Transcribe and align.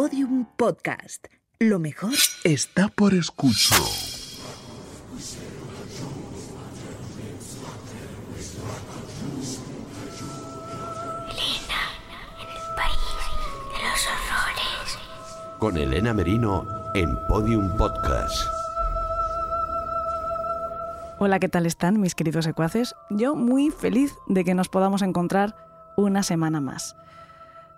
Podium 0.00 0.46
Podcast. 0.56 1.26
Lo 1.58 1.80
mejor 1.80 2.12
está 2.44 2.86
por 2.86 3.14
escuchar. 3.14 3.80
Elena, 11.32 11.82
en 12.38 12.48
el 12.48 12.74
país 12.76 12.94
de 13.72 13.78
los 13.82 14.06
horrores. 14.06 15.58
Con 15.58 15.76
Elena 15.76 16.14
Merino 16.14 16.64
en 16.94 17.18
Podium 17.26 17.76
Podcast. 17.76 18.46
Hola, 21.18 21.40
¿qué 21.40 21.48
tal 21.48 21.66
están 21.66 22.00
mis 22.00 22.14
queridos 22.14 22.44
secuaces? 22.44 22.94
Yo 23.10 23.34
muy 23.34 23.70
feliz 23.70 24.14
de 24.28 24.44
que 24.44 24.54
nos 24.54 24.68
podamos 24.68 25.02
encontrar 25.02 25.56
una 25.96 26.22
semana 26.22 26.60
más. 26.60 26.94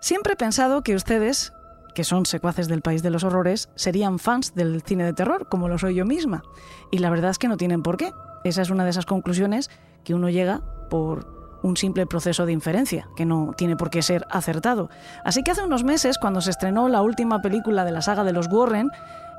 Siempre 0.01 0.33
he 0.33 0.35
pensado 0.35 0.83
que 0.83 0.93
ustedes, 0.93 1.51
que 1.93 2.03
son 2.03 2.25
secuaces 2.25 2.67
del 2.67 2.81
país 2.81 3.03
de 3.03 3.09
los 3.09 3.23
horrores, 3.23 3.69
serían 3.75 4.19
fans 4.19 4.55
del 4.55 4.81
cine 4.81 5.03
de 5.03 5.13
terror, 5.13 5.47
como 5.49 5.67
lo 5.67 5.77
soy 5.77 5.95
yo 5.95 6.05
misma. 6.05 6.43
Y 6.91 6.99
la 6.99 7.09
verdad 7.09 7.31
es 7.31 7.37
que 7.37 7.47
no 7.47 7.57
tienen 7.57 7.83
por 7.83 7.97
qué. 7.97 8.11
Esa 8.43 8.61
es 8.61 8.69
una 8.69 8.83
de 8.83 8.89
esas 8.89 9.05
conclusiones 9.05 9.69
que 10.03 10.13
uno 10.15 10.29
llega 10.29 10.61
por 10.89 11.59
un 11.63 11.77
simple 11.77 12.05
proceso 12.07 12.45
de 12.45 12.53
inferencia, 12.53 13.07
que 13.15 13.25
no 13.25 13.53
tiene 13.55 13.75
por 13.75 13.89
qué 13.89 14.01
ser 14.01 14.25
acertado. 14.29 14.89
Así 15.23 15.43
que 15.43 15.51
hace 15.51 15.63
unos 15.63 15.83
meses, 15.83 16.17
cuando 16.17 16.41
se 16.41 16.49
estrenó 16.49 16.89
la 16.89 17.01
última 17.01 17.41
película 17.41 17.85
de 17.85 17.91
la 17.91 18.01
saga 18.01 18.23
de 18.23 18.33
los 18.33 18.47
Warren, 18.47 18.89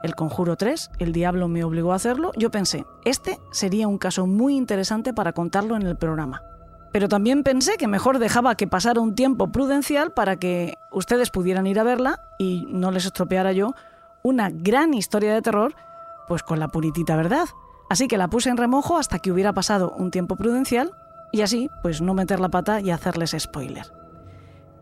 El 0.03 0.15
Conjuro 0.15 0.57
3, 0.57 0.91
El 0.99 1.13
Diablo 1.13 1.49
me 1.49 1.65
obligó 1.65 1.93
a 1.93 1.97
hacerlo, 1.97 2.33
yo 2.37 2.51
pensé, 2.51 2.87
este 3.05 3.39
sería 3.51 3.89
un 3.89 3.99
caso 3.99 4.27
muy 4.27 4.57
interesante 4.57 5.13
para 5.13 5.33
contarlo 5.33 5.77
en 5.77 5.83
el 5.83 5.97
programa. 5.97 6.43
Pero 6.93 7.09
también 7.09 7.43
pensé 7.43 7.79
que 7.79 7.89
mejor 7.89 8.19
dejaba 8.19 8.55
que 8.55 8.67
pasara 8.67 9.01
un 9.01 9.15
tiempo 9.15 9.51
prudencial 9.51 10.13
para 10.13 10.37
que 10.37 10.77
ustedes 10.91 11.31
pudieran 11.31 11.67
ir 11.67 11.81
a 11.81 11.85
verla 11.85 12.21
y 12.39 12.67
no 12.69 12.91
les 12.91 13.07
estropeara 13.07 13.53
yo 13.53 13.75
una 14.23 14.51
gran 14.51 14.95
historia 14.95 15.33
de 15.33 15.43
terror, 15.43 15.75
pues 16.29 16.43
con 16.43 16.61
la 16.61 16.69
puritita 16.69 17.17
verdad. 17.17 17.49
Así 17.89 18.09
que 18.09 18.19
la 18.19 18.29
puse 18.29 18.51
en 18.51 18.59
remojo 18.59 18.99
hasta 18.99 19.19
que 19.19 19.33
hubiera 19.33 19.53
pasado 19.53 19.95
un 19.97 20.11
tiempo 20.11 20.37
prudencial 20.37 20.93
y 21.33 21.41
así, 21.41 21.71
pues 21.83 22.03
no 22.03 22.13
meter 22.13 22.41
la 22.41 22.51
pata 22.51 22.81
y 22.81 22.91
hacerles 22.91 23.35
spoiler. 23.39 23.91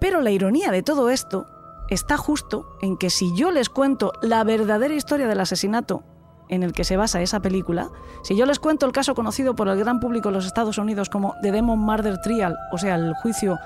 Pero 0.00 0.20
la 0.20 0.30
ironía 0.30 0.72
de 0.72 0.82
todo 0.82 1.10
esto 1.10 1.46
está 1.88 2.16
justo 2.16 2.66
en 2.82 2.96
que 2.96 3.10
si 3.10 3.34
yo 3.36 3.52
les 3.52 3.68
cuento 3.68 4.12
la 4.20 4.42
verdadera 4.42 4.94
historia 4.94 5.28
del 5.28 5.40
asesinato 5.40 6.02
en 6.50 6.62
el 6.62 6.72
que 6.72 6.84
se 6.84 6.96
basa 6.96 7.22
esa 7.22 7.40
película, 7.40 7.90
si 8.22 8.36
yo 8.36 8.44
les 8.44 8.58
cuento 8.58 8.84
el 8.84 8.92
caso 8.92 9.14
conocido 9.14 9.54
por 9.54 9.68
el 9.68 9.78
gran 9.78 10.00
público 10.00 10.28
en 10.28 10.34
los 10.34 10.46
Estados 10.46 10.76
Unidos 10.78 11.08
como 11.08 11.34
The 11.42 11.52
Demon 11.52 11.78
Murder 11.78 12.20
Trial, 12.20 12.56
o 12.72 12.78
sea, 12.78 12.96
el 12.96 13.14
juicio 13.14 13.58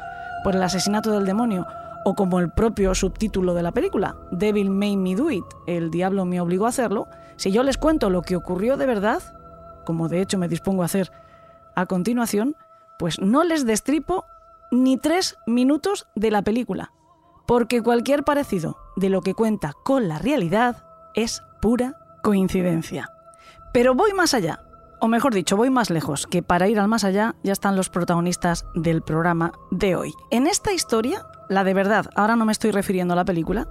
por 0.44 0.54
el 0.54 0.62
asesinato 0.62 1.10
del 1.10 1.24
demonio, 1.24 1.66
o 2.04 2.14
como 2.14 2.38
el 2.38 2.50
propio 2.50 2.94
subtítulo 2.94 3.54
de 3.54 3.62
la 3.62 3.72
película, 3.72 4.16
Devil 4.30 4.68
Made 4.70 4.98
Me 4.98 5.16
Do 5.16 5.30
It, 5.30 5.44
el 5.66 5.90
diablo 5.90 6.26
me 6.26 6.40
obligó 6.40 6.66
a 6.66 6.68
hacerlo, 6.68 7.08
si 7.36 7.50
yo 7.50 7.62
les 7.62 7.78
cuento 7.78 8.10
lo 8.10 8.20
que 8.22 8.36
ocurrió 8.36 8.76
de 8.76 8.86
verdad, 8.86 9.22
como 9.86 10.08
de 10.08 10.20
hecho 10.20 10.38
me 10.38 10.48
dispongo 10.48 10.82
a 10.82 10.86
hacer 10.86 11.10
a 11.74 11.86
continuación, 11.86 12.54
pues 12.98 13.18
no 13.18 13.42
les 13.42 13.64
destripo 13.64 14.26
ni 14.70 14.98
tres 14.98 15.38
minutos 15.46 16.06
de 16.14 16.30
la 16.30 16.42
película, 16.42 16.92
porque 17.46 17.82
cualquier 17.82 18.24
parecido 18.24 18.76
de 18.96 19.08
lo 19.08 19.22
que 19.22 19.34
cuenta 19.34 19.72
con 19.84 20.06
la 20.06 20.18
realidad 20.18 20.84
es 21.14 21.42
pura 21.62 21.96
coincidencia. 22.24 23.10
Pero 23.74 23.94
voy 23.94 24.14
más 24.14 24.32
allá, 24.32 24.64
o 24.98 25.08
mejor 25.08 25.34
dicho, 25.34 25.58
voy 25.58 25.68
más 25.68 25.90
lejos, 25.90 26.26
que 26.26 26.42
para 26.42 26.68
ir 26.68 26.80
al 26.80 26.88
más 26.88 27.04
allá 27.04 27.34
ya 27.42 27.52
están 27.52 27.76
los 27.76 27.90
protagonistas 27.90 28.64
del 28.74 29.02
programa 29.02 29.52
de 29.70 29.94
hoy. 29.94 30.14
En 30.30 30.46
esta 30.46 30.72
historia, 30.72 31.26
la 31.50 31.64
de 31.64 31.74
verdad, 31.74 32.06
ahora 32.16 32.34
no 32.34 32.46
me 32.46 32.52
estoy 32.52 32.70
refiriendo 32.70 33.12
a 33.12 33.16
la 33.16 33.26
película, 33.26 33.68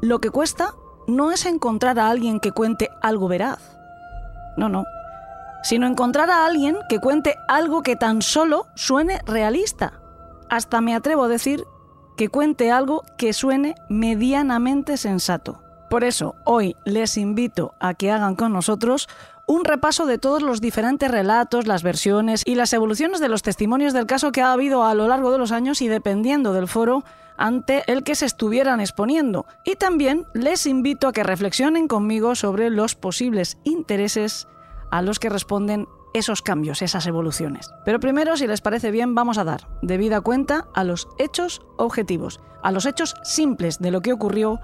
lo 0.00 0.20
que 0.20 0.30
cuesta 0.30 0.74
no 1.08 1.32
es 1.32 1.46
encontrar 1.46 1.98
a 1.98 2.08
alguien 2.08 2.38
que 2.38 2.52
cuente 2.52 2.90
algo 3.02 3.26
veraz. 3.26 3.76
No, 4.56 4.68
no. 4.68 4.84
Sino 5.64 5.88
encontrar 5.88 6.30
a 6.30 6.46
alguien 6.46 6.76
que 6.88 7.00
cuente 7.00 7.34
algo 7.48 7.82
que 7.82 7.96
tan 7.96 8.22
solo 8.22 8.68
suene 8.76 9.20
realista. 9.26 9.94
Hasta 10.48 10.80
me 10.80 10.94
atrevo 10.94 11.24
a 11.24 11.28
decir 11.28 11.64
que 12.16 12.28
cuente 12.28 12.70
algo 12.70 13.02
que 13.18 13.32
suene 13.32 13.74
medianamente 13.88 14.96
sensato. 14.96 15.65
Por 15.88 16.04
eso, 16.04 16.34
hoy 16.44 16.76
les 16.84 17.16
invito 17.16 17.74
a 17.78 17.94
que 17.94 18.10
hagan 18.10 18.34
con 18.34 18.52
nosotros 18.52 19.08
un 19.46 19.64
repaso 19.64 20.06
de 20.06 20.18
todos 20.18 20.42
los 20.42 20.60
diferentes 20.60 21.10
relatos, 21.10 21.66
las 21.66 21.84
versiones 21.84 22.42
y 22.44 22.56
las 22.56 22.72
evoluciones 22.72 23.20
de 23.20 23.28
los 23.28 23.42
testimonios 23.42 23.92
del 23.92 24.06
caso 24.06 24.32
que 24.32 24.42
ha 24.42 24.52
habido 24.52 24.84
a 24.84 24.94
lo 24.94 25.06
largo 25.06 25.30
de 25.30 25.38
los 25.38 25.52
años 25.52 25.80
y 25.82 25.88
dependiendo 25.88 26.52
del 26.52 26.66
foro 26.66 27.04
ante 27.36 27.84
el 27.90 28.02
que 28.02 28.16
se 28.16 28.26
estuvieran 28.26 28.80
exponiendo. 28.80 29.46
Y 29.64 29.76
también 29.76 30.26
les 30.34 30.66
invito 30.66 31.06
a 31.06 31.12
que 31.12 31.22
reflexionen 31.22 31.86
conmigo 31.86 32.34
sobre 32.34 32.70
los 32.70 32.96
posibles 32.96 33.58
intereses 33.62 34.48
a 34.90 35.02
los 35.02 35.20
que 35.20 35.28
responden 35.28 35.86
esos 36.12 36.42
cambios, 36.42 36.82
esas 36.82 37.06
evoluciones. 37.06 37.70
Pero 37.84 38.00
primero, 38.00 38.36
si 38.36 38.46
les 38.46 38.62
parece 38.62 38.90
bien, 38.90 39.14
vamos 39.14 39.38
a 39.38 39.44
dar 39.44 39.68
debida 39.82 40.22
cuenta 40.22 40.66
a 40.74 40.82
los 40.82 41.08
hechos 41.18 41.62
objetivos, 41.76 42.40
a 42.62 42.72
los 42.72 42.86
hechos 42.86 43.14
simples 43.22 43.78
de 43.78 43.90
lo 43.90 44.00
que 44.00 44.12
ocurrió 44.12 44.60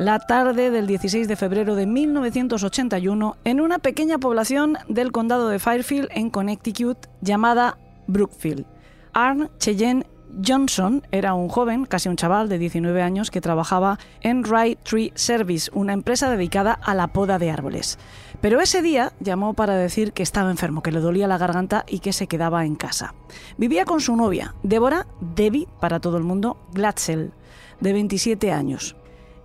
la 0.00 0.18
tarde 0.18 0.70
del 0.70 0.86
16 0.86 1.28
de 1.28 1.36
febrero 1.36 1.74
de 1.74 1.84
1981 1.84 3.36
en 3.44 3.60
una 3.60 3.78
pequeña 3.78 4.16
población 4.16 4.78
del 4.88 5.12
condado 5.12 5.50
de 5.50 5.58
Fairfield 5.58 6.08
en 6.12 6.30
Connecticut 6.30 6.96
llamada 7.20 7.76
Brookfield. 8.06 8.64
Arn 9.12 9.50
Cheyenne 9.58 10.06
Johnson 10.42 11.06
era 11.12 11.34
un 11.34 11.50
joven, 11.50 11.84
casi 11.84 12.08
un 12.08 12.16
chaval 12.16 12.48
de 12.48 12.56
19 12.56 13.02
años, 13.02 13.30
que 13.30 13.42
trabajaba 13.42 13.98
en 14.22 14.42
Right 14.42 14.78
Tree 14.84 15.12
Service, 15.16 15.70
una 15.74 15.92
empresa 15.92 16.30
dedicada 16.30 16.72
a 16.72 16.94
la 16.94 17.08
poda 17.08 17.38
de 17.38 17.50
árboles. 17.50 17.98
Pero 18.40 18.62
ese 18.62 18.80
día 18.80 19.12
llamó 19.20 19.52
para 19.52 19.74
decir 19.74 20.14
que 20.14 20.22
estaba 20.22 20.50
enfermo, 20.50 20.82
que 20.82 20.92
le 20.92 21.00
dolía 21.00 21.28
la 21.28 21.36
garganta 21.36 21.84
y 21.86 21.98
que 21.98 22.14
se 22.14 22.26
quedaba 22.26 22.64
en 22.64 22.74
casa. 22.74 23.12
Vivía 23.58 23.84
con 23.84 24.00
su 24.00 24.16
novia, 24.16 24.54
Débora 24.62 25.06
Debbie, 25.20 25.68
para 25.78 26.00
todo 26.00 26.16
el 26.16 26.24
mundo, 26.24 26.56
Glatzel, 26.72 27.34
de 27.80 27.92
27 27.92 28.50
años. 28.50 28.96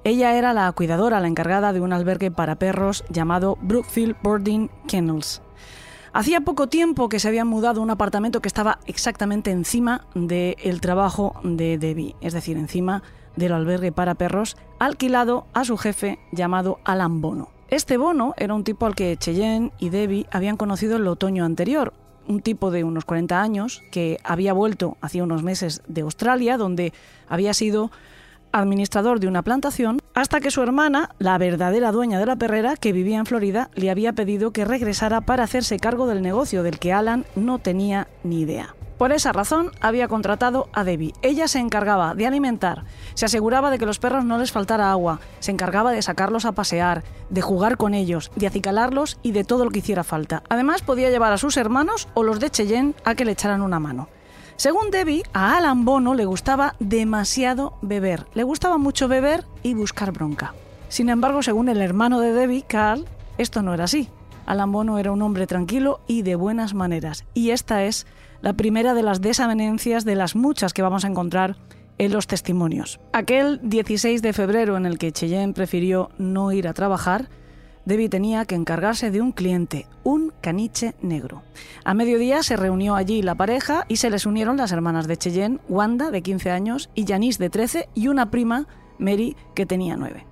Ella 0.05 0.37
era 0.37 0.53
la 0.53 0.71
cuidadora, 0.71 1.19
la 1.19 1.27
encargada 1.27 1.73
de 1.73 1.81
un 1.81 1.91
albergue 1.91 2.29
para 2.29 2.57
perros 2.57 3.03
llamado 3.09 3.57
Brookfield 3.63 4.15
Boarding 4.21 4.69
Kennels. 4.87 5.41
Hacía 6.13 6.41
poco 6.41 6.67
tiempo 6.67 7.09
que 7.09 7.19
se 7.19 7.27
habían 7.27 7.47
mudado 7.47 7.79
a 7.79 7.83
un 7.83 7.89
apartamento 7.89 8.39
que 8.39 8.47
estaba 8.47 8.77
exactamente 8.85 9.49
encima 9.49 10.05
del 10.13 10.79
trabajo 10.79 11.33
de 11.43 11.79
Debbie, 11.79 12.15
es 12.21 12.33
decir, 12.33 12.55
encima 12.55 13.01
del 13.35 13.53
albergue 13.53 13.91
para 13.91 14.13
perros, 14.13 14.57
alquilado 14.77 15.47
a 15.53 15.65
su 15.65 15.75
jefe 15.75 16.19
llamado 16.31 16.77
Alan 16.83 17.19
Bono. 17.19 17.49
Este 17.69 17.97
Bono 17.97 18.35
era 18.37 18.53
un 18.53 18.63
tipo 18.63 18.85
al 18.85 18.93
que 18.93 19.17
Cheyenne 19.17 19.71
y 19.79 19.89
Debbie 19.89 20.27
habían 20.31 20.55
conocido 20.55 20.97
el 20.97 21.07
otoño 21.07 21.43
anterior, 21.43 21.93
un 22.27 22.41
tipo 22.41 22.69
de 22.69 22.83
unos 22.83 23.05
40 23.05 23.41
años 23.41 23.81
que 23.91 24.19
había 24.23 24.53
vuelto 24.53 24.97
hacía 25.01 25.23
unos 25.23 25.41
meses 25.41 25.81
de 25.87 26.01
Australia, 26.01 26.57
donde 26.57 26.93
había 27.27 27.55
sido 27.55 27.89
administrador 28.51 29.19
de 29.19 29.27
una 29.27 29.43
plantación, 29.43 30.01
hasta 30.13 30.39
que 30.39 30.51
su 30.51 30.61
hermana, 30.61 31.09
la 31.19 31.37
verdadera 31.37 31.91
dueña 31.91 32.19
de 32.19 32.25
la 32.25 32.35
perrera, 32.35 32.75
que 32.75 32.93
vivía 32.93 33.17
en 33.17 33.25
Florida, 33.25 33.69
le 33.75 33.89
había 33.89 34.13
pedido 34.13 34.51
que 34.51 34.65
regresara 34.65 35.21
para 35.21 35.43
hacerse 35.43 35.79
cargo 35.79 36.07
del 36.07 36.21
negocio 36.21 36.63
del 36.63 36.79
que 36.79 36.93
Alan 36.93 37.25
no 37.35 37.59
tenía 37.59 38.07
ni 38.23 38.41
idea. 38.41 38.75
Por 38.97 39.11
esa 39.11 39.33
razón 39.33 39.71
había 39.81 40.07
contratado 40.07 40.69
a 40.71 40.85
Debbie. 40.85 41.13
Ella 41.21 41.49
se 41.49 41.59
encargaba 41.59 42.15
de 42.15 42.27
alimentar, 42.27 42.85
se 43.13 43.25
aseguraba 43.25 43.69
de 43.69 43.77
que 43.77 43.85
los 43.85 43.99
perros 43.99 44.23
no 44.23 44.37
les 44.37 44.53
faltara 44.53 44.89
agua, 44.89 45.19
se 45.39 45.51
encargaba 45.51 45.91
de 45.91 46.01
sacarlos 46.01 46.45
a 46.45 46.53
pasear, 46.53 47.03
de 47.29 47.41
jugar 47.41 47.75
con 47.75 47.93
ellos, 47.93 48.31
de 48.37 48.47
acicalarlos 48.47 49.19
y 49.21 49.31
de 49.31 49.43
todo 49.43 49.65
lo 49.65 49.71
que 49.71 49.79
hiciera 49.79 50.05
falta. 50.05 50.43
Además 50.47 50.81
podía 50.81 51.09
llevar 51.09 51.33
a 51.33 51.37
sus 51.37 51.57
hermanos 51.57 52.07
o 52.13 52.23
los 52.23 52.39
de 52.39 52.49
Cheyenne 52.49 52.95
a 53.03 53.15
que 53.15 53.25
le 53.25 53.33
echaran 53.33 53.61
una 53.61 53.81
mano. 53.81 54.07
Según 54.57 54.89
Debbie, 54.89 55.23
a 55.33 55.57
Alan 55.57 55.83
Bono 55.83 56.13
le 56.13 56.25
gustaba 56.25 56.75
demasiado 56.79 57.77
beber. 57.81 58.25
Le 58.33 58.43
gustaba 58.43 58.77
mucho 58.77 59.09
beber 59.09 59.43
y 59.63 59.73
buscar 59.73 60.13
bronca. 60.13 60.53
Sin 60.87 61.09
embargo, 61.09 61.43
según 61.43 61.67
el 61.67 61.81
hermano 61.81 62.21
de 62.21 62.31
Debbie, 62.31 62.63
Carl, 62.65 63.05
esto 63.37 63.61
no 63.61 63.73
era 63.73 63.83
así. 63.83 64.09
Alan 64.45 64.71
Bono 64.71 64.97
era 64.97 65.11
un 65.11 65.21
hombre 65.21 65.45
tranquilo 65.45 65.99
y 66.07 66.21
de 66.21 66.35
buenas 66.35 66.73
maneras. 66.73 67.25
Y 67.33 67.49
esta 67.49 67.83
es 67.83 68.07
la 68.41 68.53
primera 68.53 68.93
de 68.93 69.03
las 69.03 69.19
desavenencias 69.19 70.05
de 70.05 70.15
las 70.15 70.37
muchas 70.37 70.73
que 70.73 70.81
vamos 70.81 71.03
a 71.03 71.09
encontrar 71.09 71.57
en 71.97 72.13
los 72.13 72.27
testimonios. 72.27 73.01
Aquel 73.11 73.59
16 73.61 74.21
de 74.21 74.33
febrero 74.33 74.77
en 74.77 74.85
el 74.85 74.97
que 74.97 75.11
Cheyenne 75.11 75.53
prefirió 75.53 76.11
no 76.17 76.53
ir 76.53 76.67
a 76.67 76.73
trabajar, 76.73 77.29
Debbie 77.85 78.09
tenía 78.09 78.45
que 78.45 78.55
encargarse 78.55 79.11
de 79.11 79.21
un 79.21 79.31
cliente, 79.31 79.87
un 80.03 80.33
caniche 80.41 80.95
negro. 81.01 81.43
A 81.83 81.93
mediodía 81.93 82.41
se 82.41 82.57
reunió 82.57 82.95
allí 82.95 83.21
la 83.21 83.35
pareja 83.35 83.85
y 83.87 83.97
se 83.97 84.09
les 84.09 84.25
unieron 84.25 84.57
las 84.57 84.71
hermanas 84.71 85.07
de 85.07 85.17
Cheyenne, 85.17 85.59
Wanda, 85.69 86.09
de 86.09 86.23
15 86.23 86.49
años, 86.49 86.89
y 86.95 87.05
Janice, 87.05 87.41
de 87.41 87.49
13, 87.51 87.89
y 87.93 88.07
una 88.07 88.31
prima, 88.31 88.67
Mary, 88.97 89.35
que 89.53 89.67
tenía 89.67 89.97
9. 89.97 90.25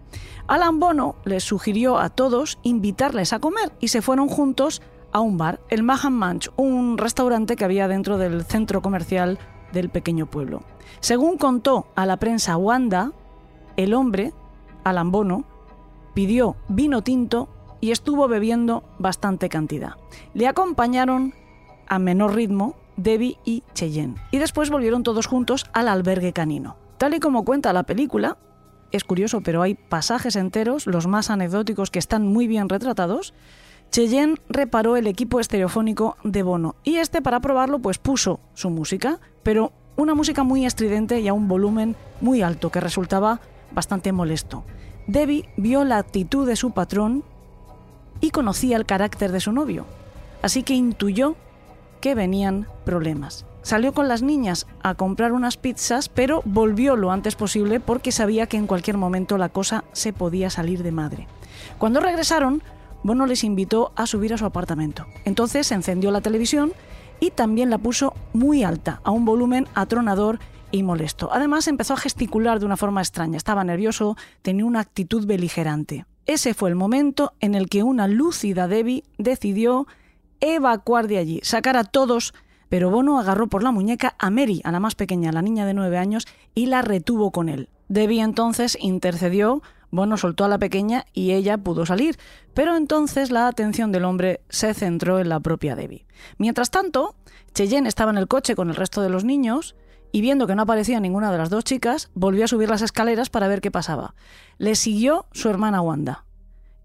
Alan 0.48 0.80
Bono 0.80 1.16
les 1.26 1.44
sugirió 1.44 2.00
a 2.00 2.10
todos 2.10 2.58
invitarles 2.64 3.34
a 3.34 3.40
comer 3.40 3.72
y 3.80 3.90
se 3.90 4.02
fueron 4.02 4.28
juntos 4.28 4.82
a 5.12 5.20
un 5.20 5.38
bar, 5.38 5.62
el 5.70 5.84
Mahan 5.84 6.14
Manch, 6.14 6.50
un 6.58 6.98
restaurante 6.98 7.56
que 7.56 7.64
había 7.64 7.88
dentro 7.88 8.18
del 8.18 8.44
centro 8.44 8.82
comercial 8.82 9.38
del 9.72 9.90
pequeño 9.90 10.26
pueblo. 10.26 10.64
Según 11.02 11.38
contó 11.38 11.88
a 11.96 12.06
la 12.06 12.18
prensa 12.18 12.58
Wanda, 12.58 13.12
el 13.78 13.94
hombre 13.94 14.34
Alan 14.84 15.12
Bono, 15.12 15.46
pidió 16.14 16.56
vino 16.68 17.02
tinto 17.02 17.50
y 17.82 17.92
estuvo 17.92 18.28
bebiendo 18.28 18.84
bastante 19.00 19.50
cantidad. 19.50 19.96
Le 20.34 20.48
acompañaron 20.48 21.34
a 21.88 22.00
menor 22.00 22.34
ritmo 22.34 22.76
Debbie 22.96 23.38
y 23.44 23.64
Cheyenne, 23.74 24.16
y 24.32 24.38
después 24.38 24.70
volvieron 24.70 25.04
todos 25.04 25.28
juntos 25.28 25.66
al 25.74 25.88
albergue 25.88 26.34
canino. 26.34 26.78
Tal 26.98 27.14
y 27.14 27.20
como 27.20 27.44
cuenta 27.44 27.74
la 27.74 27.84
película, 27.84 28.38
es 28.92 29.04
curioso, 29.04 29.42
pero 29.42 29.64
hay 29.64 29.74
pasajes 29.74 30.36
enteros, 30.36 30.86
los 30.86 31.08
más 31.08 31.30
anecdóticos, 31.30 31.90
que 31.90 32.00
están 32.00 32.28
muy 32.28 32.48
bien 32.48 32.70
retratados. 32.70 33.34
Cheyenne 33.92 34.40
reparó 34.48 34.96
el 34.96 35.08
equipo 35.08 35.40
estereofónico 35.40 36.16
de 36.24 36.44
Bono 36.44 36.76
y 36.84 36.98
este 36.98 37.22
para 37.22 37.42
probarlo 37.42 37.80
pues 37.80 37.98
puso 37.98 38.40
su 38.54 38.70
música, 38.70 39.20
pero 39.42 39.72
una 39.98 40.16
música 40.16 40.44
muy 40.44 40.66
estridente 40.66 41.20
y 41.20 41.28
a 41.28 41.34
un 41.34 41.48
volumen 41.48 41.96
muy 42.22 42.42
alto 42.42 42.72
que 42.72 42.80
resultaba 42.80 43.40
bastante 43.72 44.12
molesto. 44.12 44.64
Debbie 45.08 45.50
vio 45.58 45.84
la 45.84 45.98
actitud 45.98 46.48
de 46.48 46.56
su 46.56 46.72
patrón 46.72 47.24
y 48.22 48.32
conocía 48.32 48.78
el 48.78 48.86
carácter 48.86 49.32
de 49.32 49.42
su 49.42 49.52
novio, 49.52 49.86
así 50.42 50.64
que 50.64 50.74
intuyó 50.74 51.36
que 52.00 52.16
venían 52.16 52.68
problemas. 52.86 53.46
Salió 53.64 53.94
con 53.94 54.10
las 54.10 54.22
niñas 54.22 54.68
a 54.82 54.96
comprar 54.96 55.32
unas 55.32 55.56
pizzas, 55.56 56.10
pero 56.10 56.42
volvió 56.46 56.98
lo 56.98 57.12
antes 57.12 57.36
posible 57.36 57.80
porque 57.80 58.12
sabía 58.12 58.48
que 58.48 58.58
en 58.58 58.68
cualquier 58.68 58.98
momento 58.98 59.38
la 59.38 59.50
cosa 59.50 59.86
se 59.94 60.12
podía 60.12 60.50
salir 60.50 60.84
de 60.84 60.92
madre. 60.92 61.28
Cuando 61.78 62.02
regresaron, 62.02 62.62
Bono 63.04 63.26
les 63.26 63.44
invitó 63.44 63.92
a 63.96 64.06
subir 64.06 64.34
a 64.34 64.38
su 64.38 64.46
apartamento. 64.46 65.06
Entonces 65.26 65.72
encendió 65.72 66.12
la 66.12 66.22
televisión 66.22 66.74
y 67.20 67.32
también 67.32 67.70
la 67.70 67.78
puso 67.78 68.14
muy 68.34 68.64
alta, 68.64 69.00
a 69.04 69.12
un 69.12 69.24
volumen 69.24 69.68
atronador 69.76 70.40
y 70.74 70.84
molesto. 70.84 71.30
Además 71.32 71.68
empezó 71.68 71.94
a 71.94 71.98
gesticular 71.98 72.60
de 72.60 72.66
una 72.66 72.78
forma 72.78 73.00
extraña. 73.00 73.38
Estaba 73.38 73.64
nervioso, 73.64 74.18
tenía 74.42 74.66
una 74.66 74.80
actitud 74.80 75.26
beligerante. 75.26 76.06
Ese 76.26 76.54
fue 76.54 76.70
el 76.70 76.76
momento 76.76 77.34
en 77.40 77.54
el 77.54 77.70
que 77.70 77.84
una 77.84 78.08
lúcida 78.08 78.68
Debbie 78.68 79.04
decidió 79.18 79.88
evacuar 80.40 81.08
de 81.08 81.20
allí, 81.20 81.40
sacar 81.44 81.78
a 81.78 81.84
todos 81.84 82.34
pero 82.74 82.90
Bono 82.90 83.20
agarró 83.20 83.46
por 83.46 83.62
la 83.62 83.70
muñeca 83.70 84.16
a 84.18 84.32
Mary, 84.32 84.60
a 84.64 84.72
la 84.72 84.80
más 84.80 84.96
pequeña, 84.96 85.32
la 85.32 85.44
niña 85.44 85.68
de 85.68 85.76
nueve 85.76 86.00
años, 86.00 86.26
y 86.56 86.66
la 86.66 86.82
retuvo 86.82 87.30
con 87.30 87.48
él. 87.48 87.70
Debbie 87.88 88.22
entonces 88.22 88.80
intercedió, 88.82 89.62
Bono 89.92 90.18
soltó 90.18 90.44
a 90.44 90.48
la 90.48 90.58
pequeña 90.58 91.06
y 91.14 91.34
ella 91.34 91.60
pudo 91.60 91.86
salir, 91.86 92.18
pero 92.56 92.76
entonces 92.76 93.30
la 93.30 93.48
atención 93.48 93.92
del 93.92 94.06
hombre 94.06 94.42
se 94.50 94.74
centró 94.74 95.20
en 95.20 95.30
la 95.30 95.40
propia 95.40 95.76
Debbie. 95.76 96.08
Mientras 96.40 96.72
tanto, 96.72 97.14
Cheyenne 97.54 97.88
estaba 97.88 98.10
en 98.10 98.18
el 98.18 98.28
coche 98.28 98.56
con 98.56 98.72
el 98.72 98.76
resto 98.76 99.04
de 99.04 99.10
los 99.10 99.24
niños 99.24 99.76
y 100.14 100.22
viendo 100.22 100.46
que 100.46 100.54
no 100.54 100.62
aparecía 100.62 101.00
ninguna 101.00 101.32
de 101.32 101.40
las 101.40 101.50
dos 101.50 101.64
chicas, 101.64 102.12
volvió 102.14 102.46
a 102.46 102.48
subir 102.48 102.70
las 102.70 102.84
escaleras 102.84 103.32
para 103.32 103.48
ver 103.48 103.62
qué 103.62 103.72
pasaba. 103.72 104.14
Le 104.60 104.76
siguió 104.76 105.26
su 105.32 105.50
hermana 105.50 105.82
Wanda 105.82 106.24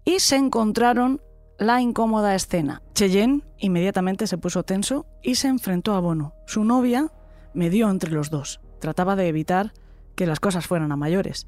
y 0.03 0.19
se 0.19 0.35
encontraron 0.35 1.21
la 1.59 1.79
incómoda 1.79 2.33
escena. 2.33 2.81
Cheyenne 2.95 3.43
inmediatamente 3.59 4.25
se 4.25 4.39
puso 4.39 4.63
tenso 4.63 5.05
y 5.21 5.35
se 5.35 5.47
enfrentó 5.47 5.93
a 5.93 5.99
Bono. 5.99 6.33
Su 6.47 6.63
novia 6.63 7.11
medió 7.53 7.91
entre 7.91 8.09
los 8.09 8.31
dos. 8.31 8.61
Trataba 8.79 9.15
de 9.15 9.27
evitar 9.27 9.73
que 10.15 10.25
las 10.25 10.39
cosas 10.39 10.65
fueran 10.65 10.91
a 10.91 10.95
mayores. 10.95 11.45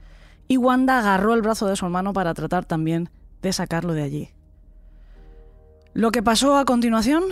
Y 0.48 0.58
Wanda 0.58 1.00
agarró 1.00 1.34
el 1.34 1.42
brazo 1.42 1.66
de 1.66 1.76
su 1.76 1.86
hermano 1.86 2.14
para 2.14 2.36
tratar 2.36 2.64
también 2.64 3.10
de 3.42 3.54
sacarlo 3.54 3.94
de 3.94 4.04
allí. 4.04 4.30
Lo 5.94 6.12
que 6.12 6.22
pasó 6.22 6.58
a 6.58 6.66
continuación, 6.66 7.24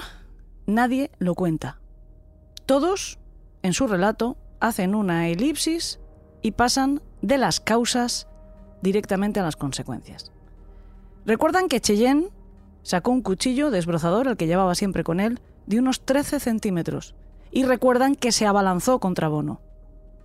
nadie 0.65 1.11
lo 1.19 1.35
cuenta. 1.35 1.79
Todos, 2.65 3.19
en 3.63 3.73
su 3.73 3.87
relato, 3.87 4.37
hacen 4.59 4.95
una 4.95 5.27
elipsis 5.29 5.99
y 6.41 6.51
pasan 6.51 7.01
de 7.21 7.37
las 7.37 7.59
causas 7.59 8.27
directamente 8.81 9.39
a 9.39 9.43
las 9.43 9.55
consecuencias. 9.55 10.31
Recuerdan 11.25 11.67
que 11.67 11.81
Cheyenne 11.81 12.29
Sacó 12.83 13.11
un 13.11 13.21
cuchillo 13.21 13.71
desbrozador, 13.71 14.27
el 14.27 14.37
que 14.37 14.47
llevaba 14.47 14.75
siempre 14.75 15.03
con 15.03 15.19
él, 15.19 15.39
de 15.67 15.79
unos 15.79 16.01
13 16.01 16.39
centímetros, 16.39 17.13
y 17.51 17.63
recuerdan 17.63 18.15
que 18.15 18.31
se 18.31 18.45
abalanzó 18.45 18.99
contra 18.99 19.27
Bono. 19.27 19.61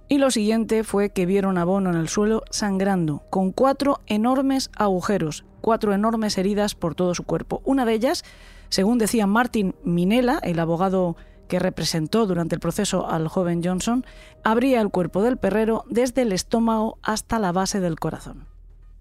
Y 0.09 0.19
lo 0.19 0.31
siguiente 0.31 0.85
fue 0.85 1.11
que 1.11 1.27
vieron 1.27 1.59
a 1.59 1.65
Bono 1.65 1.91
en 1.91 1.97
el 1.97 2.09
suelo 2.09 2.43
sangrando, 2.51 3.23
con 3.31 3.53
cuatro 3.53 4.01
enormes 4.07 4.71
agujeros, 4.77 5.45
cuatro 5.61 5.95
enormes 5.95 6.39
heridas 6.39 6.75
por 6.75 6.95
todo 6.95 7.15
su 7.15 7.25
cuerpo. 7.25 7.63
Una 7.65 7.85
de 7.85 7.95
ellas, 7.95 8.25
según 8.69 8.99
decía 8.99 9.27
Martin 9.27 9.75
Minella, 9.83 10.39
el 10.43 10.59
abogado 10.59 11.17
que 11.49 11.59
representó 11.59 12.27
durante 12.27 12.55
el 12.55 12.61
proceso 12.61 13.09
al 13.09 13.29
joven 13.29 13.63
Johnson, 13.63 14.05
abría 14.43 14.81
el 14.81 14.91
cuerpo 14.91 15.23
del 15.23 15.37
perrero 15.37 15.85
desde 15.89 16.23
el 16.23 16.33
estómago 16.33 16.99
hasta 17.03 17.39
la 17.39 17.53
base 17.53 17.81
del 17.81 17.99
corazón. 17.99 18.47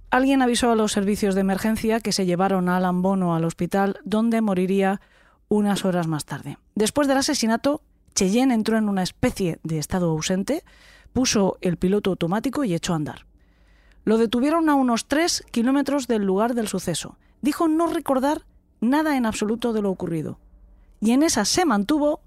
Alguien 0.09 0.41
avisó 0.41 0.71
a 0.71 0.75
los 0.75 0.91
servicios 0.91 1.33
de 1.33 1.41
emergencia 1.41 1.99
que 1.99 2.11
se 2.11 2.25
llevaron 2.25 2.69
a 2.69 2.77
Alan 2.77 3.01
Bono 3.01 3.35
al 3.35 3.45
hospital, 3.45 3.99
donde 4.03 4.41
moriría 4.41 5.01
unas 5.47 5.85
horas 5.85 6.07
más 6.07 6.25
tarde. 6.25 6.57
Después 6.75 7.07
del 7.07 7.17
asesinato, 7.17 7.81
Cheyenne 8.13 8.53
entró 8.53 8.77
en 8.77 8.89
una 8.89 9.03
especie 9.03 9.59
de 9.63 9.79
estado 9.79 10.11
ausente, 10.11 10.63
puso 11.13 11.57
el 11.61 11.77
piloto 11.77 12.11
automático 12.11 12.63
y 12.63 12.75
echó 12.75 12.93
a 12.93 12.97
andar. 12.97 13.25
Lo 14.05 14.17
detuvieron 14.17 14.69
a 14.69 14.75
unos 14.75 15.07
tres 15.07 15.43
kilómetros 15.51 16.07
del 16.07 16.23
lugar 16.23 16.53
del 16.55 16.67
suceso. 16.67 17.17
Dijo 17.41 17.67
no 17.67 17.87
recordar 17.87 18.45
nada 18.81 19.17
en 19.17 19.25
absoluto 19.25 19.73
de 19.73 19.81
lo 19.81 19.89
ocurrido. 19.89 20.37
Y 20.99 21.11
en 21.11 21.23
esa 21.23 21.45
se 21.45 21.65
mantuvo 21.65 22.21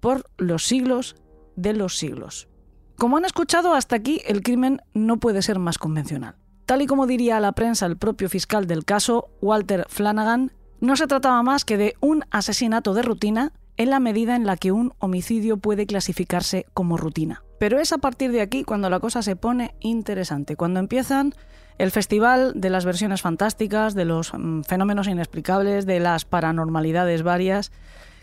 por 0.00 0.24
los 0.36 0.64
siglos 0.64 1.16
de 1.56 1.72
los 1.72 1.96
siglos. 1.96 2.48
Como 2.96 3.16
han 3.16 3.24
escuchado, 3.24 3.74
hasta 3.74 3.96
aquí 3.96 4.20
el 4.26 4.42
crimen 4.42 4.80
no 4.94 5.18
puede 5.18 5.42
ser 5.42 5.58
más 5.58 5.78
convencional. 5.78 6.36
Tal 6.66 6.82
y 6.82 6.86
como 6.86 7.06
diría 7.06 7.36
a 7.36 7.40
la 7.40 7.52
prensa 7.52 7.86
el 7.86 7.96
propio 7.96 8.28
fiscal 8.28 8.66
del 8.66 8.84
caso, 8.84 9.30
Walter 9.40 9.86
Flanagan, 9.88 10.52
no 10.80 10.96
se 10.96 11.06
trataba 11.06 11.42
más 11.42 11.64
que 11.64 11.76
de 11.76 11.94
un 12.00 12.24
asesinato 12.30 12.94
de 12.94 13.02
rutina 13.02 13.52
en 13.76 13.90
la 13.90 14.00
medida 14.00 14.36
en 14.36 14.44
la 14.44 14.56
que 14.56 14.72
un 14.72 14.92
homicidio 14.98 15.56
puede 15.56 15.86
clasificarse 15.86 16.66
como 16.74 16.96
rutina. 16.96 17.42
Pero 17.58 17.78
es 17.78 17.92
a 17.92 17.98
partir 17.98 18.32
de 18.32 18.40
aquí 18.40 18.64
cuando 18.64 18.90
la 18.90 19.00
cosa 19.00 19.22
se 19.22 19.36
pone 19.36 19.74
interesante, 19.80 20.56
cuando 20.56 20.80
empiezan 20.80 21.34
el 21.78 21.92
festival 21.92 22.52
de 22.56 22.70
las 22.70 22.84
versiones 22.84 23.22
fantásticas, 23.22 23.94
de 23.94 24.04
los 24.04 24.32
mm, 24.34 24.62
fenómenos 24.62 25.06
inexplicables, 25.06 25.86
de 25.86 26.00
las 26.00 26.24
paranormalidades 26.24 27.22
varias, 27.22 27.70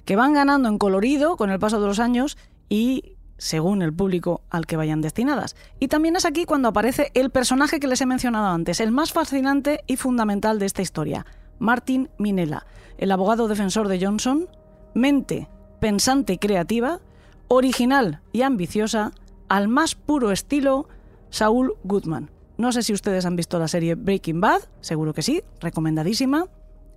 que 0.05 0.15
van 0.15 0.33
ganando 0.33 0.69
en 0.69 0.77
colorido 0.77 1.35
con 1.35 1.49
el 1.49 1.59
paso 1.59 1.81
de 1.81 1.87
los 1.87 1.99
años 1.99 2.37
y 2.69 3.17
según 3.37 3.81
el 3.81 3.93
público 3.93 4.41
al 4.49 4.65
que 4.65 4.77
vayan 4.77 5.01
destinadas. 5.01 5.55
Y 5.79 5.87
también 5.87 6.15
es 6.15 6.25
aquí 6.25 6.45
cuando 6.45 6.69
aparece 6.69 7.11
el 7.13 7.31
personaje 7.31 7.79
que 7.79 7.87
les 7.87 7.99
he 8.01 8.05
mencionado 8.05 8.47
antes, 8.47 8.79
el 8.79 8.91
más 8.91 9.11
fascinante 9.11 9.81
y 9.87 9.97
fundamental 9.97 10.59
de 10.59 10.67
esta 10.67 10.81
historia, 10.81 11.25
Martin 11.59 12.09
Minella, 12.17 12.65
el 12.97 13.11
abogado 13.11 13.47
defensor 13.47 13.87
de 13.87 14.03
Johnson, 14.03 14.47
mente 14.93 15.49
pensante 15.79 16.33
y 16.33 16.37
creativa, 16.37 16.99
original 17.47 18.21
y 18.31 18.41
ambiciosa, 18.41 19.11
al 19.49 19.67
más 19.67 19.95
puro 19.95 20.31
estilo 20.31 20.87
Saul 21.29 21.75
Goodman. 21.83 22.31
No 22.57 22.71
sé 22.71 22.81
si 22.81 22.93
ustedes 22.93 23.25
han 23.25 23.35
visto 23.35 23.59
la 23.59 23.67
serie 23.67 23.95
Breaking 23.95 24.41
Bad, 24.41 24.61
seguro 24.81 25.13
que 25.13 25.21
sí, 25.21 25.43
recomendadísima, 25.59 26.47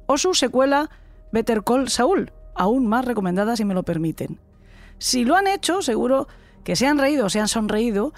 o 0.06 0.16
su 0.16 0.32
secuela 0.32 0.88
Better 1.32 1.62
Call 1.64 1.90
Saul, 1.90 2.32
aún 2.58 2.86
más 2.86 3.04
recomendada 3.04 3.56
si 3.56 3.64
me 3.64 3.74
lo 3.74 3.84
permiten. 3.84 4.38
Si 4.98 5.24
lo 5.24 5.36
han 5.36 5.46
hecho, 5.46 5.80
seguro 5.80 6.28
que 6.64 6.76
se 6.76 6.86
han 6.86 6.98
reído, 6.98 7.30
se 7.30 7.40
han 7.40 7.48
sonreído 7.48 8.12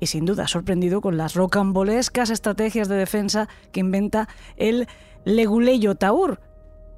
y 0.00 0.06
sin 0.06 0.26
duda 0.26 0.48
sorprendido 0.48 1.00
con 1.00 1.16
las 1.16 1.34
rocambolescas 1.34 2.30
estrategias 2.30 2.88
de 2.88 2.96
defensa 2.96 3.48
que 3.72 3.80
inventa 3.80 4.28
el 4.56 4.86
leguleyo 5.24 5.94
Taur. 5.94 6.40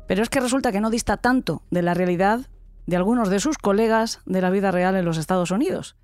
Pero 0.09 0.23
es 0.23 0.29
que 0.29 0.41
resulta 0.41 0.73
que 0.73 0.81
no 0.81 0.91
dista 0.91 1.17
tanto 1.17 1.62
de 1.71 1.83
la 1.83 1.95
realidad 1.95 2.49
de 2.87 2.97
algunos 2.97 3.29
de 3.29 3.41
sus 3.41 3.59
colegas 3.59 4.21
de 4.26 4.41
la 4.41 4.50
vida 4.50 4.71
real 4.71 4.97
en 4.97 5.05
los 5.05 5.19
Estados 5.19 5.50
Unidos. 5.50 5.97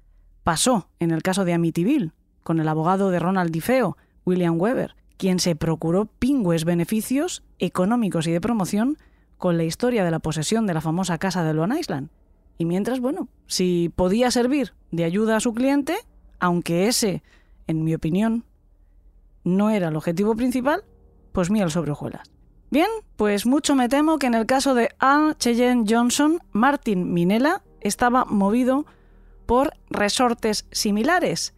Pasó 0.45 0.89
en 0.99 1.13
el 1.13 1.23
caso 1.23 1.45
de 1.45 1.55
Amityville, 1.55 2.13
con 2.43 2.61
el 2.61 2.69
abogado 2.69 3.11
de 3.11 3.21
Ronald 3.21 3.53
DiFeo, 3.53 3.97
William 4.25 4.61
Weber, 4.61 4.97
quien 5.17 5.39
se 5.39 5.55
procuró 5.55 6.07
pingües 6.07 6.65
beneficios 6.65 7.45
económicos 7.59 8.27
y 8.27 8.33
de 8.33 8.41
promoción 8.41 8.99
con 9.43 9.57
la 9.57 9.65
historia 9.65 10.05
de 10.05 10.13
la 10.13 10.21
posesión 10.21 10.69
de 10.69 10.75
la 10.75 10.81
famosa 10.81 11.19
casa 11.19 11.43
de 11.43 11.53
Long 11.53 11.77
Island. 11.77 12.11
Y 12.59 12.65
mientras, 12.65 13.01
bueno, 13.01 13.27
si 13.49 13.93
podía 13.97 14.31
servir 14.31 14.73
de 14.93 15.03
ayuda 15.03 15.35
a 15.35 15.41
su 15.41 15.53
cliente, 15.53 15.97
aunque 16.39 16.87
ese, 16.87 17.25
en 17.67 17.83
mi 17.83 17.93
opinión, 17.93 18.45
no 19.43 19.71
era 19.71 19.89
el 19.89 19.97
objetivo 19.97 20.37
principal, 20.37 20.85
pues 21.33 21.51
miel 21.51 21.73
sobre 21.73 21.91
hojuelas. 21.91 22.31
Bien, 22.71 22.87
pues 23.17 23.45
mucho 23.45 23.75
me 23.75 23.89
temo 23.89 24.21
que 24.21 24.29
en 24.29 24.35
el 24.35 24.47
caso 24.47 24.77
de 24.77 24.91
Anne 25.01 25.35
Cheyenne 25.35 25.87
Johnson, 25.89 26.39
Martin 26.53 27.13
Minella 27.13 27.65
estaba 27.81 28.25
movido 28.25 28.87
por 29.47 29.73
resortes 29.91 30.69
similares, 30.71 31.53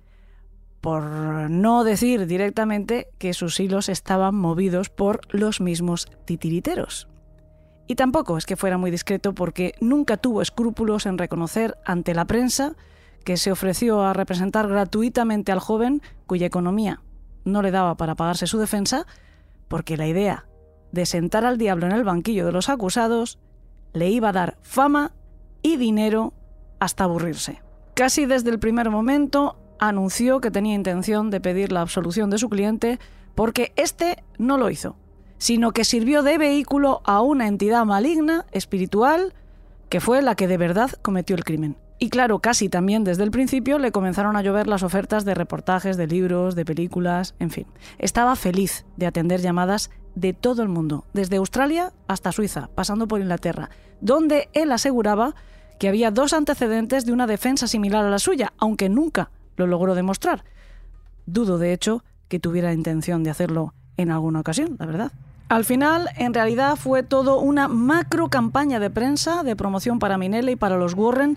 por 0.81 1.03
no 1.51 1.85
decir 1.85 2.27
directamente 2.27 3.09
que 3.19 3.35
sus 3.35 3.61
hilos 3.61 3.91
estaban 3.91 4.35
movidos 4.35 4.89
por 4.89 5.21
los 5.29 5.61
mismos 5.61 6.09
titiriteros. 6.25 7.09
Y 7.87 7.97
tampoco 7.97 8.39
es 8.39 8.47
que 8.47 8.57
fuera 8.57 8.79
muy 8.79 8.91
discreto 8.91 9.35
porque 9.35 9.75
nunca 9.81 10.17
tuvo 10.17 10.41
escrúpulos 10.41 11.07
en 11.07 11.19
reconocer 11.19 11.77
ante 11.85 12.15
la 12.15 12.25
prensa 12.25 12.75
que 13.25 13.37
se 13.37 13.53
ofreció 13.53 14.03
a 14.03 14.13
representar 14.13 14.69
gratuitamente 14.69 15.53
al 15.53 15.59
joven 15.59 16.03
cuya 16.27 16.47
economía 16.47 17.01
no 17.45 17.63
le 17.63 17.71
daba 17.71 17.97
para 17.97 18.15
pagarse 18.15 18.47
su 18.47 18.59
defensa, 18.59 19.07
porque 19.69 19.97
la 19.97 20.07
idea 20.07 20.47
de 20.93 21.07
sentar 21.07 21.45
al 21.45 21.59
diablo 21.59 21.87
en 21.87 21.93
el 21.93 22.05
banquillo 22.05 22.47
de 22.47 22.53
los 22.53 22.69
acusados 22.69 23.39
le 23.93 24.11
iba 24.11 24.31
a 24.31 24.33
dar 24.33 24.57
fama 24.63 25.13
y 25.63 25.77
dinero 25.77 26.33
hasta 26.79 27.05
aburrirse. 27.05 27.63
Casi 27.95 28.27
desde 28.27 28.51
el 28.51 28.59
primer 28.59 28.91
momento 28.91 29.57
anunció 29.79 30.41
que 30.41 30.51
tenía 30.51 30.75
intención 30.75 31.31
de 31.31 31.41
pedir 31.41 31.73
la 31.73 31.81
absolución 31.81 32.31
de 32.31 32.39
su 32.39 32.49
cliente 32.49 32.99
porque 33.35 33.73
éste 33.77 34.23
no 34.39 34.57
lo 34.57 34.71
hizo, 34.71 34.97
sino 35.45 35.73
que 35.73 35.85
sirvió 35.85 36.23
de 36.23 36.39
vehículo 36.39 37.03
a 37.05 37.21
una 37.21 37.49
entidad 37.49 37.85
maligna, 37.85 38.47
espiritual, 38.53 39.35
que 39.91 40.01
fue 40.01 40.23
la 40.23 40.37
que 40.37 40.49
de 40.49 40.57
verdad 40.57 40.93
cometió 41.03 41.37
el 41.37 41.45
crimen. 41.45 41.77
Y 41.99 42.09
claro, 42.09 42.39
casi 42.39 42.71
también 42.71 43.05
desde 43.05 43.25
el 43.25 43.31
principio 43.31 43.79
le 43.79 43.93
comenzaron 43.93 44.37
a 44.37 44.41
llover 44.43 44.69
las 44.69 44.83
ofertas 44.83 45.27
de 45.27 45.35
reportajes, 45.35 45.99
de 45.99 46.07
libros, 46.07 46.55
de 46.55 46.65
películas, 46.65 47.35
en 47.41 47.51
fin. 47.51 47.67
Estaba 47.99 48.37
feliz 48.37 48.87
de 48.97 49.05
atender 49.05 49.43
llamadas 49.43 49.91
de 50.15 50.33
todo 50.33 50.63
el 50.63 50.71
mundo, 50.71 51.05
desde 51.13 51.37
Australia 51.37 51.93
hasta 52.09 52.33
Suiza, 52.33 52.71
pasando 52.75 53.07
por 53.07 53.21
Inglaterra, 53.21 53.69
donde 54.01 54.49
él 54.55 54.73
aseguraba 54.73 55.35
que 55.79 55.89
había 55.89 56.11
dos 56.11 56.33
antecedentes 56.33 57.05
de 57.05 57.13
una 57.13 57.27
defensa 57.27 57.67
similar 57.67 58.03
a 58.03 58.09
la 58.09 58.19
suya, 58.19 58.55
aunque 58.57 58.89
nunca 58.89 59.31
lo 59.59 59.67
logró 59.67 59.95
demostrar. 59.95 60.43
Dudo, 61.27 61.59
de 61.59 61.75
hecho, 61.75 62.03
que 62.29 62.41
tuviera 62.41 62.73
intención 62.73 63.23
de 63.23 63.29
hacerlo 63.29 63.75
en 63.99 64.11
alguna 64.11 64.41
ocasión, 64.41 64.77
la 64.79 64.87
verdad. 64.87 65.13
Al 65.49 65.65
final, 65.65 66.09
en 66.17 66.33
realidad, 66.33 66.77
fue 66.77 67.03
todo 67.03 67.39
una 67.39 67.69
macro 67.69 68.29
campaña 68.29 68.81
de 68.81 68.91
prensa, 68.91 69.43
de 69.43 69.57
promoción 69.57 69.99
para 69.99 70.17
Minelli 70.17 70.53
y 70.53 70.57
para 70.57 70.79
los 70.79 70.95
Warren, 70.95 71.37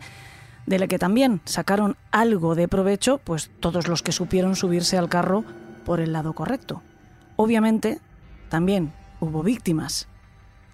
de 0.65 0.79
la 0.79 0.87
que 0.87 0.97
también 0.97 1.41
sacaron 1.45 1.97
algo 2.11 2.55
de 2.55 2.67
provecho, 2.67 3.19
pues 3.19 3.51
todos 3.59 3.87
los 3.87 4.03
que 4.03 4.11
supieron 4.11 4.55
subirse 4.55 4.97
al 4.97 5.09
carro 5.09 5.43
por 5.85 5.99
el 5.99 6.13
lado 6.13 6.33
correcto. 6.33 6.81
Obviamente, 7.35 7.99
también 8.49 8.93
hubo 9.19 9.43
víctimas. 9.43 10.07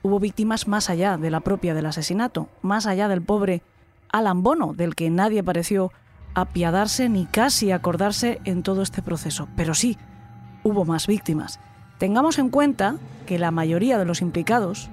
Hubo 0.03 0.19
víctimas 0.19 0.67
más 0.67 0.89
allá 0.89 1.17
de 1.17 1.31
la 1.31 1.39
propia 1.39 1.73
del 1.73 1.87
asesinato, 1.87 2.49
más 2.61 2.85
allá 2.85 3.07
del 3.07 3.21
pobre 3.21 3.63
Alan 4.11 4.43
Bono, 4.43 4.73
del 4.73 4.95
que 4.95 5.09
nadie 5.09 5.43
pareció 5.43 5.91
apiadarse 6.35 7.09
ni 7.09 7.25
casi 7.25 7.71
acordarse 7.71 8.41
en 8.45 8.63
todo 8.63 8.81
este 8.83 9.01
proceso. 9.01 9.47
Pero 9.55 9.73
sí, 9.73 9.97
hubo 10.63 10.85
más 10.85 11.07
víctimas. 11.07 11.59
Tengamos 11.97 12.39
en 12.39 12.49
cuenta 12.49 12.97
que 13.25 13.39
la 13.39 13.51
mayoría 13.51 13.97
de 13.97 14.05
los 14.05 14.21
implicados 14.21 14.89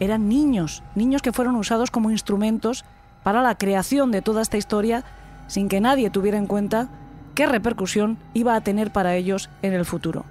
eran 0.00 0.28
niños, 0.28 0.82
niños 0.94 1.22
que 1.22 1.32
fueron 1.32 1.56
usados 1.56 1.90
como 1.90 2.10
instrumentos 2.10 2.84
para 3.22 3.42
la 3.42 3.56
creación 3.56 4.10
de 4.10 4.22
toda 4.22 4.42
esta 4.42 4.56
historia 4.56 5.04
sin 5.46 5.68
que 5.68 5.80
nadie 5.80 6.10
tuviera 6.10 6.38
en 6.38 6.46
cuenta 6.46 6.88
qué 7.34 7.46
repercusión 7.46 8.18
iba 8.32 8.54
a 8.54 8.60
tener 8.60 8.92
para 8.92 9.16
ellos 9.16 9.50
en 9.62 9.72
el 9.72 9.84
futuro. 9.84 10.24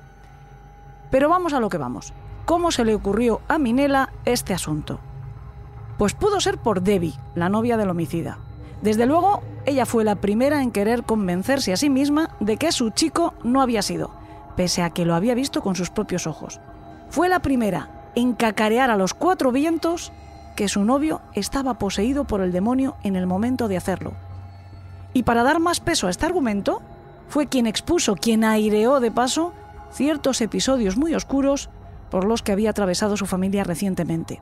Pero 1.11 1.29
vamos 1.29 1.53
a 1.53 1.59
lo 1.59 1.69
que 1.69 1.77
vamos. 1.77 2.13
¿Cómo 2.45 2.71
se 2.71 2.85
le 2.85 2.95
ocurrió 2.95 3.41
a 3.47 3.57
Minela 3.57 4.11
este 4.25 4.53
asunto? 4.53 4.99
Pues 5.97 6.13
pudo 6.13 6.41
ser 6.41 6.57
por 6.57 6.81
Debbie, 6.81 7.13
la 7.35 7.49
novia 7.49 7.77
del 7.77 7.89
homicida. 7.89 8.39
Desde 8.81 9.05
luego, 9.05 9.41
ella 9.65 9.85
fue 9.85 10.03
la 10.03 10.15
primera 10.15 10.61
en 10.61 10.71
querer 10.71 11.03
convencerse 11.03 11.71
a 11.71 11.77
sí 11.77 11.89
misma 11.89 12.31
de 12.39 12.57
que 12.57 12.71
su 12.71 12.89
chico 12.89 13.33
no 13.43 13.61
había 13.61 13.81
sido, 13.81 14.11
pese 14.55 14.81
a 14.81 14.89
que 14.89 15.05
lo 15.05 15.15
había 15.15 15.35
visto 15.35 15.61
con 15.61 15.75
sus 15.75 15.89
propios 15.89 16.27
ojos. 16.27 16.59
Fue 17.09 17.29
la 17.29 17.41
primera 17.41 18.11
en 18.15 18.33
cacarear 18.33 18.89
a 18.89 18.97
los 18.97 19.13
cuatro 19.13 19.51
vientos 19.51 20.11
que 20.55 20.67
su 20.67 20.83
novio 20.83 21.21
estaba 21.33 21.75
poseído 21.75 22.25
por 22.25 22.41
el 22.41 22.51
demonio 22.51 22.95
en 23.03 23.15
el 23.15 23.27
momento 23.27 23.67
de 23.67 23.77
hacerlo. 23.77 24.13
Y 25.13 25.23
para 25.23 25.43
dar 25.43 25.59
más 25.59 25.79
peso 25.79 26.07
a 26.07 26.09
este 26.09 26.25
argumento, 26.25 26.81
fue 27.27 27.47
quien 27.47 27.67
expuso, 27.67 28.15
quien 28.15 28.43
aireó 28.43 28.99
de 28.99 29.11
paso 29.11 29.53
ciertos 29.91 30.41
episodios 30.41 30.97
muy 30.97 31.13
oscuros 31.13 31.69
por 32.09 32.25
los 32.25 32.41
que 32.41 32.51
había 32.51 32.71
atravesado 32.71 33.17
su 33.17 33.25
familia 33.25 33.63
recientemente. 33.63 34.41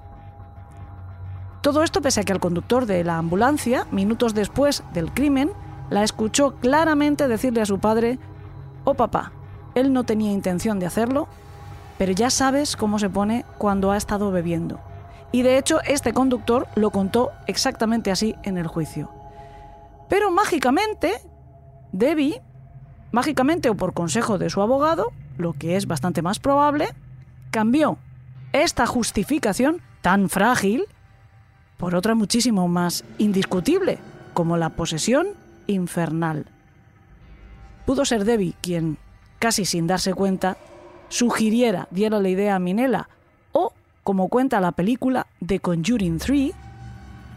Todo 1.62 1.84
esto 1.84 2.02
pese 2.02 2.22
a 2.22 2.24
que 2.24 2.34
el 2.34 2.40
conductor 2.40 2.86
de 2.86 3.04
la 3.04 3.18
ambulancia, 3.18 3.86
minutos 3.92 4.34
después 4.34 4.84
del 4.94 5.12
crimen, 5.14 5.52
la 5.90 6.04
escuchó 6.04 6.56
claramente 6.56 7.28
decirle 7.28 7.62
a 7.62 7.66
su 7.66 7.80
padre, 7.80 8.18
Oh 8.84 8.96
papá, 8.96 9.32
él 9.76 9.94
no 9.94 10.04
tenía 10.04 10.32
intención 10.32 10.80
de 10.80 10.86
hacerlo, 10.86 11.28
pero 11.98 12.12
ya 12.12 12.30
sabes 12.30 12.76
cómo 12.76 13.00
se 13.00 13.10
pone 13.10 13.46
cuando 13.58 13.92
ha 13.92 13.98
estado 13.98 14.32
bebiendo. 14.32 14.80
Y 15.32 15.44
de 15.44 15.58
hecho 15.58 15.80
este 15.86 16.14
conductor 16.14 16.68
lo 16.76 16.90
contó 16.90 17.32
exactamente 17.48 18.12
así 18.12 18.36
en 18.44 18.58
el 18.58 18.68
juicio. 18.68 19.10
Pero 20.10 20.30
mágicamente, 20.32 21.14
Debbie, 21.92 22.42
mágicamente 23.12 23.70
o 23.70 23.76
por 23.76 23.94
consejo 23.94 24.38
de 24.38 24.50
su 24.50 24.62
abogado, 24.62 25.12
lo 25.38 25.54
que 25.54 25.78
es 25.78 25.88
bastante 25.88 26.22
más 26.22 26.40
probable, 26.40 26.90
cambió 27.52 27.98
esta 28.52 28.86
justificación 28.86 29.82
tan 30.02 30.30
frágil 30.30 30.86
por 31.78 31.96
otra 31.96 32.16
muchísimo 32.16 32.68
más 32.68 33.04
indiscutible, 33.18 34.00
como 34.34 34.58
la 34.58 34.70
posesión 34.70 35.30
infernal. 35.68 36.46
Pudo 37.86 38.06
ser 38.06 38.26
Debbie 38.26 38.54
quien, 38.62 38.98
casi 39.42 39.66
sin 39.66 39.88
darse 39.88 40.14
cuenta, 40.14 40.56
sugiriera, 41.10 41.88
diera 41.90 42.20
la 42.20 42.30
idea 42.30 42.56
a 42.56 42.60
Minella, 42.60 43.10
o, 43.54 43.74
como 44.04 44.28
cuenta 44.28 44.62
la 44.62 44.72
película 44.72 45.26
The 45.44 45.60
Conjuring 45.60 46.20
3, 46.20 46.52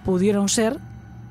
pudieron 0.04 0.50
ser 0.50 0.78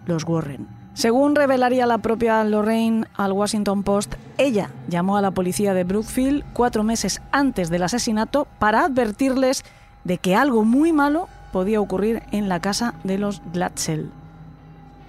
los 0.08 0.24
Warren. 0.24 0.68
Según 0.96 1.36
revelaría 1.36 1.86
la 1.86 2.00
propia 2.00 2.44
Lorraine 2.44 3.06
al 3.14 3.34
Washington 3.34 3.84
Post, 3.84 4.16
ella 4.40 4.72
llamó 4.88 5.16
a 5.16 5.22
la 5.22 5.30
policía 5.30 5.76
de 5.76 5.84
Brookfield 5.84 6.44
cuatro 6.54 6.84
meses 6.84 7.22
antes 7.32 7.70
del 7.70 7.84
asesinato 7.84 8.48
para 8.58 8.86
advertirles 8.86 9.64
de 10.04 10.18
que 10.18 10.36
algo 10.36 10.66
muy 10.66 10.92
malo 10.92 11.30
podía 11.52 11.82
ocurrir 11.82 12.24
en 12.32 12.50
la 12.50 12.60
casa 12.60 12.96
de 13.04 13.20
los 13.20 13.44
Glatzel. 13.54 14.10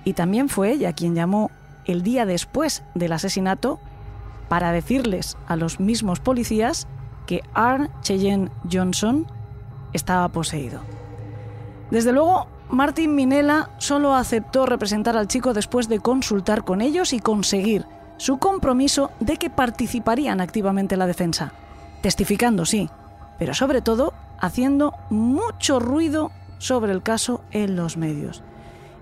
Y 0.04 0.12
también 0.12 0.50
fue 0.50 0.73
ella 0.73 0.92
quien 0.92 1.14
llamó 1.14 1.50
el 1.87 2.02
día 2.02 2.26
después 2.26 2.83
del 2.94 3.12
asesinato 3.12 3.80
para 4.54 4.70
decirles 4.70 5.37
a 5.49 5.56
los 5.56 5.80
mismos 5.80 6.20
policías 6.20 6.87
que 7.26 7.42
R. 7.56 7.90
Cheyenne 8.02 8.52
Johnson 8.73 9.26
estaba 9.92 10.28
poseído. 10.28 10.78
Desde 11.90 12.12
luego, 12.12 12.46
Martin 12.68 13.16
Minella 13.16 13.70
solo 13.78 14.14
aceptó 14.14 14.64
representar 14.64 15.16
al 15.16 15.26
chico 15.26 15.54
después 15.54 15.88
de 15.88 15.99
consultar 15.99 16.62
con 16.62 16.82
ellos 16.82 17.12
y 17.12 17.18
conseguir 17.18 17.84
su 18.16 18.38
compromiso 18.38 19.11
de 19.18 19.38
que 19.38 19.50
participarían 19.50 20.40
activamente 20.40 20.94
en 20.94 21.00
la 21.00 21.08
defensa, 21.08 21.52
testificando, 22.00 22.64
sí, 22.64 22.88
pero 23.40 23.54
sobre 23.54 23.82
todo 23.82 24.14
haciendo 24.38 24.94
mucho 25.11 25.80
ruido 25.80 26.30
sobre 26.58 26.92
el 26.92 27.02
caso 27.02 27.42
en 27.50 27.75
los 27.75 27.96
medios. 27.96 28.44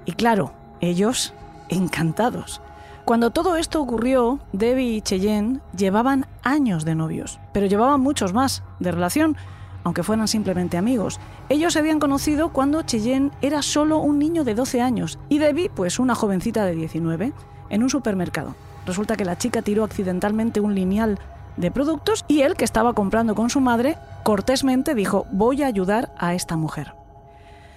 Y 0.07 0.13
claro, 0.13 0.55
ellos 0.81 1.35
encantados. 1.69 2.62
Cuando 3.05 3.31
todo 3.31 3.57
esto 3.57 3.81
ocurrió, 3.81 4.39
Debbie 4.53 4.95
y 4.95 5.01
Cheyenne 5.01 5.61
llevaban 5.77 6.27
años 6.45 6.85
de 6.85 6.95
novios, 6.95 7.41
pero 7.53 7.67
llevaban 7.67 8.01
muchos 8.01 8.33
más 8.33 8.63
de 8.79 8.93
relación, 8.93 9.37
aunque 9.83 10.05
fueran 10.05 10.29
simplemente 10.29 10.77
amigos. 10.77 11.19
Ellos 11.49 11.73
se 11.73 11.81
habían 11.81 11.99
conocido 11.99 12.53
cuando 12.53 12.83
Cheyenne 12.83 13.33
era 13.43 13.63
solo 13.63 13.99
un 13.99 14.21
niño 14.21 14.45
de 14.45 14.55
12 14.55 14.81
años 14.81 15.19
y 15.29 15.39
Debbie, 15.39 15.69
pues 15.69 15.99
una 15.99 16.15
jovencita 16.15 16.65
de 16.65 16.77
19, 16.77 17.33
en 17.71 17.83
un 17.83 17.91
supermercado. 17.91 18.55
Resulta 18.87 19.17
que 19.17 19.25
la 19.25 19.37
chica 19.37 19.63
tiró 19.63 19.83
accidentalmente 19.83 20.61
un 20.61 20.77
lineal 20.77 21.19
de 21.57 21.73
productos 21.73 22.25
y 22.29 22.43
él, 22.43 22.55
que 22.55 22.65
estaba 22.65 22.93
comprando 22.93 23.35
con 23.35 23.51
su 23.51 23.61
madre, 23.61 23.99
cortésmente 24.23 24.95
dijo, 24.95 25.27
voy 25.33 25.63
a 25.63 25.67
ayudar 25.67 26.13
a 26.19 26.35
esta 26.35 26.57
mujer. 26.57 27.02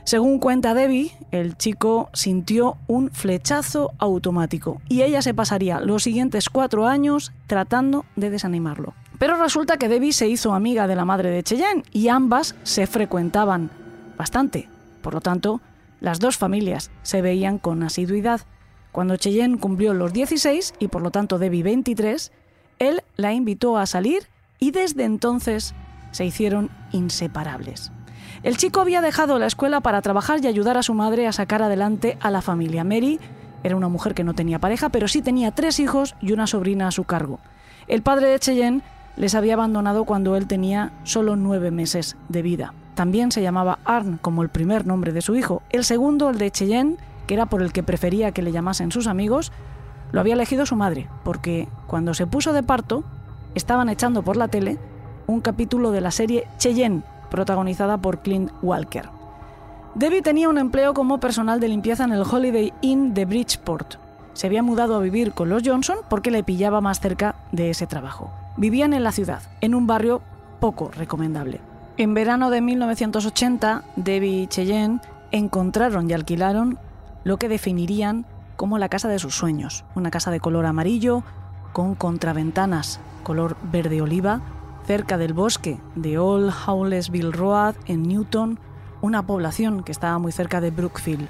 Según 0.06 0.38
cuenta 0.38 0.76
Debbie, 0.76 1.18
el 1.32 1.58
chico 1.58 2.12
sintió 2.14 2.78
un 2.86 3.10
flechazo 3.10 3.92
automático 3.98 4.80
y 4.88 5.02
ella 5.02 5.24
se 5.24 5.34
pasaría 5.34 5.80
los 5.80 6.04
siguientes 6.04 6.48
cuatro 6.50 6.86
años 6.86 7.34
tratando 7.48 8.06
de 8.16 8.30
desanimarlo. 8.30 8.94
Pero 9.18 9.36
resulta 9.36 9.78
que 9.78 9.90
Debbie 9.90 10.14
se 10.14 10.28
hizo 10.28 10.54
amiga 10.54 10.86
de 10.86 10.96
la 10.96 11.06
madre 11.06 11.32
de 11.32 11.42
Cheyenne 11.42 11.84
y 11.92 12.10
ambas 12.10 12.56
se 12.62 12.86
frecuentaban 12.86 13.72
bastante. 14.16 14.70
Por 15.02 15.16
lo 15.16 15.22
tanto, 15.22 15.60
las 16.02 16.20
dos 16.20 16.38
familias 16.38 16.92
se 17.02 17.24
veían 17.24 17.58
con 17.58 17.82
asiduidad. 17.82 18.42
Cuando 18.92 19.18
Cheyenne 19.18 19.58
cumplió 19.58 19.96
los 19.96 20.14
16 20.14 20.76
y 20.78 20.88
por 20.88 21.02
lo 21.02 21.10
tanto 21.10 21.40
Debbie 21.40 21.64
23, 21.64 22.32
él 22.78 23.02
la 23.16 23.34
invitó 23.34 23.76
a 23.80 23.88
salir 23.88 24.28
y 24.60 24.70
desde 24.70 25.04
entonces 25.04 25.74
se 26.12 26.26
hicieron 26.26 26.70
inseparables. 26.92 27.92
El 28.46 28.58
chico 28.58 28.80
había 28.80 29.02
dejado 29.02 29.40
la 29.40 29.48
escuela 29.48 29.82
para 29.82 30.04
trabajar 30.04 30.40
y 30.40 30.46
ayudar 30.46 30.78
a 30.78 30.84
su 30.84 30.94
madre 30.94 31.26
a 31.26 31.32
sacar 31.32 31.64
adelante 31.64 32.16
a 32.22 32.30
la 32.30 32.44
familia. 32.44 32.84
Mary 32.84 33.20
era 33.64 33.76
una 33.76 33.90
mujer 33.90 34.14
que 34.14 34.24
no 34.24 34.36
tenía 34.36 34.60
pareja, 34.60 34.90
pero 34.90 35.08
sí 35.08 35.24
tenía 35.24 35.50
tres 35.50 35.80
hijos 35.80 36.16
y 36.22 36.32
una 36.32 36.46
sobrina 36.46 36.88
a 36.88 36.92
su 36.92 37.06
cargo. 37.06 37.40
El 37.88 38.04
padre 38.04 38.28
de 38.28 38.38
Cheyenne 38.38 38.84
les 39.18 39.34
había 39.34 39.56
abandonado 39.56 40.06
cuando 40.06 40.36
él 40.36 40.46
tenía 40.46 40.92
solo 41.06 41.36
nueve 41.36 41.72
meses 41.72 42.18
de 42.30 42.44
vida. 42.44 42.76
También 42.94 43.32
se 43.32 43.42
llamaba 43.42 43.80
Arn 43.84 44.20
como 44.22 44.44
el 44.44 44.50
primer 44.50 44.86
nombre 44.86 45.12
de 45.12 45.24
su 45.24 45.36
hijo. 45.36 45.64
El 45.72 45.84
segundo, 45.84 46.30
el 46.30 46.38
de 46.38 46.52
Cheyenne, 46.52 46.98
que 47.26 47.34
era 47.34 47.48
por 47.48 47.64
el 47.64 47.74
que 47.74 47.82
prefería 47.82 48.32
que 48.32 48.44
le 48.44 48.52
llamasen 48.52 48.92
sus 48.92 49.08
amigos, 49.08 49.52
lo 50.12 50.20
había 50.20 50.36
elegido 50.36 50.68
su 50.68 50.76
madre, 50.76 51.10
porque 51.24 51.68
cuando 51.88 52.14
se 52.14 52.28
puso 52.28 52.54
de 52.54 52.62
parto, 52.62 53.06
estaban 53.56 53.90
echando 53.90 54.22
por 54.22 54.38
la 54.38 54.50
tele 54.50 54.78
un 55.26 55.42
capítulo 55.42 55.90
de 55.90 56.02
la 56.02 56.12
serie 56.12 56.48
Cheyenne, 56.60 57.02
protagonizada 57.36 57.98
por 57.98 58.20
Clint 58.20 58.50
Walker. 58.62 59.10
Debbie 59.94 60.22
tenía 60.22 60.48
un 60.48 60.58
empleo 60.58 60.94
como 60.94 61.20
personal 61.20 61.60
de 61.60 61.68
limpieza 61.68 62.06
en 62.06 62.14
el 62.14 62.24
Holiday 62.24 62.72
Inn 62.80 63.14
de 63.14 63.26
Bridgeport. 63.26 63.96
Se 64.32 64.48
había 64.48 64.64
mudado 64.64 64.96
a 64.96 65.02
vivir 65.02 65.34
con 65.34 65.50
los 65.50 65.62
Johnson 65.66 65.98
porque 66.10 66.32
le 66.32 66.44
pillaba 66.44 66.80
más 66.80 67.02
cerca 67.02 67.36
de 67.52 67.70
ese 67.70 67.88
trabajo. 67.88 68.32
Vivían 68.56 68.94
en 68.94 69.04
la 69.04 69.12
ciudad, 69.12 69.42
en 69.60 69.76
un 69.76 69.86
barrio 69.86 70.22
poco 70.62 70.92
recomendable. 70.96 71.60
En 71.98 72.14
verano 72.14 72.50
de 72.50 72.62
1980, 72.62 73.84
Debbie 73.98 74.44
y 74.44 74.48
Cheyenne 74.48 75.02
encontraron 75.32 76.10
y 76.10 76.14
alquilaron 76.14 76.80
lo 77.26 77.36
que 77.36 77.50
definirían 77.50 78.26
como 78.56 78.78
la 78.78 78.88
casa 78.88 79.10
de 79.10 79.20
sus 79.20 79.36
sueños, 79.36 79.84
una 79.94 80.10
casa 80.10 80.32
de 80.32 80.40
color 80.40 80.66
amarillo, 80.66 81.24
con 81.74 81.96
contraventanas 81.96 83.02
color 83.26 83.58
verde 83.64 84.02
oliva, 84.02 84.40
cerca 84.86 85.18
del 85.18 85.34
bosque 85.34 85.80
de 85.96 86.18
Old 86.18 86.54
Howlesville 86.66 87.32
Road 87.32 87.76
en 87.88 88.04
Newton, 88.04 88.60
una 89.02 89.26
población 89.26 89.84
que 89.84 89.92
estaba 89.92 90.20
muy 90.20 90.32
cerca 90.32 90.62
de 90.62 90.72
Brookfield. 90.72 91.28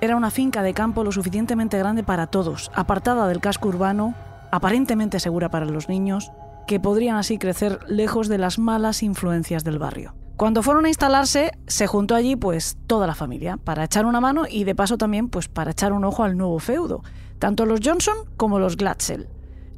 Era 0.00 0.16
una 0.16 0.30
finca 0.30 0.62
de 0.62 0.74
campo 0.74 1.04
lo 1.04 1.12
suficientemente 1.12 1.78
grande 1.78 2.02
para 2.02 2.26
todos, 2.26 2.70
apartada 2.74 3.26
del 3.26 3.40
casco 3.40 3.68
urbano, 3.68 4.14
aparentemente 4.50 5.20
segura 5.20 5.50
para 5.50 5.66
los 5.66 5.88
niños, 5.88 6.30
que 6.66 6.80
podrían 6.80 7.16
así 7.16 7.38
crecer 7.38 7.80
lejos 7.88 8.28
de 8.28 8.38
las 8.38 8.58
malas 8.58 9.02
influencias 9.02 9.64
del 9.64 9.78
barrio. 9.78 10.14
Cuando 10.36 10.62
fueron 10.62 10.84
a 10.84 10.88
instalarse, 10.88 11.52
se 11.66 11.86
juntó 11.86 12.14
allí 12.14 12.36
pues 12.36 12.76
toda 12.86 13.06
la 13.06 13.14
familia 13.14 13.56
para 13.56 13.84
echar 13.84 14.04
una 14.04 14.20
mano 14.20 14.44
y 14.48 14.64
de 14.64 14.74
paso 14.74 14.98
también 14.98 15.28
pues 15.28 15.48
para 15.48 15.72
echar 15.72 15.92
un 15.92 16.04
ojo 16.04 16.24
al 16.24 16.36
nuevo 16.36 16.58
feudo, 16.58 17.02
tanto 17.38 17.66
los 17.66 17.80
Johnson 17.82 18.16
como 18.36 18.58
los 18.58 18.76
Glatzel. 18.76 19.28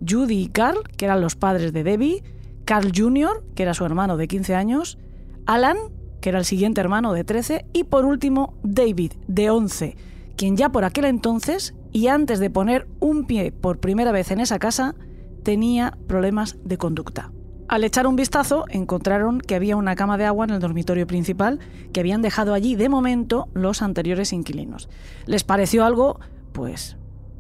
Judy 0.07 0.43
y 0.43 0.49
Carl, 0.49 0.83
que 0.97 1.07
eran 1.07 1.21
los 1.21 1.37
padres 1.37 1.73
de 1.73 1.85
Debbie, 1.85 2.23
Carl 2.67 2.91
Jr., 2.95 3.45
que 3.55 3.63
era 3.63 3.73
su 3.73 3.85
hermano 3.87 4.19
de 4.19 4.29
15 4.29 4.55
años, 4.55 4.99
Alan, 5.47 5.77
que 6.21 6.29
era 6.29 6.39
el 6.39 6.45
siguiente 6.45 6.81
hermano 6.81 7.13
de 7.13 7.25
13, 7.25 7.65
y 7.73 7.85
por 7.85 8.05
último 8.05 8.59
David, 8.65 9.13
de 9.29 9.49
11, 9.49 9.97
quien 10.37 10.57
ya 10.57 10.69
por 10.71 10.85
aquel 10.85 11.05
entonces, 11.07 11.75
y 11.93 12.09
antes 12.09 12.41
de 12.41 12.51
poner 12.51 12.89
un 13.01 13.25
pie 13.25 13.53
por 13.53 13.79
primera 13.79 14.13
vez 14.13 14.33
en 14.33 14.41
esa 14.41 14.59
casa, 14.59 14.97
tenía 15.45 15.97
problemas 16.09 16.59
de 16.65 16.77
conducta. 16.77 17.31
Al 17.69 17.85
echar 17.85 18.09
un 18.09 18.17
vistazo, 18.17 18.65
encontraron 18.69 19.41
que 19.41 19.55
había 19.55 19.77
una 19.77 19.95
cama 19.95 20.19
de 20.19 20.25
agua 20.25 20.45
en 20.45 20.51
el 20.51 20.61
dormitorio 20.61 21.07
principal 21.07 21.61
que 21.93 22.01
habían 22.01 22.21
dejado 22.21 22.53
allí 22.53 22.75
de 22.75 22.89
momento 22.89 23.49
los 23.55 23.81
anteriores 23.81 24.33
inquilinos. 24.33 24.89
Les 25.27 25.45
pareció 25.45 25.85
algo, 25.85 26.19
pues, 26.53 26.97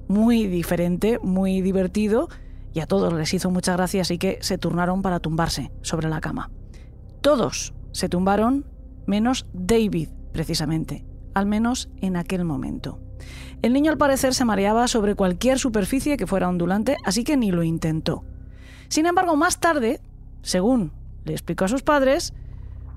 muy 0.08 0.46
diferente, 0.46 1.18
muy 1.20 1.62
divertido, 1.62 2.28
y 2.76 2.80
a 2.80 2.86
todos 2.86 3.10
les 3.14 3.32
hizo 3.32 3.50
mucha 3.50 3.72
gracia, 3.72 4.02
así 4.02 4.18
que 4.18 4.36
se 4.42 4.58
turnaron 4.58 5.00
para 5.00 5.18
tumbarse 5.18 5.72
sobre 5.80 6.10
la 6.10 6.20
cama. 6.20 6.50
Todos 7.22 7.72
se 7.92 8.10
tumbaron, 8.10 8.66
menos 9.06 9.46
David, 9.54 10.10
precisamente, 10.30 11.06
al 11.32 11.46
menos 11.46 11.88
en 12.02 12.16
aquel 12.16 12.44
momento. 12.44 13.00
El 13.62 13.72
niño 13.72 13.90
al 13.90 13.96
parecer 13.96 14.34
se 14.34 14.44
mareaba 14.44 14.88
sobre 14.88 15.14
cualquier 15.14 15.58
superficie 15.58 16.18
que 16.18 16.26
fuera 16.26 16.50
ondulante, 16.50 16.98
así 17.06 17.24
que 17.24 17.38
ni 17.38 17.50
lo 17.50 17.62
intentó. 17.62 18.26
Sin 18.88 19.06
embargo, 19.06 19.36
más 19.36 19.58
tarde, 19.58 20.02
según 20.42 20.92
le 21.24 21.32
explicó 21.32 21.64
a 21.64 21.68
sus 21.68 21.82
padres, 21.82 22.34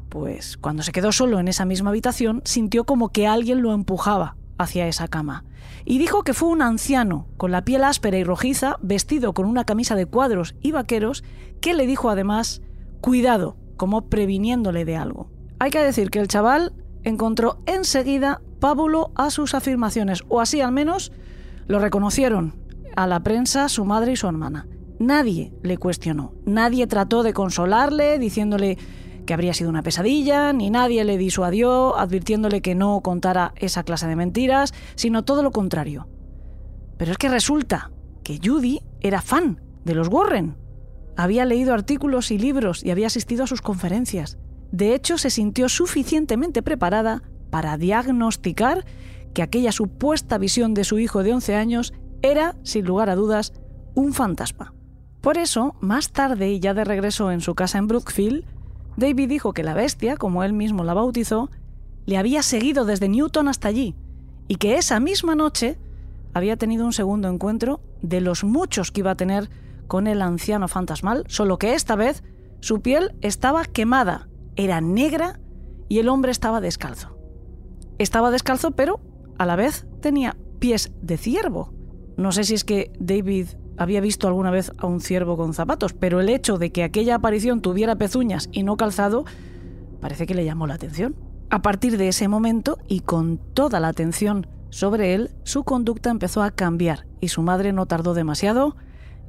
pues 0.09 0.57
cuando 0.57 0.83
se 0.83 0.91
quedó 0.91 1.13
solo 1.13 1.39
en 1.39 1.47
esa 1.47 1.63
misma 1.63 1.91
habitación, 1.91 2.41
sintió 2.43 2.83
como 2.83 3.13
que 3.13 3.27
alguien 3.27 3.61
lo 3.61 3.71
empujaba 3.71 4.35
hacia 4.59 4.87
esa 4.87 5.07
cama. 5.07 5.45
Y 5.85 5.97
dijo 5.97 6.21
que 6.21 6.35
fue 6.35 6.49
un 6.49 6.61
anciano, 6.61 7.27
con 7.37 7.51
la 7.51 7.65
piel 7.65 7.83
áspera 7.83 8.17
y 8.19 8.23
rojiza, 8.23 8.77
vestido 8.81 9.33
con 9.33 9.45
una 9.45 9.65
camisa 9.65 9.95
de 9.95 10.05
cuadros 10.05 10.55
y 10.61 10.71
vaqueros, 10.71 11.23
que 11.61 11.73
le 11.73 11.87
dijo 11.87 12.09
además, 12.09 12.61
cuidado, 13.01 13.57
como 13.77 14.09
previniéndole 14.09 14.85
de 14.85 14.97
algo. 14.97 15.31
Hay 15.57 15.71
que 15.71 15.81
decir 15.81 16.11
que 16.11 16.19
el 16.19 16.27
chaval 16.27 16.73
encontró 17.03 17.59
enseguida 17.65 18.41
pábulo 18.59 19.11
a 19.15 19.31
sus 19.31 19.55
afirmaciones, 19.55 20.23
o 20.27 20.41
así 20.41 20.61
al 20.61 20.73
menos 20.73 21.11
lo 21.67 21.79
reconocieron 21.79 22.55
a 22.95 23.07
la 23.07 23.21
prensa 23.21 23.69
su 23.69 23.85
madre 23.85 24.11
y 24.11 24.15
su 24.17 24.27
hermana. 24.27 24.67
Nadie 24.99 25.53
le 25.63 25.77
cuestionó, 25.77 26.33
nadie 26.45 26.85
trató 26.85 27.23
de 27.23 27.31
consolarle 27.31 28.19
diciéndole 28.19 28.77
que 29.29 29.35
habría 29.35 29.53
sido 29.53 29.69
una 29.69 29.83
pesadilla, 29.83 30.53
ni 30.53 30.71
nadie 30.71 31.03
le 31.03 31.15
disuadió 31.19 31.95
advirtiéndole 31.99 32.63
que 32.63 32.73
no 32.73 32.99
contara 33.01 33.53
esa 33.57 33.83
clase 33.83 34.07
de 34.07 34.15
mentiras, 34.15 34.73
sino 34.95 35.23
todo 35.23 35.43
lo 35.43 35.51
contrario. 35.51 36.07
Pero 36.97 37.11
es 37.11 37.19
que 37.19 37.29
resulta 37.29 37.91
que 38.23 38.39
Judy 38.43 38.81
era 39.01 39.21
fan 39.21 39.61
de 39.85 39.93
los 39.93 40.07
Warren. 40.07 40.57
Había 41.15 41.45
leído 41.45 41.75
artículos 41.75 42.31
y 42.31 42.39
libros 42.39 42.83
y 42.83 42.89
había 42.89 43.05
asistido 43.05 43.43
a 43.43 43.47
sus 43.47 43.61
conferencias. 43.61 44.39
De 44.71 44.95
hecho, 44.95 45.19
se 45.19 45.29
sintió 45.29 45.69
suficientemente 45.69 46.63
preparada 46.63 47.21
para 47.51 47.77
diagnosticar 47.77 48.83
que 49.35 49.43
aquella 49.43 49.71
supuesta 49.71 50.39
visión 50.39 50.73
de 50.73 50.85
su 50.85 50.97
hijo 50.97 51.21
de 51.21 51.35
11 51.35 51.53
años 51.53 51.93
era, 52.23 52.55
sin 52.63 52.83
lugar 52.83 53.11
a 53.11 53.15
dudas, 53.15 53.53
un 53.93 54.13
fantasma. 54.13 54.73
Por 55.21 55.37
eso, 55.37 55.75
más 55.81 56.13
tarde 56.13 56.49
y 56.49 56.59
ya 56.59 56.73
de 56.73 56.83
regreso 56.83 57.31
en 57.31 57.41
su 57.41 57.53
casa 57.53 57.77
en 57.77 57.85
Brookfield, 57.85 58.43
David 58.99 59.29
dijo 59.29 59.53
que 59.53 59.63
la 59.63 59.73
bestia, 59.73 60.17
como 60.17 60.43
él 60.43 60.53
mismo 60.53 60.83
la 60.83 60.93
bautizó, 60.93 61.49
le 62.05 62.17
había 62.17 62.43
seguido 62.43 62.85
desde 62.85 63.09
Newton 63.09 63.47
hasta 63.47 63.67
allí 63.67 63.95
y 64.47 64.55
que 64.55 64.77
esa 64.77 64.99
misma 64.99 65.35
noche 65.35 65.77
había 66.33 66.57
tenido 66.57 66.85
un 66.85 66.93
segundo 66.93 67.29
encuentro 67.29 67.81
de 68.01 68.21
los 68.21 68.43
muchos 68.43 68.91
que 68.91 69.01
iba 69.01 69.11
a 69.11 69.15
tener 69.15 69.49
con 69.87 70.07
el 70.07 70.21
anciano 70.21 70.67
fantasmal, 70.67 71.23
solo 71.27 71.57
que 71.57 71.73
esta 71.73 71.95
vez 71.95 72.23
su 72.59 72.81
piel 72.81 73.15
estaba 73.21 73.63
quemada, 73.63 74.27
era 74.55 74.81
negra 74.81 75.39
y 75.87 75.99
el 75.99 76.09
hombre 76.09 76.31
estaba 76.31 76.61
descalzo. 76.61 77.17
Estaba 77.97 78.31
descalzo, 78.31 78.71
pero 78.71 78.99
a 79.37 79.45
la 79.45 79.55
vez 79.55 79.87
tenía 80.01 80.37
pies 80.59 80.91
de 81.01 81.17
ciervo. 81.17 81.73
No 82.17 82.31
sé 82.31 82.43
si 82.43 82.53
es 82.53 82.63
que 82.63 82.91
David 82.99 83.47
había 83.79 84.01
visto 84.01 84.27
alguna 84.27 84.51
vez 84.51 84.73
a 84.77 84.85
un 84.85 84.99
ciervo 84.99 85.37
con 85.37 85.53
zapatos, 85.53 85.93
pero 85.93 86.19
el 86.19 86.27
hecho 86.27 86.57
de 86.57 86.71
que 86.71 86.83
aquella 86.83 87.15
aparición 87.15 87.61
tuviera 87.61 87.95
pezuñas 87.95 88.49
y 88.51 88.63
no 88.63 88.75
calzado 88.75 89.23
parece 90.01 90.27
que 90.27 90.35
le 90.35 90.43
llamó 90.43 90.67
la 90.67 90.73
atención. 90.75 91.15
A 91.49 91.61
partir 91.61 91.97
de 91.97 92.09
ese 92.09 92.27
momento, 92.27 92.77
y 92.87 92.99
con 92.99 93.37
toda 93.37 93.79
la 93.79 93.87
atención 93.87 94.47
sobre 94.69 95.15
él, 95.15 95.31
su 95.43 95.63
conducta 95.63 96.11
empezó 96.11 96.43
a 96.43 96.51
cambiar 96.51 97.07
y 97.21 97.29
su 97.29 97.41
madre 97.41 97.71
no 97.71 97.85
tardó 97.85 98.13
demasiado 98.13 98.75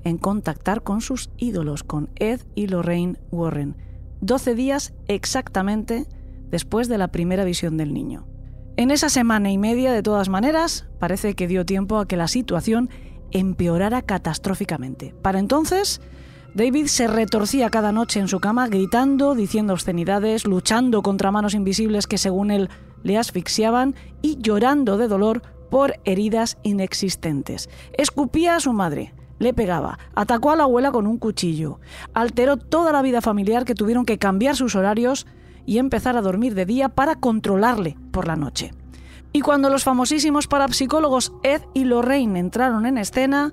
en 0.03 0.19
contactar 0.19 0.83
con 0.83 1.01
sus 1.01 1.31
ídolos, 1.39 1.85
con 1.85 2.11
Ed 2.17 2.41
y 2.57 2.67
Lorraine 2.67 3.19
Warren, 3.31 3.77
12 4.21 4.55
días 4.57 4.93
exactamente 5.07 6.07
después 6.51 6.89
de 6.89 6.99
la 6.99 7.09
primera 7.09 7.45
visión 7.45 7.77
del 7.77 7.95
niño. 7.95 8.27
En 8.77 8.91
esa 8.91 9.11
semana 9.11 9.51
y 9.53 9.59
media, 9.59 9.93
de 9.93 10.03
todas 10.03 10.29
maneras, 10.29 10.89
parece 10.99 11.35
que 11.35 11.47
dio 11.47 11.65
tiempo 11.65 11.99
a 11.99 12.09
que 12.09 12.17
la 12.17 12.29
situación 12.29 12.91
empeorara 13.33 14.03
catastróficamente. 14.03 15.15
Para 15.23 15.39
entonces, 15.39 16.01
David 16.55 16.87
se 16.87 17.07
retorcía 17.07 17.71
cada 17.71 17.93
noche 17.93 18.19
en 18.19 18.29
su 18.29 18.41
cama 18.41 18.67
gritando, 18.67 19.35
diciendo 19.35 19.73
obscenidades, 19.73 20.47
luchando 20.47 21.03
contra 21.03 21.31
manos 21.31 21.55
invisibles 21.55 22.07
que 22.07 22.19
según 22.19 22.51
él 22.51 22.69
le 23.03 23.19
asfixiaban 23.19 23.95
y 24.21 24.39
llorando 24.41 24.97
de 24.97 25.09
dolor 25.09 25.43
por 25.71 26.01
heridas 26.05 26.59
inexistentes. 26.63 27.71
Escupía 27.97 28.57
a 28.57 28.61
su 28.61 28.73
madre, 28.73 29.15
le 29.39 29.55
pegaba, 29.55 29.99
atacó 30.15 30.51
a 30.51 30.57
la 30.57 30.65
abuela 30.65 30.91
con 30.91 31.07
un 31.07 31.19
cuchillo, 31.19 31.79
alteró 32.15 32.57
toda 32.57 32.93
la 32.93 33.03
vida 33.03 33.21
familiar 33.21 33.65
que 33.65 33.75
tuvieron 33.75 34.05
que 34.05 34.19
cambiar 34.19 34.57
sus 34.57 34.75
horarios 34.75 35.27
y 35.67 35.79
empezar 35.79 36.17
a 36.17 36.23
dormir 36.23 36.55
de 36.55 36.67
día 36.67 36.89
para 36.89 37.15
controlarle 37.15 37.97
por 38.11 38.27
la 38.27 38.35
noche. 38.35 38.73
Y 39.33 39.41
cuando 39.43 39.71
los 39.71 39.85
famosísimos 39.85 40.49
parapsicólogos 40.49 41.33
Ed 41.43 41.63
y 41.75 41.85
Lorraine 41.85 42.39
entraron 42.39 42.87
en 42.87 42.99
escena, 42.99 43.53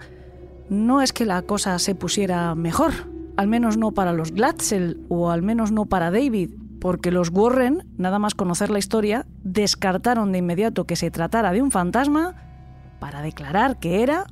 no 0.70 1.02
es 1.02 1.14
que 1.14 1.26
la 1.26 1.42
cosa 1.44 1.78
se 1.80 1.96
pusiera 1.96 2.56
mejor, 2.56 2.94
al 3.38 3.48
menos 3.48 3.78
no 3.78 3.92
para 3.92 4.14
los 4.14 4.32
Glatzel 4.32 5.06
o 5.10 5.30
al 5.30 5.42
menos 5.44 5.72
no 5.72 5.86
para 5.86 6.12
David, 6.12 6.52
porque 6.82 7.12
los 7.12 7.30
Warren, 7.30 7.88
nada 7.98 8.20
más 8.20 8.36
conocer 8.36 8.70
la 8.70 8.80
historia, 8.80 9.26
descartaron 9.44 10.32
de 10.32 10.40
inmediato 10.40 10.86
que 10.86 10.96
se 10.96 11.12
tratara 11.12 11.52
de 11.52 11.62
un 11.62 11.72
fantasma 11.72 12.36
para 13.00 13.22
declarar 13.22 13.80
que 13.80 14.02
era 14.02 14.26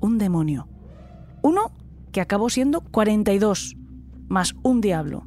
un 0.00 0.18
demonio. 0.18 0.68
Uno 1.42 1.70
que 2.12 2.20
acabó 2.20 2.50
siendo 2.50 2.80
42, 2.80 3.76
más 4.28 4.54
un 4.62 4.80
diablo 4.80 5.26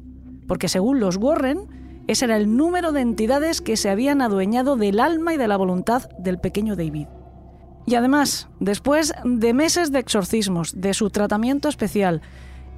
porque 0.50 0.66
según 0.66 0.98
los 0.98 1.16
Warren, 1.16 1.68
ese 2.10 2.24
era 2.24 2.36
el 2.36 2.56
número 2.56 2.90
de 2.90 3.02
entidades 3.02 3.60
que 3.60 3.76
se 3.76 3.88
habían 3.88 4.20
adueñado 4.20 4.76
del 4.76 4.98
alma 4.98 5.32
y 5.32 5.36
de 5.36 5.46
la 5.46 5.56
voluntad 5.56 6.08
del 6.18 6.38
pequeño 6.38 6.74
David. 6.74 7.06
Y 7.86 7.94
además, 7.94 8.48
después 8.58 9.12
de 9.24 9.54
meses 9.54 9.92
de 9.92 10.00
exorcismos, 10.00 10.80
de 10.80 10.92
su 10.92 11.10
tratamiento 11.10 11.68
especial 11.68 12.20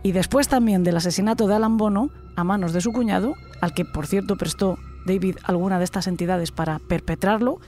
y 0.03 0.13
después 0.13 0.49
también 0.49 0.85
del 0.85 0.99
asesinato 0.99 1.47
de 1.47 1.55
Alan 1.55 1.79
Bono 1.79 2.11
a 2.37 2.45
manos 2.45 2.75
de 2.75 2.83
su 2.83 2.93
cuñado, 2.93 3.35
al 3.63 3.73
que 3.73 3.87
por 3.87 4.07
cierto 4.07 4.37
prestó 4.37 4.77
David 5.07 5.37
alguna 5.45 5.79
de 5.79 5.85
estas 5.85 6.09
entidades 6.09 6.53
para 6.53 6.79
perpetrarlo, 6.79 7.59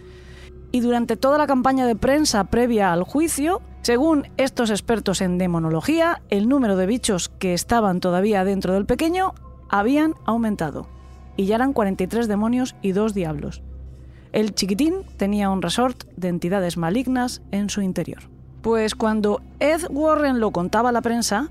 y 0.71 0.81
durante 0.81 1.17
toda 1.17 1.39
la 1.39 1.47
campaña 1.47 1.87
de 1.87 1.97
prensa 1.97 2.45
previa 2.45 2.93
al 2.93 3.05
juicio, 3.05 3.63
Según 3.85 4.29
estos 4.39 4.71
expertos 4.71 5.21
en 5.21 5.37
demonología, 5.37 6.23
el 6.31 6.49
número 6.49 6.75
de 6.77 6.87
bichos 6.87 7.29
que 7.29 7.53
estaban 7.53 8.01
todavía 8.01 8.43
dentro 8.43 8.73
del 8.73 8.87
pequeño 8.87 9.35
habían 9.69 10.15
aumentado, 10.25 10.89
y 11.37 11.47
ya 11.47 11.57
eran 11.57 11.73
43 11.73 12.29
demonios 12.29 12.77
y 12.83 12.93
dos 12.93 13.15
diablos. 13.15 13.63
El 14.33 14.55
chiquitín 14.55 14.95
tenía 15.17 15.51
un 15.51 15.63
resort 15.63 16.05
de 16.17 16.29
entidades 16.29 16.77
malignas 16.77 17.43
en 17.51 17.71
su 17.71 17.83
interior. 17.83 18.23
Pues 18.63 18.95
cuando 18.95 19.43
Ed 19.61 19.83
Warren 19.91 20.41
lo 20.41 20.51
contaba 20.51 20.89
a 20.89 20.93
la 20.93 21.03
prensa, 21.03 21.51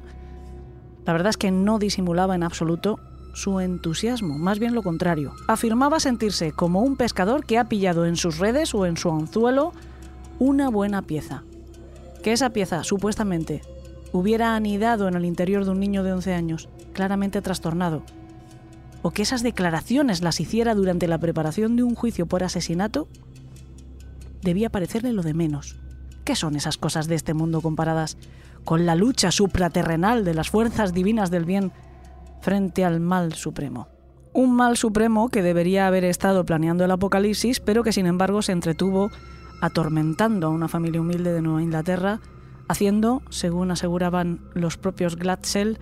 la 1.06 1.14
verdad 1.14 1.30
es 1.30 1.38
que 1.38 1.52
no 1.52 1.80
disimulaba 1.80 2.36
en 2.36 2.44
absoluto 2.44 3.00
su 3.34 3.60
entusiasmo, 3.60 4.38
más 4.38 4.60
bien 4.60 4.76
lo 4.76 4.84
contrario. 4.84 5.34
Afirmaba 5.48 6.00
sentirse 6.00 6.52
como 6.52 6.82
un 6.82 6.98
pescador 6.98 7.46
que 7.46 7.58
ha 7.58 7.70
pillado 7.70 8.06
en 8.06 8.16
sus 8.16 8.38
redes 8.38 8.76
o 8.76 8.86
en 8.86 8.98
su 8.98 9.12
anzuelo 9.12 9.74
una 10.40 10.70
buena 10.70 11.02
pieza 11.02 11.44
que 12.24 12.32
esa 12.32 12.52
pieza, 12.52 12.84
supuestamente, 12.84 13.62
hubiera 14.14 14.56
anidado 14.56 15.08
en 15.08 15.14
el 15.16 15.26
interior 15.26 15.66
de 15.66 15.72
un 15.72 15.80
niño 15.80 16.04
de 16.04 16.14
11 16.14 16.34
años, 16.34 16.70
claramente 16.94 17.42
trastornado, 17.42 18.02
o 19.04 19.12
que 19.12 19.22
esas 19.22 19.44
declaraciones 19.44 20.24
las 20.24 20.40
hiciera 20.40 20.74
durante 20.74 21.08
la 21.08 21.20
preparación 21.20 21.76
de 21.76 21.84
un 21.84 21.94
juicio 21.94 22.26
por 22.26 22.44
asesinato, 22.44 23.08
debía 24.42 24.70
parecerle 24.70 25.14
lo 25.14 25.22
de 25.22 25.34
menos. 25.34 25.76
¿Qué 26.24 26.36
son 26.36 26.56
esas 26.56 26.78
cosas 26.78 27.08
de 27.08 27.16
este 27.16 27.34
mundo 27.34 27.62
comparadas 27.62 28.18
con 28.64 28.86
la 28.86 28.96
lucha 28.96 29.30
supraterrenal 29.30 30.24
de 30.24 30.34
las 30.34 30.50
fuerzas 30.50 30.94
divinas 30.94 31.30
del 31.30 31.44
bien 31.44 31.74
frente 32.42 32.86
al 32.86 33.02
mal 33.02 33.34
supremo? 33.34 33.90
Un 34.32 34.56
mal 34.56 34.78
supremo 34.78 35.30
que 35.30 35.44
debería 35.44 35.86
haber 35.86 36.06
estado 36.06 36.46
planeando 36.46 36.86
el 36.86 36.92
apocalipsis, 36.92 37.60
pero 37.60 37.84
que 37.84 37.92
sin 37.92 38.08
embargo 38.08 38.42
se 38.42 38.54
entretuvo 38.54 39.12
atormentando 39.62 40.48
a 40.48 40.50
una 40.50 40.70
familia 40.70 41.02
humilde 41.02 41.34
de 41.34 41.42
Nueva 41.42 41.62
Inglaterra, 41.62 42.22
haciendo, 42.70 43.22
según 43.30 43.70
aseguraban 43.70 44.40
los 44.54 44.78
propios 44.78 45.18
Glatzel, 45.18 45.78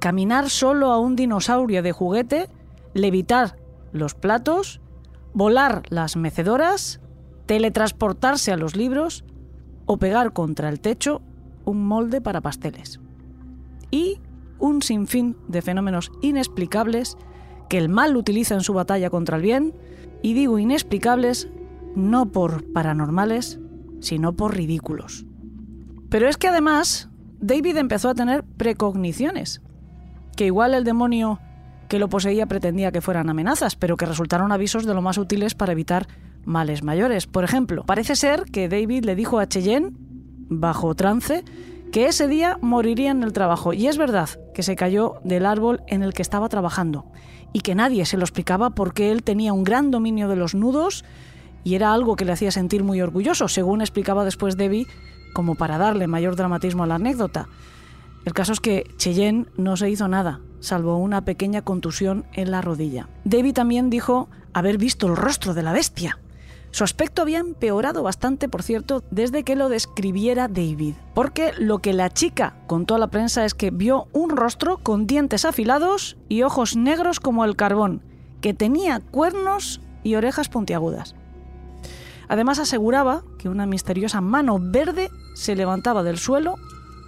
caminar 0.00 0.50
solo 0.50 0.92
a 0.92 0.98
un 0.98 1.16
dinosaurio 1.16 1.82
de 1.82 1.92
juguete, 1.92 2.50
levitar 2.94 3.56
los 3.92 4.14
platos, 4.14 4.80
volar 5.34 5.82
las 5.90 6.16
mecedoras, 6.16 7.00
teletransportarse 7.46 8.52
a 8.52 8.56
los 8.56 8.76
libros 8.76 9.24
o 9.86 9.98
pegar 9.98 10.32
contra 10.32 10.68
el 10.68 10.80
techo 10.80 11.20
un 11.64 11.86
molde 11.86 12.20
para 12.20 12.40
pasteles. 12.40 13.00
Y 13.90 14.20
un 14.58 14.82
sinfín 14.82 15.36
de 15.48 15.62
fenómenos 15.62 16.10
inexplicables 16.22 17.16
que 17.68 17.78
el 17.78 17.88
mal 17.88 18.16
utiliza 18.16 18.54
en 18.54 18.60
su 18.60 18.72
batalla 18.72 19.10
contra 19.10 19.36
el 19.36 19.42
bien, 19.42 19.74
y 20.22 20.34
digo 20.34 20.58
inexplicables 20.58 21.48
no 21.94 22.32
por 22.32 22.72
paranormales, 22.72 23.60
sino 24.00 24.34
por 24.34 24.56
ridículos. 24.56 25.26
Pero 26.08 26.28
es 26.28 26.36
que 26.36 26.48
además, 26.48 27.10
David 27.40 27.76
empezó 27.76 28.08
a 28.08 28.14
tener 28.14 28.44
precogniciones, 28.44 29.62
que 30.36 30.46
igual 30.46 30.74
el 30.74 30.84
demonio 30.84 31.40
que 31.88 31.98
lo 31.98 32.08
poseía 32.08 32.46
pretendía 32.46 32.92
que 32.92 33.00
fueran 33.00 33.28
amenazas, 33.28 33.76
pero 33.76 33.96
que 33.96 34.06
resultaron 34.06 34.52
avisos 34.52 34.86
de 34.86 34.94
lo 34.94 35.02
más 35.02 35.18
útiles 35.18 35.54
para 35.54 35.72
evitar 35.72 36.06
males 36.44 36.82
mayores. 36.82 37.26
Por 37.26 37.44
ejemplo, 37.44 37.84
parece 37.84 38.16
ser 38.16 38.44
que 38.44 38.68
David 38.68 39.04
le 39.04 39.16
dijo 39.16 39.38
a 39.38 39.48
Cheyenne, 39.48 39.92
bajo 40.48 40.94
trance, 40.94 41.44
que 41.92 42.06
ese 42.06 42.26
día 42.28 42.58
moriría 42.60 43.10
en 43.10 43.22
el 43.22 43.32
trabajo. 43.32 43.72
Y 43.72 43.86
es 43.86 43.98
verdad 43.98 44.28
que 44.52 44.62
se 44.62 44.76
cayó 44.76 45.20
del 45.24 45.46
árbol 45.46 45.82
en 45.86 46.02
el 46.02 46.12
que 46.12 46.22
estaba 46.22 46.48
trabajando 46.48 47.06
y 47.52 47.60
que 47.60 47.74
nadie 47.74 48.04
se 48.04 48.16
lo 48.16 48.24
explicaba 48.24 48.70
porque 48.70 49.12
él 49.12 49.22
tenía 49.22 49.52
un 49.52 49.64
gran 49.64 49.90
dominio 49.90 50.28
de 50.28 50.36
los 50.36 50.54
nudos 50.54 51.04
y 51.62 51.76
era 51.76 51.94
algo 51.94 52.16
que 52.16 52.24
le 52.24 52.32
hacía 52.32 52.50
sentir 52.50 52.82
muy 52.82 53.00
orgulloso, 53.00 53.48
según 53.48 53.80
explicaba 53.80 54.24
después 54.24 54.56
Debbie, 54.56 54.86
como 55.32 55.54
para 55.54 55.78
darle 55.78 56.06
mayor 56.06 56.36
dramatismo 56.36 56.82
a 56.82 56.86
la 56.86 56.96
anécdota. 56.96 57.48
El 58.24 58.34
caso 58.34 58.52
es 58.52 58.60
que 58.60 58.90
Cheyenne 58.96 59.46
no 59.56 59.76
se 59.76 59.88
hizo 59.88 60.08
nada, 60.08 60.40
salvo 60.64 60.96
una 60.96 61.24
pequeña 61.24 61.62
contusión 61.62 62.24
en 62.32 62.50
la 62.50 62.60
rodilla. 62.60 63.08
Debbie 63.24 63.52
también 63.52 63.90
dijo 63.90 64.28
haber 64.52 64.78
visto 64.78 65.06
el 65.06 65.16
rostro 65.16 65.54
de 65.54 65.62
la 65.62 65.72
bestia. 65.72 66.18
Su 66.70 66.82
aspecto 66.82 67.22
había 67.22 67.38
empeorado 67.38 68.02
bastante, 68.02 68.48
por 68.48 68.62
cierto, 68.62 69.04
desde 69.10 69.44
que 69.44 69.54
lo 69.54 69.68
describiera 69.68 70.48
David, 70.48 70.94
porque 71.14 71.52
lo 71.56 71.78
que 71.78 71.92
la 71.92 72.10
chica 72.10 72.56
contó 72.66 72.96
a 72.96 72.98
la 72.98 73.08
prensa 73.08 73.44
es 73.44 73.54
que 73.54 73.70
vio 73.70 74.08
un 74.12 74.30
rostro 74.30 74.78
con 74.78 75.06
dientes 75.06 75.44
afilados 75.44 76.16
y 76.28 76.42
ojos 76.42 76.74
negros 76.74 77.20
como 77.20 77.44
el 77.44 77.54
carbón, 77.54 78.02
que 78.40 78.54
tenía 78.54 78.98
cuernos 78.98 79.80
y 80.02 80.16
orejas 80.16 80.48
puntiagudas. 80.48 81.14
Además 82.26 82.58
aseguraba 82.58 83.22
que 83.38 83.48
una 83.48 83.66
misteriosa 83.66 84.20
mano 84.20 84.58
verde 84.60 85.10
se 85.36 85.54
levantaba 85.54 86.02
del 86.02 86.18
suelo 86.18 86.56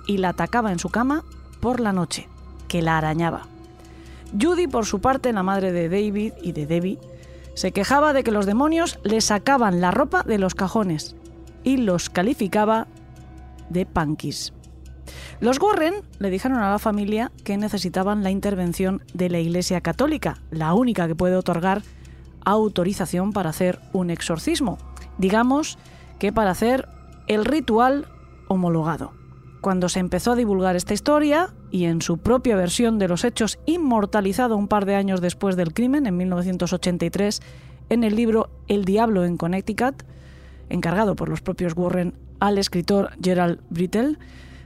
y 0.07 0.19
la 0.19 0.29
atacaba 0.29 0.71
en 0.71 0.79
su 0.79 0.91
cama 0.91 1.25
por 1.61 1.81
la 1.81 1.93
noche, 1.93 2.29
la 2.83 2.99
arañaba. 2.99 3.47
Judy, 4.39 4.67
por 4.67 4.87
su 4.87 5.01
parte, 5.01 5.33
la 5.33 5.43
madre 5.43 5.73
de 5.73 5.89
David 5.89 6.33
y 6.43 6.53
de 6.53 6.67
Debbie, 6.67 6.99
se 7.55 7.73
quejaba 7.73 8.13
de 8.13 8.23
que 8.23 8.33
los 8.33 8.47
demonios 8.47 8.99
le 9.03 9.21
sacaban 9.21 9.81
la 9.81 9.91
ropa 9.91 10.23
de 10.23 10.39
los 10.39 10.55
cajones 10.55 11.17
y 11.65 11.79
los 11.79 12.11
calificaba 12.11 12.87
de 13.71 13.87
punkis. 13.87 14.53
Los 15.41 15.61
Warren 15.61 15.95
le 16.19 16.31
dijeron 16.31 16.59
a 16.59 16.71
la 16.71 16.79
familia 16.79 17.31
que 17.45 17.57
necesitaban 17.57 18.23
la 18.23 18.31
intervención 18.31 19.03
de 19.15 19.31
la 19.31 19.39
Iglesia 19.39 19.81
Católica, 19.81 20.39
la 20.51 20.75
única 20.75 21.07
que 21.07 21.15
puede 21.15 21.37
otorgar 21.37 21.83
autorización 22.45 23.33
para 23.33 23.51
hacer 23.51 23.81
un 23.93 24.11
exorcismo, 24.11 24.79
digamos 25.19 25.79
que 26.19 26.33
para 26.33 26.51
hacer 26.51 26.89
el 27.27 27.45
ritual 27.45 28.07
homologado. 28.49 29.13
Cuando 29.67 29.89
se 29.89 29.99
empezó 29.99 30.31
a 30.31 30.37
divulgar 30.37 30.77
esta 30.77 30.95
historia, 30.95 31.53
y 31.73 31.87
en 31.87 32.01
su 32.01 32.19
propia 32.19 32.55
versión 32.55 33.01
de 33.01 33.09
los 33.09 33.25
hechos 33.25 33.59
inmortalizado 33.67 34.57
un 34.57 34.69
par 34.69 34.87
de 34.87 34.95
años 34.95 35.21
después 35.21 35.57
del 35.57 35.75
crimen, 35.75 36.07
en 36.07 36.17
1983, 36.17 37.43
en 37.89 38.05
el 38.05 38.15
libro 38.15 38.49
El 38.69 38.85
Diablo 38.85 39.25
en 39.25 39.37
Connecticut, 39.37 40.05
encargado 40.69 41.17
por 41.17 41.29
los 41.29 41.41
propios 41.41 41.73
Warren 41.75 42.15
al 42.39 42.59
escritor 42.59 43.11
Gerald 43.21 43.59
Brittle, 43.69 44.19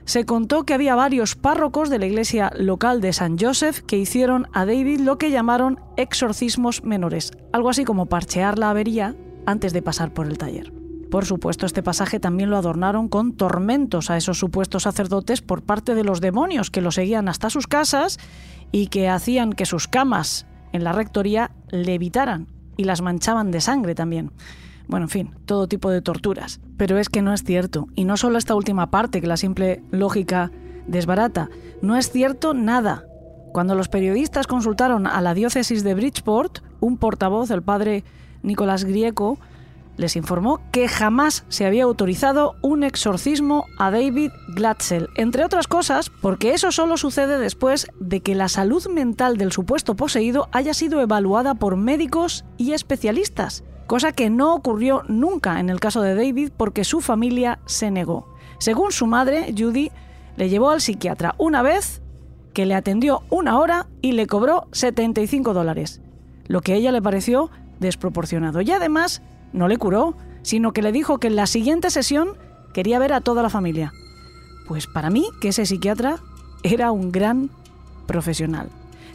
se 0.05 0.27
contó 0.27 0.65
que 0.65 0.75
había 0.75 0.93
varios 0.93 1.35
párrocos 1.35 1.89
de 1.89 1.97
la 1.97 2.05
iglesia 2.05 2.51
local 2.55 3.01
de 3.01 3.13
San 3.13 3.39
Joseph 3.39 3.79
que 3.79 3.97
hicieron 3.97 4.49
a 4.53 4.67
David 4.67 4.99
lo 4.99 5.17
que 5.17 5.31
llamaron 5.31 5.79
exorcismos 5.97 6.83
menores, 6.83 7.31
algo 7.53 7.71
así 7.71 7.85
como 7.85 8.05
parchear 8.05 8.59
la 8.59 8.69
avería 8.69 9.15
antes 9.47 9.73
de 9.73 9.81
pasar 9.81 10.13
por 10.13 10.27
el 10.27 10.37
taller. 10.37 10.80
Por 11.11 11.25
supuesto, 11.25 11.65
este 11.65 11.83
pasaje 11.83 12.21
también 12.21 12.49
lo 12.49 12.55
adornaron 12.55 13.09
con 13.09 13.33
tormentos 13.33 14.09
a 14.09 14.15
esos 14.15 14.39
supuestos 14.39 14.83
sacerdotes 14.83 15.41
por 15.41 15.61
parte 15.61 15.93
de 15.93 16.05
los 16.05 16.21
demonios 16.21 16.71
que 16.71 16.79
lo 16.79 16.89
seguían 16.89 17.27
hasta 17.27 17.49
sus 17.49 17.67
casas 17.67 18.17
y 18.71 18.87
que 18.87 19.09
hacían 19.09 19.51
que 19.51 19.65
sus 19.65 19.89
camas 19.89 20.47
en 20.71 20.85
la 20.85 20.93
rectoría 20.93 21.51
levitaran 21.69 22.47
y 22.77 22.85
las 22.85 23.01
manchaban 23.01 23.51
de 23.51 23.59
sangre 23.59 23.93
también. 23.93 24.31
Bueno, 24.87 25.07
en 25.07 25.09
fin, 25.09 25.35
todo 25.43 25.67
tipo 25.67 25.89
de 25.89 26.01
torturas. 26.01 26.61
Pero 26.77 26.97
es 26.97 27.09
que 27.09 27.21
no 27.21 27.33
es 27.33 27.43
cierto. 27.43 27.89
Y 27.93 28.05
no 28.05 28.15
solo 28.15 28.37
esta 28.37 28.55
última 28.55 28.89
parte, 28.89 29.19
que 29.19 29.27
la 29.27 29.35
simple 29.35 29.83
lógica 29.91 30.49
desbarata. 30.87 31.49
No 31.81 31.97
es 31.97 32.09
cierto 32.09 32.53
nada. 32.53 33.03
Cuando 33.51 33.75
los 33.75 33.89
periodistas 33.89 34.47
consultaron 34.47 35.07
a 35.07 35.19
la 35.19 35.33
diócesis 35.33 35.83
de 35.83 35.93
Bridgeport, 35.93 36.59
un 36.79 36.95
portavoz, 36.95 37.51
el 37.51 37.63
padre 37.63 38.05
Nicolás 38.43 38.85
Grieco, 38.85 39.39
les 39.97 40.15
informó 40.15 40.61
que 40.71 40.87
jamás 40.87 41.45
se 41.49 41.65
había 41.65 41.83
autorizado 41.83 42.55
un 42.61 42.83
exorcismo 42.83 43.65
a 43.77 43.91
David 43.91 44.31
Glatzel, 44.55 45.09
entre 45.15 45.45
otras 45.45 45.67
cosas 45.67 46.09
porque 46.09 46.53
eso 46.53 46.71
solo 46.71 46.97
sucede 46.97 47.37
después 47.37 47.87
de 47.99 48.21
que 48.21 48.35
la 48.35 48.47
salud 48.47 48.87
mental 48.87 49.37
del 49.37 49.51
supuesto 49.51 49.95
poseído 49.95 50.49
haya 50.51 50.73
sido 50.73 51.01
evaluada 51.01 51.55
por 51.55 51.75
médicos 51.75 52.45
y 52.57 52.73
especialistas, 52.73 53.63
cosa 53.87 54.11
que 54.11 54.29
no 54.29 54.55
ocurrió 54.55 55.03
nunca 55.07 55.59
en 55.59 55.69
el 55.69 55.79
caso 55.79 56.01
de 56.01 56.15
David 56.15 56.51
porque 56.55 56.83
su 56.83 57.01
familia 57.01 57.59
se 57.65 57.91
negó. 57.91 58.33
Según 58.59 58.91
su 58.91 59.07
madre, 59.07 59.53
Judy, 59.57 59.91
le 60.37 60.49
llevó 60.49 60.69
al 60.69 60.81
psiquiatra 60.81 61.35
una 61.37 61.61
vez, 61.61 62.01
que 62.53 62.65
le 62.65 62.75
atendió 62.75 63.23
una 63.29 63.57
hora 63.59 63.87
y 64.01 64.11
le 64.11 64.27
cobró 64.27 64.67
75 64.71 65.53
dólares, 65.53 66.01
lo 66.47 66.61
que 66.61 66.73
a 66.73 66.75
ella 66.75 66.91
le 66.91 67.01
pareció 67.01 67.49
desproporcionado. 67.79 68.61
Y 68.61 68.71
además 68.71 69.21
no 69.53 69.67
le 69.67 69.77
curó, 69.77 70.15
sino 70.43 70.73
que 70.73 70.81
le 70.81 70.91
dijo 70.91 71.19
que 71.19 71.27
en 71.27 71.35
la 71.35 71.47
siguiente 71.47 71.89
sesión 71.89 72.37
quería 72.73 72.99
ver 72.99 73.13
a 73.13 73.21
toda 73.21 73.43
la 73.43 73.49
familia. 73.49 73.93
Pues 74.67 74.87
para 74.87 75.09
mí, 75.09 75.27
que 75.41 75.49
ese 75.49 75.65
psiquiatra 75.65 76.19
era 76.63 76.91
un 76.91 77.11
gran 77.11 77.49
profesional. 78.07 78.69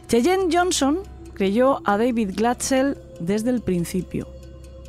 Cheyenne 0.09 0.49
Johnson 0.53 0.99
creyó 1.35 1.81
a 1.85 1.99
David 1.99 2.33
Glatzel 2.35 2.99
desde 3.21 3.51
el 3.51 3.61
principio. 3.61 4.29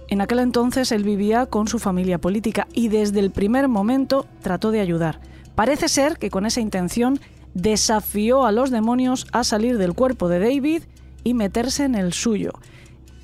En 0.10 0.22
aquel 0.22 0.40
entonces 0.40 0.92
él 0.92 1.04
vivía 1.04 1.46
con 1.46 1.68
su 1.68 1.80
familia 1.80 2.18
política 2.18 2.68
y 2.74 2.88
desde 2.88 3.20
el 3.20 3.32
primer 3.32 3.68
momento 3.68 4.26
trató 4.42 4.72
de 4.72 4.80
ayudar. 4.80 5.20
Parece 5.56 5.90
ser 5.90 6.18
que 6.18 6.30
con 6.30 6.46
esa 6.46 6.62
intención 6.62 7.20
desafió 7.54 8.46
a 8.46 8.52
los 8.52 8.70
demonios 8.70 9.28
a 9.32 9.44
salir 9.44 9.78
del 9.78 9.94
cuerpo 9.94 10.30
de 10.30 10.40
David 10.40 10.84
y 11.24 11.34
meterse 11.34 11.84
en 11.84 11.96
el 11.96 12.14
suyo. 12.14 12.54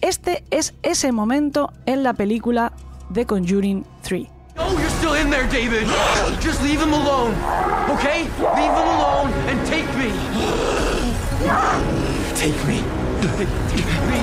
Este 0.04 0.44
es 0.52 0.74
ese 0.84 1.14
momento 1.14 1.72
en 1.86 2.04
la 2.04 2.12
película 2.12 2.74
The 3.14 3.26
Conjuring 3.26 3.86
3. 4.02 4.28
Oh, 4.58 4.78
you're 4.78 4.90
still 4.90 5.14
in 5.14 5.30
there, 5.30 5.48
David. 5.48 5.88
Just 6.42 6.62
leave 6.62 6.82
him 6.82 6.92
alone, 6.92 7.34
okay? 7.90 8.24
Leave 8.38 8.74
him 8.74 8.90
alone 9.00 9.32
and 9.48 9.66
take 9.66 9.88
me. 9.96 10.12
Take 12.36 12.60
me. 12.68 12.84
Take 13.22 13.48
me. 14.10 14.20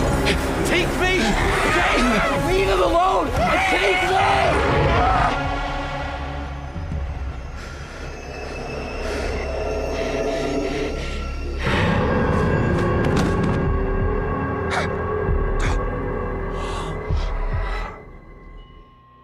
Take 0.69 0.93
me. 1.01 1.17
Okay? 1.71 1.97
Leave 2.53 2.69
him 2.69 2.83
alone 2.83 3.29
and 3.29 3.61
take 3.71 4.03
me. 4.11 4.70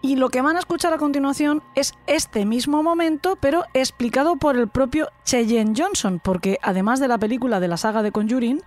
Y 0.07 0.15
lo 0.15 0.29
que 0.29 0.41
van 0.41 0.55
a 0.55 0.59
escuchar 0.59 0.93
a 0.93 0.97
continuación 0.97 1.61
es 1.75 1.93
este 2.07 2.45
mismo 2.45 2.81
momento, 2.81 3.37
pero 3.41 3.65
explicado 3.73 4.37
por 4.37 4.55
el 4.55 4.69
propio 4.69 5.09
Cheyenne 5.25 5.73
Johnson, 5.75 6.21
porque 6.23 6.59
además 6.61 7.01
de 7.01 7.09
la 7.09 7.17
película 7.17 7.59
de 7.59 7.67
la 7.67 7.75
saga 7.75 8.01
de 8.01 8.13
Conjuring, 8.13 8.61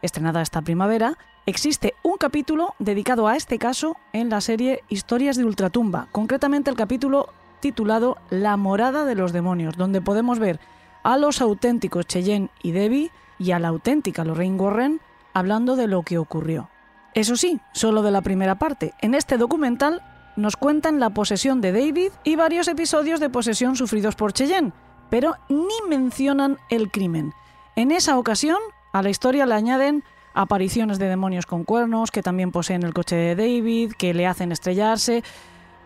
estrenada 0.00 0.40
esta 0.40 0.62
primavera, 0.62 1.18
existe 1.44 1.92
un 2.02 2.16
capítulo 2.16 2.76
dedicado 2.78 3.28
a 3.28 3.36
este 3.36 3.58
caso 3.58 3.98
en 4.14 4.30
la 4.30 4.40
serie 4.40 4.82
Historias 4.88 5.36
de 5.36 5.44
Ultratumba, 5.44 6.08
concretamente 6.12 6.70
el 6.70 6.78
capítulo 6.78 7.28
titulado 7.60 8.16
La 8.30 8.56
morada 8.56 9.04
de 9.04 9.16
los 9.16 9.34
demonios, 9.34 9.76
donde 9.76 10.00
podemos 10.00 10.38
ver 10.38 10.60
a 11.02 11.18
los 11.18 11.42
auténticos 11.42 12.06
Cheyenne 12.06 12.48
y 12.62 12.70
Debbie 12.70 13.10
y 13.38 13.50
a 13.50 13.58
la 13.58 13.68
auténtica 13.68 14.24
Lorraine 14.24 14.56
Warren 14.56 15.00
hablando 15.34 15.76
de 15.76 15.88
lo 15.88 16.04
que 16.04 16.16
ocurrió. 16.16 16.70
Eso 17.12 17.36
sí, 17.36 17.60
solo 17.74 18.00
de 18.00 18.12
la 18.12 18.22
primera 18.22 18.54
parte. 18.54 18.94
En 19.02 19.14
este 19.14 19.36
documental 19.36 20.00
nos 20.40 20.56
cuentan 20.56 21.00
la 21.00 21.10
posesión 21.10 21.60
de 21.60 21.72
David 21.72 22.12
y 22.24 22.36
varios 22.36 22.66
episodios 22.68 23.20
de 23.20 23.30
posesión 23.30 23.76
sufridos 23.76 24.16
por 24.16 24.32
Cheyenne, 24.32 24.72
pero 25.10 25.36
ni 25.48 25.88
mencionan 25.88 26.58
el 26.70 26.90
crimen. 26.90 27.32
En 27.76 27.92
esa 27.92 28.18
ocasión, 28.18 28.58
a 28.92 29.02
la 29.02 29.10
historia 29.10 29.46
le 29.46 29.54
añaden 29.54 30.02
apariciones 30.34 30.98
de 30.98 31.08
demonios 31.08 31.46
con 31.46 31.64
cuernos 31.64 32.10
que 32.10 32.22
también 32.22 32.52
poseen 32.52 32.82
el 32.82 32.94
coche 32.94 33.16
de 33.16 33.36
David, 33.36 33.92
que 33.92 34.14
le 34.14 34.26
hacen 34.26 34.52
estrellarse, 34.52 35.22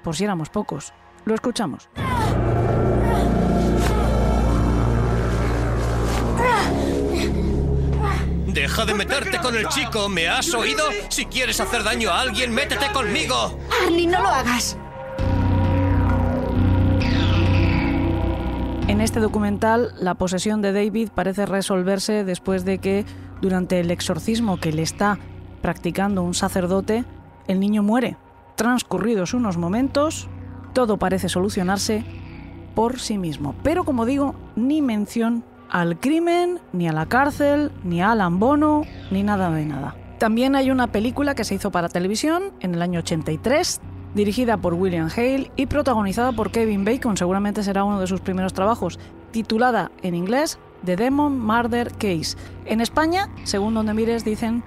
por 0.02 0.16
si 0.16 0.24
éramos 0.24 0.50
pocos. 0.50 0.92
Lo 1.24 1.34
escuchamos. 1.34 1.88
Deja 8.54 8.86
de 8.86 8.94
meterte 8.94 9.38
con 9.38 9.56
el 9.56 9.66
chico, 9.66 10.08
¿me 10.08 10.28
has 10.28 10.54
oído? 10.54 10.84
Si 11.08 11.26
quieres 11.26 11.58
hacer 11.58 11.82
daño 11.82 12.10
a 12.10 12.20
alguien, 12.20 12.54
métete 12.54 12.86
conmigo. 12.92 13.58
Arnie, 13.84 14.06
no 14.06 14.22
lo 14.22 14.28
hagas. 14.28 14.78
En 18.86 19.00
este 19.00 19.18
documental, 19.18 19.92
la 19.98 20.14
posesión 20.14 20.62
de 20.62 20.72
David 20.72 21.08
parece 21.12 21.46
resolverse 21.46 22.22
después 22.22 22.64
de 22.64 22.78
que, 22.78 23.04
durante 23.40 23.80
el 23.80 23.90
exorcismo 23.90 24.60
que 24.60 24.72
le 24.72 24.82
está 24.82 25.18
practicando 25.60 26.22
un 26.22 26.34
sacerdote, 26.34 27.04
el 27.48 27.58
niño 27.58 27.82
muere. 27.82 28.16
Transcurridos 28.54 29.34
unos 29.34 29.56
momentos, 29.56 30.28
todo 30.74 30.96
parece 30.96 31.28
solucionarse 31.28 32.04
por 32.76 33.00
sí 33.00 33.18
mismo. 33.18 33.56
Pero 33.64 33.82
como 33.82 34.06
digo, 34.06 34.36
ni 34.54 34.80
mención 34.80 35.42
al 35.74 35.98
crimen, 35.98 36.60
ni 36.72 36.86
a 36.86 36.92
la 36.92 37.06
cárcel, 37.06 37.72
ni 37.82 38.00
a 38.00 38.12
Alan 38.12 38.38
Bono, 38.38 38.82
ni 39.10 39.24
nada 39.24 39.50
de 39.50 39.66
nada. 39.66 39.96
También 40.18 40.54
hay 40.54 40.70
una 40.70 40.92
película 40.92 41.34
que 41.34 41.42
se 41.42 41.56
hizo 41.56 41.72
para 41.72 41.88
televisión 41.88 42.52
en 42.60 42.76
el 42.76 42.80
año 42.80 43.00
83, 43.00 43.80
dirigida 44.14 44.56
por 44.56 44.74
William 44.74 45.10
Hale 45.14 45.50
y 45.56 45.66
protagonizada 45.66 46.30
por 46.30 46.52
Kevin 46.52 46.84
Bacon, 46.84 47.16
seguramente 47.16 47.64
será 47.64 47.82
uno 47.82 47.98
de 47.98 48.06
sus 48.06 48.20
primeros 48.20 48.52
trabajos, 48.52 49.00
titulada 49.32 49.90
en 50.02 50.14
inglés 50.14 50.60
The 50.84 50.94
Demon 50.94 51.44
Murder 51.44 51.90
Case. 51.90 52.36
En 52.66 52.80
España, 52.80 53.28
según 53.42 53.74
donde 53.74 53.94
mires, 53.94 54.24
dicen 54.24 54.62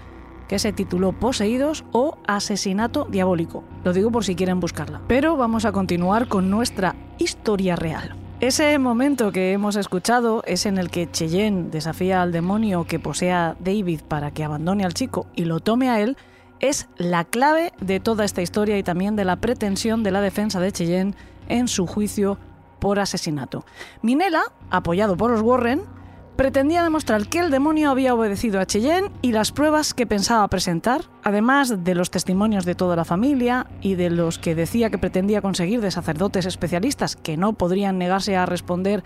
que 0.49 0.59
se 0.59 0.73
tituló 0.73 1.13
Poseídos 1.13 1.85
o 1.93 2.17
Asesinato 2.27 3.07
Diabólico. 3.09 3.63
Lo 3.85 3.93
digo 3.93 4.11
por 4.11 4.25
si 4.25 4.35
quieren 4.35 4.59
buscarla. 4.59 5.01
Pero 5.07 5.37
vamos 5.37 5.63
a 5.63 5.71
continuar 5.71 6.27
con 6.27 6.49
nuestra 6.49 6.97
historia 7.17 7.77
real. 7.77 8.26
Ese 8.39 8.77
momento 8.77 9.31
que 9.31 9.51
hemos 9.51 9.75
escuchado 9.75 10.43
es 10.45 10.67
en 10.67 10.77
el 10.77 10.91
que 10.91 11.09
Cheyenne 11.09 11.71
desafía 11.71 12.21
al 12.21 12.31
demonio 12.31 12.85
que 12.85 12.99
posea 12.99 13.55
David 13.59 14.01
para 14.07 14.29
que 14.29 14.43
abandone 14.43 14.85
al 14.85 14.93
chico 14.93 15.25
y 15.35 15.45
lo 15.45 15.59
tome 15.59 15.89
a 15.89 15.99
él, 16.01 16.17
es 16.59 16.87
la 16.97 17.25
clave 17.25 17.73
de 17.81 17.99
toda 17.99 18.25
esta 18.25 18.43
historia 18.43 18.77
y 18.77 18.83
también 18.83 19.15
de 19.15 19.25
la 19.25 19.37
pretensión 19.37 20.03
de 20.03 20.11
la 20.11 20.21
defensa 20.21 20.59
de 20.59 20.71
Cheyenne 20.71 21.15
en 21.49 21.67
su 21.67 21.87
juicio 21.87 22.37
por 22.77 22.99
asesinato. 22.99 23.65
Minella, 24.03 24.43
apoyado 24.69 25.17
por 25.17 25.31
los 25.31 25.41
Warren, 25.41 25.81
pretendía 26.37 26.83
demostrar 26.83 27.27
que 27.27 27.39
el 27.39 27.49
demonio 27.49 27.89
había 27.89 28.13
obedecido 28.13 28.59
a 28.59 28.65
Cheyenne 28.67 29.11
y 29.23 29.31
las 29.31 29.51
pruebas 29.51 29.95
que 29.95 30.05
pensaba 30.05 30.47
presentar, 30.47 31.01
además 31.23 31.83
de 31.83 31.95
los 31.95 32.11
testimonios 32.11 32.63
de 32.63 32.75
toda 32.75 32.95
la 32.95 33.05
familia 33.05 33.65
y 33.81 33.95
de 33.95 34.11
los 34.11 34.37
que 34.37 34.53
decía 34.53 34.91
que 34.91 34.99
pretendía 34.99 35.41
conseguir 35.41 35.81
de 35.81 35.89
sacerdotes 35.89 36.45
especialistas 36.45 37.15
que 37.15 37.37
no 37.37 37.53
podrían 37.53 37.97
negarse 37.97 38.37
a 38.37 38.45
responder 38.45 39.03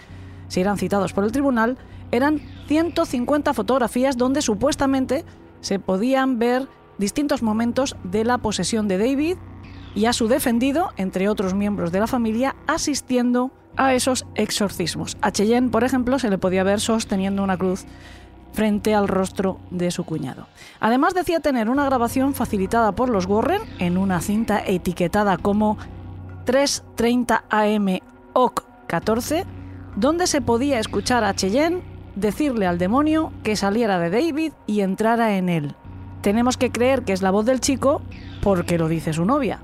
si 0.50 0.60
eran 0.60 0.78
citados 0.78 1.14
por 1.14 1.24
el 1.24 1.32
tribunal, 1.32 1.78
eran 2.12 2.42
150 2.68 3.54
fotografías 3.54 4.18
donde 4.18 4.42
supuestamente 4.42 5.24
se 5.62 5.80
podían 5.80 6.38
ver 6.38 6.68
distintos 6.98 7.42
momentos 7.42 7.96
de 8.04 8.26
la 8.26 8.40
posesión 8.40 8.90
de 8.90 8.98
David 8.98 9.38
y 9.96 10.06
a 10.06 10.14
su 10.14 10.28
defendido, 10.28 10.92
entre 10.98 11.30
otros 11.30 11.54
miembros 11.54 11.92
de 11.92 12.00
la 12.00 12.08
familia, 12.08 12.56
asistiendo 12.68 13.52
a 13.78 13.94
esos 13.94 14.26
exorcismos. 14.36 15.18
A 15.22 15.32
Cheyenne, 15.32 15.70
por 15.70 15.84
ejemplo, 15.84 16.20
se 16.20 16.30
le 16.30 16.38
podía 16.38 16.64
ver 16.64 16.80
sosteniendo 16.80 17.44
una 17.44 17.58
cruz 17.58 17.86
frente 18.54 18.94
al 18.94 19.08
rostro 19.08 19.60
de 19.70 19.92
su 19.92 20.04
cuñado. 20.04 20.48
Además 20.80 21.14
decía 21.14 21.40
tener 21.40 21.70
una 21.70 21.86
grabación 21.86 22.34
facilitada 22.34 22.92
por 22.92 23.10
los 23.10 23.26
Warren 23.26 23.62
en 23.80 23.98
una 23.98 24.20
cinta 24.22 24.62
etiquetada 24.66 25.38
como 25.38 25.78
330 26.46 27.46
AM 27.50 28.00
OC 28.34 28.66
14, 28.88 29.46
donde 29.96 30.28
se 30.28 30.42
podía 30.42 30.80
escuchar 30.80 31.24
a 31.24 31.34
Cheyenne 31.34 31.82
decirle 32.16 32.68
al 32.68 32.78
demonio 32.78 33.32
que 33.44 33.56
saliera 33.56 34.00
de 34.00 34.10
David 34.10 34.52
y 34.68 34.82
entrara 34.82 35.38
en 35.38 35.48
él. 35.48 35.76
Tenemos 36.22 36.58
que 36.58 36.72
creer 36.72 37.04
que 37.04 37.14
es 37.14 37.22
la 37.22 37.32
voz 37.32 37.46
del 37.46 37.62
chico 37.62 38.02
porque 38.42 38.78
lo 38.78 38.88
dice 38.88 39.14
su 39.14 39.26
novia. 39.26 39.62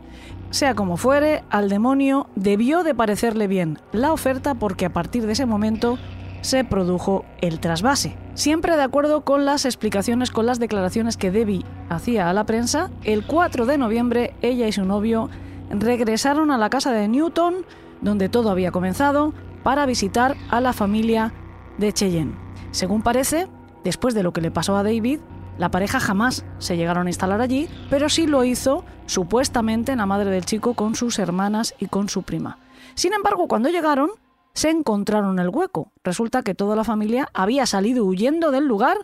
Sea 0.49 0.75
como 0.75 0.97
fuere, 0.97 1.43
al 1.49 1.69
demonio 1.69 2.27
debió 2.35 2.83
de 2.83 2.95
parecerle 2.95 3.47
bien 3.47 3.79
la 3.91 4.13
oferta 4.13 4.55
porque 4.55 4.85
a 4.85 4.93
partir 4.93 5.25
de 5.25 5.33
ese 5.33 5.45
momento 5.45 5.97
se 6.41 6.63
produjo 6.63 7.25
el 7.41 7.59
trasvase. 7.59 8.15
Siempre 8.33 8.77
de 8.77 8.83
acuerdo 8.83 9.21
con 9.21 9.45
las 9.45 9.65
explicaciones, 9.65 10.31
con 10.31 10.45
las 10.45 10.59
declaraciones 10.59 11.17
que 11.17 11.31
Debbie 11.31 11.65
hacía 11.89 12.29
a 12.29 12.33
la 12.33 12.45
prensa, 12.45 12.89
el 13.03 13.25
4 13.25 13.65
de 13.65 13.77
noviembre 13.77 14.33
ella 14.41 14.67
y 14.67 14.71
su 14.71 14.85
novio 14.85 15.29
regresaron 15.69 16.51
a 16.51 16.57
la 16.57 16.69
casa 16.69 16.91
de 16.93 17.07
Newton, 17.07 17.65
donde 18.01 18.29
todo 18.29 18.49
había 18.49 18.71
comenzado, 18.71 19.33
para 19.63 19.85
visitar 19.85 20.37
a 20.49 20.61
la 20.61 20.71
familia 20.71 21.33
de 21.77 21.91
Cheyenne. 21.91 22.35
Según 22.71 23.01
parece, 23.01 23.47
después 23.83 24.13
de 24.13 24.23
lo 24.23 24.31
que 24.31 24.41
le 24.41 24.51
pasó 24.51 24.77
a 24.77 24.83
David, 24.83 25.19
la 25.57 25.71
pareja 25.71 25.99
jamás 25.99 26.45
se 26.59 26.77
llegaron 26.77 27.07
a 27.07 27.09
instalar 27.09 27.41
allí, 27.41 27.67
pero 27.89 28.07
sí 28.07 28.27
lo 28.27 28.43
hizo 28.43 28.85
supuestamente 29.07 29.95
la 29.95 30.05
madre 30.05 30.29
del 30.29 30.45
chico 30.45 30.75
con 30.75 30.93
sus 30.95 31.17
hermanas 31.17 31.73
y 31.79 31.87
con 31.87 32.09
su 32.09 32.21
prima. 32.21 32.59
Sin 32.93 33.13
embargo, 33.13 33.47
cuando 33.47 33.69
llegaron, 33.69 34.11
se 34.53 34.69
encontraron 34.69 35.39
el 35.39 35.49
hueco. 35.49 35.91
Resulta 36.03 36.43
que 36.43 36.55
toda 36.55 36.75
la 36.75 36.83
familia 36.83 37.29
había 37.33 37.65
salido 37.65 38.05
huyendo 38.05 38.51
del 38.51 38.67
lugar 38.67 38.97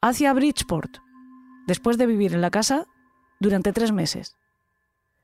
hacia 0.00 0.32
Bridgeport, 0.32 0.98
después 1.66 1.98
de 1.98 2.06
vivir 2.06 2.34
en 2.34 2.40
la 2.40 2.50
casa 2.50 2.86
durante 3.40 3.72
tres 3.72 3.92
meses. 3.92 4.36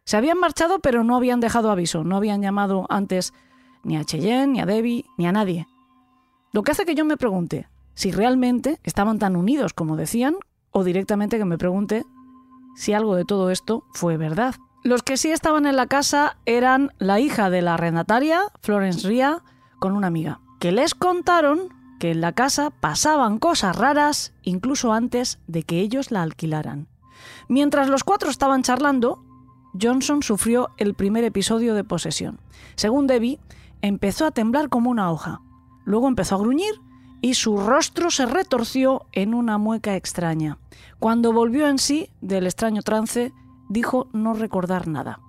Se 0.05 0.17
habían 0.17 0.39
marchado, 0.39 0.81
pero 0.81 1.05
no 1.05 1.17
habían 1.17 1.41
dejado 1.41 1.71
aviso, 1.71 2.05
no 2.05 2.17
habían 2.17 2.43
llamado 2.43 2.87
antes 2.89 3.33
ni 3.85 3.97
a 3.97 4.05
Cheyenne, 4.05 4.53
ni 4.53 4.61
a 4.61 4.67
Debbie, 4.67 5.05
ni 5.17 5.27
a 5.27 5.33
nadie. 5.33 5.67
Lo 6.53 6.63
que 6.63 6.73
hace 6.73 6.85
que 6.85 6.95
yo 6.95 7.05
me 7.05 7.17
pregunte 7.17 7.69
si 7.95 8.11
realmente 8.11 8.79
estaban 8.85 9.19
tan 9.19 9.37
unidos 9.37 9.75
como 9.75 9.97
decían, 9.97 10.37
o 10.71 10.85
directamente 10.85 11.39
que 11.39 11.45
me 11.45 11.59
pregunte 11.59 12.05
si 12.75 12.93
algo 12.93 13.17
de 13.17 13.25
todo 13.25 13.51
esto 13.51 13.85
fue 13.93 14.17
verdad. 14.17 14.55
Los 14.85 15.03
que 15.03 15.17
sí 15.17 15.31
estaban 15.31 15.67
en 15.67 15.77
la 15.77 15.87
casa 15.87 16.39
eran 16.45 16.91
la 16.99 17.21
hija 17.21 17.51
de 17.51 17.63
la 17.63 17.75
arrendataria, 17.75 18.41
Florence 18.61 19.07
Ria, 19.07 19.43
con 19.79 19.95
una 19.95 20.09
amiga, 20.09 20.41
que 20.59 20.73
les 20.73 20.95
contaron 20.95 21.69
que 22.01 22.11
en 22.11 22.21
la 22.21 22.33
casa 22.33 22.71
pasaban 22.71 23.39
cosas 23.39 23.77
raras 23.77 24.33
incluso 24.43 24.93
antes 24.93 25.39
de 25.47 25.63
que 25.63 25.79
ellos 25.81 26.11
la 26.11 26.23
alquilaran. 26.23 26.89
Mientras 27.49 27.89
los 27.89 28.03
cuatro 28.03 28.29
estaban 28.29 28.63
charlando, 28.63 29.25
Johnson 29.81 30.23
sufrió 30.23 30.71
el 30.79 30.95
primer 30.95 31.23
episodio 31.23 31.75
de 31.75 31.85
posesión. 31.85 32.41
Según 32.75 33.07
Debbie, 33.07 33.39
empezó 33.83 34.27
a 34.27 34.33
temblar 34.33 34.69
como 34.69 34.91
una 34.91 35.13
hoja. 35.13 35.41
Luego 35.85 36.09
empezó 36.09 36.35
a 36.35 36.39
gruñir 36.39 36.75
y 37.23 37.35
su 37.35 37.57
rostro 37.57 38.11
se 38.11 38.27
retorció 38.27 39.07
en 39.13 39.33
una 39.33 39.57
mueca 39.57 39.97
extraña. 39.97 40.59
Cuando 40.99 41.33
volvió 41.33 41.69
en 41.69 41.79
sí 41.79 42.11
del 42.21 42.45
extraño 42.45 42.83
trance, 42.83 43.33
dijo 43.71 44.09
no 44.13 44.35
recordar 44.35 44.89
nada. 44.89 45.21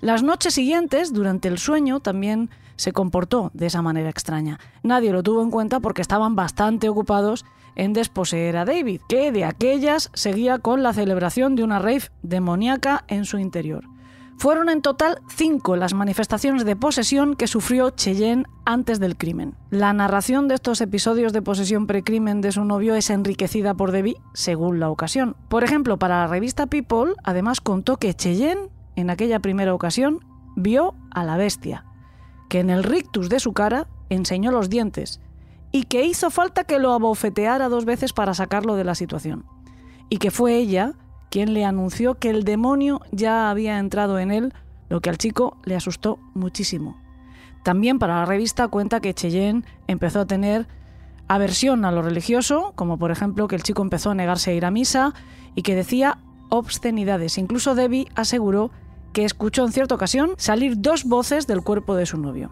Las 0.00 0.22
noches 0.22 0.54
siguientes, 0.54 1.12
durante 1.12 1.48
el 1.48 1.58
sueño, 1.58 2.00
también 2.00 2.50
se 2.76 2.92
comportó 2.92 3.50
de 3.52 3.66
esa 3.66 3.82
manera 3.82 4.08
extraña. 4.08 4.58
Nadie 4.82 5.12
lo 5.12 5.22
tuvo 5.22 5.42
en 5.42 5.50
cuenta 5.50 5.80
porque 5.80 6.02
estaban 6.02 6.36
bastante 6.36 6.88
ocupados 6.88 7.44
en 7.76 7.92
desposeer 7.92 8.56
a 8.56 8.64
David, 8.64 9.00
que 9.08 9.32
de 9.32 9.44
aquellas 9.44 10.10
seguía 10.14 10.58
con 10.58 10.82
la 10.82 10.92
celebración 10.92 11.56
de 11.56 11.64
una 11.64 11.78
rave 11.78 12.10
demoníaca 12.22 13.04
en 13.08 13.24
su 13.24 13.38
interior. 13.38 13.89
Fueron 14.40 14.70
en 14.70 14.80
total 14.80 15.20
cinco 15.28 15.76
las 15.76 15.92
manifestaciones 15.92 16.64
de 16.64 16.74
posesión 16.74 17.36
que 17.36 17.46
sufrió 17.46 17.90
Cheyenne 17.90 18.46
antes 18.64 18.98
del 18.98 19.18
crimen. 19.18 19.54
La 19.68 19.92
narración 19.92 20.48
de 20.48 20.54
estos 20.54 20.80
episodios 20.80 21.34
de 21.34 21.42
posesión 21.42 21.86
precrimen 21.86 22.40
de 22.40 22.50
su 22.50 22.64
novio 22.64 22.94
es 22.94 23.10
enriquecida 23.10 23.74
por 23.74 23.92
Debbie 23.92 24.16
según 24.32 24.80
la 24.80 24.88
ocasión. 24.88 25.36
Por 25.50 25.62
ejemplo, 25.62 25.98
para 25.98 26.20
la 26.20 26.26
revista 26.26 26.68
People, 26.68 27.12
además 27.22 27.60
contó 27.60 27.98
que 27.98 28.14
Cheyenne, 28.14 28.70
en 28.96 29.10
aquella 29.10 29.40
primera 29.40 29.74
ocasión, 29.74 30.20
vio 30.56 30.94
a 31.10 31.22
la 31.22 31.36
bestia, 31.36 31.84
que 32.48 32.60
en 32.60 32.70
el 32.70 32.82
rictus 32.82 33.28
de 33.28 33.40
su 33.40 33.52
cara 33.52 33.88
enseñó 34.08 34.52
los 34.52 34.70
dientes 34.70 35.20
y 35.70 35.82
que 35.82 36.06
hizo 36.06 36.30
falta 36.30 36.64
que 36.64 36.78
lo 36.78 36.94
abofeteara 36.94 37.68
dos 37.68 37.84
veces 37.84 38.14
para 38.14 38.32
sacarlo 38.32 38.76
de 38.76 38.84
la 38.84 38.94
situación. 38.94 39.44
Y 40.08 40.16
que 40.16 40.30
fue 40.30 40.56
ella 40.56 40.94
quien 41.30 41.54
le 41.54 41.64
anunció 41.64 42.16
que 42.16 42.30
el 42.30 42.44
demonio 42.44 43.00
ya 43.12 43.50
había 43.50 43.78
entrado 43.78 44.18
en 44.18 44.30
él, 44.30 44.52
lo 44.88 45.00
que 45.00 45.10
al 45.10 45.18
chico 45.18 45.56
le 45.64 45.76
asustó 45.76 46.18
muchísimo. 46.34 47.00
También 47.62 47.98
para 47.98 48.16
la 48.16 48.26
revista 48.26 48.68
cuenta 48.68 49.00
que 49.00 49.14
Cheyenne 49.14 49.64
empezó 49.86 50.20
a 50.20 50.26
tener 50.26 50.66
aversión 51.28 51.84
a 51.84 51.92
lo 51.92 52.02
religioso, 52.02 52.72
como 52.74 52.98
por 52.98 53.10
ejemplo 53.10 53.46
que 53.46 53.56
el 53.56 53.62
chico 53.62 53.82
empezó 53.82 54.10
a 54.10 54.14
negarse 54.14 54.50
a 54.50 54.54
ir 54.54 54.64
a 54.64 54.70
misa 54.70 55.14
y 55.54 55.62
que 55.62 55.76
decía 55.76 56.18
obscenidades. 56.48 57.38
Incluso 57.38 57.74
Debbie 57.74 58.08
aseguró 58.16 58.70
que 59.12 59.24
escuchó 59.24 59.64
en 59.64 59.72
cierta 59.72 59.94
ocasión 59.94 60.32
salir 60.38 60.74
dos 60.80 61.04
voces 61.04 61.46
del 61.46 61.62
cuerpo 61.62 61.94
de 61.94 62.06
su 62.06 62.18
novio. 62.18 62.50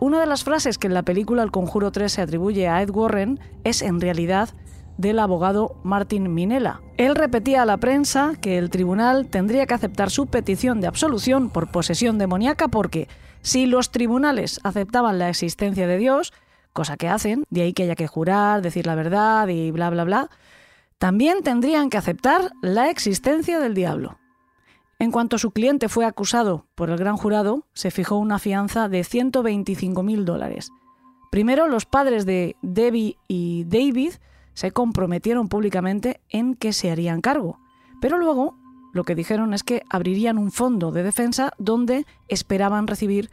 Una 0.00 0.20
de 0.20 0.26
las 0.26 0.44
frases 0.44 0.78
que 0.78 0.86
en 0.86 0.94
la 0.94 1.02
película 1.02 1.42
El 1.42 1.50
Conjuro 1.50 1.90
3 1.90 2.10
se 2.10 2.22
atribuye 2.22 2.68
a 2.68 2.82
Ed 2.82 2.90
Warren 2.90 3.40
es 3.64 3.82
en 3.82 4.00
realidad 4.00 4.50
del 4.98 5.18
abogado 5.20 5.76
Martin 5.82 6.34
Minella. 6.34 6.82
Él 6.98 7.14
repetía 7.14 7.62
a 7.62 7.66
la 7.66 7.78
prensa 7.78 8.34
que 8.40 8.58
el 8.58 8.68
tribunal 8.68 9.26
tendría 9.28 9.64
que 9.64 9.74
aceptar 9.74 10.10
su 10.10 10.26
petición 10.26 10.80
de 10.80 10.88
absolución 10.88 11.48
por 11.48 11.70
posesión 11.70 12.18
demoníaca 12.18 12.68
porque 12.68 13.08
si 13.40 13.66
los 13.66 13.90
tribunales 13.90 14.60
aceptaban 14.64 15.18
la 15.18 15.30
existencia 15.30 15.86
de 15.86 15.96
Dios, 15.96 16.34
cosa 16.72 16.96
que 16.96 17.08
hacen, 17.08 17.44
de 17.48 17.62
ahí 17.62 17.72
que 17.72 17.84
haya 17.84 17.94
que 17.94 18.08
jurar, 18.08 18.60
decir 18.60 18.86
la 18.86 18.94
verdad 18.96 19.48
y 19.48 19.70
bla 19.70 19.88
bla 19.88 20.04
bla, 20.04 20.30
también 20.98 21.42
tendrían 21.42 21.90
que 21.90 21.96
aceptar 21.96 22.50
la 22.60 22.90
existencia 22.90 23.60
del 23.60 23.74
diablo. 23.74 24.18
En 24.98 25.12
cuanto 25.12 25.38
su 25.38 25.52
cliente 25.52 25.88
fue 25.88 26.04
acusado 26.04 26.66
por 26.74 26.90
el 26.90 26.98
gran 26.98 27.16
jurado, 27.16 27.64
se 27.72 27.92
fijó 27.92 28.16
una 28.16 28.40
fianza 28.40 28.88
de 28.88 29.02
125.000 29.02 30.24
dólares. 30.24 30.72
Primero, 31.30 31.68
los 31.68 31.86
padres 31.86 32.26
de 32.26 32.56
Debbie 32.62 33.16
y 33.28 33.64
David 33.64 34.14
se 34.58 34.72
comprometieron 34.72 35.46
públicamente 35.46 36.20
en 36.30 36.56
que 36.56 36.72
se 36.72 36.90
harían 36.90 37.20
cargo. 37.20 37.60
Pero 38.00 38.18
luego 38.18 38.56
lo 38.92 39.04
que 39.04 39.14
dijeron 39.14 39.54
es 39.54 39.62
que 39.62 39.84
abrirían 39.88 40.36
un 40.36 40.50
fondo 40.50 40.90
de 40.90 41.04
defensa 41.04 41.52
donde 41.58 42.06
esperaban 42.26 42.88
recibir 42.88 43.30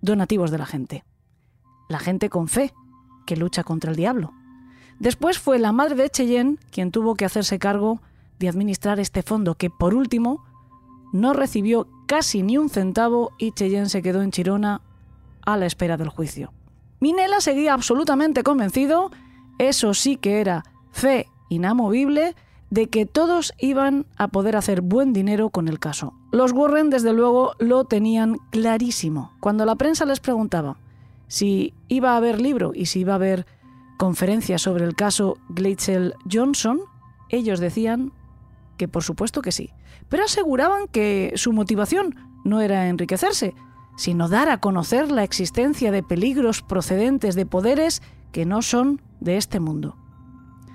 donativos 0.00 0.50
de 0.50 0.56
la 0.56 0.64
gente. 0.64 1.04
La 1.90 1.98
gente 1.98 2.30
con 2.30 2.48
fe, 2.48 2.72
que 3.26 3.36
lucha 3.36 3.64
contra 3.64 3.90
el 3.90 3.98
diablo. 3.98 4.32
Después 4.98 5.38
fue 5.38 5.58
la 5.58 5.72
madre 5.72 5.94
de 5.94 6.08
Cheyenne 6.08 6.56
quien 6.70 6.90
tuvo 6.90 7.16
que 7.16 7.26
hacerse 7.26 7.58
cargo 7.58 8.00
de 8.38 8.48
administrar 8.48 8.98
este 8.98 9.22
fondo, 9.22 9.56
que 9.56 9.68
por 9.68 9.94
último 9.94 10.42
no 11.12 11.34
recibió 11.34 11.86
casi 12.06 12.42
ni 12.42 12.56
un 12.56 12.70
centavo 12.70 13.32
y 13.36 13.52
Cheyenne 13.52 13.90
se 13.90 14.00
quedó 14.00 14.22
en 14.22 14.30
Chirona 14.30 14.80
a 15.44 15.58
la 15.58 15.66
espera 15.66 15.98
del 15.98 16.08
juicio. 16.08 16.50
Minela 16.98 17.42
seguía 17.42 17.74
absolutamente 17.74 18.42
convencido 18.42 19.10
eso 19.58 19.94
sí 19.94 20.16
que 20.16 20.40
era 20.40 20.64
fe 20.90 21.26
inamovible 21.48 22.34
de 22.70 22.88
que 22.88 23.04
todos 23.04 23.52
iban 23.58 24.06
a 24.16 24.28
poder 24.28 24.56
hacer 24.56 24.80
buen 24.80 25.12
dinero 25.12 25.50
con 25.50 25.68
el 25.68 25.78
caso. 25.78 26.14
Los 26.30 26.52
Warren, 26.52 26.88
desde 26.88 27.12
luego, 27.12 27.52
lo 27.58 27.84
tenían 27.84 28.38
clarísimo. 28.50 29.32
Cuando 29.40 29.66
la 29.66 29.76
prensa 29.76 30.06
les 30.06 30.20
preguntaba 30.20 30.78
si 31.28 31.74
iba 31.88 32.12
a 32.12 32.16
haber 32.16 32.40
libro 32.40 32.72
y 32.74 32.86
si 32.86 33.00
iba 33.00 33.12
a 33.12 33.16
haber 33.16 33.46
conferencias 33.98 34.62
sobre 34.62 34.84
el 34.84 34.94
caso 34.94 35.36
Gleitzel 35.50 36.14
Johnson, 36.30 36.80
ellos 37.28 37.60
decían 37.60 38.12
que 38.78 38.88
por 38.88 39.02
supuesto 39.02 39.42
que 39.42 39.52
sí, 39.52 39.70
pero 40.08 40.24
aseguraban 40.24 40.88
que 40.88 41.32
su 41.36 41.52
motivación 41.52 42.16
no 42.44 42.60
era 42.60 42.88
enriquecerse, 42.88 43.54
sino 43.96 44.28
dar 44.28 44.48
a 44.48 44.60
conocer 44.60 45.10
la 45.10 45.24
existencia 45.24 45.92
de 45.92 46.02
peligros 46.02 46.62
procedentes 46.62 47.34
de 47.34 47.46
poderes 47.46 48.02
que 48.32 48.46
no 48.46 48.62
son 48.62 49.00
de 49.22 49.36
este 49.36 49.60
mundo. 49.60 49.96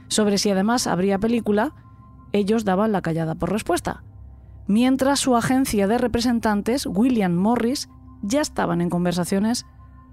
Sobre 0.07 0.37
si 0.37 0.49
además 0.49 0.87
habría 0.87 1.19
película, 1.19 1.73
ellos 2.31 2.65
daban 2.65 2.91
la 2.91 3.01
callada 3.01 3.35
por 3.35 3.51
respuesta, 3.51 4.03
mientras 4.67 5.19
su 5.19 5.35
agencia 5.35 5.87
de 5.87 5.97
representantes, 5.97 6.85
William 6.85 7.33
Morris, 7.33 7.89
ya 8.21 8.41
estaban 8.41 8.81
en 8.81 8.89
conversaciones 8.89 9.65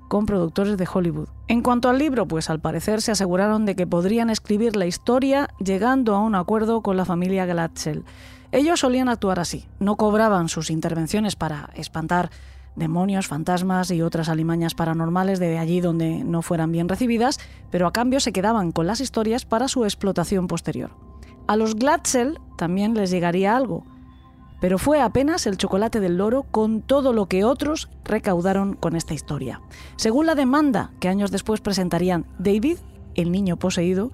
con 0.08 0.26
productores 0.26 0.76
de 0.76 0.88
Hollywood. 0.92 1.28
En 1.48 1.62
cuanto 1.62 1.88
al 1.88 1.98
libro, 1.98 2.26
pues 2.28 2.50
al 2.50 2.60
parecer 2.60 3.00
se 3.02 3.12
aseguraron 3.12 3.66
de 3.66 3.74
que 3.74 3.86
podrían 3.86 4.30
escribir 4.30 4.76
la 4.76 4.86
historia 4.86 5.48
llegando 5.58 6.14
a 6.14 6.20
un 6.20 6.34
acuerdo 6.34 6.82
con 6.82 6.96
la 6.96 7.04
familia 7.04 7.46
Glatzel. 7.46 8.04
Ellos 8.52 8.80
solían 8.80 9.08
actuar 9.08 9.40
así, 9.40 9.66
no 9.80 9.96
cobraban 9.96 10.48
sus 10.48 10.70
intervenciones 10.70 11.34
para 11.34 11.70
espantar 11.74 12.30
demonios, 12.76 13.26
fantasmas 13.26 13.90
y 13.90 14.02
otras 14.02 14.28
alimañas 14.28 14.74
paranormales 14.74 15.38
de 15.38 15.58
allí 15.58 15.80
donde 15.80 16.24
no 16.24 16.42
fueran 16.42 16.72
bien 16.72 16.88
recibidas, 16.88 17.38
pero 17.70 17.86
a 17.86 17.92
cambio 17.92 18.20
se 18.20 18.32
quedaban 18.32 18.72
con 18.72 18.86
las 18.86 19.00
historias 19.00 19.44
para 19.44 19.68
su 19.68 19.84
explotación 19.84 20.46
posterior. 20.46 20.90
A 21.46 21.56
los 21.56 21.76
Glatzel 21.76 22.38
también 22.56 22.94
les 22.94 23.10
llegaría 23.10 23.56
algo, 23.56 23.84
pero 24.60 24.78
fue 24.78 25.00
apenas 25.00 25.46
el 25.46 25.58
chocolate 25.58 26.00
del 26.00 26.16
loro 26.16 26.44
con 26.44 26.80
todo 26.80 27.12
lo 27.12 27.26
que 27.26 27.44
otros 27.44 27.90
recaudaron 28.04 28.74
con 28.74 28.96
esta 28.96 29.12
historia. 29.12 29.60
Según 29.96 30.26
la 30.26 30.34
demanda 30.34 30.92
que 31.00 31.08
años 31.08 31.30
después 31.30 31.60
presentarían 31.60 32.24
David, 32.38 32.78
el 33.14 33.30
niño 33.30 33.58
poseído, 33.58 34.10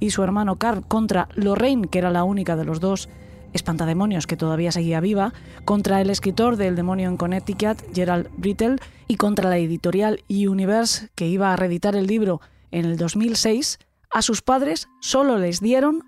y 0.00 0.10
su 0.10 0.24
hermano 0.24 0.56
Carl 0.56 0.84
contra 0.88 1.28
Lorraine, 1.36 1.86
que 1.86 1.98
era 1.98 2.10
la 2.10 2.24
única 2.24 2.56
de 2.56 2.64
los 2.64 2.80
dos 2.80 3.08
espantademonios 3.52 4.26
que 4.26 4.36
todavía 4.36 4.72
seguía 4.72 5.00
viva, 5.00 5.32
contra 5.64 6.00
el 6.00 6.10
escritor 6.10 6.56
del 6.56 6.76
demonio 6.76 7.08
en 7.08 7.16
Connecticut, 7.16 7.78
Gerald 7.94 8.28
Brittle, 8.36 8.76
y 9.08 9.16
contra 9.16 9.50
la 9.50 9.58
editorial 9.58 10.22
Universe, 10.28 11.10
que 11.14 11.28
iba 11.28 11.52
a 11.52 11.56
reeditar 11.56 11.96
el 11.96 12.06
libro 12.06 12.40
en 12.70 12.84
el 12.84 12.96
2006, 12.96 13.78
a 14.10 14.22
sus 14.22 14.42
padres 14.42 14.88
solo 15.00 15.38
les 15.38 15.60
dieron 15.60 16.02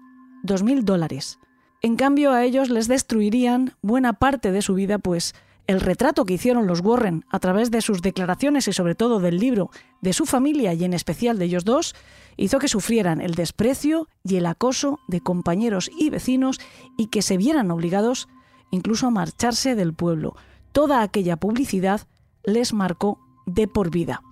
2.000 0.45 0.83
dólares. 0.83 1.39
En 1.83 1.97
cambio, 1.97 2.33
a 2.33 2.45
ellos 2.45 2.71
les 2.71 2.89
destruirían 2.89 3.75
buena 3.83 4.15
parte 4.15 4.53
de 4.53 4.63
su 4.63 4.75
vida, 4.75 4.99
pues 4.99 5.35
el 5.67 5.81
retrato 5.81 6.25
que 6.25 6.35
hicieron 6.35 6.67
los 6.67 6.81
Warren 6.81 7.25
a 7.31 7.39
través 7.39 7.71
de 7.71 7.81
sus 7.81 8.03
declaraciones 8.03 8.69
y 8.69 8.73
sobre 8.73 8.95
todo 8.95 9.21
del 9.21 9.39
libro 9.39 9.71
de 10.01 10.13
su 10.13 10.27
familia 10.27 10.75
y 10.75 10.85
en 10.85 10.93
especial 10.93 11.39
de 11.39 11.47
ellos 11.47 11.65
dos, 11.65 11.95
hizo 12.37 12.59
que 12.59 12.69
sufrieran 12.69 13.21
el 13.21 13.35
desprecio 13.35 14.09
y 14.23 14.37
el 14.37 14.47
acoso 14.47 15.01
de 15.09 15.21
compañeros 15.21 15.91
y 15.99 16.11
vecinos 16.11 16.61
y 16.97 17.07
que 17.09 17.23
se 17.23 17.37
vieran 17.37 17.71
obligados 17.71 18.29
incluso 18.71 19.07
a 19.07 19.11
marcharse 19.11 19.75
del 19.75 19.95
pueblo. 19.95 20.37
Toda 20.73 21.03
aquella 21.03 21.37
publicidad 21.37 22.03
les 22.45 22.73
marcó 22.73 23.19
de 23.47 23.69
por 23.69 23.91
vida. 23.91 24.23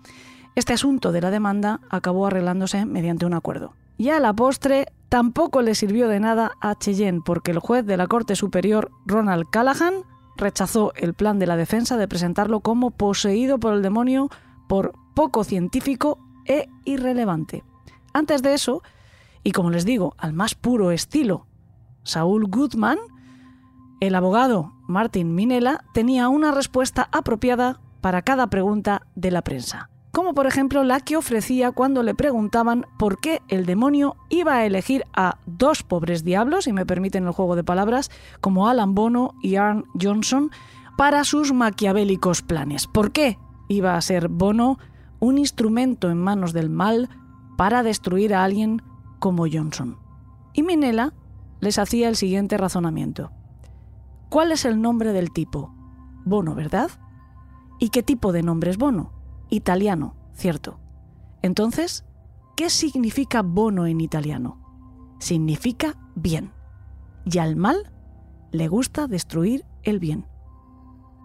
Este 0.54 0.72
asunto 0.72 1.12
de 1.12 1.20
la 1.20 1.30
demanda 1.30 1.80
acabó 1.88 2.26
arreglándose 2.26 2.84
mediante 2.84 3.24
un 3.24 3.34
acuerdo. 3.34 3.74
Y 3.96 4.10
a 4.10 4.20
la 4.20 4.32
postre 4.32 4.86
tampoco 5.08 5.62
le 5.62 5.74
sirvió 5.74 6.08
de 6.08 6.20
nada 6.20 6.52
a 6.60 6.76
Cheyenne 6.78 7.20
porque 7.24 7.52
el 7.52 7.58
juez 7.58 7.86
de 7.86 7.96
la 7.96 8.06
Corte 8.06 8.36
Superior, 8.36 8.90
Ronald 9.06 9.46
Callahan, 9.50 10.04
rechazó 10.36 10.92
el 10.96 11.14
plan 11.14 11.38
de 11.38 11.46
la 11.46 11.56
defensa 11.56 11.96
de 11.96 12.08
presentarlo 12.08 12.60
como 12.60 12.90
poseído 12.90 13.58
por 13.58 13.74
el 13.74 13.82
demonio 13.82 14.28
por 14.68 14.92
poco 15.14 15.44
científico 15.44 16.18
e 16.46 16.68
irrelevante. 16.84 17.62
Antes 18.12 18.42
de 18.42 18.54
eso, 18.54 18.82
y 19.42 19.52
como 19.52 19.70
les 19.70 19.84
digo, 19.84 20.14
al 20.18 20.32
más 20.32 20.54
puro 20.54 20.90
estilo 20.90 21.46
Saúl 22.04 22.46
Goodman, 22.48 22.98
el 24.00 24.14
abogado 24.14 24.72
Martin 24.88 25.34
Minella 25.34 25.84
tenía 25.94 26.28
una 26.28 26.50
respuesta 26.50 27.08
apropiada 27.12 27.80
para 28.00 28.22
cada 28.22 28.48
pregunta 28.48 29.06
de 29.14 29.30
la 29.30 29.42
prensa, 29.42 29.88
como 30.10 30.34
por 30.34 30.46
ejemplo 30.46 30.82
la 30.82 31.00
que 31.00 31.16
ofrecía 31.16 31.70
cuando 31.70 32.02
le 32.02 32.14
preguntaban 32.14 32.86
por 32.98 33.20
qué 33.20 33.40
el 33.48 33.64
demonio 33.64 34.16
iba 34.28 34.54
a 34.54 34.66
elegir 34.66 35.04
a 35.14 35.38
dos 35.46 35.84
pobres 35.84 36.24
diablos, 36.24 36.64
si 36.64 36.72
me 36.72 36.84
permiten 36.84 37.26
el 37.26 37.32
juego 37.32 37.54
de 37.54 37.64
palabras, 37.64 38.10
como 38.40 38.68
Alan 38.68 38.94
Bono 38.94 39.34
y 39.40 39.54
Arn 39.54 39.84
Johnson, 40.00 40.50
para 40.96 41.24
sus 41.24 41.52
maquiavélicos 41.52 42.42
planes. 42.42 42.88
¿Por 42.88 43.12
qué 43.12 43.38
iba 43.68 43.96
a 43.96 44.00
ser 44.00 44.28
Bono 44.28 44.78
un 45.20 45.38
instrumento 45.38 46.10
en 46.10 46.18
manos 46.18 46.52
del 46.52 46.68
mal 46.68 47.08
para 47.62 47.84
destruir 47.84 48.34
a 48.34 48.42
alguien 48.42 48.82
como 49.20 49.46
Johnson. 49.46 49.96
Y 50.52 50.64
Minella 50.64 51.14
les 51.60 51.78
hacía 51.78 52.08
el 52.08 52.16
siguiente 52.16 52.56
razonamiento. 52.56 53.30
¿Cuál 54.30 54.50
es 54.50 54.64
el 54.64 54.82
nombre 54.82 55.12
del 55.12 55.30
tipo? 55.30 55.72
Bono, 56.24 56.56
¿verdad? 56.56 56.90
¿Y 57.78 57.90
qué 57.90 58.02
tipo 58.02 58.32
de 58.32 58.42
nombre 58.42 58.72
es 58.72 58.78
Bono? 58.78 59.12
Italiano, 59.48 60.16
cierto. 60.32 60.80
Entonces, 61.40 62.04
¿qué 62.56 62.68
significa 62.68 63.42
Bono 63.42 63.86
en 63.86 64.00
italiano? 64.00 64.58
Significa 65.20 65.96
bien. 66.16 66.50
Y 67.24 67.38
al 67.38 67.54
mal 67.54 67.92
le 68.50 68.66
gusta 68.66 69.06
destruir 69.06 69.64
el 69.84 70.00
bien. 70.00 70.26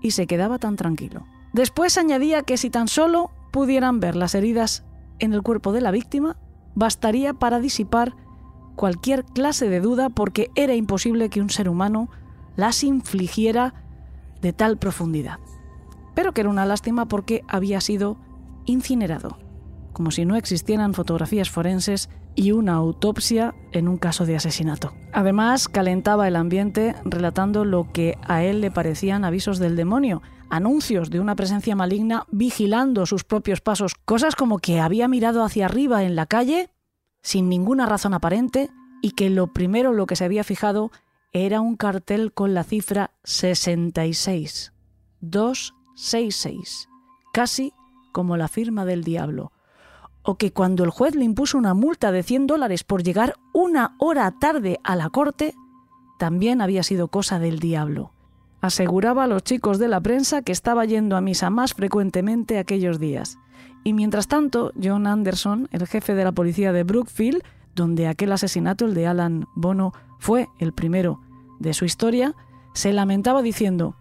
Y 0.04 0.12
se 0.12 0.28
quedaba 0.28 0.60
tan 0.60 0.76
tranquilo. 0.76 1.26
Después 1.52 1.98
añadía 1.98 2.44
que 2.44 2.58
si 2.58 2.70
tan 2.70 2.88
solo 2.88 3.32
pudieran 3.52 4.00
ver 4.00 4.16
las 4.16 4.36
heridas 4.36 4.84
en 5.20 5.34
el 5.34 5.42
cuerpo 5.42 5.72
de 5.72 5.82
la 5.82 5.92
víctima, 5.92 6.38
bastaría 6.76 7.34
para 7.34 7.60
disipar 7.60 8.16
cualquier 8.76 9.26
clase 9.26 9.70
de 9.70 9.82
duda 9.82 10.10
porque 10.10 10.52
era 10.56 10.76
imposible 10.76 11.30
que 11.30 11.42
un 11.42 11.50
ser 11.50 11.68
humano 11.70 12.10
las 12.56 12.84
infligiera 12.84 13.74
de 14.42 14.54
tal 14.54 14.78
profundidad. 14.78 15.40
Pero 16.14 16.34
que 16.34 16.42
era 16.42 16.50
una 16.50 16.66
lástima 16.66 17.08
porque 17.08 17.44
había 17.48 17.82
sido 17.82 18.18
incinerado, 18.66 19.38
como 19.94 20.12
si 20.12 20.26
no 20.26 20.36
existieran 20.36 20.94
fotografías 20.94 21.50
forenses 21.50 22.10
y 22.36 22.52
una 22.52 22.74
autopsia 22.74 23.56
en 23.72 23.88
un 23.88 23.98
caso 23.98 24.26
de 24.26 24.36
asesinato. 24.36 24.94
Además, 25.12 25.68
calentaba 25.68 26.28
el 26.28 26.36
ambiente 26.36 26.96
relatando 27.04 27.66
lo 27.66 27.92
que 27.92 28.16
a 28.28 28.44
él 28.44 28.62
le 28.62 28.70
parecían 28.70 29.26
avisos 29.26 29.58
del 29.58 29.76
demonio, 29.76 30.22
anuncios 30.50 31.10
de 31.10 31.20
una 31.20 31.36
presencia 31.36 31.76
maligna 31.76 32.26
vigilando 32.32 33.06
sus 33.06 33.24
propios 33.24 33.62
pasos, 33.62 33.96
cosas 33.96 34.36
como 34.36 34.60
que 34.60 34.80
había 34.80 35.08
mirado 35.08 35.44
hacia 35.44 35.66
arriba 35.66 36.04
en 36.04 36.16
la 36.16 36.26
calle 36.26 36.70
sin 37.22 37.50
ninguna 37.50 37.86
razón 37.86 38.14
aparente 38.14 38.70
y 39.02 39.12
que 39.12 39.30
lo 39.30 39.48
primero 39.54 39.94
lo 39.94 40.06
que 40.06 40.16
se 40.16 40.26
había 40.26 40.44
fijado 40.44 40.92
era 41.34 41.62
un 41.62 41.76
cartel 41.76 42.34
con 42.34 42.54
la 42.54 42.64
cifra 42.64 43.12
66. 43.24 44.74
266. 45.20 46.90
Casi 47.34 47.74
como 48.12 48.38
la 48.38 48.48
firma 48.48 48.86
del 48.86 49.04
diablo. 49.04 49.52
O 50.24 50.38
que 50.38 50.52
cuando 50.52 50.84
el 50.84 50.90
juez 50.90 51.16
le 51.16 51.26
impuso 51.26 51.58
una 51.58 51.74
multa 51.74 52.12
de 52.12 52.24
100 52.24 52.48
dólares 52.48 52.84
por 52.84 53.04
llegar 53.04 53.36
una 53.54 53.96
hora 54.00 54.34
tarde 54.40 54.80
a 54.84 54.96
la 54.96 55.10
corte, 55.10 55.54
también 56.18 56.62
había 56.62 56.84
sido 56.84 57.10
cosa 57.10 57.40
del 57.40 57.60
diablo. 57.60 58.12
Aseguraba 58.68 59.24
a 59.24 59.28
los 59.28 59.46
chicos 59.46 59.80
de 59.80 59.88
la 59.88 60.02
prensa 60.02 60.42
que 60.42 60.52
estaba 60.52 60.84
yendo 60.84 61.16
a 61.16 61.22
misa 61.22 61.50
más 61.50 61.74
frecuentemente 61.74 62.60
aquellos 62.60 63.00
días. 63.00 63.38
Y 63.86 63.94
mientras 63.94 64.28
tanto, 64.28 64.74
John 64.84 65.08
Anderson, 65.08 65.70
el 65.72 65.88
jefe 65.88 66.16
de 66.16 66.26
la 66.26 66.34
policía 66.34 66.74
de 66.74 66.84
Brookfield, 66.84 67.44
donde 67.76 68.10
aquel 68.10 68.34
asesinato, 68.34 68.84
el 68.84 68.94
de 68.94 69.08
Alan 69.08 69.48
Bono, 69.56 69.94
fue 70.20 70.50
el 70.60 70.74
primero 70.74 71.22
de 71.60 71.74
su 71.74 71.86
historia, 71.86 72.36
se 72.74 72.92
lamentaba 72.92 73.42
diciendo, 73.42 73.96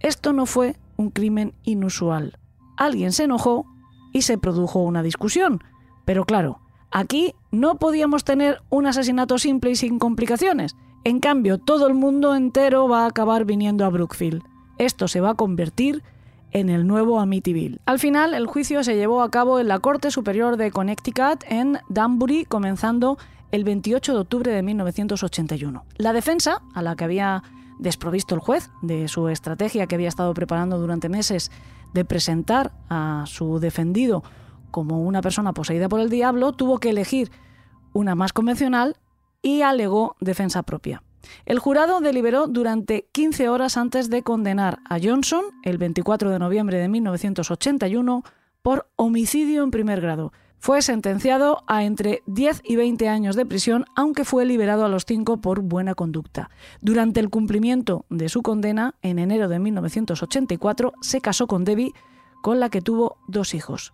esto 0.00 0.32
no 0.32 0.46
fue 0.46 0.76
un 0.96 1.10
crimen 1.10 1.52
inusual. 1.62 2.38
Alguien 2.78 3.12
se 3.12 3.24
enojó 3.24 3.66
y 4.14 4.22
se 4.22 4.38
produjo 4.38 4.78
una 4.78 5.02
discusión. 5.02 5.62
Pero 6.06 6.24
claro, 6.24 6.60
aquí 6.90 7.34
no 7.50 7.74
podíamos 7.74 8.24
tener 8.24 8.62
un 8.70 8.86
asesinato 8.86 9.36
simple 9.36 9.72
y 9.72 9.76
sin 9.76 9.98
complicaciones. 9.98 10.76
En 11.04 11.18
cambio, 11.18 11.58
todo 11.58 11.88
el 11.88 11.94
mundo 11.94 12.36
entero 12.36 12.88
va 12.88 13.02
a 13.02 13.06
acabar 13.06 13.44
viniendo 13.44 13.84
a 13.84 13.88
Brookfield. 13.88 14.42
Esto 14.78 15.08
se 15.08 15.20
va 15.20 15.30
a 15.30 15.34
convertir 15.34 16.04
en 16.52 16.68
el 16.68 16.86
nuevo 16.86 17.18
Amityville. 17.18 17.80
Al 17.86 17.98
final, 17.98 18.34
el 18.34 18.46
juicio 18.46 18.84
se 18.84 18.94
llevó 18.94 19.22
a 19.22 19.30
cabo 19.30 19.58
en 19.58 19.66
la 19.66 19.80
Corte 19.80 20.12
Superior 20.12 20.56
de 20.56 20.70
Connecticut 20.70 21.42
en 21.48 21.78
Danbury, 21.88 22.44
comenzando 22.44 23.18
el 23.50 23.64
28 23.64 24.14
de 24.14 24.20
octubre 24.20 24.52
de 24.52 24.62
1981. 24.62 25.84
La 25.96 26.12
defensa, 26.12 26.62
a 26.72 26.82
la 26.82 26.94
que 26.94 27.02
había 27.02 27.42
desprovisto 27.80 28.36
el 28.36 28.40
juez 28.40 28.70
de 28.80 29.08
su 29.08 29.28
estrategia 29.28 29.88
que 29.88 29.96
había 29.96 30.08
estado 30.08 30.32
preparando 30.34 30.78
durante 30.78 31.08
meses 31.08 31.50
de 31.94 32.04
presentar 32.04 32.70
a 32.88 33.24
su 33.26 33.58
defendido 33.58 34.22
como 34.70 35.02
una 35.02 35.20
persona 35.20 35.52
poseída 35.52 35.88
por 35.88 35.98
el 35.98 36.10
diablo, 36.10 36.52
tuvo 36.52 36.78
que 36.78 36.90
elegir 36.90 37.32
una 37.92 38.14
más 38.14 38.32
convencional 38.32 38.96
y 39.42 39.62
alegó 39.62 40.16
defensa 40.20 40.62
propia. 40.62 41.02
El 41.44 41.58
jurado 41.58 42.00
deliberó 42.00 42.46
durante 42.46 43.08
15 43.12 43.48
horas 43.48 43.76
antes 43.76 44.10
de 44.10 44.22
condenar 44.22 44.80
a 44.88 44.98
Johnson, 45.02 45.44
el 45.62 45.78
24 45.78 46.30
de 46.30 46.38
noviembre 46.38 46.78
de 46.78 46.88
1981, 46.88 48.24
por 48.62 48.88
homicidio 48.96 49.62
en 49.62 49.70
primer 49.70 50.00
grado. 50.00 50.32
Fue 50.58 50.80
sentenciado 50.80 51.64
a 51.66 51.82
entre 51.82 52.22
10 52.26 52.62
y 52.64 52.76
20 52.76 53.08
años 53.08 53.34
de 53.34 53.44
prisión, 53.44 53.84
aunque 53.96 54.24
fue 54.24 54.44
liberado 54.44 54.84
a 54.84 54.88
los 54.88 55.04
5 55.04 55.40
por 55.40 55.60
buena 55.60 55.96
conducta. 55.96 56.50
Durante 56.80 57.18
el 57.18 57.30
cumplimiento 57.30 58.04
de 58.10 58.28
su 58.28 58.42
condena, 58.42 58.94
en 59.02 59.18
enero 59.18 59.48
de 59.48 59.58
1984, 59.58 60.92
se 61.00 61.20
casó 61.20 61.48
con 61.48 61.64
Debbie, 61.64 61.92
con 62.42 62.60
la 62.60 62.70
que 62.70 62.80
tuvo 62.80 63.16
dos 63.26 63.54
hijos. 63.54 63.92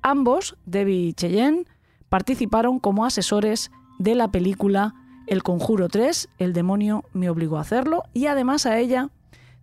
Ambos, 0.00 0.56
Debbie 0.64 1.08
y 1.08 1.12
Cheyenne, 1.12 1.64
participaron 2.08 2.78
como 2.78 3.04
asesores 3.04 3.72
de 4.02 4.14
la 4.16 4.28
película 4.28 4.94
El 5.26 5.42
Conjuro 5.42 5.88
3, 5.88 6.28
El 6.38 6.52
demonio 6.52 7.04
me 7.12 7.30
obligó 7.30 7.58
a 7.58 7.60
hacerlo, 7.60 8.02
y 8.12 8.26
además 8.26 8.66
a 8.66 8.78
ella 8.78 9.10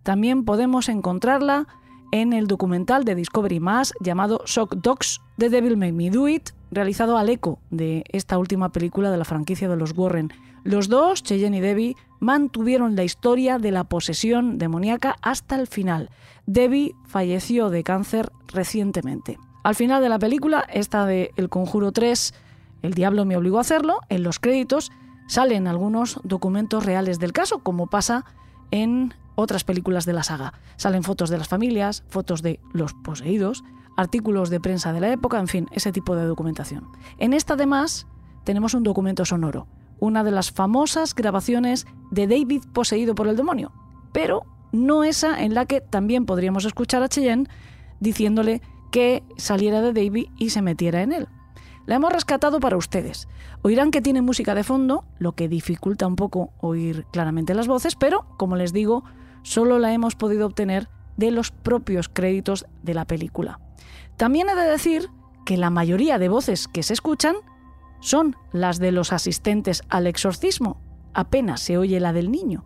también 0.02 0.44
podemos 0.44 0.88
encontrarla 0.88 1.66
en 2.10 2.32
el 2.32 2.46
documental 2.46 3.04
de 3.04 3.14
Discovery 3.14 3.60
Mass 3.60 3.92
llamado 4.00 4.42
Shock 4.46 4.76
Dogs 4.76 5.20
The 5.36 5.50
Devil 5.50 5.76
Made 5.76 5.92
Me 5.92 6.10
Do 6.10 6.26
It, 6.26 6.50
realizado 6.70 7.18
al 7.18 7.28
eco 7.28 7.58
de 7.70 8.04
esta 8.08 8.38
última 8.38 8.72
película 8.72 9.10
de 9.10 9.18
la 9.18 9.24
franquicia 9.24 9.68
de 9.68 9.76
los 9.76 9.96
Warren. 9.96 10.32
Los 10.64 10.88
dos, 10.88 11.22
Cheyenne 11.22 11.58
y 11.58 11.60
Debbie, 11.60 11.96
mantuvieron 12.18 12.96
la 12.96 13.04
historia 13.04 13.58
de 13.58 13.70
la 13.70 13.84
posesión 13.84 14.58
demoníaca 14.58 15.16
hasta 15.22 15.60
el 15.60 15.66
final. 15.66 16.10
Debbie 16.46 16.94
falleció 17.06 17.68
de 17.68 17.82
cáncer 17.82 18.32
recientemente. 18.48 19.38
Al 19.62 19.74
final 19.74 20.02
de 20.02 20.08
la 20.08 20.18
película, 20.18 20.64
esta 20.72 21.04
de 21.04 21.32
El 21.36 21.50
Conjuro 21.50 21.92
3, 21.92 22.32
El 22.82 22.94
Diablo 22.94 23.24
me 23.24 23.36
obligó 23.36 23.58
a 23.58 23.62
hacerlo, 23.62 24.00
en 24.08 24.22
los 24.22 24.38
créditos 24.38 24.90
salen 25.26 25.68
algunos 25.68 26.20
documentos 26.24 26.84
reales 26.84 27.18
del 27.18 27.32
caso, 27.32 27.60
como 27.60 27.86
pasa 27.86 28.24
en 28.70 29.14
otras 29.34 29.64
películas 29.64 30.06
de 30.06 30.12
la 30.12 30.22
saga. 30.22 30.54
Salen 30.76 31.02
fotos 31.02 31.30
de 31.30 31.38
las 31.38 31.48
familias, 31.48 32.04
fotos 32.08 32.42
de 32.42 32.60
los 32.72 32.94
poseídos, 32.94 33.64
artículos 33.96 34.50
de 34.50 34.60
prensa 34.60 34.92
de 34.92 35.00
la 35.00 35.12
época, 35.12 35.38
en 35.38 35.48
fin, 35.48 35.66
ese 35.72 35.92
tipo 35.92 36.16
de 36.16 36.24
documentación. 36.24 36.88
En 37.18 37.32
esta 37.32 37.54
además 37.54 38.06
tenemos 38.44 38.74
un 38.74 38.82
documento 38.82 39.24
sonoro, 39.24 39.66
una 39.98 40.24
de 40.24 40.30
las 40.30 40.50
famosas 40.50 41.14
grabaciones 41.14 41.86
de 42.10 42.26
David 42.26 42.64
poseído 42.72 43.14
por 43.14 43.28
el 43.28 43.36
demonio, 43.36 43.72
pero 44.12 44.44
no 44.72 45.04
esa 45.04 45.42
en 45.42 45.54
la 45.54 45.66
que 45.66 45.80
también 45.80 46.26
podríamos 46.26 46.64
escuchar 46.64 47.02
a 47.02 47.08
Cheyenne 47.08 47.48
diciéndole 48.00 48.62
que 48.90 49.22
saliera 49.36 49.80
de 49.82 49.92
David 49.92 50.28
y 50.38 50.50
se 50.50 50.62
metiera 50.62 51.02
en 51.02 51.12
él. 51.12 51.28
La 51.86 51.96
hemos 51.96 52.12
rescatado 52.12 52.60
para 52.60 52.76
ustedes. 52.76 53.28
Oirán 53.62 53.90
que 53.90 54.02
tiene 54.02 54.22
música 54.22 54.54
de 54.54 54.64
fondo, 54.64 55.04
lo 55.18 55.32
que 55.32 55.48
dificulta 55.48 56.06
un 56.06 56.16
poco 56.16 56.52
oír 56.60 57.06
claramente 57.12 57.54
las 57.54 57.66
voces, 57.66 57.96
pero, 57.96 58.26
como 58.36 58.56
les 58.56 58.72
digo, 58.72 59.04
solo 59.42 59.78
la 59.78 59.92
hemos 59.92 60.14
podido 60.14 60.46
obtener 60.46 60.88
de 61.16 61.30
los 61.30 61.50
propios 61.50 62.08
créditos 62.08 62.66
de 62.82 62.94
la 62.94 63.06
película. 63.06 63.60
También 64.16 64.48
he 64.48 64.54
de 64.54 64.70
decir 64.70 65.08
que 65.44 65.56
la 65.56 65.70
mayoría 65.70 66.18
de 66.18 66.28
voces 66.28 66.68
que 66.68 66.82
se 66.82 66.92
escuchan 66.92 67.36
son 68.00 68.36
las 68.52 68.78
de 68.78 68.92
los 68.92 69.12
asistentes 69.12 69.82
al 69.88 70.06
exorcismo, 70.06 70.80
apenas 71.12 71.60
se 71.60 71.76
oye 71.76 72.00
la 72.00 72.12
del 72.12 72.30
niño, 72.30 72.64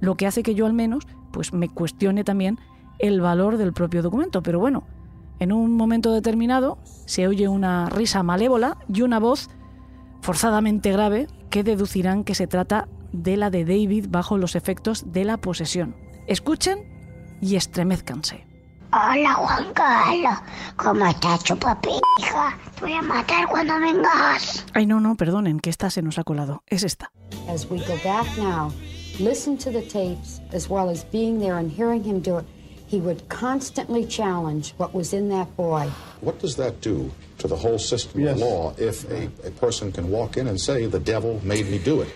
lo 0.00 0.16
que 0.16 0.26
hace 0.26 0.42
que 0.42 0.54
yo 0.54 0.66
al 0.66 0.72
menos 0.72 1.06
pues 1.32 1.52
me 1.52 1.68
cuestione 1.68 2.24
también 2.24 2.58
el 2.98 3.20
valor 3.20 3.56
del 3.58 3.72
propio 3.72 4.02
documento, 4.02 4.42
pero 4.42 4.58
bueno, 4.58 4.84
en 5.38 5.52
un 5.52 5.76
momento 5.76 6.12
determinado 6.12 6.78
se 7.04 7.28
oye 7.28 7.48
una 7.48 7.88
risa 7.88 8.22
malévola 8.22 8.78
y 8.92 9.02
una 9.02 9.18
voz 9.18 9.48
forzadamente 10.22 10.90
grave 10.92 11.28
que 11.50 11.62
deducirán 11.62 12.24
que 12.24 12.34
se 12.34 12.46
trata 12.46 12.88
de 13.12 13.36
la 13.36 13.50
de 13.50 13.64
David 13.64 14.06
bajo 14.08 14.38
los 14.38 14.56
efectos 14.56 15.12
de 15.12 15.24
la 15.24 15.36
posesión. 15.36 15.96
Escuchen 16.26 16.78
y 17.40 17.56
estremezcanse. 17.56 18.44
Hola 18.92 19.34
Juan 19.34 19.72
Carlos, 19.74 20.38
¿cómo 20.76 21.06
estás, 21.06 21.44
chupapija? 21.44 22.56
Te 22.76 22.80
voy 22.80 22.92
a 22.92 23.02
matar 23.02 23.46
cuando 23.48 23.78
vengas. 23.80 24.64
Ay, 24.74 24.86
no, 24.86 25.00
no, 25.00 25.16
perdonen, 25.16 25.60
que 25.60 25.70
esta 25.70 25.90
se 25.90 26.02
nos 26.02 26.18
ha 26.18 26.24
colado. 26.24 26.62
Es 26.66 26.82
esta. 26.82 27.10
As 27.52 27.68
we 27.70 27.78
go 27.78 27.94
back 28.04 28.26
now, 28.38 28.72
listen 29.18 29.58
to 29.58 29.70
the 29.70 29.82
tapes 29.82 30.40
as 30.54 30.68
well 30.70 30.88
as 30.88 31.04
being 31.10 31.38
there 31.40 31.54
and 31.58 31.70
hearing 31.70 32.02
him 32.04 32.20
do 32.20 32.38
it. 32.38 32.46
He 32.86 33.00
would 33.00 33.28
constantly 33.28 34.06
challenge 34.06 34.72
what 34.76 34.94
was 34.94 35.12
in 35.12 35.28
that 35.30 35.56
boy. 35.56 35.90
What 36.20 36.38
does 36.38 36.56
that 36.56 36.80
do 36.80 37.10
to 37.38 37.48
the 37.48 37.56
whole 37.56 37.78
system 37.78 38.20
Yes. 38.20 38.34
of 38.36 38.38
law 38.40 38.74
if 38.78 39.10
a, 39.10 39.24
a 39.44 39.50
person 39.50 39.90
can 39.92 40.10
walk 40.10 40.36
in 40.36 40.46
and 40.46 40.60
say, 40.60 40.86
the 40.86 41.00
devil 41.00 41.40
made 41.44 41.68
me 41.68 41.78
do 41.78 42.00
it? 42.02 42.08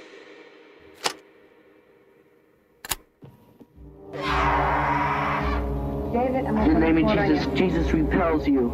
David, 6.12 6.44
I'm 6.46 6.56
In 6.58 6.74
the 6.74 6.80
name 6.80 7.04
of 7.06 7.16
Jesus, 7.16 7.46
Jesus 7.58 7.92
repels 7.92 8.46
you. 8.46 8.70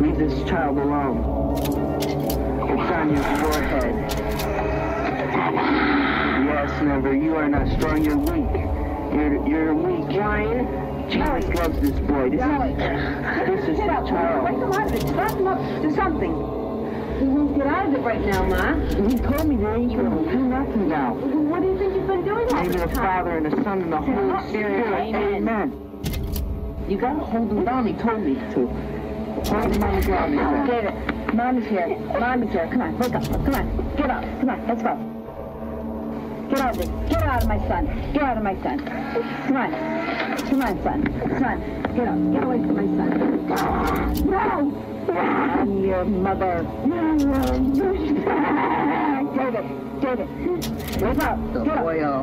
Leave 0.00 0.18
this 0.18 0.48
child 0.48 0.78
alone. 0.78 1.18
It's 2.02 2.90
on 2.92 3.14
your 3.14 3.24
forehead. 3.38 4.12
Yes, 6.46 6.82
Never, 6.82 7.14
you 7.14 7.34
are 7.36 7.48
not 7.48 7.68
strong, 7.78 8.04
you're 8.04 8.16
weak. 8.18 8.85
You're, 9.16 9.48
you're 9.48 9.74
weak. 9.74 10.18
Ryan. 10.18 11.10
Charlie 11.10 11.46
loves 11.54 11.80
this 11.80 11.98
boy. 12.00 12.28
This 12.28 12.42
is, 12.42 13.66
this 13.66 13.68
is 13.70 13.78
Charles. 13.78 14.44
Wake 14.44 14.60
him 14.60 14.72
up. 14.72 14.88
Start 15.08 15.30
him 15.30 15.46
up. 15.46 15.82
Do 15.82 15.94
something. 15.94 16.32
He 17.18 17.24
won't 17.24 17.56
get 17.56 17.66
out 17.66 17.86
of 17.86 17.94
it 17.94 18.00
right 18.00 18.20
now, 18.20 18.44
Ma. 18.44 18.74
He 19.08 19.16
told 19.16 19.48
me 19.48 19.56
that 19.56 19.78
he 19.78 19.96
will 19.96 20.22
do 20.22 20.36
nothing 20.36 20.88
now. 20.90 21.14
What 21.14 21.62
do 21.62 21.68
you 21.68 21.78
think 21.78 21.94
you've 21.94 22.06
been 22.06 22.24
doing 22.26 22.46
all 22.52 22.62
Maybe 22.62 22.76
time? 22.76 22.94
Father 22.94 23.38
and 23.38 23.46
the 23.46 23.64
Son 23.64 23.80
and 23.80 23.90
the 23.90 24.00
Holy 24.02 24.48
Spirit. 24.50 25.14
Amen. 25.14 26.84
You 26.86 26.98
gotta 26.98 27.20
hold 27.20 27.50
him 27.50 27.64
down. 27.64 27.86
He 27.86 27.94
told 27.94 28.20
me 28.20 28.34
to. 28.34 28.66
Hold 29.48 29.74
him 29.74 29.82
on 29.82 29.96
the 29.98 30.06
ground. 30.06 30.34
he 30.34 30.38
said. 30.38 30.66
David, 30.66 31.34
Mom 31.34 31.56
is 31.56 31.66
here. 31.66 31.98
Mom 32.20 32.42
is 32.42 32.50
here. 32.50 32.68
Come 32.70 32.82
on, 32.82 32.98
wake 32.98 33.14
up. 33.14 33.24
Come 33.24 33.54
on. 33.54 33.96
Get 33.96 34.10
up. 34.10 34.22
Come 34.40 34.50
on, 34.50 34.66
let's 34.68 34.82
go. 34.82 35.15
Get 36.56 36.64
out 36.64 36.74
of 36.74 36.80
it. 36.80 37.08
Get 37.10 37.22
out 37.22 37.42
of 37.42 37.48
my 37.48 37.58
son. 37.68 38.12
Get 38.14 38.22
out 38.22 38.36
of 38.38 38.42
my 38.42 38.54
son. 38.62 38.78
Come 38.78 39.56
on. 39.56 39.70
Come 40.38 40.62
on, 40.62 40.82
son. 40.82 41.02
Come 41.04 41.44
on. 41.44 41.60
Get 41.94 42.08
up. 42.08 42.16
Get 42.32 42.42
away 42.44 42.58
from 42.60 42.74
my 42.76 42.86
son. 42.96 44.30
No! 44.30 44.72
Your 45.86 46.04
mother. 46.06 46.62
David, 49.36 49.66
David. 50.00 50.28
Wake 51.02 51.18
up. 51.18 51.38
Get 51.52 51.68
up. 51.68 51.84
Uh, 51.84 52.22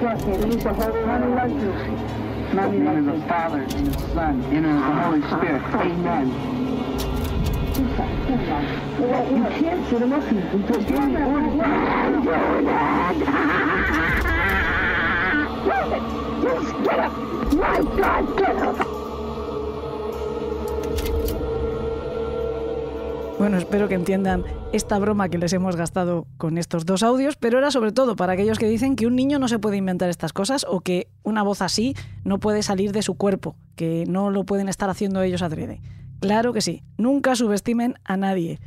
Get 0.00 0.08
up, 0.08 0.18
David. 0.24 0.54
You 0.54 0.58
should 0.58 0.72
hold 0.72 0.94
Mommy 1.06 1.34
loves 1.34 1.52
you. 1.52 1.72
Mommy 2.54 2.76
In 2.78 2.84
the 2.84 2.90
loves 2.90 2.96
name 2.96 3.08
of 3.10 3.20
the 3.20 3.26
Father 3.28 3.60
and 3.60 3.86
the 3.88 3.98
Son 4.14 4.42
and 4.44 4.64
the 4.64 5.02
Holy 5.02 5.20
Spirit. 5.20 5.62
Amen. 5.74 6.77
Bueno, 23.38 23.56
espero 23.56 23.86
que 23.86 23.94
entiendan 23.94 24.44
esta 24.72 24.98
broma 24.98 25.28
que 25.28 25.38
les 25.38 25.52
hemos 25.52 25.76
gastado 25.76 26.26
con 26.36 26.58
estos 26.58 26.84
dos 26.84 27.04
audios, 27.04 27.36
pero 27.36 27.58
era 27.58 27.70
sobre 27.70 27.92
todo 27.92 28.16
para 28.16 28.32
aquellos 28.32 28.58
que 28.58 28.68
dicen 28.68 28.96
que 28.96 29.06
un 29.06 29.14
niño 29.14 29.38
no 29.38 29.46
se 29.46 29.60
puede 29.60 29.76
inventar 29.76 30.10
estas 30.10 30.32
cosas 30.32 30.66
o 30.68 30.80
que 30.80 31.06
una 31.22 31.44
voz 31.44 31.62
así 31.62 31.94
no 32.24 32.38
puede 32.38 32.64
salir 32.64 32.90
de 32.90 33.02
su 33.02 33.14
cuerpo, 33.14 33.54
que 33.76 34.04
no 34.08 34.30
lo 34.30 34.44
pueden 34.44 34.68
estar 34.68 34.90
haciendo 34.90 35.22
ellos 35.22 35.42
adrede. 35.42 35.80
Claro 36.20 36.52
que 36.52 36.60
sí, 36.60 36.82
nunca 36.96 37.36
subestimen 37.36 37.94
a 38.04 38.16
nadie. 38.16 38.60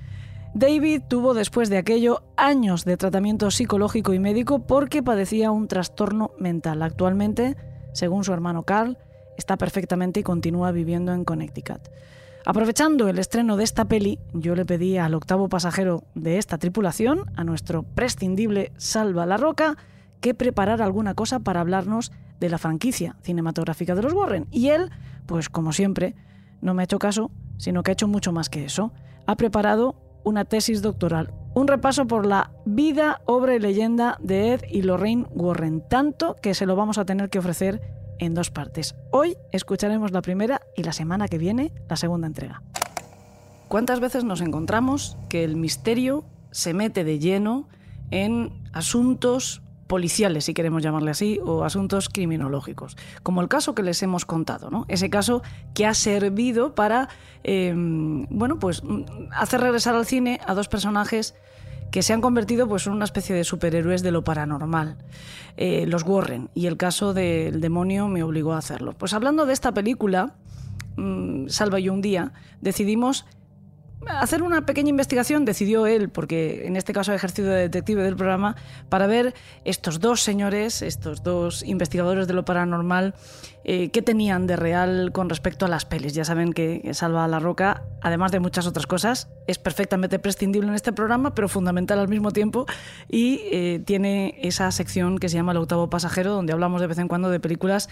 David 0.54 1.04
tuvo 1.08 1.34
después 1.34 1.70
de 1.70 1.78
aquello 1.78 2.24
años 2.36 2.84
de 2.84 2.97
tratamiento 2.97 3.52
psicológico 3.52 4.14
y 4.14 4.20
médico 4.20 4.66
porque 4.68 5.02
padecía 5.02 5.52
un 5.52 5.68
trastorno 5.68 6.32
mental. 6.38 6.82
Actualmente, 6.82 7.56
según 7.93 8.24
su 8.24 8.34
hermano 8.34 8.64
Carl, 8.64 8.97
está 9.38 9.58
perfectamente 9.58 10.20
y 10.20 10.24
continúa 10.24 10.72
viviendo 10.72 11.14
en 11.14 11.24
Connecticut. 11.24 11.82
Aprovechando 12.45 13.08
el 13.08 13.20
estreno 13.20 13.56
de 13.56 13.64
esta 13.64 13.86
peli, 13.86 14.20
yo 14.34 14.56
le 14.56 14.66
pedí 14.66 14.97
al 14.97 15.14
octavo 15.14 15.47
pasajero 15.47 16.04
de 16.16 16.38
esta 16.38 16.58
tripulación, 16.58 17.32
a 17.36 17.43
nuestro 17.43 17.84
prescindible 17.84 18.72
Salva 18.78 19.26
la 19.26 19.38
Roca, 19.38 19.78
que 20.22 20.34
preparara 20.34 20.84
alguna 20.84 21.14
cosa 21.14 21.39
para 21.39 21.62
hablarnos 21.62 22.12
de 22.39 22.49
la 22.49 22.58
franquicia 22.58 23.16
cinematográfica 23.22 23.95
de 23.95 24.02
los 24.02 24.14
Warren. 24.14 24.47
Y 24.52 24.70
él, 24.70 24.89
pues 25.28 25.49
como 25.49 25.72
siempre, 25.72 26.16
no 26.62 26.74
me 26.74 26.82
ha 26.82 26.86
hecho 26.86 26.99
caso, 26.99 27.32
sino 27.62 27.84
que 27.84 27.91
ha 27.91 27.93
hecho 27.93 28.07
mucho 28.07 28.32
más 28.32 28.49
que 28.49 28.66
eso. 28.66 28.91
Ha 29.28 29.36
preparado 29.36 29.95
una 30.24 30.45
tesis 30.45 30.82
doctoral, 30.82 31.32
un 31.53 31.68
repaso 31.68 32.07
por 32.07 32.26
la 32.26 32.51
vida, 32.66 33.22
obra 33.26 33.55
y 33.55 33.59
leyenda 33.59 34.18
de 34.20 34.53
Ed 34.53 34.62
y 34.68 34.82
Lorraine 34.82 35.28
Warren, 35.30 35.88
tanto 35.88 36.36
que 36.41 36.55
se 36.55 36.66
lo 36.66 36.76
vamos 36.76 36.97
a 36.97 37.05
tener 37.05 37.30
que 37.30 37.38
ofrecer 37.38 37.80
en 38.18 38.34
dos 38.34 38.49
partes. 38.49 38.95
Hoy 39.12 39.38
escucharemos 39.51 40.12
la 40.12 40.24
primera 40.24 40.62
y 40.76 40.82
la 40.82 40.91
semana 40.91 41.28
que 41.28 41.38
viene 41.38 41.72
la 41.88 41.97
segunda 41.97 42.26
entrega. 42.26 42.64
¿Cuántas 43.68 43.99
veces 43.99 44.24
nos 44.24 44.41
encontramos 44.41 45.16
que 45.30 45.43
el 45.43 45.55
misterio 45.55 46.26
se 46.49 46.74
mete 46.74 47.03
de 47.03 47.20
lleno 47.20 47.70
en 48.09 48.64
asuntos 48.74 49.62
policiales, 49.91 50.45
si 50.45 50.53
queremos 50.53 50.81
llamarle 50.81 51.11
así, 51.11 51.41
o 51.43 51.65
asuntos 51.65 52.07
criminológicos, 52.07 52.95
como 53.23 53.41
el 53.41 53.49
caso 53.49 53.75
que 53.75 53.83
les 53.83 54.01
hemos 54.03 54.23
contado, 54.23 54.69
¿no? 54.69 54.85
Ese 54.87 55.09
caso 55.09 55.41
que 55.73 55.85
ha 55.85 55.93
servido 55.93 56.75
para, 56.75 57.09
eh, 57.43 57.73
bueno, 57.75 58.57
pues 58.57 58.85
mm, 58.85 59.01
hacer 59.33 59.59
regresar 59.59 59.95
al 59.95 60.05
cine 60.05 60.39
a 60.47 60.53
dos 60.53 60.69
personajes 60.69 61.35
que 61.91 62.03
se 62.03 62.13
han 62.13 62.21
convertido 62.21 62.69
pues, 62.69 62.87
en 62.87 62.93
una 62.93 63.03
especie 63.03 63.35
de 63.35 63.43
superhéroes 63.43 64.01
de 64.01 64.11
lo 64.11 64.23
paranormal, 64.23 64.95
eh, 65.57 65.85
los 65.87 66.03
Warren, 66.03 66.49
y 66.53 66.67
el 66.67 66.77
caso 66.77 67.13
del 67.13 67.59
demonio 67.59 68.07
me 68.07 68.23
obligó 68.23 68.53
a 68.53 68.59
hacerlo. 68.59 68.93
Pues 68.93 69.11
hablando 69.11 69.45
de 69.45 69.51
esta 69.51 69.73
película, 69.73 70.35
mm, 70.95 71.49
Salva 71.49 71.79
yo 71.79 71.91
un 71.91 71.99
día, 71.99 72.31
decidimos 72.61 73.25
hacer 74.08 74.43
una 74.43 74.66
pequeña 74.66 74.89
investigación, 74.89 75.45
decidió 75.45 75.86
él, 75.86 76.10
porque 76.10 76.66
en 76.66 76.76
este 76.76 76.93
caso 76.93 77.12
ha 77.12 77.16
ejercido 77.16 77.49
de 77.49 77.62
detective 77.62 78.04
del 78.04 78.16
programa, 78.16 78.56
para 78.89 79.08
ver 79.08 79.34
estos 79.66 79.99
dos 79.99 80.22
señores, 80.22 80.82
estos 80.82 81.24
dos 81.24 81.64
investigadores 81.64 82.28
de 82.28 82.34
lo 82.34 82.45
paranormal, 82.45 83.14
eh, 83.64 83.89
qué 83.89 84.02
tenían 84.02 84.47
de 84.47 84.56
real 84.56 85.12
con 85.12 85.30
respecto 85.30 85.66
a 85.66 85.70
las 85.70 85.86
pelis. 85.86 86.14
Ya 86.14 86.26
saben 86.26 86.54
que 86.54 86.93
Salva 86.93 87.28
la 87.28 87.39
Roca, 87.39 87.84
además 88.02 88.32
de 88.32 88.39
muchas 88.39 88.66
otras 88.66 88.88
cosas, 88.88 89.30
es 89.47 89.60
perfectamente 89.60 90.18
prescindible 90.20 90.70
en 90.70 90.76
este 90.76 90.93
programa, 90.93 91.36
pero 91.36 91.47
fundamental 91.47 91.99
al 91.99 92.08
mismo 92.08 92.32
tiempo, 92.32 92.66
y 93.08 93.41
eh, 93.52 93.82
tiene 93.86 94.39
esa 94.41 94.72
sección 94.72 95.20
que 95.20 95.30
se 95.30 95.36
llama 95.36 95.52
El 95.52 95.60
octavo 95.60 95.89
pasajero, 95.89 96.34
donde 96.34 96.54
hablamos 96.54 96.82
de 96.82 96.88
vez 96.88 96.97
en 96.97 97.08
cuando 97.08 97.30
de 97.30 97.39
películas 97.39 97.89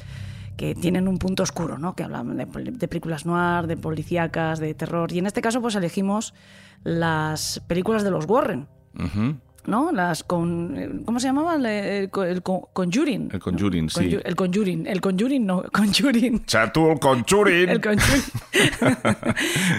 que 0.60 0.76
tienen 0.76 1.08
un 1.08 1.20
punto 1.20 1.42
oscuro, 1.42 1.78
¿no? 1.78 1.96
que 1.96 2.04
hablan 2.04 2.36
de, 2.36 2.46
películas 2.46 3.26
noir, 3.26 3.66
de 3.66 3.78
policíacas, 3.78 4.60
de 4.60 4.74
terror. 4.74 5.10
Y 5.14 5.20
en 5.20 5.26
este 5.26 5.42
caso, 5.42 5.62
pues 5.62 5.74
elegimos 5.76 6.34
las 6.84 7.62
películas 7.66 8.04
de 8.04 8.12
los 8.12 8.26
Warren. 8.26 8.68
¿No? 9.66 9.92
Las 9.92 10.24
con. 10.24 11.04
¿Cómo 11.06 11.20
se 11.20 11.28
llamaba? 11.28 11.56
El, 11.56 11.66
el, 11.66 12.12
el 12.28 12.44
Conjuring. 12.44 13.30
El 13.32 13.40
Conjuring, 13.40 13.86
¿no? 13.86 13.90
sí. 13.90 14.18
El 14.24 14.36
Conjuring. 14.36 14.88
El 14.88 15.02
Conjuring, 15.02 15.46
no. 15.46 15.64
Conjuring. 15.72 16.46
Chatul 16.46 17.00
Conjuring. 17.00 17.70
El 17.70 17.82
Conjuring. 17.82 18.24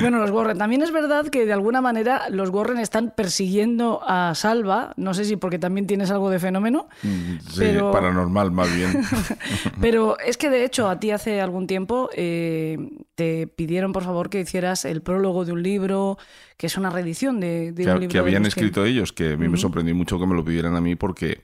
bueno, 0.00 0.18
los 0.18 0.30
Warren. 0.30 0.58
También 0.58 0.82
es 0.82 0.92
verdad 0.92 1.26
que 1.28 1.46
de 1.46 1.52
alguna 1.52 1.80
manera 1.80 2.28
los 2.30 2.50
Warren 2.50 2.78
están 2.78 3.12
persiguiendo 3.16 4.00
a 4.06 4.34
Salva. 4.34 4.92
No 4.96 5.14
sé 5.14 5.24
si 5.24 5.36
porque 5.36 5.58
también 5.58 5.86
tienes 5.86 6.10
algo 6.10 6.30
de 6.30 6.38
fenómeno. 6.38 6.88
Sí, 7.02 7.38
pero... 7.58 7.90
paranormal, 7.92 8.50
más 8.50 8.74
bien. 8.74 9.02
pero 9.80 10.18
es 10.18 10.36
que 10.36 10.50
de 10.50 10.64
hecho, 10.64 10.88
a 10.88 11.00
ti 11.00 11.10
hace 11.10 11.40
algún 11.40 11.66
tiempo 11.66 12.10
eh, 12.14 12.78
te 13.20 13.46
pidieron 13.46 13.92
por 13.92 14.02
favor 14.02 14.30
que 14.30 14.40
hicieras 14.40 14.86
el 14.86 15.02
prólogo 15.02 15.44
de 15.44 15.52
un 15.52 15.62
libro 15.62 16.16
que 16.56 16.68
es 16.68 16.78
una 16.78 16.88
reedición 16.88 17.38
de, 17.38 17.70
de 17.72 17.84
que, 17.84 17.90
un 17.90 18.00
libro. 18.00 18.12
Que 18.12 18.18
habían 18.18 18.46
escrito 18.46 18.84
que... 18.84 18.88
ellos, 18.88 19.12
que 19.12 19.34
a 19.34 19.36
mí 19.36 19.44
uh 19.44 19.48
-huh. 19.48 19.52
me 19.52 19.58
sorprendió 19.58 19.94
mucho 19.94 20.18
que 20.18 20.26
me 20.26 20.34
lo 20.34 20.42
pidieran 20.42 20.74
a 20.74 20.80
mí 20.80 20.96
porque, 20.96 21.42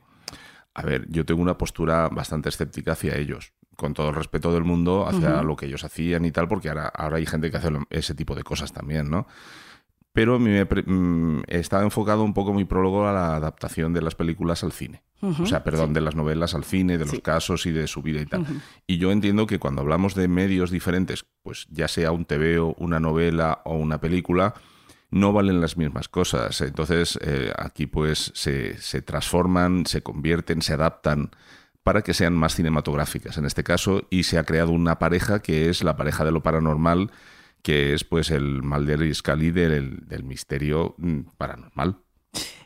a 0.73 0.81
ver, 0.81 1.05
yo 1.11 1.27
tengo 1.27 1.43
una 1.43 1.59
postura 1.59 2.09
bastante 2.09 2.49
escéptica 2.49 2.93
hacia 2.93 3.15
ellos, 3.19 3.53
con 3.77 3.93
todo 3.93 4.09
el 4.09 4.15
respeto 4.15 4.55
del 4.55 4.65
mundo 4.65 5.07
hacia 5.07 5.35
uh 5.35 5.41
-huh. 5.41 5.45
lo 5.45 5.55
que 5.55 5.67
ellos 5.67 5.85
hacían 5.85 6.25
y 6.25 6.31
tal, 6.31 6.49
porque 6.49 6.71
ahora, 6.71 6.87
ahora 6.89 7.19
hay 7.19 7.27
gente 7.27 7.51
que 7.51 7.59
hace 7.59 7.69
ese 7.91 8.15
tipo 8.15 8.35
de 8.35 8.43
cosas 8.43 8.73
también, 8.73 9.11
¿no? 9.11 9.27
Pero 10.17 10.39
me, 10.39 10.65
me, 10.65 11.43
estaba 11.47 11.83
enfocado 11.83 12.23
un 12.23 12.33
poco 12.33 12.55
mi 12.55 12.65
prólogo 12.65 13.07
a 13.07 13.13
la 13.13 13.37
adaptación 13.37 13.93
de 13.93 14.01
las 14.01 14.15
películas 14.15 14.65
al 14.65 14.73
cine. 14.73 15.03
Uh 15.21 15.33
-huh, 15.33 15.43
o 15.43 15.47
sea, 15.47 15.63
perdón, 15.63 15.89
sí. 15.89 15.93
de 15.93 16.01
las 16.01 16.17
novelas 16.17 16.55
al 16.55 16.65
cine, 16.65 16.97
de 16.97 17.05
los 17.05 17.17
sí. 17.17 17.21
casos 17.21 17.67
y 17.67 17.71
de 17.71 17.87
su 17.87 18.01
vida 18.01 18.23
y 18.23 18.25
tal. 18.25 18.41
Uh 18.41 18.45
-huh. 18.45 18.61
Y 18.87 18.97
yo 18.97 19.13
entiendo 19.13 19.47
que 19.47 19.59
cuando 19.59 19.83
hablamos 19.83 20.15
de 20.15 20.27
medios 20.27 20.71
diferentes, 20.71 21.27
pues 21.43 21.67
ya 21.71 21.87
sea 21.87 22.13
un 22.13 22.25
TVO, 22.25 22.75
una 22.79 22.99
novela 22.99 23.61
o 23.67 23.77
una 23.77 24.01
película, 24.01 24.55
no 25.11 25.35
valen 25.35 25.61
las 25.61 25.77
mismas 25.77 26.09
cosas. 26.09 26.63
Entonces, 26.63 27.19
eh, 27.21 27.53
aquí 27.55 27.87
pues 27.87 28.33
se, 28.35 28.79
se, 28.79 29.03
transforman, 29.03 29.85
se 29.85 30.01
convierten, 30.03 30.63
se 30.63 30.73
adaptan 30.73 31.31
para 31.83 32.01
que 32.01 32.15
sean 32.15 32.33
más 32.33 32.55
cinematográficas 32.55 33.37
en 33.37 33.45
este 33.45 33.65
caso 33.65 34.07
y 34.09 34.23
se 34.23 34.39
ha 34.39 34.45
creado 34.45 34.73
una 34.73 34.99
pareja 34.99 35.41
que 35.41 35.69
es 35.69 35.85
la 35.85 35.95
pareja 35.95 36.25
de 36.25 36.33
lo 36.33 36.43
paranormal 36.43 37.11
que 37.67 37.95
es 37.95 38.05
pues 38.05 38.31
el 38.31 38.63
Mulder 38.63 39.03
y 39.03 39.13
Scully 39.13 39.51
del, 39.51 40.07
del 40.07 40.23
misterio 40.23 40.95
mm, 40.99 41.23
paranormal. 41.37 41.99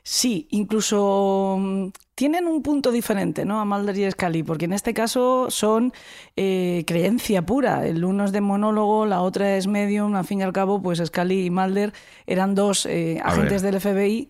Sí, 0.03 0.47
incluso 0.51 1.57
mm, 1.59 1.87
tienen 2.15 2.47
un 2.47 2.63
punto 2.63 2.93
diferente, 2.93 3.47
¿no? 3.47 3.63
A 3.63 3.65
Mulder 3.65 3.97
y 3.97 4.11
Scully, 4.11 4.43
porque 4.43 4.67
en 4.67 4.75
este 4.75 4.93
caso 4.93 5.47
son 5.49 5.95
eh, 6.37 6.85
creencia 6.87 7.47
pura. 7.47 7.87
El 7.87 8.05
uno 8.05 8.27
es 8.27 8.33
de 8.33 8.43
monólogo, 8.43 9.07
la 9.07 9.23
otra 9.23 9.57
es 9.57 9.67
medium. 9.67 10.17
Al 10.17 10.27
fin 10.27 10.41
y 10.41 10.43
al 10.43 10.53
cabo, 10.53 10.83
pues 10.83 10.99
Scully 11.03 11.47
y 11.47 11.51
Mulder 11.51 11.95
eran 12.27 12.55
dos 12.55 12.85
eh, 12.85 13.23
agentes 13.25 13.63
del 13.63 13.81
FBI. 13.81 14.29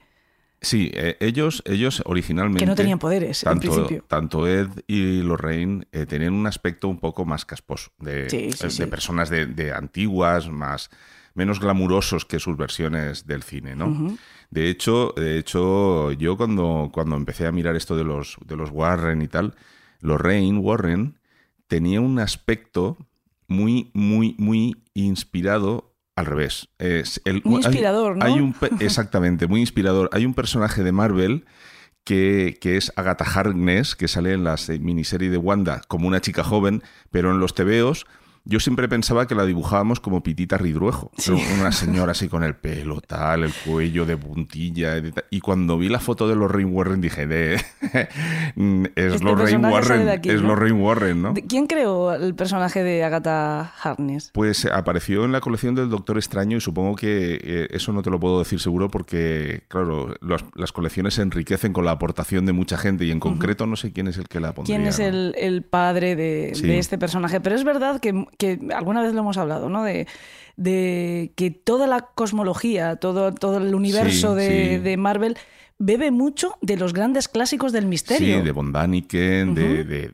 Sí, 0.62 0.90
eh, 0.92 1.16
ellos, 1.20 1.62
ellos 1.64 2.02
originalmente... 2.04 2.60
Que 2.60 2.66
no 2.66 2.74
tenían 2.74 2.98
poderes, 2.98 3.40
tanto, 3.40 3.66
en 3.66 3.72
principio. 3.72 4.04
Tanto 4.06 4.46
Ed 4.46 4.68
y 4.86 5.22
Lorraine 5.22 5.86
eh, 5.90 6.04
tenían 6.04 6.34
un 6.34 6.46
aspecto 6.46 6.88
un 6.88 6.98
poco 6.98 7.24
más 7.24 7.46
casposo, 7.46 7.92
de, 7.98 8.28
sí, 8.28 8.52
sí, 8.52 8.64
de 8.64 8.70
sí. 8.70 8.86
personas 8.86 9.30
de, 9.30 9.46
de, 9.46 9.72
antiguas, 9.72 10.48
más 10.50 10.90
menos 11.34 11.60
glamurosos 11.60 12.24
que 12.26 12.38
sus 12.38 12.56
versiones 12.56 13.26
del 13.26 13.42
cine, 13.42 13.74
¿no? 13.76 13.86
Uh 13.86 13.94
-huh. 13.94 14.18
De 14.50 14.68
hecho, 14.68 15.14
de 15.16 15.38
hecho, 15.38 16.12
yo 16.12 16.36
cuando, 16.36 16.90
cuando 16.92 17.16
empecé 17.16 17.46
a 17.46 17.52
mirar 17.52 17.76
esto 17.76 17.96
de 17.96 18.04
los, 18.04 18.36
de 18.44 18.56
los 18.56 18.70
Warren 18.70 19.22
y 19.22 19.28
tal, 19.28 19.54
Lorraine 20.00 20.58
Warren 20.58 21.18
tenía 21.68 22.00
un 22.00 22.18
aspecto 22.18 22.98
muy, 23.46 23.90
muy, 23.94 24.34
muy 24.38 24.82
inspirado 24.92 25.89
al 26.20 26.26
revés. 26.26 26.68
Es 26.78 27.20
el, 27.24 27.42
Muy 27.44 27.56
hay- 27.56 27.66
inspirador, 27.66 28.16
¿no? 28.16 28.24
hay 28.24 28.34
un 28.34 28.52
pe- 28.52 28.70
exactamente, 28.80 29.46
muy 29.46 29.60
inspirador. 29.60 30.08
Hay 30.12 30.24
un 30.26 30.34
personaje 30.34 30.82
de 30.84 30.92
Marvel 30.92 31.44
que, 32.04 32.56
que 32.60 32.76
es 32.76 32.92
Agatha 32.96 33.24
Harkness, 33.24 33.94
que 33.96 34.08
sale 34.08 34.32
en 34.32 34.44
la 34.44 34.56
se- 34.56 34.78
miniserie 34.78 35.30
de 35.30 35.36
Wanda 35.36 35.82
como 35.88 36.06
una 36.08 36.20
chica 36.20 36.42
joven, 36.44 36.82
pero 37.10 37.30
en 37.30 37.40
los 37.40 37.54
tebeos 37.54 38.06
yo 38.50 38.58
siempre 38.60 38.88
pensaba 38.88 39.26
que 39.28 39.34
la 39.36 39.46
dibujábamos 39.46 40.00
como 40.00 40.22
Pitita 40.22 40.58
Ridruejo. 40.58 41.12
Una 41.60 41.70
señora 41.72 42.12
así 42.12 42.28
con 42.28 42.42
el 42.42 42.56
pelo 42.56 43.00
tal, 43.00 43.44
el 43.44 43.52
cuello 43.64 44.04
de 44.06 44.16
puntilla. 44.16 44.98
Y, 44.98 45.12
tal. 45.12 45.24
Y 45.30 45.40
cuando 45.40 45.78
vi 45.78 45.88
la 45.88 46.00
foto 46.00 46.26
de 46.28 46.34
Lorraine 46.34 46.70
Warren 46.70 47.00
dije, 47.00 47.26
de, 47.28 47.54
es 47.54 47.64
Este 48.96 49.24
Lorraine 49.24 49.68
Warren, 49.68 50.08
aquí, 50.08 50.30
es 50.30 50.42
¿no? 50.42 50.48
Lorraine 50.48 50.80
Warren, 50.80 51.22
¿no? 51.22 51.32
¿De- 51.32 51.42
¿Quién 51.46 51.66
creó 51.66 52.12
el 52.12 52.34
personaje 52.34 52.82
de 52.82 53.04
Agatha 53.04 53.72
Harkness? 53.82 54.30
Pues 54.32 54.64
eh, 54.64 54.70
apareció 54.72 55.24
en 55.24 55.32
la 55.32 55.40
colección 55.40 55.74
del 55.74 55.88
Doctor 55.88 56.16
Extraño 56.18 56.56
y 56.56 56.60
supongo 56.60 56.96
que 56.96 57.40
eh, 57.42 57.68
eso 57.70 57.92
no 57.92 58.02
te 58.02 58.10
lo 58.10 58.18
puedo 58.18 58.38
decir 58.40 58.60
seguro 58.60 58.90
porque, 58.90 59.62
claro, 59.68 60.14
los- 60.20 60.44
las 60.54 60.72
colecciones 60.72 61.14
se 61.14 61.22
enriquecen 61.22 61.72
con 61.72 61.84
la 61.84 61.92
aportación 61.92 62.46
de 62.46 62.52
mucha 62.52 62.76
gente 62.76 63.04
y 63.04 63.10
en 63.10 63.20
concreto 63.20 63.66
no 63.66 63.76
sé 63.76 63.92
quién 63.92 64.08
es 64.08 64.18
el 64.18 64.26
que 64.28 64.40
la 64.40 64.52
pondría. 64.54 64.76
¿Quién 64.76 64.88
es 64.88 64.98
¿no? 64.98 65.04
el, 65.06 65.34
el 65.38 65.62
padre 65.62 66.16
de, 66.16 66.52
Sí. 66.54 66.66
de 66.66 66.78
este 66.78 66.98
personaje? 66.98 67.40
Pero 67.40 67.54
es 67.54 67.64
verdad 67.64 68.00
que, 68.00 68.26
que 68.40 68.58
alguna 68.74 69.02
vez 69.02 69.12
lo 69.12 69.20
hemos 69.20 69.36
hablado, 69.36 69.68
¿no? 69.68 69.84
De, 69.84 70.08
de 70.56 71.32
que 71.36 71.50
toda 71.50 71.86
la 71.86 72.00
cosmología, 72.00 72.96
todo, 72.96 73.32
todo 73.32 73.58
el 73.58 73.74
universo 73.74 74.34
Sí, 74.34 74.40
de, 74.40 74.48
sí. 74.48 74.78
de 74.78 74.96
Marvel 74.96 75.36
bebe 75.78 76.10
mucho 76.10 76.56
de 76.60 76.76
los 76.76 76.92
grandes 76.92 77.28
clásicos 77.28 77.72
del 77.72 77.86
misterio. 77.86 78.38
Sí, 78.38 78.44
de 78.44 78.52
Von 78.52 78.72
Daniken, 78.72 79.54
de, 79.54 80.12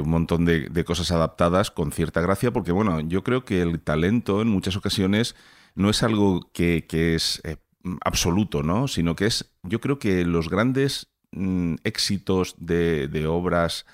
un 0.00 0.10
montón 0.10 0.44
de, 0.44 0.84
cosas 0.84 1.10
adaptadas 1.10 1.70
con 1.70 1.92
cierta 1.92 2.20
gracia, 2.20 2.52
porque 2.52 2.72
bueno, 2.72 3.00
yo 3.00 3.24
creo 3.24 3.44
que 3.44 3.62
el 3.62 3.80
talento 3.80 4.42
en 4.42 4.48
muchas 4.48 4.76
ocasiones 4.76 5.34
no 5.74 5.90
es 5.90 6.02
algo 6.02 6.50
que, 6.52 6.86
que 6.88 7.14
es 7.14 7.40
eh, 7.44 7.56
absoluto, 8.04 8.62
¿no? 8.62 8.86
Sino 8.86 9.16
que 9.16 9.26
es, 9.26 9.52
yo 9.62 9.80
creo 9.80 9.98
que 9.98 10.24
los 10.24 10.48
grandes 10.48 11.08
mm, 11.32 11.76
éxitos 11.84 12.54
de, 12.58 13.08
de 13.08 13.26
obras 13.26 13.86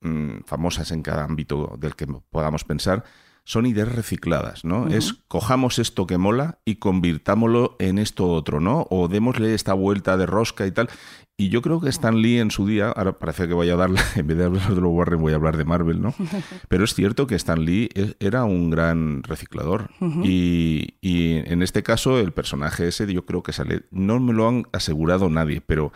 mm, 0.00 0.40
famosas 0.46 0.90
en 0.90 1.02
cada 1.02 1.24
ámbito 1.24 1.76
del 1.78 1.96
que 1.96 2.06
podamos 2.06 2.64
pensar 2.64 3.04
son 3.44 3.66
ideas 3.66 3.92
recicladas, 3.92 4.64
¿no? 4.64 4.86
Es 4.88 5.14
cojamos 5.26 5.78
esto 5.78 6.06
que 6.06 6.18
mola 6.18 6.58
y 6.64 6.76
convirtámoslo 6.76 7.74
en 7.78 7.98
esto 7.98 8.28
otro, 8.28 8.60
¿no? 8.60 8.86
O 8.90 9.08
démosle 9.08 9.54
esta 9.54 9.72
vuelta 9.72 10.16
de 10.16 10.26
rosca 10.26 10.66
y 10.66 10.70
tal. 10.70 10.88
Y 11.36 11.48
yo 11.48 11.62
creo 11.62 11.80
que 11.80 11.88
Stan 11.88 12.20
Lee 12.20 12.38
en 12.38 12.50
su 12.50 12.66
día, 12.66 12.90
ahora 12.90 13.18
parece 13.18 13.48
que 13.48 13.54
voy 13.54 13.70
a 13.70 13.76
darle, 13.76 13.98
en 14.14 14.26
vez 14.26 14.36
de 14.36 14.44
hablar 14.44 14.68
de 14.74 14.80
los 14.80 14.92
Warren, 14.92 15.20
voy 15.20 15.32
a 15.32 15.36
hablar 15.36 15.56
de 15.56 15.64
Marvel, 15.64 16.00
¿no? 16.00 16.14
Pero 16.68 16.84
es 16.84 16.94
cierto 16.94 17.26
que 17.26 17.34
Stan 17.34 17.64
Lee 17.64 17.88
e- 17.94 18.14
era 18.20 18.44
un 18.44 18.70
gran 18.70 19.22
reciclador. 19.22 19.90
Y, 20.22 20.96
y 21.00 21.38
en 21.50 21.62
este 21.62 21.82
caso, 21.82 22.20
el 22.20 22.32
personaje 22.32 22.88
ese, 22.88 23.10
yo 23.12 23.24
creo 23.24 23.42
que 23.42 23.52
sale. 23.52 23.82
No 23.90 24.20
me 24.20 24.32
lo 24.34 24.46
han 24.48 24.66
asegurado 24.72 25.28
nadie, 25.30 25.60
pero 25.60 25.92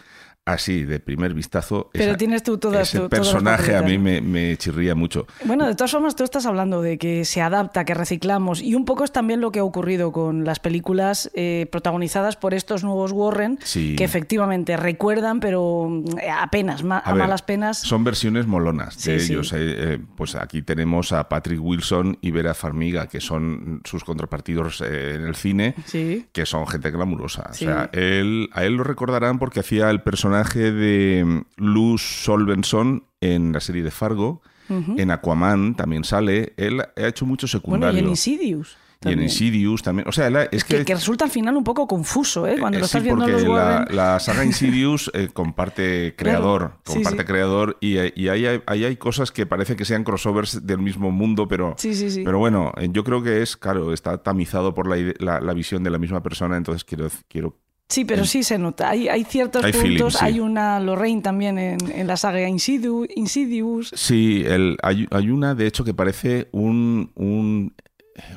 así, 0.47 0.85
de 0.85 1.01
primer 1.01 1.33
vistazo. 1.33 1.89
Pero 1.93 2.11
esa- 2.11 2.17
tienes 2.19 2.43
tú 2.43 2.59
todas 2.59 2.89
ese 2.89 2.99
todas 2.99 3.11
personaje 3.11 3.75
a 3.77 3.83
mí 3.83 3.97
me, 3.99 4.21
me 4.21 4.57
chirría 4.59 4.95
mucho. 4.95 5.27
Bueno, 5.45 5.67
de 5.67 5.75
todas 5.75 5.91
formas, 5.93 6.17
tú 6.17 6.25
estás 6.25 6.45
hablando 6.45 6.83
de 6.83 6.99
que 6.99 7.25
se 7.25 7.41
adapta, 7.41 7.85
que 7.85 7.95
reciclamos, 7.95 8.61
y 8.61 8.75
un 8.75 8.85
poco 8.85 9.05
es 9.05 9.13
también 9.13 9.41
lo 9.41 9.51
que 9.53 9.61
ha 9.61 9.65
ocurrido 9.65 10.13
con 10.13 10.45
las 10.45 10.61
películas 10.61 11.31
eh, 11.35 11.67
protagonizadas 11.73 12.37
por 12.37 12.53
estos 12.53 12.85
nuevos 12.85 13.13
Warren, 13.13 13.59
Sí. 13.63 13.97
que 13.97 14.05
efectivamente 14.05 14.77
recuerdan, 14.77 15.41
pero 15.41 16.03
apenas, 16.39 16.83
ma- 16.85 16.99
a, 16.99 17.11
A 17.11 17.13
ver, 17.15 17.23
malas 17.23 17.43
penas. 17.43 17.79
Son 17.79 18.05
versiones 18.05 18.47
molonas 18.47 19.03
de 19.03 19.19
Sí, 19.21 19.27
sí. 19.27 19.33
ellos. 19.33 19.53
Eh, 19.55 19.57
eh, 19.59 19.99
pues 20.17 20.35
aquí 20.35 20.61
tenemos 20.61 21.13
a 21.13 21.29
Patrick 21.29 21.61
Wilson 21.63 22.19
y 22.21 22.33
Vera 22.33 22.53
Farmiga, 22.55 23.07
que 23.09 23.21
son 23.21 23.81
sus 23.85 24.05
contrapartidos 24.05 24.83
eh, 24.83 25.15
en 25.15 25.23
el 25.23 25.37
cine, 25.37 25.75
Sí. 25.87 26.27
que 26.33 26.45
son 26.45 26.67
gente 26.67 26.91
glamurosa. 26.91 27.49
O 27.51 27.55
sea, 27.55 27.89
él, 27.93 28.51
a 28.53 28.65
él 28.65 28.75
lo 28.75 28.85
recordarán 28.85 29.39
porque 29.39 29.61
hacía 29.61 29.89
el 29.89 30.03
personaje 30.03 30.34
de 30.43 31.25
mm, 31.25 31.41
Luz 31.65 32.03
Solvenson 32.25 33.05
en 33.21 33.53
la 33.53 33.61
serie 33.61 33.83
de 33.83 33.91
Fargo. 33.91 34.43
En 34.69 35.11
Aquaman 35.11 35.75
también 35.75 36.05
sale. 36.05 36.55
Él 36.57 36.81
ha 36.81 37.07
hecho 37.07 37.27
muchos 37.27 37.53
Bueno, 37.53 37.61
secundarios. 37.91 38.01
y 38.01 38.05
en 38.05 38.09
Insidious. 38.09 38.77
Y 39.05 39.13
en. 39.13 39.23
Insidious 39.23 39.83
también. 39.83 40.09
O 40.09 40.13
sea, 40.13 40.29
es 40.51 40.65
Que, 40.65 40.79
que, 40.79 40.85
que 40.87 40.95
resulta 40.95 41.27
al 41.27 41.31
final 41.31 41.55
un 41.59 41.65
poco 41.65 41.87
confuso, 41.87 42.47
¿eh? 42.47 42.57
Cuando 42.59 42.79
eh, 42.79 42.81
lo 42.81 42.87
estás 42.87 43.03
sí, 43.03 43.05
viendo 43.05 43.27
en 43.27 43.33
porque 43.33 43.47
los 43.47 43.57
la, 43.59 43.87
la 43.91 44.19
saga 44.21 44.43
Insidious 44.43 45.11
eh, 45.13 45.29
comparte 45.31 46.15
creador, 46.17 46.61
Claro, 46.61 46.81
sí, 46.87 46.93
comparte 46.95 47.19
sí. 47.23 47.27
creador 47.27 47.77
y, 47.83 47.99
eh, 47.99 48.15
y 48.17 48.29
ahí, 48.29 48.47
hay, 48.47 48.63
ahí 48.67 48.85
hay 48.87 48.97
cosas 48.97 49.31
que 49.33 49.45
parece 49.45 49.77
que 49.77 49.85
sean 49.85 50.03
crossovers 50.03 50.67
del 50.67 50.79
mismo 50.79 51.11
mundo, 51.11 51.47
pero, 51.47 51.75
Sí, 51.77 51.95
sí, 51.95 52.11
sí. 52.11 52.23
pero 52.25 52.39
bueno, 52.39 52.73
eh, 52.79 52.89
yo 52.91 53.05
creo 53.05 53.23
que 53.23 53.43
es, 53.43 53.59
claro, 53.59 53.93
está 53.93 54.23
tamizado 54.23 54.73
por 54.73 54.89
la, 54.89 54.97
la, 55.19 55.43
la 55.43 55.53
visión 55.53 55.85
de 55.85 55.91
la 55.91 55.99
misma 55.99 56.23
persona, 56.23 56.57
entonces 56.57 56.85
quiero, 56.85 57.09
quiero 57.29 57.59
Sí, 57.89 58.05
pero 58.05 58.25
sí 58.25 58.43
se 58.43 58.59
nota. 58.59 58.89
Hay, 58.91 59.09
hay 59.09 59.25
ciertos 59.25 59.63
Hay 59.65 59.73
puntos. 59.73 59.89
feeling, 59.89 60.11
sí. 60.11 60.19
Hay 60.21 60.41
una 60.41 60.81
Lorraine 60.81 61.21
también 61.23 61.59
en, 61.59 61.77
en 61.93 62.07
la 62.07 62.17
saga 62.17 62.49
Insidious. 62.49 63.07
Insidious. 63.15 63.91
Sí, 63.95 64.43
el, 64.47 64.77
hay, 64.83 65.07
hay 65.11 65.31
una, 65.31 65.55
de 65.55 65.67
hecho, 65.67 65.85
que 65.85 65.95
parece 65.95 66.49
un, 66.53 67.13
un- 67.15 67.75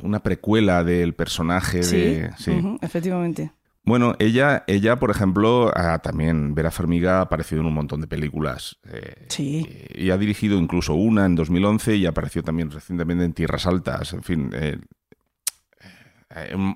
una 0.04 0.22
precuela 0.24 0.84
del 0.84 1.14
personaje 1.14 1.84
Sí, 1.84 1.96
de... 1.98 2.32
sí. 2.38 2.52
efectivamente. 2.82 3.52
Bueno, 3.84 4.16
ella, 4.20 4.66
ella 4.68 4.98
por 4.98 5.12
ejemplo, 5.12 5.72
ah, 5.74 6.00
también, 6.00 6.54
Vera 6.54 6.72
Farmiga 6.72 7.20
ha 7.20 7.22
aparecido 7.22 7.62
en 7.62 7.68
un 7.68 7.74
montón 7.74 8.02
de 8.02 8.08
películas. 8.08 8.78
eh, 8.92 9.28
Sí. 9.30 9.66
y 9.96 10.10
ha 10.10 10.18
dirigido 10.18 10.58
incluso 10.58 10.94
una 10.94 11.26
en 11.26 11.36
2011 11.36 11.96
y 11.96 12.06
apareció 12.06 12.44
también 12.44 12.70
recientemente 12.70 13.24
en 13.24 13.32
Tierras 13.34 13.66
Altas. 13.66 14.12
En 14.14 14.24
fin, 14.24 14.50
eh, 14.54 14.78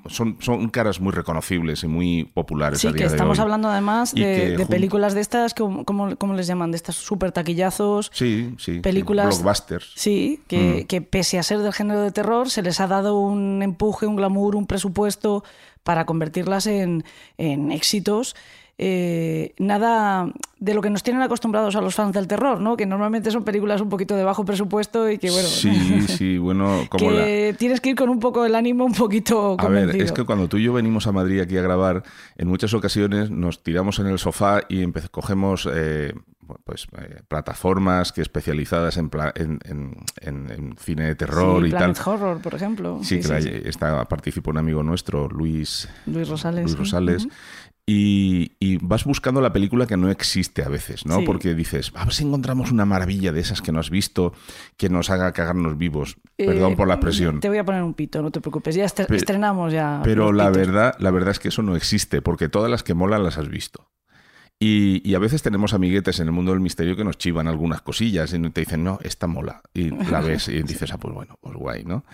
son, 0.07 0.38
son 0.39 0.70
caras 0.70 0.99
muy 0.99 1.12
reconocibles 1.12 1.84
y 1.84 1.88
muy 1.88 2.24
populares. 2.26 2.80
Sí, 2.80 2.88
a 2.88 2.91
que 2.93 2.99
de 2.99 3.05
estamos 3.05 3.38
hoy. 3.39 3.43
hablando 3.43 3.70
además 3.70 4.14
de, 4.14 4.66
películas 4.70 5.14
de 5.14 5.22
estas, 5.22 5.53
como, 5.53 5.86
¿cómo 5.86 6.34
les 6.34 6.47
llaman? 6.47 6.72
De 6.72 6.78
estas 6.78 6.95
super 6.95 7.32
taquillazos. 7.32 8.09
Sí, 8.14 8.53
sí. 8.57 8.76
sí, 8.76 8.80
películas- 8.80 9.28
blockbusters. 9.41 9.91
Sí, 9.95 10.41
que, 10.47 10.84
Mm. 10.84 10.88
que 10.88 11.01
pese 11.01 11.39
a 11.39 11.43
ser 11.43 11.59
del 11.59 11.74
género 11.74 12.01
de 12.01 12.12
terror, 12.12 12.49
se 12.49 12.62
les 12.62 12.80
ha 12.80 12.88
dado 12.88 13.20
un 13.20 13.62
empuje, 13.62 14.05
un 14.07 14.16
glamour, 14.16 14.55
un 14.55 14.68
presupuesto 14.68 15.43
para 15.84 16.05
convertirlas 16.05 16.68
en, 16.68 17.03
en 17.38 17.72
éxitos. 17.72 18.36
Eh, 18.84 19.53
nada 19.59 20.32
de 20.57 20.73
lo 20.73 20.82
que 20.82 20.89
nos 20.89 21.03
tienen 21.03 21.21
acostumbrados 21.21 21.75
a 21.75 21.82
los 21.82 21.93
fans 21.93 22.13
del 22.13 22.27
terror, 22.27 22.59
¿no? 22.59 22.75
Que 22.75 22.88
normalmente 22.88 23.29
son 23.29 23.43
películas 23.43 23.79
un 23.79 23.89
poquito 23.89 24.15
de 24.15 24.23
bajo 24.23 24.43
presupuesto 24.43 25.07
y 25.07 25.19
que, 25.19 25.29
bueno, 25.29 25.47
Sí, 25.47 26.01
sí, 26.07 26.38
bueno, 26.39 26.86
como 26.89 27.11
la, 27.11 27.23
que 27.23 27.55
tienes 27.59 27.79
que 27.79 27.89
ir 27.91 27.95
con 27.95 28.09
un 28.09 28.19
poco 28.19 28.43
el 28.43 28.55
ánimo 28.55 28.84
un 28.86 28.93
poquito 28.93 29.55
A 29.59 29.67
ver, 29.67 29.82
convencido. 29.82 30.03
es 30.05 30.11
que 30.11 30.23
cuando 30.23 30.47
tú 30.47 30.57
y 30.57 30.63
yo 30.63 30.73
venimos 30.73 31.05
a 31.05 31.11
Madrid 31.11 31.41
aquí 31.41 31.57
a 31.57 31.61
grabar, 31.61 32.01
en 32.39 32.47
muchas 32.47 32.73
ocasiones 32.73 33.29
nos 33.29 33.61
tiramos 33.61 33.99
en 33.99 34.07
el 34.07 34.17
sofá 34.17 34.61
y 34.67 34.84
cogemos 35.11 35.69
eh, 35.71 36.13
pues 36.65 36.88
eh, 36.97 37.21
plataformas 37.27 38.11
que 38.11 38.21
especializadas 38.21 38.97
en, 38.97 39.09
pla- 39.11 39.32
en, 39.36 39.59
en- 39.63 39.95
en- 40.21 40.51
en 40.51 40.75
cine 40.77 41.05
de 41.05 41.15
terror 41.15 41.61
Sí, 41.61 41.67
y 41.67 41.71
Planet 41.71 41.97
tal. 42.03 42.13
Horror, 42.15 42.41
por 42.41 42.55
ejemplo. 42.55 42.99
Sí, 43.03 43.21
la- 43.21 43.38
está, 43.38 44.03
participa 44.05 44.49
un 44.49 44.57
amigo 44.57 44.82
nuestro, 44.82 45.27
Luis, 45.29 45.88
Luis 46.07 46.27
Rosales. 46.27 46.63
Luis. 46.65 46.77
Rosales. 46.77 47.27
Y, 47.93 48.53
y 48.61 48.77
vas 48.77 49.03
buscando 49.03 49.41
la 49.41 49.51
película 49.51 49.85
que 49.85 49.97
no 49.97 50.09
existe 50.09 50.63
a 50.63 50.69
veces, 50.69 51.05
¿no? 51.05 51.17
Sí. 51.17 51.25
Porque 51.25 51.53
dices, 51.53 51.91
a 51.93 52.05
ver 52.05 52.13
si 52.13 52.23
encontramos 52.23 52.71
una 52.71 52.85
maravilla 52.85 53.33
de 53.33 53.41
esas 53.41 53.61
que 53.61 53.73
no 53.73 53.81
has 53.81 53.89
visto, 53.89 54.31
que 54.77 54.87
nos 54.87 55.09
haga 55.09 55.33
cagarnos 55.33 55.77
vivos. 55.77 56.15
Perdón 56.37 56.71
Eh, 56.71 56.75
por 56.77 56.87
la 56.87 56.93
expresión. 56.93 57.41
Te 57.41 57.49
voy 57.49 57.57
a 57.57 57.65
poner 57.65 57.83
un 57.83 57.93
pito, 57.93 58.21
no 58.21 58.31
te 58.31 58.39
preocupes. 58.39 58.75
Ya 58.75 58.85
estrenamos 58.85 59.73
ya. 59.73 59.99
Pero 60.05 60.31
la 60.31 60.49
verdad, 60.51 60.95
la 60.99 61.11
verdad 61.11 61.31
es 61.31 61.39
que 61.39 61.49
eso 61.49 61.63
no 61.63 61.75
existe, 61.75 62.21
porque 62.21 62.47
todas 62.47 62.71
las 62.71 62.81
que 62.81 62.93
molan 62.93 63.23
las 63.25 63.37
has 63.37 63.49
visto. 63.49 63.89
Y, 64.64 65.01
y 65.03 65.16
a 65.16 65.20
veces 65.20 65.41
tenemos 65.41 65.74
amiguetes 65.74 66.20
en 66.20 66.28
el 66.28 66.34
mundo 66.34 66.51
del 66.51 66.59
misterio 66.62 66.95
que 66.95 67.03
nos 67.03 67.18
chivan 67.18 67.47
algunas 67.47 67.82
cosillas 67.82 68.32
y 68.32 68.39
te 68.51 68.62
dicen, 68.62 68.84
no, 68.84 68.99
esta 69.01 69.26
mola. 69.26 69.64
Y 69.74 69.89
la 69.89 70.22
ves 70.22 70.49
y 70.49 70.62
dices, 70.62 70.91
ah, 70.93 70.99
pues 70.99 71.16
bueno, 71.16 71.39
pues 71.41 71.55
guay, 71.55 71.84
¿no? 71.84 72.05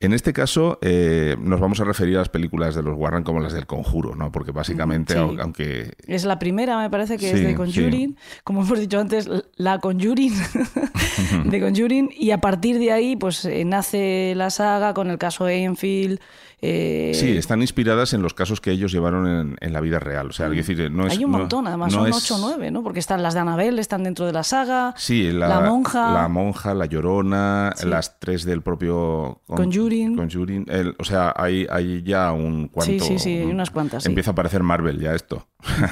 En 0.00 0.12
este 0.12 0.32
caso, 0.32 0.80
eh, 0.82 1.36
nos 1.38 1.60
vamos 1.60 1.78
a 1.80 1.84
referir 1.84 2.16
a 2.16 2.18
las 2.18 2.28
películas 2.28 2.74
de 2.74 2.82
los 2.82 2.98
Warren 2.98 3.22
como 3.22 3.38
las 3.38 3.52
del 3.52 3.66
conjuro, 3.66 4.16
¿no? 4.16 4.32
Porque 4.32 4.50
básicamente, 4.50 5.14
Sí. 5.14 5.20
aunque 5.40 5.92
Es 6.08 6.24
la 6.24 6.40
primera, 6.40 6.76
me 6.80 6.90
parece 6.90 7.18
que 7.18 7.30
es 7.30 7.40
de 7.40 7.54
Conjuring. 7.54 8.16
Como 8.42 8.62
hemos 8.62 8.80
dicho 8.80 8.98
antes, 8.98 9.30
la 9.54 9.78
Conjuring 9.78 10.34
de 11.44 11.60
Conjuring. 11.60 12.10
Y 12.16 12.32
a 12.32 12.38
partir 12.38 12.80
de 12.80 12.90
ahí, 12.90 13.14
pues 13.14 13.44
eh, 13.44 13.64
nace 13.64 14.34
la 14.36 14.50
saga 14.50 14.92
con 14.92 15.08
el 15.08 15.18
caso 15.18 15.48
Enfield. 15.48 16.18
Eh, 16.62 17.10
Sí, 17.14 17.36
están 17.36 17.60
inspiradas 17.60 18.14
en 18.14 18.22
los 18.22 18.34
casos 18.34 18.60
que 18.60 18.70
ellos 18.70 18.92
llevaron 18.92 19.26
en, 19.26 19.56
en 19.60 19.72
la 19.72 19.80
vida 19.80 19.98
real. 19.98 20.28
O 20.28 20.32
sea, 20.32 20.46
es 20.46 20.54
decir, 20.66 20.90
no 20.90 21.06
es. 21.06 21.12
Hay 21.18 21.24
un 21.24 21.32
no- 21.32 21.38
montón, 21.38 21.66
además, 21.66 21.92
no 21.92 21.98
son 22.00 22.08
es- 22.10 22.16
8 22.16 22.36
o 22.36 22.38
9, 22.38 22.70
¿no? 22.70 22.82
Porque 22.82 23.00
están 23.00 23.22
las 23.22 23.34
de 23.34 23.40
Annabelle, 23.40 23.80
están 23.80 24.04
dentro 24.04 24.24
de 24.26 24.32
la 24.32 24.44
saga. 24.44 24.94
Sí, 24.96 25.30
la, 25.32 25.48
La 25.48 25.60
monja. 25.60 26.12
La 26.12 26.28
monja, 26.28 26.72
la 26.74 26.86
llorona, 26.86 27.72
Sí. 27.76 27.86
las 27.88 28.18
tres 28.20 28.44
del 28.44 28.62
propio 28.62 29.42
Con- 29.46 29.56
Conjuring. 29.56 30.16
Conjuring. 30.16 30.66
El- 30.68 30.94
o 30.98 31.04
sea, 31.04 31.34
hay, 31.36 31.66
hay 31.68 32.02
ya 32.04 32.30
un 32.32 32.68
cuanto. 32.68 32.92
Sí, 32.92 33.00
sí, 33.00 33.18
sí, 33.18 33.30
hay 33.38 33.46
unas 33.50 33.70
cuantas. 33.70 34.04
sí. 34.04 34.08
Empieza 34.08 34.30
a 34.30 34.34
parecer 34.34 34.62
Marvel 34.62 34.98
ya 35.00 35.14
esto. 35.14 35.48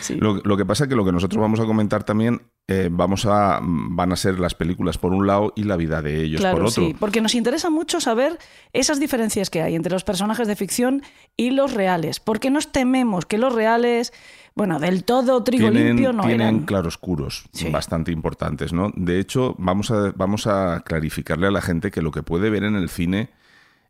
Sí. 0.00 0.16
lo, 0.16 0.36
lo 0.44 0.56
que 0.56 0.64
pasa 0.64 0.84
es 0.84 0.88
que 0.88 0.96
lo 0.96 1.04
que 1.04 1.12
nosotros 1.12 1.40
vamos 1.40 1.60
a 1.60 1.64
comentar 1.64 2.02
también 2.04 2.42
eh, 2.68 2.88
vamos 2.90 3.26
a 3.26 3.58
van 3.62 4.12
a 4.12 4.16
ser 4.16 4.38
las 4.38 4.54
películas 4.54 4.96
por 4.96 5.12
un 5.12 5.26
lado 5.26 5.52
y 5.56 5.64
la 5.64 5.76
vida 5.76 6.00
de 6.00 6.22
ellos 6.22 6.40
claro, 6.40 6.58
por 6.58 6.66
otro. 6.68 6.82
sí, 6.84 6.94
porque 6.98 7.20
nos 7.20 7.34
interesa 7.34 7.70
mucho 7.70 8.00
saber 8.00 8.38
esas 8.72 9.00
diferencias 9.00 9.50
que 9.50 9.62
hay 9.62 9.74
entre 9.74 9.92
los 9.92 10.04
personajes 10.04 10.46
de 10.46 10.54
ficción 10.56 11.02
y 11.36 11.50
los 11.50 11.74
reales. 11.74 12.20
Porque 12.20 12.50
nos 12.50 12.70
tememos 12.70 13.26
que 13.26 13.36
los 13.36 13.52
reales, 13.54 14.12
bueno, 14.54 14.78
del 14.78 15.02
todo 15.04 15.42
trigo 15.42 15.70
tienen, 15.70 15.88
limpio 15.88 16.12
no 16.12 16.22
tienen 16.22 16.40
eran. 16.40 16.60
claroscuros 16.64 17.44
Sí. 17.52 17.68
bastante 17.68 18.12
importantes, 18.12 18.72
¿no? 18.72 18.90
De 18.94 19.18
hecho, 19.18 19.54
vamos 19.58 19.90
a, 19.90 20.12
vamos 20.16 20.46
a 20.46 20.82
clarificarle 20.86 21.48
a 21.48 21.50
la 21.50 21.62
gente 21.62 21.90
que 21.90 22.00
lo 22.00 22.12
que 22.12 22.22
puede 22.22 22.48
ver 22.48 22.62
en 22.64 22.76
el 22.76 22.88
cine 22.88 23.30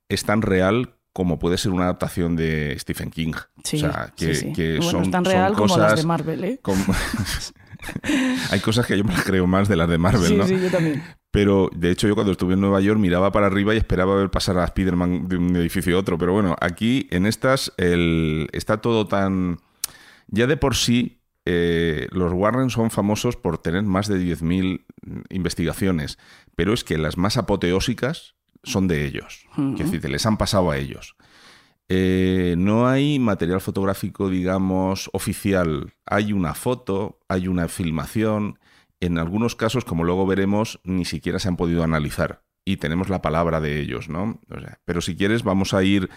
es 0.08 0.24
tan 0.24 0.40
real 0.42 0.94
como 1.12 1.38
puede 1.38 1.58
ser 1.58 1.72
una 1.72 1.84
adaptación 1.84 2.36
de 2.36 2.74
Stephen 2.78 3.10
King. 3.10 3.34
Sí, 3.64 3.76
o 3.76 3.80
sea, 3.80 4.12
que, 4.16 4.34
sí, 4.34 4.46
sí. 4.46 4.52
que 4.54 4.76
Bueno, 4.78 4.90
son, 4.90 5.02
es 5.02 5.10
tan 5.10 5.24
son 5.26 5.32
real 5.32 5.52
como 5.52 5.76
las 5.76 5.88
de 5.90 5.92
cosas 5.92 6.06
Marvel, 6.06 6.44
¿eh? 6.44 6.58
como- 6.62 6.82
Hay 8.50 8.60
cosas 8.60 8.86
que 8.86 8.96
yo 8.96 9.04
me 9.04 9.12
las 9.12 9.24
creo 9.24 9.46
más 9.46 9.68
de 9.68 9.76
las 9.76 9.88
de 9.88 9.98
Marvel, 9.98 10.28
sí, 10.28 10.36
¿no? 10.36 10.46
sí, 10.46 10.58
yo 10.60 10.70
también. 10.70 11.02
Pero 11.30 11.70
de 11.74 11.90
hecho 11.90 12.08
yo 12.08 12.14
cuando 12.14 12.32
estuve 12.32 12.54
en 12.54 12.60
Nueva 12.60 12.80
York 12.80 13.00
miraba 13.00 13.32
para 13.32 13.46
arriba 13.46 13.74
y 13.74 13.78
esperaba 13.78 14.14
ver 14.16 14.30
pasar 14.30 14.58
a 14.58 14.64
Spider-Man 14.64 15.28
de 15.28 15.36
un 15.38 15.56
edificio 15.56 15.96
a 15.96 16.00
otro. 16.00 16.18
Pero 16.18 16.32
bueno, 16.32 16.56
aquí 16.60 17.08
en 17.10 17.26
estas 17.26 17.72
el, 17.78 18.48
está 18.52 18.80
todo 18.80 19.06
tan... 19.06 19.58
Ya 20.28 20.46
de 20.46 20.56
por 20.56 20.76
sí 20.76 21.22
eh, 21.44 22.06
los 22.10 22.32
Warren 22.32 22.70
son 22.70 22.90
famosos 22.90 23.36
por 23.36 23.58
tener 23.58 23.82
más 23.82 24.08
de 24.08 24.18
10.000 24.18 24.84
investigaciones, 25.30 26.18
pero 26.54 26.72
es 26.72 26.84
que 26.84 26.98
las 26.98 27.16
más 27.16 27.36
apoteósicas 27.36 28.34
son 28.62 28.86
de 28.86 29.04
ellos. 29.06 29.46
Ujú. 29.56 29.74
Es 29.82 29.90
decir, 29.90 30.10
les 30.10 30.26
han 30.26 30.36
pasado 30.36 30.70
a 30.70 30.76
ellos. 30.76 31.16
Eh, 31.94 32.54
no 32.56 32.88
hay 32.88 33.18
material 33.18 33.60
fotográfico, 33.60 34.30
digamos, 34.30 35.10
oficial. 35.12 35.92
Hay 36.06 36.32
una 36.32 36.54
foto, 36.54 37.18
hay 37.28 37.48
una 37.48 37.68
filmación. 37.68 38.58
En 39.00 39.18
algunos 39.18 39.56
casos, 39.56 39.84
como 39.84 40.02
luego 40.02 40.26
veremos, 40.26 40.80
ni 40.84 41.04
siquiera 41.04 41.38
se 41.38 41.48
han 41.48 41.58
podido 41.58 41.84
analizar. 41.84 42.44
Y 42.64 42.78
tenemos 42.78 43.10
la 43.10 43.20
palabra 43.20 43.60
de 43.60 43.78
ellos, 43.78 44.08
¿no? 44.08 44.40
Pero 44.86 45.02
si 45.02 45.16
quieres, 45.16 45.42
vamos 45.42 45.74
a 45.74 45.84
ir 45.84 46.08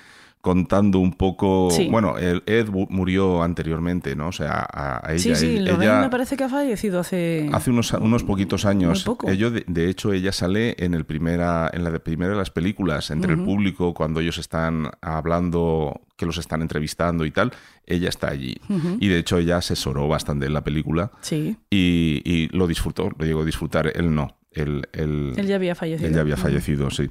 contando 0.46 1.00
un 1.00 1.12
poco. 1.14 1.70
Sí. 1.72 1.88
Bueno, 1.90 2.20
el 2.20 2.44
Ed 2.46 2.68
murió 2.70 3.42
anteriormente, 3.42 4.16
¿no? 4.16 4.28
O 4.28 4.32
sea, 4.32 4.64
a, 4.72 5.02
a 5.04 5.14
ella. 5.14 5.20
Sí, 5.20 5.36
sí, 5.36 5.58
ella- 5.58 5.72
Lorraine 5.72 6.00
me 6.02 6.10
parece 6.12 6.38
que 6.38 6.44
ha 6.44 6.50
fallecido 6.50 7.00
hace... 7.00 7.50
Hace 7.52 7.72
unos, 7.72 7.92
unos 7.94 8.24
poquitos 8.24 8.64
años. 8.66 9.04
Poco. 9.04 9.28
Ello, 9.28 9.50
de, 9.50 9.66
de 9.68 9.90
hecho, 9.90 10.14
ella 10.14 10.32
sale 10.32 10.76
en 10.78 10.94
el 10.94 11.04
primera, 11.04 11.68
en 11.74 11.84
la 11.84 11.90
de 11.90 12.00
primera 12.00 12.34
de 12.34 12.38
las 12.38 12.52
películas, 12.52 13.10
entre 13.10 13.34
el 13.34 13.44
público, 13.44 13.96
cuando 13.96 14.20
ellos 14.20 14.38
están 14.38 14.92
hablando, 15.02 16.02
que 16.16 16.28
los 16.28 16.38
están 16.38 16.62
entrevistando 16.62 17.26
y 17.26 17.32
tal, 17.32 17.52
ella 17.88 18.10
está 18.10 18.28
allí. 18.30 18.56
Y 19.00 19.08
de 19.08 19.18
hecho 19.18 19.40
ella 19.40 19.58
asesoró 19.58 20.08
bastante 20.08 20.46
en 20.46 20.54
la 20.54 20.64
película 20.64 21.10
Sí. 21.22 21.58
y, 21.72 22.22
y 22.24 22.50
lo 22.56 22.68
disfrutó, 22.68 23.10
lo 23.18 23.26
llegó 23.26 23.42
a 23.42 23.46
disfrutar, 23.46 23.92
él 23.96 24.14
no. 24.14 24.36
Él, 24.52 24.88
él- 24.94 25.34
Él 25.36 25.48
ya 25.48 25.56
había 25.56 25.76
fallecido. 25.76 26.08
él 26.08 26.14
ya 26.16 26.22
había 26.22 26.38
fallecido, 26.38 26.90
sí. 26.92 27.10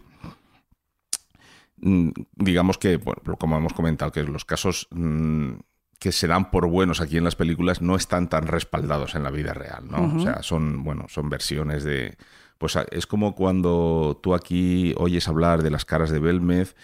Mm, 1.86 2.08
Digamos 2.36 2.78
que, 2.78 2.96
bueno, 2.96 3.20
como 3.38 3.56
hemos 3.58 3.72
comentado, 3.74 4.10
que 4.10 4.22
los 4.24 4.44
casos 4.44 4.88
mm, 4.90 5.52
que 5.98 6.12
se 6.12 6.26
dan 6.26 6.50
por 6.50 6.66
buenos 6.68 7.00
aquí 7.00 7.16
en 7.18 7.24
las 7.24 7.36
películas 7.36 7.80
no 7.82 7.94
están 7.96 8.28
tan 8.28 8.46
respaldados 8.46 9.14
en 9.14 9.22
la 9.22 9.30
vida 9.30 9.54
real, 9.54 9.84
¿no? 9.90 10.16
O 10.16 10.20
sea, 10.20 10.42
son, 10.42 10.82
bueno, 10.84 11.06
son 11.08 11.28
versiones 11.30 11.84
de... 11.84 12.16
Pues 12.58 12.78
es 12.90 13.06
como 13.06 13.34
cuando 13.34 14.18
tú 14.22 14.34
aquí 14.34 14.94
oyes 14.96 15.28
hablar 15.28 15.62
de 15.62 15.70
las 15.70 15.84
caras 15.84 16.10
de 16.10 16.18
Belmez 16.20 16.74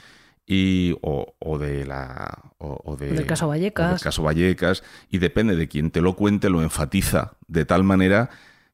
y, 0.46 0.96
o, 1.02 1.34
o 1.38 1.58
de 1.58 1.86
la... 1.86 2.52
O, 2.58 2.78
o 2.84 2.96
de- 2.96 3.12
Del 3.12 3.26
caso 3.26 3.46
o 3.46 3.48
Vallecas. 3.48 3.90
del 3.90 4.00
caso 4.00 4.22
Vallecas, 4.22 4.82
y 5.10 5.18
depende 5.18 5.54
de 5.56 5.68
quien 5.68 5.90
te 5.90 6.00
lo 6.02 6.14
cuente, 6.16 6.50
lo 6.50 6.62
enfatiza 6.62 7.32
de 7.46 7.64
tal 7.64 7.84
manera 7.84 8.30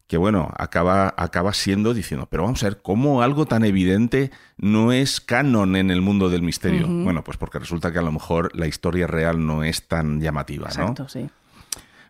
que, 0.06 0.16
bueno, 0.18 0.52
acaba, 0.56 1.12
acaba 1.16 1.52
siendo 1.52 1.92
diciendo, 1.94 2.28
pero 2.30 2.44
vamos 2.44 2.62
a 2.62 2.68
ver, 2.68 2.78
¿cómo 2.80 3.22
algo 3.22 3.46
tan 3.46 3.64
evidente 3.64 4.30
no 4.56 4.92
es 4.92 5.20
canon 5.20 5.74
en 5.76 5.90
el 5.90 6.00
mundo 6.00 6.28
del 6.30 6.42
misterio? 6.42 6.86
Bueno, 6.86 7.24
pues 7.24 7.36
porque 7.38 7.58
resulta 7.58 7.90
que 7.92 7.98
a 7.98 8.02
lo 8.02 8.12
mejor 8.12 8.54
la 8.54 8.66
historia 8.68 9.06
real 9.06 9.44
no 9.44 9.64
es 9.64 9.88
tan 9.88 10.20
llamativa, 10.20 10.66
¿no? 10.66 10.70
Exacto, 10.70 11.08
sí. 11.08 11.28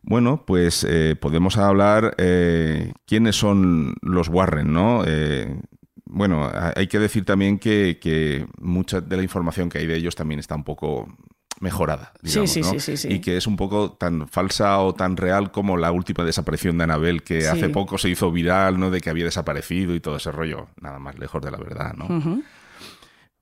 Bueno, 0.03 0.45
pues 0.47 0.87
eh, 0.89 1.17
podemos 1.21 1.57
hablar 1.57 2.15
eh, 2.19 2.93
quiénes 3.07 3.35
son 3.37 3.95
los 4.03 4.29
Warren, 4.29 4.73
¿no? 4.73 5.03
Eh, 5.07 5.59
bueno, 6.05 6.45
ha- 6.45 6.73
hay 6.77 6.87
que 6.87 6.99
decir 7.01 7.25
también 7.25 7.59
que, 7.59 7.99
que 8.01 8.47
mucha 8.61 9.01
de 9.01 9.17
la 9.17 9.23
información 9.25 9.69
que 9.69 9.79
hay 9.79 9.87
de 9.87 9.97
ellos 9.97 10.15
también 10.15 10.39
está 10.39 10.55
un 10.55 10.63
poco 10.65 11.09
mejorada, 11.61 12.13
digamos, 12.23 12.51
sí, 12.51 12.61
¿no? 12.61 12.71
sí, 12.73 12.81
sí, 12.81 12.97
sí. 12.97 13.09
Y 13.15 13.21
que 13.21 13.37
es 13.37 13.47
un 13.47 13.57
poco 13.57 13.93
tan 13.93 14.29
falsa 14.29 14.79
o 14.81 14.95
tan 14.95 15.17
real 15.17 15.51
como 15.51 15.77
la 15.77 15.91
última 15.93 16.25
desaparición 16.25 16.77
de 16.79 16.85
Anabel, 16.85 17.23
que 17.23 17.49
hace 17.49 17.69
poco 17.71 17.97
se 17.99 18.09
hizo 18.11 18.31
viral, 18.31 18.79
¿no? 18.79 18.91
De 18.91 19.01
que 19.01 19.11
había 19.11 19.25
desaparecido 19.25 19.95
y 19.95 20.01
todo 20.01 20.17
ese 20.17 20.31
rollo. 20.33 20.69
Nada 20.81 20.99
más 20.99 21.19
lejos 21.19 21.41
de 21.43 21.51
la 21.51 21.59
verdad, 21.59 21.95
¿no? 21.95 22.43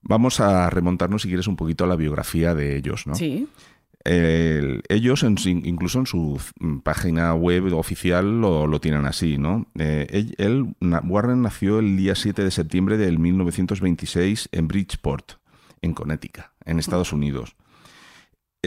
Vamos 0.01 0.39
a 0.39 0.69
remontarnos, 0.69 1.23
si 1.23 1.27
quieres, 1.27 1.47
un 1.47 1.55
poquito 1.55 1.83
a 1.83 1.87
la 1.87 1.95
biografía 1.95 2.53
de 2.53 2.75
ellos, 2.77 3.07
¿no? 3.07 3.15
Sí. 3.15 3.47
El- 4.03 4.83
ellos, 4.87 5.23
en 5.23 5.35
incluso 5.45 5.97
en 5.97 6.05
su 6.05 6.39
página 6.83 7.33
web 7.33 7.73
oficial, 7.73 8.39
lo, 8.39 8.67
lo 8.67 8.79
tienen 8.79 9.05
así, 9.07 9.39
¿no? 9.39 9.65
Eh, 9.79 10.27
él, 10.37 10.75
Warren 10.79 11.41
nació 11.41 11.79
el 11.79 11.97
día 11.97 12.13
7 12.13 12.43
de 12.43 12.51
septiembre 12.51 12.97
del 12.97 13.17
1926 13.17 14.49
en 14.51 14.67
Bridgeport, 14.67 15.33
en 15.81 15.93
Connecticut, 15.95 16.45
en 16.65 16.77
Estados 16.77 17.11
Unidos. 17.13 17.55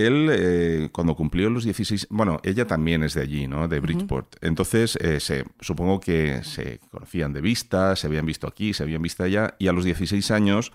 Él, 0.07 0.29
eh, 0.31 0.89
cuando 0.93 1.15
cumplió 1.17 1.51
los 1.51 1.65
16, 1.65 2.07
bueno, 2.11 2.39
ella 2.43 2.67
también 2.67 3.03
es 3.03 3.15
de 3.15 3.23
allí, 3.23 3.47
¿no? 3.49 3.69
De 3.69 3.81
Bridgeport. 3.81 4.37
Entonces, 4.43 4.97
eh, 5.01 5.21
se, 5.21 5.45
supongo 5.61 5.99
que 6.01 6.43
se 6.45 6.79
conocían 6.91 7.33
de 7.33 7.41
vista, 7.41 7.97
se 7.97 8.07
habían 8.07 8.27
visto 8.27 8.47
aquí, 8.47 8.75
se 8.75 8.83
habían 8.83 9.03
visto 9.03 9.25
allá, 9.25 9.55
y 9.59 9.69
a 9.69 9.73
los 9.73 9.85
16 9.85 10.31
años, 10.31 10.73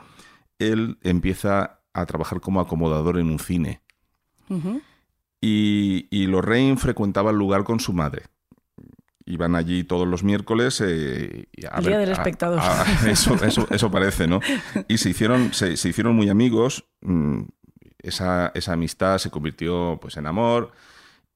él 0.59 0.97
empieza 1.03 1.81
a 1.93 2.05
trabajar 2.05 2.39
como 2.41 2.59
acomodador 2.61 3.17
en 3.19 3.29
un 3.29 3.39
cine. 3.39 3.81
Y, 5.41 6.07
y 6.09 6.27
Lorraine 6.27 6.77
frecuentaba 6.77 7.31
el 7.31 7.37
lugar 7.37 7.63
con 7.63 7.79
su 7.79 7.93
madre. 7.93 8.23
Iban 9.25 9.55
allí 9.55 9.83
todos 9.83 10.07
los 10.07 10.23
miércoles. 10.23 10.81
eh, 10.85 11.47
a 11.71 11.79
El 11.79 11.85
día 11.85 11.97
del 11.97 12.11
espectador. 12.11 12.59
a- 12.61 12.85
eso, 13.09 13.35
eso, 13.43 13.67
eso 13.69 13.91
parece, 13.91 14.27
¿no? 14.27 14.39
Y 14.87 14.97
se 14.97 15.09
hicieron, 15.09 15.53
se, 15.53 15.77
se 15.77 15.89
hicieron 15.89 16.15
muy 16.15 16.29
amigos. 16.29 16.85
mm, 17.01 17.41
Esa, 18.03 18.51
esa 18.53 18.73
amistad 18.73 19.17
se 19.17 19.31
convirtió 19.31 19.97
pues, 20.01 20.17
en 20.17 20.27
amor 20.27 20.71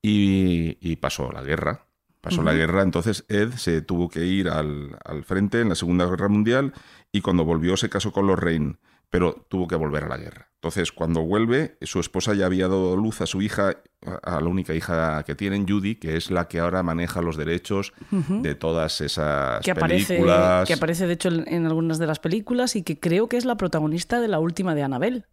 y, 0.01 0.77
y 0.81 0.97
pasó 0.97 1.31
la 1.31 1.41
guerra. 1.41 1.83
Pasó 2.21 2.43
la 2.43 2.51
guerra, 2.53 2.81
entonces 2.81 3.23
Ed 3.29 3.53
se 3.53 3.81
tuvo 3.81 4.09
que 4.09 4.25
ir 4.25 4.49
al, 4.49 4.97
al 5.05 5.23
frente 5.23 5.61
en 5.61 5.69
la 5.69 5.75
Segunda 5.75 6.05
Guerra 6.07 6.27
Mundial 6.27 6.73
y 7.13 7.21
cuando 7.21 7.45
volvió 7.45 7.77
se 7.77 7.89
casó 7.89 8.11
con 8.11 8.27
Lorraine, 8.27 8.75
pero 9.09 9.45
tuvo 9.47 9.65
que 9.67 9.77
volver 9.77 10.03
a 10.03 10.07
la 10.09 10.17
guerra. 10.17 10.49
Entonces, 10.55 10.91
cuando 10.91 11.21
vuelve, 11.21 11.77
su 11.83 12.01
esposa 12.01 12.33
ya 12.33 12.47
había 12.47 12.67
dado 12.67 12.97
luz 12.97 13.21
a 13.21 13.27
su 13.27 13.41
hija, 13.41 13.77
a 14.23 14.41
la 14.41 14.47
única 14.49 14.73
hija 14.73 15.23
que 15.23 15.35
tienen, 15.35 15.65
Judy, 15.69 15.95
que 15.95 16.17
es 16.17 16.29
la 16.29 16.49
que 16.49 16.59
ahora 16.59 16.83
maneja 16.83 17.21
los 17.21 17.37
derechos 17.37 17.93
de 18.11 18.55
todas 18.55 18.99
esas 18.99 19.61
Que 19.63 19.71
aparece, 19.71 20.15
películas. 20.15 20.67
que 20.67 20.73
aparece, 20.73 21.07
de 21.07 21.13
hecho, 21.13 21.29
en 21.29 21.47
en 21.47 21.65
algunas 21.65 21.97
de 21.97 22.07
las 22.07 22.19
películas 22.19 22.75
y 22.75 22.83
que 22.83 22.99
creo 22.99 23.29
que 23.29 23.37
es 23.37 23.45
la 23.45 23.55
protagonista 23.55 24.19
de 24.19 24.27
la 24.27 24.39
última 24.39 24.75
de 24.75 24.83
Annabelle. 24.83 25.23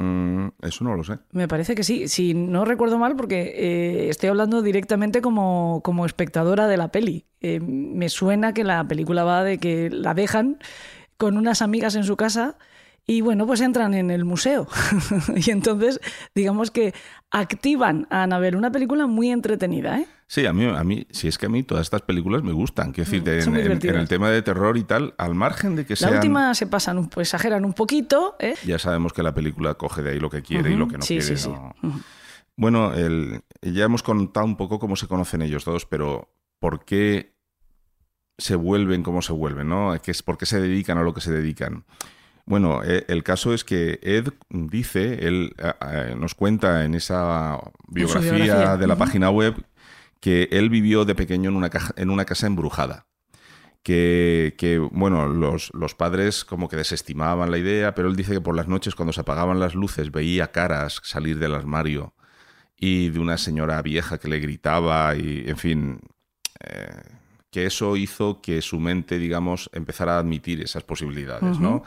Mm, 0.00 0.48
eso 0.62 0.82
no 0.82 0.96
lo 0.96 1.04
sé. 1.04 1.18
Me 1.32 1.46
parece 1.46 1.74
que 1.74 1.84
sí, 1.84 2.08
si 2.08 2.32
no 2.32 2.64
recuerdo 2.64 2.98
mal, 2.98 3.16
porque 3.16 3.52
eh, 3.54 4.08
estoy 4.08 4.30
hablando 4.30 4.62
directamente 4.62 5.20
como, 5.20 5.82
como 5.84 6.06
espectadora 6.06 6.68
de 6.68 6.78
la 6.78 6.90
peli. 6.90 7.26
Eh, 7.42 7.60
me 7.60 8.08
suena 8.08 8.54
que 8.54 8.64
la 8.64 8.88
película 8.88 9.24
va 9.24 9.44
de 9.44 9.58
que 9.58 9.90
la 9.90 10.14
dejan 10.14 10.58
con 11.18 11.36
unas 11.36 11.60
amigas 11.60 11.96
en 11.96 12.04
su 12.04 12.16
casa 12.16 12.56
y 13.06 13.20
bueno, 13.22 13.46
pues 13.46 13.60
entran 13.60 13.94
en 13.94 14.10
el 14.10 14.24
museo. 14.24 14.68
y 15.36 15.50
entonces, 15.50 16.00
digamos 16.34 16.70
que 16.70 16.94
activan 17.30 18.06
a 18.10 18.22
Anabel, 18.24 18.56
una 18.56 18.70
película 18.70 19.06
muy 19.06 19.30
entretenida, 19.30 19.98
¿eh? 20.00 20.06
Sí, 20.26 20.46
a 20.46 20.52
mí, 20.52 20.64
a 20.64 20.84
mí, 20.84 21.06
si 21.10 21.26
es 21.26 21.38
que 21.38 21.46
a 21.46 21.48
mí 21.48 21.64
todas 21.64 21.82
estas 21.86 22.02
películas 22.02 22.44
me 22.44 22.52
gustan. 22.52 22.92
Quiero 22.92 23.10
decir, 23.10 23.22
Mm, 23.50 23.56
en, 23.56 23.96
el 23.96 24.08
tema 24.08 24.30
de 24.30 24.42
terror 24.42 24.76
y 24.76 24.84
tal, 24.84 25.12
al 25.18 25.34
margen 25.34 25.74
de 25.74 25.84
que 25.84 25.94
La 25.94 25.96
sean. 25.96 26.14
última 26.14 26.54
se 26.54 26.68
pasan, 26.68 26.98
un- 26.98 27.08
pues 27.08 27.26
exageran 27.28 27.64
un 27.64 27.72
poquito, 27.72 28.36
¿eh? 28.38 28.54
Ya 28.64 28.78
sabemos 28.78 29.12
que 29.12 29.24
la 29.24 29.34
película 29.34 29.74
coge 29.74 30.02
de 30.02 30.10
ahí 30.12 30.20
lo 30.20 30.30
que 30.30 30.42
quiere 30.42 30.70
y 30.70 30.76
lo 30.76 30.86
que 30.86 30.98
no 30.98 31.02
sí, 31.02 31.18
quiere. 31.18 31.36
sí, 31.36 31.36
sí. 31.36 31.50
¿no? 31.50 31.74
Bueno, 32.56 32.94
el- 32.94 33.40
ya 33.62 33.84
hemos 33.84 34.04
contado 34.04 34.46
un 34.46 34.56
poco 34.56 34.78
cómo 34.78 34.94
se 34.94 35.08
conocen 35.08 35.42
ellos 35.42 35.64
dos, 35.64 35.84
pero 35.84 36.32
¿por 36.60 36.84
qué 36.84 37.34
se 38.38 38.54
vuelven 38.54 39.02
como 39.02 39.22
se 39.22 39.32
vuelven? 39.32 39.68
¿no? 39.68 39.94
¿Qué 40.00 40.12
es- 40.12 40.22
¿Por 40.22 40.38
qué 40.38 40.46
se 40.46 40.60
dedican 40.60 40.96
a 40.98 41.02
lo 41.02 41.12
que 41.12 41.20
se 41.22 41.32
dedican? 41.32 41.84
Bueno, 42.50 42.82
eh, 42.84 43.04
el 43.06 43.22
caso 43.22 43.54
es 43.54 43.62
que 43.62 44.00
Ed 44.02 44.28
dice, 44.48 45.26
él 45.28 45.54
nos 46.18 46.34
cuenta 46.34 46.84
en 46.84 46.96
esa 46.96 47.60
biografía, 47.86 48.32
biografía, 48.32 48.76
de 48.76 48.86
la 48.88 48.96
página 48.96 49.30
web 49.30 49.54
que 50.18 50.48
él 50.50 50.68
vivió 50.68 51.04
de 51.04 51.14
pequeño 51.14 51.48
en 51.50 51.54
una, 51.56 51.70
caja- 51.70 51.94
en 51.96 52.10
una 52.10 52.24
casa 52.24 52.48
embrujada. 52.48 53.06
Que, 53.84 54.56
que, 54.58 54.78
bueno, 54.78 55.28
los, 55.28 55.70
los 55.74 55.94
padres 55.94 56.44
como 56.44 56.68
que 56.68 56.76
desestimaban 56.76 57.52
la 57.52 57.58
idea, 57.58 57.94
pero 57.94 58.08
él 58.08 58.16
dice 58.16 58.32
que 58.32 58.40
por 58.40 58.56
las 58.56 58.66
noches 58.66 58.96
cuando 58.96 59.12
se 59.12 59.20
apagaban 59.20 59.60
las 59.60 59.76
luces 59.76 60.10
veía 60.10 60.50
caras 60.50 61.00
salir 61.04 61.38
del 61.38 61.54
armario 61.54 62.12
y 62.76 63.10
de 63.10 63.20
una 63.20 63.38
señora 63.38 63.80
vieja 63.80 64.18
que 64.18 64.28
le 64.28 64.40
gritaba 64.40 65.14
y, 65.14 65.44
en 65.46 65.56
fin, 65.56 66.00
eh, 66.64 66.88
que 67.50 67.64
eso 67.66 67.96
hizo 67.96 68.42
que 68.42 68.60
su 68.60 68.80
mente, 68.80 69.18
digamos, 69.18 69.70
empezara 69.72 70.16
a 70.16 70.18
admitir 70.18 70.60
esas 70.60 70.82
posibilidades, 70.82 71.58
¿no? 71.60 71.82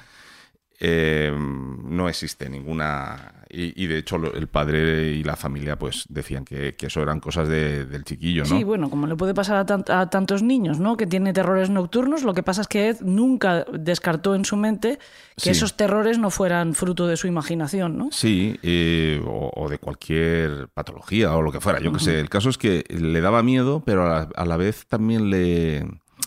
Eh, 0.85 1.31
no 1.35 2.09
existe 2.09 2.49
ninguna... 2.49 3.29
Y, 3.55 3.83
y, 3.83 3.85
de 3.85 3.99
hecho 3.99 4.15
el 4.15 4.47
padre 4.47 5.11
y 5.11 5.23
la 5.23 5.35
familia 5.35 5.77
pues 5.77 6.05
decían 6.09 6.43
que, 6.43 6.73
que 6.75 6.87
eso 6.87 7.03
eran 7.03 7.19
cosas 7.19 7.47
de- 7.47 7.85
del 7.85 8.03
chiquillo, 8.03 8.41
¿no? 8.45 8.49
Sí, 8.49 8.63
bueno, 8.63 8.89
como 8.89 9.05
le 9.05 9.15
puede 9.15 9.35
pasar 9.35 9.57
a, 9.57 9.65
tant- 9.67 9.91
a 9.93 10.09
tantos 10.09 10.41
niños, 10.41 10.79
¿no? 10.79 10.97
Que 10.97 11.05
tiene 11.05 11.33
terrores 11.33 11.69
nocturnos, 11.69 12.23
lo 12.23 12.33
que 12.33 12.41
pasa 12.41 12.61
es 12.61 12.67
que 12.67 12.89
Ed 12.89 12.97
nunca 13.01 13.63
descartó 13.71 14.33
en 14.33 14.43
su 14.43 14.57
mente 14.57 14.97
que 15.35 15.43
Sí. 15.43 15.49
esos 15.51 15.77
terrores 15.77 16.17
no 16.17 16.31
fueran 16.31 16.73
fruto 16.73 17.05
de 17.05 17.15
su 17.15 17.27
imaginación, 17.27 17.95
¿no? 17.95 18.09
Sí, 18.11 18.57
eh, 18.63 19.21
o, 19.23 19.51
o 19.55 19.69
de 19.69 19.77
cualquier 19.77 20.69
patología 20.73 21.35
o 21.35 21.43
lo 21.43 21.51
que 21.51 21.61
fuera, 21.61 21.79
yo 21.79 21.93
qué 21.93 21.99
sé. 21.99 22.19
El 22.19 22.29
caso 22.29 22.49
es 22.49 22.57
que 22.57 22.83
le 22.89 23.21
daba 23.21 23.43
miedo, 23.43 23.83
pero 23.85 24.03
a 24.07 24.09
la, 24.09 24.29
a 24.35 24.45
la 24.47 24.57
vez 24.57 24.87
también 24.87 25.29
le, 25.29 25.85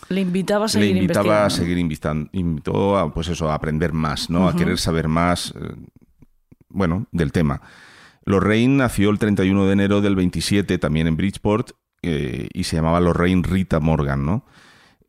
Le 0.09 0.21
invitaba 0.21 0.65
a 0.65 0.67
le 0.67 0.71
seguir 0.71 0.97
invitaba 0.97 1.45
a 1.45 1.49
seguir 1.49 1.77
invitando, 1.77 2.29
invitó 2.33 2.97
a, 2.97 3.13
pues 3.13 3.27
eso, 3.27 3.49
a 3.49 3.55
aprender 3.55 3.93
más, 3.93 4.29
¿no? 4.29 4.47
A 4.47 4.55
querer 4.55 4.77
saber 4.77 5.07
más, 5.07 5.53
eh, 5.59 5.75
bueno, 6.69 7.07
del 7.11 7.31
tema. 7.31 7.61
Lorraine 8.25 8.77
nació 8.77 9.09
el 9.09 9.19
31 9.19 9.65
de 9.65 9.73
enero 9.73 10.01
del 10.01 10.15
27, 10.15 10.77
también 10.77 11.07
en 11.07 11.15
Bridgeport, 11.15 11.71
eh, 12.01 12.49
y 12.53 12.63
se 12.65 12.75
llamaba 12.75 12.99
Lorraine 12.99 13.43
Rita 13.43 13.79
Morgan, 13.79 14.25
¿no? 14.25 14.45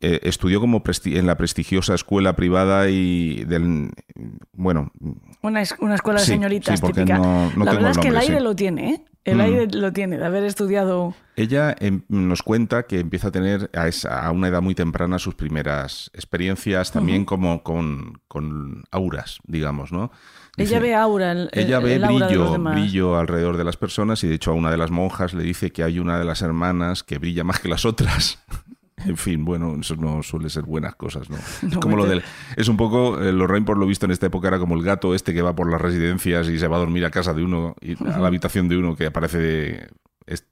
Eh, 0.01 0.21
estudió 0.23 0.61
como 0.61 0.81
en 1.05 1.27
la 1.27 1.35
prestigiosa 1.35 1.93
escuela 1.93 2.33
privada 2.33 2.87
y 2.89 3.43
del, 3.43 3.91
bueno, 4.53 4.93
Una, 5.41 5.61
es- 5.61 5.75
una 5.79 5.95
escuela 5.95 6.21
de 6.21 6.25
Sí, 6.25 6.31
señoritas 6.31 6.79
sí, 6.79 6.85
típica. 6.85 7.17
no- 7.17 7.51
no 7.53 7.65
la 7.65 7.73
verdad 7.73 7.91
es 7.91 7.97
que 7.97 8.07
el 8.07 8.17
aire 8.17 8.37
sí. 8.37 8.43
lo 8.43 8.55
tiene, 8.55 8.89
¿eh? 8.93 9.01
El 9.25 9.37
Mm. 9.37 9.41
aire 9.41 9.67
lo 9.73 9.91
tiene, 9.91 10.17
de 10.17 10.25
haber 10.25 10.45
estudiado... 10.45 11.13
Ella 11.35 11.75
em, 11.79 12.03
nos 12.07 12.41
cuenta 12.43 12.83
que 12.83 12.99
empieza 13.01 13.27
a 13.27 13.31
tener 13.31 13.69
a, 13.73 13.89
esa- 13.89 14.25
a 14.25 14.31
una 14.31 14.47
edad 14.47 14.61
muy 14.61 14.73
temprana 14.73 15.19
sus 15.19 15.35
primeras 15.35 16.09
experiencias, 16.13 16.93
también 16.93 17.25
como 17.25 17.61
con, 17.63 18.21
con 18.29 18.85
auras, 18.91 19.39
digamos, 19.47 19.91
¿no? 19.91 20.11
Ella 20.55 20.79
ve 20.79 20.95
aura, 20.95 21.33
el, 21.33 21.49
Ella 21.51 21.77
el- 21.79 21.83
ve 21.83 21.95
el 21.95 22.03
aura 22.05 22.27
brillo, 22.27 22.57
brillo 22.63 23.17
alrededor 23.17 23.57
de 23.57 23.65
las 23.65 23.75
personas 23.75 24.23
y 24.23 24.27
de 24.29 24.35
hecho 24.35 24.51
a 24.51 24.53
una 24.53 24.71
de 24.71 24.77
las 24.77 24.91
monjas 24.91 25.33
le 25.33 25.43
dice 25.43 25.71
que 25.71 25.83
hay 25.83 25.99
una 25.99 26.17
de 26.17 26.23
las 26.25 26.41
hermanas 26.41 27.03
que 27.03 27.17
brilla 27.17 27.43
más 27.43 27.59
que 27.59 27.67
las 27.67 27.83
otras. 27.85 28.39
En 29.05 29.17
fin, 29.17 29.45
bueno, 29.45 29.75
eso 29.79 29.95
no 29.95 30.21
suele 30.23 30.49
ser 30.49 30.63
buenas 30.63 30.95
cosas, 30.95 31.29
¿no? 31.29 31.37
Como 31.81 31.95
lo 31.97 32.05
del, 32.05 32.21
es 32.55 32.67
un 32.67 32.77
poco, 32.77 33.21
eh, 33.21 33.31
Lorraine 33.31 33.65
por 33.65 33.77
lo 33.77 33.85
visto 33.85 34.05
en 34.05 34.11
esta 34.11 34.25
época 34.27 34.47
era 34.49 34.59
como 34.59 34.75
el 34.75 34.83
gato 34.83 35.13
este 35.15 35.33
que 35.33 35.41
va 35.41 35.55
por 35.55 35.71
las 35.71 35.79
residencias 35.81 36.47
y 36.49 36.59
se 36.59 36.67
va 36.67 36.77
a 36.77 36.79
dormir 36.79 37.05
a 37.05 37.11
casa 37.11 37.33
de 37.33 37.43
uno, 37.43 37.75
y 37.81 37.93
a 38.07 38.17
la 38.19 38.27
habitación 38.27 38.67
de 38.69 38.77
uno 38.77 38.95
que 38.95 39.05
aparece 39.07 39.37
de, 39.37 39.87
es- 40.27 40.45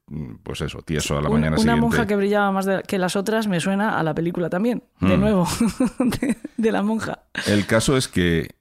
pues 0.43 0.61
eso, 0.61 0.81
tieso 0.81 1.17
a 1.17 1.21
la 1.21 1.29
mañana 1.29 1.49
una 1.51 1.57
siguiente. 1.57 1.81
monja 1.81 2.07
que 2.07 2.15
brillaba 2.15 2.51
más 2.51 2.65
de- 2.65 2.83
que 2.87 2.97
las 2.97 3.15
otras 3.15 3.47
me 3.47 3.59
suena 3.59 3.99
a 3.99 4.03
la 4.03 4.13
película 4.15 4.49
también, 4.49 4.83
de 5.01 5.17
Mm. 5.17 5.19
nuevo, 5.19 5.47
de, 5.99 6.37
de 6.57 6.71
la 6.71 6.81
monja. 6.83 7.19
El 7.47 7.65
caso 7.65 7.97
es 7.97 8.07
que 8.07 8.55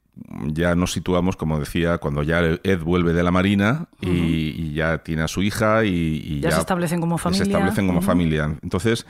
ya 0.47 0.74
nos 0.74 0.93
situamos, 0.93 1.37
como 1.37 1.61
decía, 1.61 1.99
cuando 1.99 2.22
ya 2.22 2.41
Ed 2.41 2.80
vuelve 2.80 3.12
de 3.12 3.22
la 3.22 3.30
marina 3.30 3.89
y, 4.01 4.09
y 4.09 4.72
ya 4.72 4.99
tiene 4.99 5.22
a 5.22 5.28
su 5.28 5.43
hija 5.43 5.84
y, 5.84 5.91
y 6.24 6.41
Ya 6.41 6.53
se 6.53 6.61
establecen 6.61 7.01
como 7.01 7.18
familia. 7.18 7.45
Se 7.45 7.51
establecen 7.51 7.87
como 7.87 8.01
familia. 8.01 8.57
Entonces, 8.62 9.07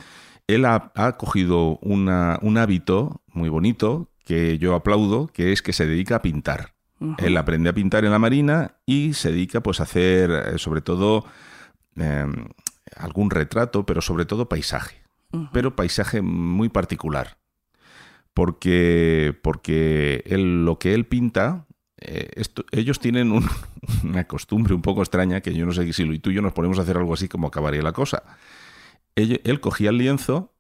él 0.47 0.65
ha, 0.65 0.93
ha 0.95 1.17
cogido 1.17 1.79
una- 1.83 2.39
un 2.43 2.59
hábito 2.59 3.21
muy 3.33 3.49
bonito 3.49 4.09
que 4.25 4.59
yo 4.59 4.75
aplaudo, 4.75 5.27
que 5.29 5.53
es 5.53 5.63
que 5.63 5.73
se 5.73 5.87
dedica 5.87 6.17
a 6.17 6.23
pintar. 6.23 6.75
Él 7.19 7.37
aprende 7.37 7.69
a 7.69 7.75
pintar 7.75 8.05
en 8.05 8.11
la 8.11 8.19
marina 8.19 8.77
y 8.87 9.13
se 9.15 9.31
dedica 9.31 9.61
pues 9.63 9.81
a 9.81 9.85
hacer, 9.85 10.31
eh, 10.31 10.59
sobre 10.59 10.81
todo, 10.81 11.25
eh, 11.97 12.27
algún 12.97 13.31
retrato, 13.31 13.85
pero 13.85 14.01
sobre 14.01 14.25
todo 14.25 14.49
paisaje. 14.49 15.03
Pero 15.53 15.77
paisaje 15.77 16.23
muy 16.23 16.69
particular. 16.71 17.37
Porque, 18.35 19.35
porque 19.43 20.23
él, 20.27 20.65
lo 20.65 20.79
que 20.79 20.93
él 20.95 21.07
pinta, 21.07 21.67
eh, 21.99 22.29
esto- 22.37 22.65
ellos 22.71 22.99
tienen 23.01 23.33
un- 23.33 23.49
una 24.05 24.25
costumbre 24.27 24.75
un 24.75 24.83
poco 24.83 25.01
extraña 25.03 25.41
que 25.41 25.55
yo 25.55 25.65
no 25.67 25.73
sé 25.73 25.91
si 25.93 26.05
lo- 26.05 26.13
y 26.13 26.19
tú 26.19 26.31
y 26.31 26.35
yo 26.35 26.43
nos 26.43 26.53
ponemos 26.53 26.79
a 26.79 26.83
hacer 26.83 26.97
algo 26.99 27.15
así 27.15 27.29
como 27.29 27.49
acabaría 27.49 27.83
la 27.83 27.93
cosa. 27.93 28.23
Él, 29.17 29.61
cogía 29.61 29.91
el 29.91 29.99
lienzo, 29.99 30.53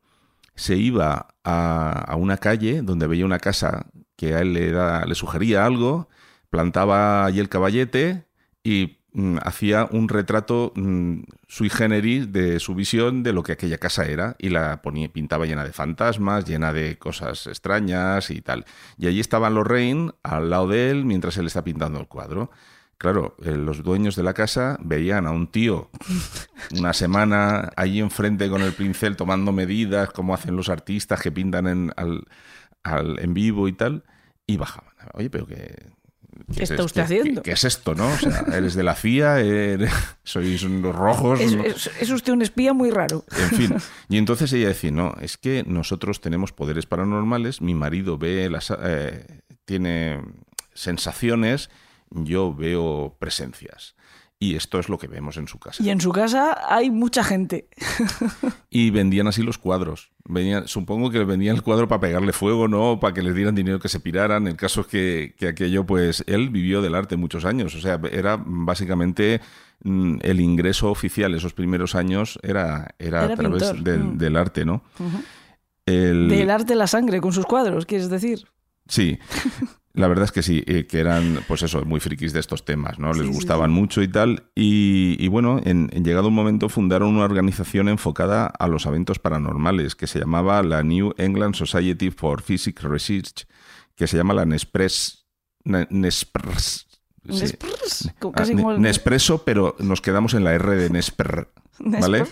se 0.54 0.76
iba 0.76 1.34
a, 1.44 2.16
una 2.18 2.38
calle 2.38 2.80
donde 2.82 3.06
veía 3.06 3.26
una 3.26 3.38
casa 3.38 3.86
que 4.16 4.34
a 4.34 4.40
él 4.40 4.54
le, 4.54 4.70
da, 4.72 5.04
le 5.04 5.14
sugería 5.14 5.66
algo, 5.66 6.08
plantaba 6.48 7.26
allí 7.26 7.38
el 7.38 7.50
caballete 7.50 8.24
y 8.64 9.00
mm, 9.12 9.36
hacía 9.42 9.86
un 9.90 10.08
retrato 10.08 10.72
mm, 10.74 11.24
sui 11.46 11.68
generis 11.68 12.32
de 12.32 12.58
su 12.58 12.74
visión 12.74 13.22
de 13.22 13.34
lo 13.34 13.42
que 13.42 13.52
aquella 13.52 13.76
casa 13.76 14.06
era 14.06 14.36
y 14.38 14.48
la 14.48 14.80
ponía, 14.80 15.12
pintaba 15.12 15.44
llena 15.44 15.62
de 15.62 15.74
fantasmas, 15.74 16.46
llena 16.46 16.72
de 16.72 16.96
cosas 16.98 17.46
extrañas 17.46 18.30
y 18.30 18.40
tal. 18.40 18.64
Y 18.96 19.06
allí 19.06 19.20
estaban 19.20 19.54
Lorraine 19.54 20.12
al 20.22 20.48
lado 20.48 20.68
de 20.68 20.90
él 20.90 21.04
mientras 21.04 21.36
él 21.36 21.46
está 21.46 21.62
pintando 21.62 22.00
el 22.00 22.08
cuadro. 22.08 22.50
Claro, 22.98 23.36
eh, 23.44 23.52
los 23.52 23.82
dueños 23.82 24.16
de 24.16 24.22
la 24.22 24.32
casa 24.32 24.78
veían 24.80 25.26
a 25.26 25.30
un 25.30 25.48
tío 25.48 25.90
una 26.78 26.94
semana 26.94 27.70
allí 27.76 28.00
enfrente 28.00 28.48
con 28.48 28.62
el 28.62 28.72
pincel 28.72 29.16
tomando 29.16 29.52
medidas, 29.52 30.10
como 30.10 30.32
hacen 30.34 30.56
los 30.56 30.70
artistas 30.70 31.20
que 31.20 31.30
pintan 31.30 31.66
en, 31.66 31.92
al- 31.96 32.24
al- 32.82 33.18
en 33.18 33.34
vivo 33.34 33.68
y 33.68 33.72
tal, 33.74 34.04
y 34.46 34.56
bajaban. 34.56 34.94
Oye, 35.12 35.28
pero 35.28 35.46
¿qué, 35.46 35.90
¿Qué 36.54 36.62
es 36.64 36.70
está 36.70 36.84
usted 36.84 37.02
haciendo? 37.02 37.42
¿Qué, 37.42 37.50
qué 37.50 37.52
es 37.52 37.64
esto, 37.64 37.94
no? 37.94 38.06
O 38.08 38.16
sea, 38.16 38.44
eres 38.52 38.74
de 38.74 38.82
la 38.82 38.94
CIA, 38.94 39.40
eres- 39.40 39.90
sois 40.24 40.62
los 40.62 40.94
rojos. 40.96 41.38
Es, 41.40 41.54
¿no? 41.54 41.64
es- 41.64 41.90
es 42.00 42.10
usted 42.10 42.32
un 42.32 42.40
espía 42.40 42.72
muy 42.72 42.90
raro. 42.90 43.24
En 43.38 43.50
fin, 43.58 43.74
y 44.08 44.16
entonces 44.16 44.50
ella 44.54 44.68
decía, 44.68 44.90
no, 44.90 45.14
es 45.20 45.36
que 45.36 45.64
nosotros 45.66 46.22
tenemos 46.22 46.52
poderes 46.52 46.86
paranormales, 46.86 47.60
mi 47.60 47.74
marido 47.74 48.16
ve 48.16 48.48
las, 48.48 48.72
eh, 48.82 49.42
tiene 49.66 50.22
sensaciones, 50.72 51.68
yo 52.10 52.54
veo 52.54 53.16
presencias. 53.18 53.94
Y 54.38 54.54
esto 54.54 54.78
es 54.78 54.90
lo 54.90 54.98
que 54.98 55.06
vemos 55.06 55.38
en 55.38 55.48
su 55.48 55.58
casa. 55.58 55.82
Y 55.82 55.88
en 55.88 55.98
su 55.98 56.12
casa 56.12 56.58
hay 56.68 56.90
mucha 56.90 57.24
gente. 57.24 57.68
Y 58.68 58.90
vendían 58.90 59.26
así 59.28 59.42
los 59.42 59.56
cuadros. 59.56 60.10
Venían, 60.28 60.68
supongo 60.68 61.10
que 61.10 61.24
vendían 61.24 61.56
el 61.56 61.62
cuadro 61.62 61.88
para 61.88 62.00
pegarle 62.02 62.34
fuego, 62.34 62.68
¿no? 62.68 63.00
Para 63.00 63.14
que 63.14 63.22
les 63.22 63.34
dieran 63.34 63.54
dinero 63.54 63.80
que 63.80 63.88
se 63.88 63.98
piraran. 63.98 64.46
El 64.46 64.56
caso 64.56 64.82
es 64.82 64.88
que, 64.88 65.34
que 65.38 65.48
aquello, 65.48 65.86
pues, 65.86 66.22
él 66.26 66.50
vivió 66.50 66.82
del 66.82 66.94
arte 66.94 67.16
muchos 67.16 67.46
años. 67.46 67.74
O 67.76 67.80
sea, 67.80 67.98
era 68.12 68.38
básicamente 68.44 69.40
mm, 69.82 70.18
el 70.20 70.40
ingreso 70.40 70.90
oficial 70.90 71.34
esos 71.34 71.54
primeros 71.54 71.94
años 71.94 72.38
era, 72.42 72.94
era, 72.98 73.24
Era 73.24 73.32
a 73.32 73.36
través 73.36 73.72
Mm. 73.72 74.18
del 74.18 74.36
arte, 74.36 74.66
¿no? 74.66 74.82
El- 75.86 76.28
Del 76.28 76.50
arte 76.50 76.74
de 76.74 76.78
la 76.78 76.86
sangre 76.88 77.22
con 77.22 77.32
sus 77.32 77.46
cuadros, 77.46 77.86
quieres 77.86 78.10
decir. 78.10 78.46
Sí, 78.86 79.18
la 79.96 80.06
verdad 80.08 80.24
es 80.26 80.32
que 80.32 80.42
sí, 80.42 80.62
eh, 80.66 80.86
que 80.86 80.98
eran, 81.00 81.40
pues 81.48 81.62
eso, 81.62 81.84
muy 81.84 81.98
frikis 82.00 82.32
de 82.32 82.40
estos 82.40 82.64
temas, 82.64 82.98
¿no? 82.98 83.08
Les 83.12 83.22
Sí, 83.22 83.28
sí, 83.28 83.34
gustaban 83.34 83.70
mucho 83.72 84.02
y 84.02 84.08
tal. 84.08 84.44
Y, 84.54 85.16
y 85.18 85.28
bueno, 85.28 85.60
en, 85.64 85.90
en 85.92 86.04
llegado 86.04 86.28
un 86.28 86.34
momento 86.34 86.68
fundaron 86.68 87.14
una 87.14 87.24
organización 87.24 87.88
enfocada 87.88 88.46
a 88.46 88.68
los 88.68 88.86
eventos 88.86 89.18
paranormales 89.18 89.96
que 89.96 90.06
se 90.06 90.20
llamaba 90.20 90.62
la 90.62 90.82
New 90.82 91.14
England 91.18 91.54
Society 91.54 92.10
for 92.10 92.42
Physics 92.42 92.82
Research, 92.82 93.46
que 93.96 94.06
se 94.06 94.16
llama 94.16 94.34
la 94.34 94.44
Nespres. 94.46 95.26
Ne- 95.64 95.88
Nespres. 95.90 96.86
sí. 97.28 97.40
Nespres, 97.40 98.10
como- 98.20 98.34
Ah, 98.36 98.44
Ne- 98.44 98.78
Nespresso, 98.78 99.42
pero 99.44 99.74
nos 99.80 100.00
quedamos 100.00 100.34
en 100.34 100.44
la 100.44 100.54
R 100.54 100.76
de 100.76 100.90
Nesper, 100.90 101.48
¿vale? 101.80 102.24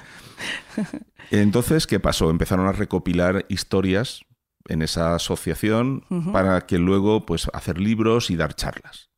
Entonces, 1.30 1.86
¿qué 1.86 2.00
pasó? 2.00 2.30
Empezaron 2.30 2.66
a 2.66 2.72
recopilar 2.72 3.44
historias 3.48 4.24
en 4.66 4.82
esa 4.82 5.14
asociación 5.14 6.04
para 6.32 6.62
que 6.66 6.78
luego, 6.78 7.26
pues, 7.26 7.48
hacer 7.52 7.78
libros 7.78 8.30
y 8.30 8.36
dar 8.36 8.54
charlas. 8.54 9.10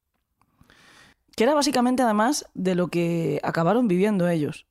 Que 1.36 1.44
era 1.44 1.54
básicamente 1.54 2.02
además 2.02 2.46
de 2.54 2.74
lo 2.74 2.88
que 2.88 3.40
acabaron 3.42 3.88
viviendo 3.88 4.28
ellos. 4.28 4.66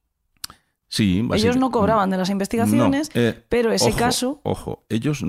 Sí, 0.88 1.28
Ellos 1.34 1.57
no 1.57 1.71
cobraban 1.71 2.09
de 2.09 2.17
las 2.17 2.30
investigaciones, 2.30 3.11
No, 3.13 3.21
eh, 3.21 3.43
pero 3.49 3.71
ese 3.71 3.89
ojo, 3.89 3.97
caso... 3.97 4.41
Ojo, 4.43 4.86
ellos, 4.88 5.23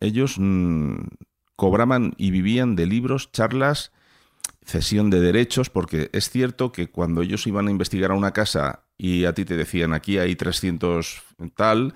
ellos 0.00 0.36
cobraban 1.56 2.14
y 2.18 2.30
vivían 2.30 2.76
de 2.76 2.86
libros, 2.86 3.32
charlas, 3.32 3.92
cesión 4.64 5.10
de 5.10 5.20
derechos, 5.20 5.70
porque 5.70 6.10
es 6.12 6.30
cierto 6.30 6.72
que 6.72 6.90
cuando 6.90 7.22
ellos 7.22 7.46
iban 7.46 7.68
a 7.68 7.70
investigar 7.70 8.10
a 8.10 8.14
una 8.14 8.32
casa 8.32 8.84
y 8.96 9.24
a 9.24 9.32
ti 9.32 9.44
te 9.44 9.56
decían 9.56 9.92
aquí 9.92 10.18
hay 10.18 10.36
300 10.36 11.22
tal, 11.56 11.94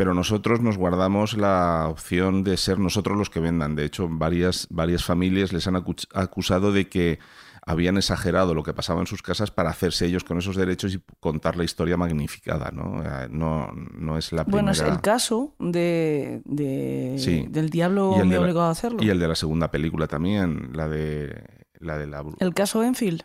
pero 0.00 0.14
nosotros 0.14 0.62
nos 0.62 0.78
guardamos 0.78 1.36
la 1.36 1.86
opción 1.90 2.42
de 2.42 2.56
ser 2.56 2.78
nosotros 2.78 3.18
los 3.18 3.28
que 3.28 3.38
vendan. 3.38 3.76
De 3.76 3.84
hecho, 3.84 4.08
varias, 4.10 4.66
varias 4.70 5.04
familias 5.04 5.52
les 5.52 5.66
han 5.66 5.74
acu- 5.74 6.08
acusado 6.14 6.72
de 6.72 6.88
que 6.88 7.18
habían 7.66 7.98
exagerado 7.98 8.54
lo 8.54 8.62
que 8.62 8.72
pasaba 8.72 9.00
en 9.00 9.06
sus 9.06 9.20
casas 9.20 9.50
para 9.50 9.68
hacerse 9.68 10.06
ellos 10.06 10.24
con 10.24 10.38
esos 10.38 10.56
derechos 10.56 10.94
y 10.94 11.02
contar 11.20 11.58
la 11.58 11.64
historia 11.64 11.98
magnificada, 11.98 12.70
¿no? 12.70 13.02
Eh, 13.04 13.28
No, 13.30 13.70
no 13.74 14.16
es 14.16 14.32
la 14.32 14.44
primera... 14.46 14.62
Bueno, 14.62 14.70
es 14.72 14.80
el 14.80 15.02
caso 15.02 15.54
de, 15.58 16.40
de- 16.46 17.16
Sí. 17.18 17.44
del 17.50 17.68
diablo 17.68 18.16
me 18.24 18.38
de 18.38 18.58
a 18.58 18.70
hacerlo. 18.70 19.02
Y 19.02 19.10
el 19.10 19.18
de 19.20 19.28
la 19.28 19.34
segunda 19.34 19.70
película 19.70 20.06
también, 20.06 20.70
la 20.72 20.88
de 20.88 21.44
la 21.78 21.98
de 21.98 22.06
la 22.06 22.24
El 22.38 22.54
caso 22.54 22.82
Enfield. 22.82 23.20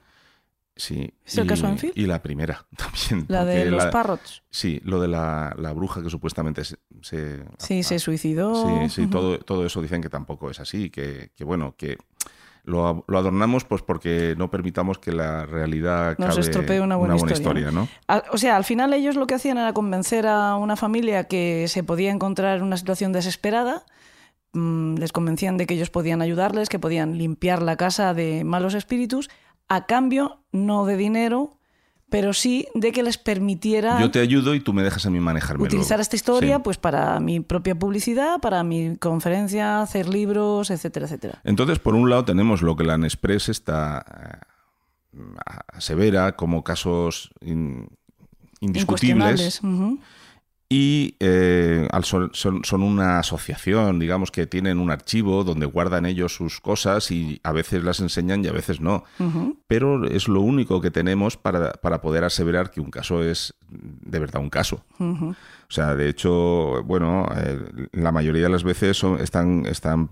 Sí. 0.75 1.13
¿Es 1.25 1.37
el 1.37 1.45
y- 1.45 1.47
caso 1.47 1.67
Enfield? 1.67 1.97
Y 1.97 2.05
la 2.05 2.21
primera 2.21 2.65
también. 2.77 3.25
La 3.29 3.45
de 3.45 3.65
los 3.71 3.85
parrots. 3.87 4.43
Sí, 4.49 4.81
lo 4.83 4.99
de 4.99 5.07
la, 5.07 5.55
la 5.57 5.71
bruja 5.73 6.03
que 6.03 6.09
supuestamente 6.09 6.63
se... 6.65 6.77
se- 7.01 7.45
Sí, 7.57 7.83
se 7.83 7.99
suicidó. 7.99 8.67
Sí, 8.83 8.89
sí, 8.89 9.07
todo, 9.07 9.39
todo 9.39 9.65
eso 9.65 9.81
dicen 9.81 10.01
que 10.01 10.09
tampoco 10.09 10.49
es 10.51 10.59
así, 10.59 10.89
que, 10.89 11.31
que 11.35 11.43
bueno, 11.45 11.75
que 11.77 11.97
lo, 12.63 13.05
lo 13.07 13.17
adornamos 13.19 13.63
pues 13.63 13.83
porque 13.83 14.33
no 14.37 14.49
permitamos 14.49 14.97
que 14.97 15.11
la 15.11 15.45
realidad 15.45 16.17
Nos 16.17 16.37
estropee 16.37 16.81
una 16.81 16.95
buena, 16.95 17.15
historia, 17.15 17.71
¿no? 17.71 17.87
O 18.31 18.37
sea, 18.37 18.55
al 18.57 18.63
final 18.65 18.91
ellos 18.93 19.15
lo 19.15 19.27
que 19.27 19.35
hacían 19.35 19.57
era 19.59 19.71
convencer 19.71 20.25
a 20.27 20.55
una 20.55 20.75
familia 20.75 21.25
que 21.25 21.67
se 21.67 21.83
podía 21.83 22.11
encontrar 22.11 22.57
en 22.57 22.63
una 22.63 22.75
situación 22.77 23.13
desesperada. 23.13 23.85
mm, 24.53 24.95
Les 24.95 25.11
convencían 25.11 25.57
de 25.57 25.67
que 25.67 25.75
ellos 25.75 25.89
podían 25.91 26.21
ayudarles, 26.23 26.67
que 26.67 26.79
podían 26.79 27.17
limpiar 27.19 27.61
la 27.61 27.75
casa 27.77 28.13
de 28.15 28.43
malos 28.43 28.73
espíritus, 28.73 29.29
a 29.67 29.85
cambio 29.85 30.39
no 30.51 30.85
de 30.85 30.95
dinero, 30.97 31.57
pero 32.09 32.33
sí 32.33 32.67
de 32.75 32.91
que 32.91 33.01
les 33.03 33.17
permitiera 33.17 33.99
Yo 33.99 34.11
te 34.11 34.19
ayudo 34.19 34.53
y 34.55 34.59
tú 34.59 34.73
me 34.73 34.83
dejas 34.83 35.05
a 35.05 35.09
mí 35.09 35.19
manejarme. 35.19 35.63
utilizar 35.63 35.99
esta 35.99 36.15
historia 36.15 36.57
Sí. 36.57 36.61
pues 36.63 36.77
para 36.77 37.19
mi 37.19 37.39
propia 37.39 37.75
publicidad, 37.75 38.39
para 38.39 38.63
mi 38.63 38.95
conferencia, 38.97 39.81
hacer 39.81 40.07
libros, 40.07 40.69
etcétera, 40.69 41.07
etcétera. 41.07 41.41
Entonces, 41.43 41.79
por 41.79 41.95
un 41.95 42.09
lado 42.09 42.23
tenemos 42.25 42.61
lo 42.61 42.75
que 42.75 42.83
la 42.83 42.97
Nespress 42.97 43.49
está 43.49 44.05
eh, 45.13 45.19
asevera 45.73 46.35
como 46.35 46.63
casos 46.63 47.31
in- 47.41 47.89
indiscutibles. 48.59 49.61
Y 50.67 51.15
eh, 51.19 51.87
son, 52.01 52.31
son- 52.33 52.81
una 52.81 53.19
asociación, 53.19 53.99
digamos 53.99 54.31
que 54.31 54.47
tienen 54.47 54.79
un 54.79 54.89
archivo 54.89 55.43
donde 55.43 55.65
guardan 55.67 56.05
ellos 56.07 56.33
sus 56.35 56.59
cosas 56.59 57.11
y 57.11 57.39
a 57.43 57.51
veces 57.51 57.83
las 57.83 57.99
enseñan 57.99 58.43
y 58.43 58.47
a 58.47 58.51
veces 58.51 58.81
no. 58.81 59.03
Pero 59.67 60.05
es 60.05 60.27
lo 60.27 60.41
único 60.41 60.81
que 60.81 60.89
tenemos 60.91 61.37
para, 61.37 61.73
para 61.73 62.01
poder 62.01 62.23
aseverar 62.23 62.71
que 62.71 62.81
un 62.81 62.89
caso 62.89 63.23
es 63.23 63.53
de 63.69 64.19
verdad 64.19 64.41
un 64.41 64.49
caso. 64.49 64.83
O 64.99 65.71
sea, 65.71 65.95
de 65.95 66.09
hecho, 66.09 66.83
bueno, 66.83 67.27
eh, 67.35 67.87
la 67.93 68.11
mayoría 68.11 68.43
de 68.43 68.49
las 68.49 68.63
veces 68.63 68.97
son- 68.97 69.19
están, 69.19 69.65
están, 69.67 70.09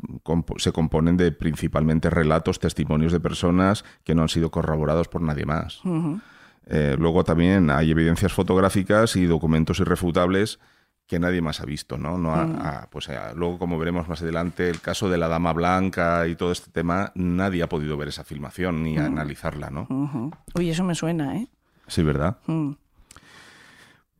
se 0.58 0.72
componen 0.72 1.18
de 1.18 1.32
principalmente 1.32 2.10
relatos, 2.10 2.60
testimonios 2.60 3.12
de 3.12 3.20
personas 3.20 3.86
que 4.04 4.14
no 4.16 4.22
han 4.24 4.30
sido 4.30 4.52
corroborados 4.52 5.08
por 5.08 5.22
nadie 5.22 5.46
más. 5.46 5.84
Ujú. 5.86 6.20
Eh, 6.68 6.96
luego 6.98 7.24
también 7.24 7.70
hay 7.70 7.92
evidencias 7.92 8.34
fotográficas 8.34 9.16
y 9.16 9.26
documentos 9.26 9.80
irrefutables 9.80 10.60
que 11.08 11.20
nadie 11.20 11.42
más 11.42 11.60
ha 11.60 11.66
visto, 11.66 11.98
¿no? 11.98 12.18
no 12.18 12.34
ha- 12.34 12.46
Mm. 12.46 12.56
ha- 12.62 12.88
pues, 12.90 13.10
eh, 13.10 13.18
luego, 13.36 13.60
como 13.60 13.78
veremos 13.78 14.08
más 14.08 14.22
adelante, 14.22 14.70
el 14.70 14.80
caso 14.80 15.10
de 15.10 15.18
la 15.18 15.28
Dama 15.28 15.52
Blanca 15.52 16.26
y 16.28 16.36
todo 16.36 16.52
este 16.54 16.72
tema, 16.72 17.12
nadie 17.16 17.62
ha 17.62 17.68
podido 17.70 17.98
ver 17.98 18.08
esa 18.08 18.24
filmación 18.24 18.84
ni 18.84 18.98
Mm. 18.98 19.06
analizarla, 19.06 19.70
¿no? 19.70 19.88
Uy, 20.56 20.70
eso 20.70 20.84
me 20.86 20.96
suena, 20.96 21.36
¿eh? 21.38 21.50
Sí, 21.88 22.02
¿verdad? 22.04 22.38
Mm. 22.48 22.72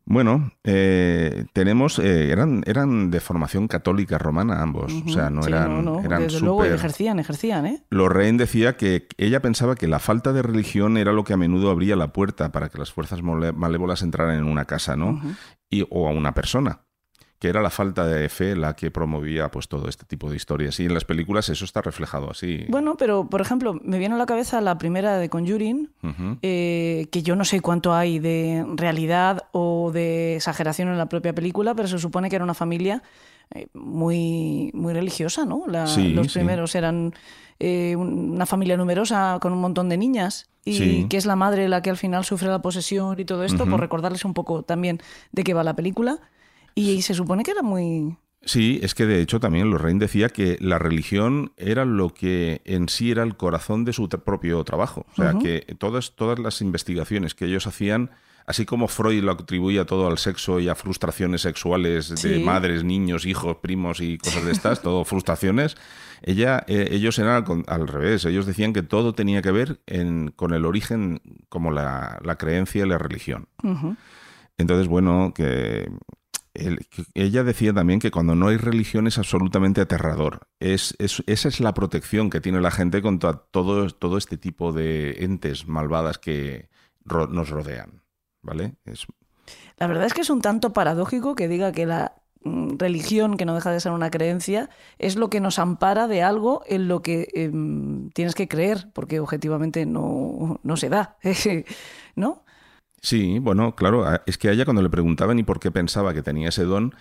Bueno, 0.06 0.52
eh, 0.66 1.46
tenemos, 1.54 1.98
eh, 1.98 2.30
eran, 2.32 2.62
eran 2.66 3.10
de 3.10 3.22
formación 3.22 3.70
católica 3.70 4.18
romana 4.18 4.62
ambos, 4.62 4.92
o 5.06 5.10
sea, 5.10 5.30
no 5.30 5.44
Sí, 5.44 5.50
eran, 5.50 5.70
no, 5.86 5.94
no, 5.94 6.00
eran 6.02 6.24
desde 6.24 6.42
luego 6.42 6.64
súper- 6.64 6.74
ejercían, 6.74 7.20
ejercían, 7.20 7.66
¿eh? 7.66 7.84
Lorraine 7.90 8.38
decía 8.38 8.76
que 8.76 9.08
ella 9.18 9.42
pensaba 9.42 9.76
que 9.76 9.88
la 9.88 10.00
falta 10.00 10.34
de 10.34 10.42
religión 10.42 10.98
era 10.98 11.14
lo 11.14 11.24
que 11.24 11.32
a 11.34 11.38
menudo 11.38 11.72
abría 11.72 11.96
la 11.96 12.12
puerta 12.12 12.52
para 12.52 12.68
que 12.68 12.78
las 12.78 12.92
fuerzas 12.92 13.22
malévolas 13.24 14.02
entraran 14.02 14.36
en 14.38 14.44
una 14.44 14.66
casa, 14.66 14.98
¿no? 14.98 15.22
y, 15.70 15.88
o 15.90 16.08
a 16.08 16.12
una 16.12 16.34
persona. 16.34 16.82
Que 17.44 17.50
era 17.50 17.62
la 17.62 17.70
falta 17.70 18.08
de 18.08 18.30
fe 18.30 18.56
la 18.56 18.74
que 18.74 18.90
promovía 18.90 19.52
pues 19.52 19.68
todo 19.68 19.90
este 19.90 20.06
tipo 20.06 20.30
de 20.30 20.38
historias. 20.38 20.80
Y 20.80 20.86
en 20.86 20.94
las 20.94 21.04
películas 21.04 21.50
eso 21.50 21.66
está 21.66 21.82
reflejado 21.82 22.32
así. 22.32 22.64
Bueno, 22.70 22.96
pero 22.96 23.28
por 23.30 23.42
ejemplo, 23.42 23.78
me 23.84 23.98
viene 24.00 24.16
a 24.16 24.18
la 24.18 24.26
cabeza 24.26 24.62
la 24.62 24.78
primera 24.78 25.18
de 25.18 25.28
Conjuring, 25.28 25.90
eh, 26.42 27.08
que 27.12 27.22
yo 27.22 27.36
no 27.36 27.44
sé 27.44 27.60
cuánto 27.60 27.94
hay 27.94 28.20
de 28.20 28.66
realidad 28.78 29.48
o 29.52 29.92
de 29.94 30.38
exageración 30.38 30.88
en 30.88 30.98
la 30.98 31.08
propia 31.10 31.34
película, 31.36 31.76
pero 31.76 31.90
se 31.90 32.00
supone 32.00 32.30
que 32.30 32.38
era 32.38 32.46
una 32.46 32.54
familia 32.54 33.04
eh, 33.54 33.68
muy, 33.74 34.72
muy 34.74 34.94
religiosa, 34.94 35.46
¿no? 35.46 35.64
La- 35.68 35.86
Sí, 35.88 36.14
los 36.14 36.28
sí. 36.28 36.40
primeros 36.40 36.76
eran 36.76 37.14
eh, 37.60 37.96
un- 37.98 38.32
una 38.32 38.46
familia 38.46 38.78
numerosa 38.78 39.38
con 39.42 39.52
un 39.52 39.60
montón 39.60 39.90
de 39.90 39.98
niñas 39.98 40.50
y 40.64 40.74
Sí. 40.78 41.08
que 41.10 41.18
es 41.18 41.26
la 41.26 41.36
madre 41.36 41.68
la 41.68 41.82
que 41.82 41.90
al 41.90 41.98
final 41.98 42.24
sufre 42.24 42.48
la 42.48 42.62
posesión 42.62 43.20
y 43.20 43.26
todo 43.26 43.44
esto, 43.44 43.66
por 43.66 43.82
recordarles 43.82 44.24
un 44.24 44.34
poco 44.34 44.64
también 44.64 45.00
de 45.34 45.44
qué 45.44 45.54
va 45.54 45.66
la 45.66 45.76
película. 45.76 46.20
Y, 46.76 47.02
se 47.02 47.14
supone 47.14 47.44
que 47.44 47.52
era 47.52 47.62
muy... 47.62 48.18
Sí, 48.46 48.80
es 48.84 48.94
que 48.94 49.06
de 49.06 49.22
hecho 49.22 49.40
también 49.40 49.70
Lorraine 49.70 50.00
decía 50.00 50.28
que 50.28 50.58
la 50.60 50.78
religión 50.78 51.54
era 51.56 51.86
lo 51.86 52.14
que 52.14 52.62
en 52.66 52.90
sí 52.90 53.10
era 53.12 53.24
el 53.24 53.38
corazón 53.38 53.86
de 53.86 53.94
su 53.94 54.10
propio 54.10 54.62
trabajo. 54.66 55.06
O 55.14 55.16
sea, 55.16 55.34
que 55.40 55.76
todas, 55.80 56.14
todas 56.16 56.40
las 56.40 56.60
investigaciones 56.60 57.36
que 57.36 57.46
ellos 57.46 57.68
hacían, 57.68 58.12
así 58.46 58.66
como 58.66 58.90
Freud 58.90 59.24
lo 59.24 59.32
atribuía 59.32 59.86
todo 59.86 60.08
al 60.08 60.18
sexo 60.18 60.60
y 60.60 60.68
a 60.68 60.76
frustraciones 60.76 61.40
sexuales 61.42 62.10
de 62.10 62.18
Sí. 62.18 62.44
madres, 62.44 62.84
niños, 62.84 63.26
hijos, 63.26 63.58
primos 63.62 64.02
y 64.02 64.18
cosas 64.18 64.44
de 64.44 64.52
estas, 64.52 64.82
todo 64.82 65.06
frustraciones, 65.06 65.78
ella, 66.22 66.66
eh, 66.68 66.90
ellos 66.92 67.18
eran 67.20 67.46
al, 67.46 67.64
al 67.68 67.88
revés. 67.88 68.26
Ellos 68.26 68.46
decían 68.46 68.74
que 68.74 68.84
todo 68.84 69.14
tenía 69.14 69.42
que 69.42 69.52
ver 69.52 69.80
en- 69.86 70.32
con 70.36 70.54
el 70.54 70.66
origen, 70.66 71.22
como 71.48 71.72
la, 71.72 72.20
la 72.26 72.36
creencia 72.38 72.86
y 72.86 72.90
la 72.90 72.98
religión. 72.98 73.48
Entonces, 74.58 74.88
bueno, 74.90 75.32
que, 75.34 75.90
ella 77.14 77.44
decía 77.44 77.74
también 77.74 78.00
que 78.00 78.12
cuando 78.12 78.36
no 78.36 78.48
hay 78.48 78.58
religión 78.58 79.08
es 79.08 79.18
absolutamente 79.18 79.82
aterrador. 79.82 80.48
Es, 80.60 80.96
es- 81.00 81.24
esa 81.28 81.48
es 81.50 81.60
la 81.60 81.74
protección 81.74 82.30
que 82.30 82.42
tiene 82.42 82.62
la 82.62 82.72
gente 82.72 83.02
contra 83.02 83.34
todo, 83.34 83.90
todo 83.90 84.18
este 84.18 84.38
tipo 84.38 84.72
de 84.72 85.24
entes 85.24 85.68
malvadas 85.68 86.18
que 86.20 86.70
nos 87.06 87.50
rodean. 87.50 88.04
¿Vale? 88.42 88.76
Es, 88.86 89.06
La 89.78 89.88
verdad 89.88 90.06
es 90.06 90.14
que 90.14 90.22
es 90.22 90.30
un 90.30 90.42
tanto 90.42 90.74
paradójico 90.74 91.34
que 91.36 91.48
diga 91.48 91.72
que 91.72 91.86
la 91.86 92.14
mm, 92.44 92.78
religión, 92.78 93.38
que 93.38 93.46
no 93.46 93.56
deja 93.56 93.72
de 93.72 93.80
ser 93.80 93.92
una 93.94 94.12
creencia, 94.12 94.70
es 95.00 95.16
lo 95.16 95.30
que 95.30 95.40
nos 95.40 95.60
ampara 95.60 96.08
de 96.08 96.24
algo 96.24 96.62
en 96.68 96.88
lo 96.90 97.02
que 97.02 97.28
em, 97.34 98.10
tienes 98.12 98.36
que 98.36 98.48
creer, 98.48 98.90
porque 98.94 99.20
objetivamente 99.22 99.86
no, 99.86 100.60
no 100.64 100.78
se 100.78 100.90
da. 100.90 101.18
¿No? 102.16 102.44
Sí, 103.04 103.38
bueno, 103.40 103.76
claro, 103.76 104.06
es 104.26 104.38
que 104.38 104.48
a 104.48 104.54
ella 104.54 104.64
cuando 104.64 104.82
le 104.82 104.90
preguntaban 104.90 105.38
y 105.38 105.44
por 105.44 105.60
qué 105.60 105.72
pensaba 105.72 106.14
que 106.14 106.24
tenía 106.24 106.50
ese 106.50 106.64
don, 106.64 106.96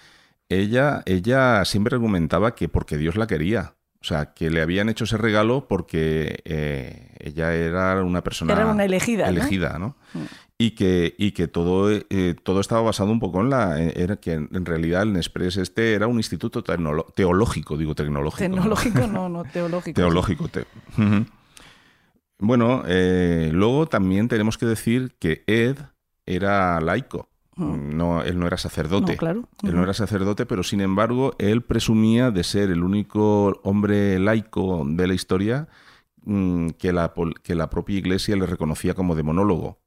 ella, 0.48 1.02
ella 1.06 1.64
siempre 1.64 1.94
argumentaba 1.94 2.56
que 2.56 2.68
porque 2.68 2.98
Dios 2.98 3.14
la 3.14 3.28
quería. 3.28 3.74
O 4.00 4.04
sea, 4.04 4.34
que 4.34 4.50
le 4.50 4.60
habían 4.60 4.88
hecho 4.88 5.04
ese 5.04 5.16
regalo 5.16 5.68
porque 5.68 6.42
eh, 6.44 7.14
ella 7.20 7.54
era 7.54 8.02
una 8.02 8.24
persona... 8.24 8.52
Era 8.52 8.66
una 8.66 8.84
elegida. 8.84 9.28
Elegida, 9.28 9.78
¿no? 9.78 9.96
Mm. 10.12 10.24
Y 10.58 10.72
que, 10.72 11.14
y 11.18 11.30
que 11.30 11.46
todo, 11.46 11.92
eh, 11.92 12.34
todo 12.42 12.60
estaba 12.60 12.82
basado 12.82 13.12
un 13.12 13.20
poco 13.20 13.40
en 13.40 13.50
la... 13.50 13.80
Era 13.80 14.16
que 14.16 14.32
en, 14.32 14.66
realidad 14.66 15.02
el 15.02 15.12
Nespres 15.12 15.56
este 15.56 15.94
era 15.94 16.08
un 16.08 16.16
instituto 16.16 16.64
teológico, 17.14 17.76
digo 17.76 17.94
tecnológico. 17.94 18.48
¿no? 18.48 18.56
Tecnológico, 18.56 19.06
no, 19.06 19.28
no, 19.28 19.44
teológico. 19.44 19.94
Teológico. 19.94 20.48
te-. 20.48 20.66
Bueno, 22.44 22.82
eh, 22.88 23.50
luego 23.52 23.86
también 23.86 24.26
tenemos 24.26 24.58
que 24.58 24.66
decir 24.66 25.14
que 25.20 25.44
Ed 25.46 25.76
era 26.26 26.80
laico. 26.80 27.28
No, 27.54 28.22
él 28.22 28.36
no 28.36 28.48
era 28.48 28.56
sacerdote. 28.56 29.12
No, 29.12 29.18
claro. 29.18 29.48
Él 29.62 29.76
no 29.76 29.84
era 29.84 29.94
sacerdote, 29.94 30.44
pero 30.44 30.64
sin 30.64 30.80
embargo, 30.80 31.34
él 31.38 31.62
presumía 31.62 32.32
de 32.32 32.42
ser 32.42 32.70
el 32.70 32.82
único 32.82 33.60
hombre 33.62 34.18
laico 34.18 34.84
de 34.84 35.06
la 35.06 35.14
historia 35.14 35.68
mm, 36.24 36.70
que 36.70 36.92
la, 36.92 37.12
que 37.44 37.54
la 37.54 37.70
propia 37.70 37.98
iglesia 37.98 38.34
le 38.34 38.46
reconocía 38.46 38.94
como 38.94 39.14
demonólogo. 39.14 39.78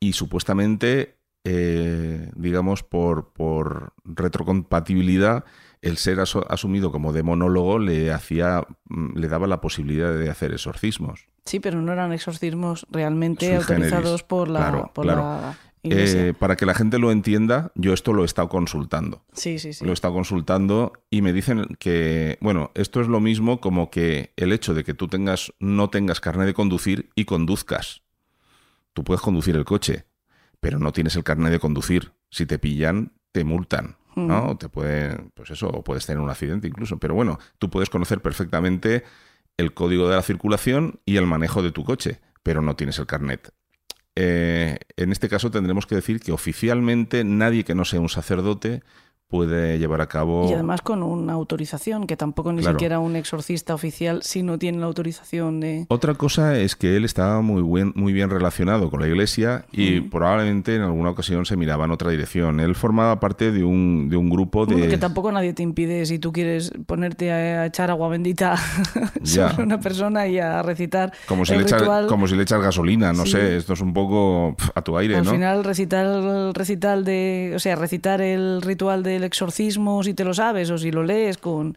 Y 0.00 0.14
supuestamente, 0.14 1.18
eh, 1.44 2.32
digamos, 2.34 2.82
por, 2.82 3.32
por 3.32 3.92
retrocompatibilidad, 4.04 5.44
el 5.82 5.96
ser 5.98 6.18
asumido 6.20 6.90
como 6.90 7.12
demonólogo 7.12 7.78
le 7.78 8.12
hacía, 8.12 8.64
mm, 8.88 9.18
le 9.18 9.28
daba 9.28 9.46
la 9.46 9.60
posibilidad 9.60 10.16
de 10.16 10.30
hacer 10.30 10.52
exorcismos. 10.52 11.26
Sí, 11.44 11.60
pero 11.60 11.82
no 11.82 11.92
eran 11.92 12.12
exorcismos 12.12 12.86
realmente 12.90 13.46
Sui 13.46 13.56
autorizados 13.56 14.02
generis. 14.04 14.22
por 14.22 14.48
la, 14.48 14.58
Claro, 14.60 14.90
por 14.94 15.04
claro. 15.04 15.20
la. 15.22 15.58
Eh, 15.84 16.32
para 16.38 16.54
que 16.54 16.64
la 16.64 16.74
gente 16.74 17.00
lo 17.00 17.10
entienda, 17.10 17.72
yo 17.74 17.92
esto 17.92 18.12
lo 18.12 18.22
he 18.22 18.24
estado 18.24 18.48
consultando. 18.48 19.24
sí, 19.32 19.58
sí, 19.58 19.72
sí. 19.72 19.84
Lo 19.84 19.90
he 19.90 19.94
estado 19.94 20.14
consultando 20.14 20.92
y 21.10 21.22
me 21.22 21.32
dicen 21.32 21.76
que, 21.80 22.38
bueno, 22.40 22.70
esto 22.74 23.00
es 23.00 23.08
lo 23.08 23.18
mismo 23.18 23.60
como 23.60 23.90
que 23.90 24.32
el 24.36 24.52
hecho 24.52 24.74
de 24.74 24.84
que 24.84 24.94
tú 24.94 25.08
tengas, 25.08 25.52
no 25.58 25.90
tengas 25.90 26.20
carnet 26.20 26.46
de 26.46 26.54
conducir 26.54 27.10
y 27.16 27.24
conduzcas. 27.24 28.02
Tú 28.92 29.02
puedes 29.02 29.22
conducir 29.22 29.56
el 29.56 29.64
coche, 29.64 30.04
pero 30.60 30.78
no 30.78 30.92
tienes 30.92 31.16
el 31.16 31.24
carnet 31.24 31.50
de 31.50 31.58
conducir. 31.58 32.12
Si 32.30 32.46
te 32.46 32.60
pillan, 32.60 33.10
te 33.32 33.42
multan. 33.42 33.96
¿No? 34.16 34.44
Mm. 34.44 34.48
O 34.50 34.56
te 34.56 34.68
pueden, 34.68 35.30
pues 35.34 35.50
eso, 35.50 35.68
o 35.68 35.82
puedes 35.82 36.06
tener 36.06 36.20
un 36.20 36.30
accidente 36.30 36.68
incluso. 36.68 36.98
Pero 36.98 37.14
bueno, 37.14 37.38
tú 37.58 37.70
puedes 37.70 37.90
conocer 37.90 38.20
perfectamente 38.20 39.04
el 39.56 39.74
código 39.74 40.08
de 40.08 40.16
la 40.16 40.22
circulación 40.22 41.00
y 41.04 41.16
el 41.16 41.26
manejo 41.26 41.62
de 41.62 41.72
tu 41.72 41.84
coche, 41.84 42.20
pero 42.42 42.62
no 42.62 42.76
tienes 42.76 42.98
el 42.98 43.06
carnet. 43.06 43.52
Eh, 44.14 44.78
en 44.96 45.12
este 45.12 45.28
caso 45.28 45.50
tendremos 45.50 45.86
que 45.86 45.94
decir 45.94 46.20
que 46.20 46.32
oficialmente 46.32 47.24
nadie 47.24 47.64
que 47.64 47.74
no 47.74 47.84
sea 47.84 48.00
un 48.00 48.10
sacerdote 48.10 48.82
puede 49.32 49.78
llevar 49.78 50.02
a 50.02 50.08
cabo... 50.08 50.46
Y 50.46 50.52
además 50.52 50.82
con 50.82 51.02
una 51.02 51.32
autorización, 51.32 52.06
que 52.06 52.18
tampoco 52.18 52.52
ni 52.52 52.60
Claro. 52.60 52.76
siquiera 52.78 52.98
un 52.98 53.16
exorcista 53.16 53.74
oficial 53.74 54.22
si 54.22 54.42
no 54.42 54.58
tiene 54.58 54.76
la 54.78 54.84
autorización 54.84 55.58
de... 55.58 55.86
Otra 55.88 56.12
cosa 56.14 56.58
es 56.58 56.76
que 56.76 56.96
él 56.98 57.06
estaba 57.06 57.40
muy, 57.40 57.62
buen, 57.62 57.92
muy 57.96 58.12
bien 58.12 58.28
relacionado 58.28 58.90
con 58.90 59.00
la 59.00 59.08
iglesia 59.08 59.64
y 59.72 60.02
probablemente 60.02 60.76
en 60.76 60.82
alguna 60.82 61.08
ocasión 61.10 61.46
se 61.46 61.56
miraba 61.56 61.86
en 61.86 61.92
otra 61.92 62.10
dirección. 62.10 62.60
Él 62.60 62.74
formaba 62.74 63.18
parte 63.20 63.50
de 63.52 63.64
un, 63.64 64.10
de 64.10 64.18
un 64.18 64.28
grupo 64.28 64.66
de... 64.66 64.74
Bueno, 64.74 64.90
que 64.90 64.98
tampoco 64.98 65.32
nadie 65.32 65.54
te 65.54 65.62
impide 65.62 66.04
si 66.04 66.18
tú 66.18 66.30
quieres 66.30 66.70
ponerte 66.84 67.32
a 67.32 67.64
echar 67.64 67.90
agua 67.90 68.08
bendita 68.08 68.56
sobre 69.22 69.62
una 69.62 69.80
persona 69.80 70.26
y 70.28 70.38
a 70.38 70.62
recitar 70.62 71.10
Como 71.26 71.46
si, 71.46 71.54
el 71.54 71.60
le 71.64 71.64
ritual. 71.66 72.06
como 72.06 72.28
si 72.28 72.36
le 72.36 72.42
echas 72.42 72.60
gasolina, 72.60 73.14
no 73.14 73.24
Sí. 73.24 73.32
sé, 73.32 73.56
esto 73.56 73.72
es 73.72 73.80
un 73.80 73.94
poco 73.94 74.56
a 74.74 74.82
tu 74.82 74.98
aire, 74.98 75.16
Al 75.16 75.24
¿no? 75.24 75.30
final 75.32 75.64
recitar 75.64 76.04
el 76.04 76.52
recital 76.52 77.04
de, 77.04 77.52
o 77.56 77.58
sea, 77.58 77.76
recitar 77.76 78.20
el 78.20 78.60
ritual 78.60 79.02
del 79.02 79.21
exorcismo 79.24 80.02
si 80.02 80.14
te 80.14 80.24
lo 80.24 80.34
sabes 80.34 80.70
o 80.70 80.78
si 80.78 80.90
lo 80.90 81.02
lees 81.02 81.38
con 81.38 81.76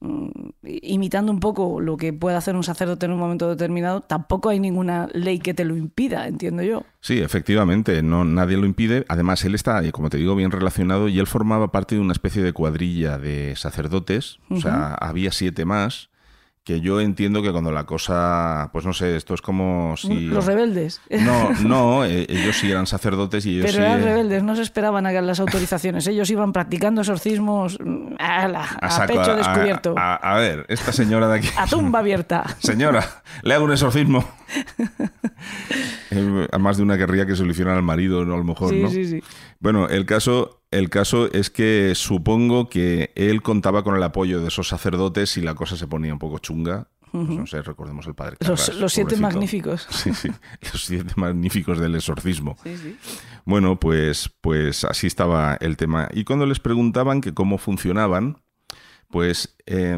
mm, 0.00 0.28
imitando 0.62 1.32
un 1.32 1.40
poco 1.40 1.80
lo 1.80 1.96
que 1.96 2.12
puede 2.12 2.36
hacer 2.36 2.56
un 2.56 2.64
sacerdote 2.64 3.06
en 3.06 3.12
un 3.12 3.18
momento 3.18 3.48
determinado, 3.48 4.00
tampoco 4.00 4.48
hay 4.48 4.60
ninguna 4.60 5.08
ley 5.12 5.38
que 5.38 5.54
te 5.54 5.64
lo 5.64 5.76
impida, 5.76 6.26
entiendo 6.26 6.62
yo. 6.62 6.84
Sí, 7.00 7.20
efectivamente, 7.20 8.02
no, 8.02 8.24
nadie 8.24 8.56
lo 8.56 8.66
impide. 8.66 9.04
Además, 9.08 9.44
él 9.44 9.54
está, 9.54 9.82
eh, 9.84 9.92
como 9.92 10.10
te 10.10 10.16
digo, 10.16 10.34
bien 10.34 10.50
relacionado 10.50 11.08
y 11.08 11.18
él 11.18 11.26
formaba 11.26 11.72
parte 11.72 11.94
de 11.94 12.00
una 12.00 12.12
especie 12.12 12.42
de 12.42 12.52
cuadrilla 12.52 13.18
de 13.18 13.54
sacerdotes, 13.56 14.38
o 14.50 14.60
sea, 14.60 14.94
había 14.94 15.32
siete 15.32 15.64
más, 15.64 16.10
que 16.64 16.80
yo 16.80 16.98
entiendo 17.00 17.42
que 17.42 17.52
cuando 17.52 17.70
la 17.72 17.84
cosa, 17.84 18.70
pues 18.72 18.86
no 18.86 18.94
sé, 18.94 19.16
esto 19.16 19.34
es 19.34 19.42
como 19.42 19.96
si... 19.98 20.28
Los 20.28 20.46
rebeldes. 20.46 21.02
No, 21.10 21.50
no, 21.62 22.04
eh, 22.06 22.24
ellos 22.26 22.56
sí 22.56 22.70
eran 22.70 22.86
sacerdotes 22.86 23.44
y 23.44 23.58
ellos 23.58 23.66
Pero 23.66 23.76
sí... 23.76 23.80
eran 23.82 24.00
eh, 24.00 24.04
rebeldes, 24.04 24.42
no 24.42 24.56
se 24.56 24.62
esperaban 24.62 25.04
a 25.06 25.12
las 25.12 25.40
autorizaciones. 25.40 26.06
Ellos 26.06 26.30
iban 26.30 26.54
practicando 26.54 27.02
exorcismos 27.02 27.78
mm, 27.78 28.14
a, 28.18 28.90
saco, 28.90 29.12
pecho 29.12 29.32
a- 29.32 29.36
descubierto, 29.36 29.94
A, 29.98 30.36
ver, 30.38 30.64
esta 30.70 30.92
señora 30.92 31.28
de 31.28 31.38
aquí... 31.40 31.48
a 31.58 31.66
tumba 31.66 31.98
abierta. 31.98 32.44
Señora, 32.60 33.04
le 33.42 33.54
hago 33.54 33.66
un 33.66 33.72
exorcismo. 33.72 34.24
Eh, 36.10 36.46
a 36.52 36.58
más 36.58 36.76
de 36.76 36.82
una 36.82 36.96
querría 36.96 37.26
que 37.26 37.32
hicieran 37.32 37.76
al 37.76 37.82
marido, 37.82 38.24
¿no? 38.24 38.34
A 38.34 38.38
lo 38.38 38.44
mejor, 38.44 38.70
Sí, 38.70 38.82
¿no? 38.82 38.88
sí, 38.88 39.04
sí. 39.04 39.22
Bueno, 39.58 39.88
el 39.88 40.06
caso, 40.06 40.63
el 40.74 40.90
caso 40.90 41.32
es 41.32 41.50
que 41.50 41.92
supongo 41.94 42.68
que 42.68 43.12
él 43.14 43.42
contaba 43.42 43.84
con 43.84 43.96
el 43.96 44.02
apoyo 44.02 44.40
de 44.40 44.48
esos 44.48 44.68
sacerdotes 44.68 45.36
y 45.36 45.40
la 45.40 45.54
cosa 45.54 45.76
se 45.76 45.86
ponía 45.86 46.12
un 46.12 46.18
poco 46.18 46.38
chunga. 46.38 46.88
Pues 47.12 47.28
no 47.28 47.46
sé, 47.46 47.62
recordemos 47.62 48.08
el 48.08 48.14
padre. 48.14 48.36
Los, 48.40 48.60
Carras, 48.60 48.80
los 48.80 48.92
siete 48.92 49.16
magníficos. 49.16 49.86
Sí, 49.90 50.12
sí, 50.14 50.28
los 50.72 50.84
siete 50.84 51.12
magníficos 51.14 51.78
del 51.78 51.94
exorcismo. 51.94 52.56
Sí, 52.64 52.76
sí. 52.76 52.96
Bueno, 53.44 53.78
pues, 53.78 54.34
pues 54.40 54.82
así 54.82 55.06
estaba 55.06 55.56
el 55.60 55.76
tema. 55.76 56.08
Y 56.12 56.24
cuando 56.24 56.44
les 56.44 56.58
preguntaban 56.58 57.20
que 57.20 57.32
cómo 57.32 57.58
funcionaban, 57.58 58.42
pues 59.10 59.56
eh, 59.66 59.96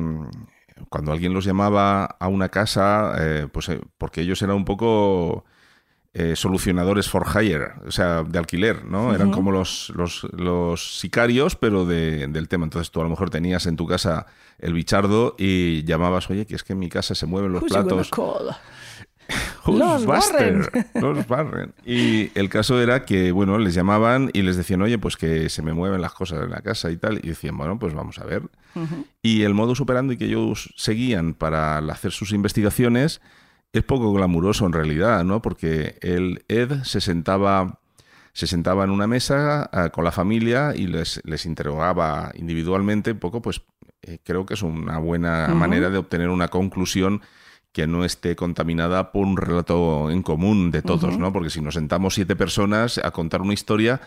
cuando 0.91 1.13
alguien 1.13 1.33
los 1.33 1.47
llamaba 1.47 2.05
a 2.05 2.29
una 2.29 2.51
casa, 2.51 3.15
eh, 3.19 3.49
pues 3.51 3.71
eh, 3.71 3.81
porque 3.97 4.21
ellos 4.21 4.43
eran 4.43 4.57
un 4.57 4.67
poco 4.67 5.47
eh, 6.19 6.35
solucionadores 6.35 7.11
for 7.11 7.27
hire, 7.35 7.73
o 7.87 7.91
sea, 7.91 8.23
de 8.23 8.39
alquiler, 8.39 8.87
¿no? 8.87 9.15
Eran 9.15 9.31
como 9.31 9.53
los, 9.53 9.93
los, 9.95 10.27
los 10.33 10.99
sicarios, 10.99 11.57
pero 11.57 11.85
de- 11.85 12.27
del 12.29 12.49
tema. 12.49 12.65
Entonces 12.65 12.91
tú 12.91 13.01
a 13.01 13.05
lo 13.05 13.11
mejor 13.11 13.29
tenías 13.29 13.67
en 13.67 13.77
tu 13.77 13.87
casa 13.87 14.25
el 14.59 14.73
bichardo 14.73 15.35
y 15.39 15.85
llamabas, 15.85 16.31
oye, 16.31 16.47
que 16.47 16.55
es 16.55 16.65
que 16.65 16.73
en 16.73 16.79
mi 16.79 16.89
casa 16.89 17.15
se 17.15 17.27
mueven 17.27 17.53
los 17.53 17.63
Who's 17.63 17.73
platos. 17.73 18.11
Who's 19.67 19.79
Los 19.79 20.07
Buster? 20.07 20.87
Los 20.95 21.29
Warren. 21.29 21.75
Y 21.85 22.31
el 22.39 22.49
caso 22.49 22.81
era 22.81 23.05
que, 23.05 23.33
bueno, 23.33 23.59
les 23.59 23.75
llamaban 23.75 24.31
y 24.33 24.43
les 24.43 24.57
decían, 24.57 24.81
oye, 24.83 24.99
pues 24.99 25.17
que 25.17 25.49
se 25.49 25.61
me 25.63 25.73
mueven 25.75 26.01
las 26.01 26.13
cosas 26.13 26.45
en 26.45 26.51
la 26.51 26.61
casa 26.61 26.91
y 26.93 26.97
tal. 26.97 27.19
Y 27.23 27.29
decían, 27.29 27.57
bueno, 27.59 27.79
pues 27.79 27.93
vamos 27.93 28.19
a 28.21 28.25
ver. 28.25 28.43
Y 29.23 29.43
el 29.43 29.55
modus 29.55 29.81
operandi 29.81 30.17
que 30.17 30.27
ellos 30.27 30.73
seguían 30.77 31.35
para 31.35 31.79
hacer 31.79 32.13
sus 32.13 32.31
investigaciones 32.33 33.21
es 33.73 33.83
poco 33.83 34.13
glamuroso 34.13 34.67
en 34.67 34.73
realidad, 34.73 35.25
¿no? 35.25 35.43
Porque 35.43 35.99
el 36.01 36.45
Ed 36.49 36.83
se 36.85 37.01
sentaba, 37.01 37.81
se 38.33 38.47
sentaba 38.47 38.85
en 38.85 38.91
una 38.91 39.07
mesa 39.07 39.69
ah, 39.73 39.91
con 39.91 40.05
la 40.05 40.13
familia 40.13 40.75
y 40.75 40.87
les, 40.87 41.21
les 41.25 41.47
interrogaba 41.47 42.33
individualmente 42.35 43.13
un 43.13 43.19
poco, 43.19 43.43
pues 43.43 43.63
eh, 44.03 44.19
creo 44.23 44.47
que 44.47 44.55
es 44.55 44.63
una 44.63 44.99
buena 44.99 45.49
manera 45.49 45.91
de 45.91 45.99
obtener 45.99 46.29
una 46.29 46.49
conclusión 46.49 47.23
que 47.73 47.87
no 47.87 48.07
esté 48.07 48.37
contaminada 48.37 49.13
por 49.13 49.27
un 49.27 49.37
relato 49.37 50.11
en 50.11 50.23
común 50.23 50.71
de 50.71 50.81
todos. 50.81 51.19
¿no? 51.19 51.33
Porque 51.33 51.51
si 51.51 51.61
nos 51.61 51.75
sentamos 51.75 52.15
siete 52.15 52.35
personas 52.35 52.99
a 52.99 53.11
contar 53.11 53.43
una 53.43 53.53
historia, 53.53 54.01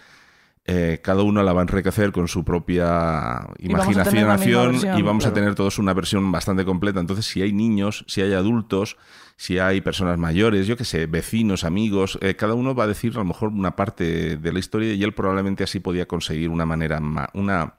eh, 0.66 1.02
cada 1.04 1.22
uno 1.22 1.44
la 1.44 1.54
va 1.54 1.62
a 1.62 1.64
enriquecer 1.64 2.12
con 2.12 2.28
su 2.28 2.44
propia 2.44 3.46
Y 3.58 3.72
vamos 3.72 3.98
a 3.98 4.04
tener 4.04 4.26
la 4.26 4.38
misma 4.38 4.54
imaginación 4.54 4.72
versión, 4.72 5.00
y 5.00 5.02
vamos 5.04 5.26
a 5.26 5.34
tener 5.34 5.54
todos 5.54 5.78
una 5.78 5.94
versión 5.94 6.32
bastante 6.32 6.66
completa. 6.66 7.00
Entonces, 7.00 7.26
si 7.26 7.42
hay 7.42 7.54
niños, 7.54 8.06
si 8.08 8.22
hay 8.22 8.34
adultos, 8.34 8.98
si 9.42 9.58
hay 9.58 9.80
personas 9.80 10.18
mayores, 10.18 10.68
yo 10.68 10.76
qué 10.76 10.84
sé, 10.84 11.06
vecinos, 11.06 11.64
amigos, 11.64 12.20
eh, 12.22 12.36
cada 12.36 12.56
uno 12.56 12.76
va 12.76 12.84
a 12.84 12.88
decir 12.88 13.14
a 13.16 13.20
lo 13.20 13.24
mejor 13.24 13.50
una 13.54 13.74
parte 13.78 14.36
de 14.36 14.52
la 14.52 14.60
historia 14.60 14.94
y 14.94 15.02
él 15.02 15.14
probablemente 15.14 15.64
así 15.64 15.80
podía 15.80 16.06
conseguir 16.10 16.50
una 16.50 16.66
manera, 16.66 17.00
ma- 17.00 17.30
una, 17.34 17.76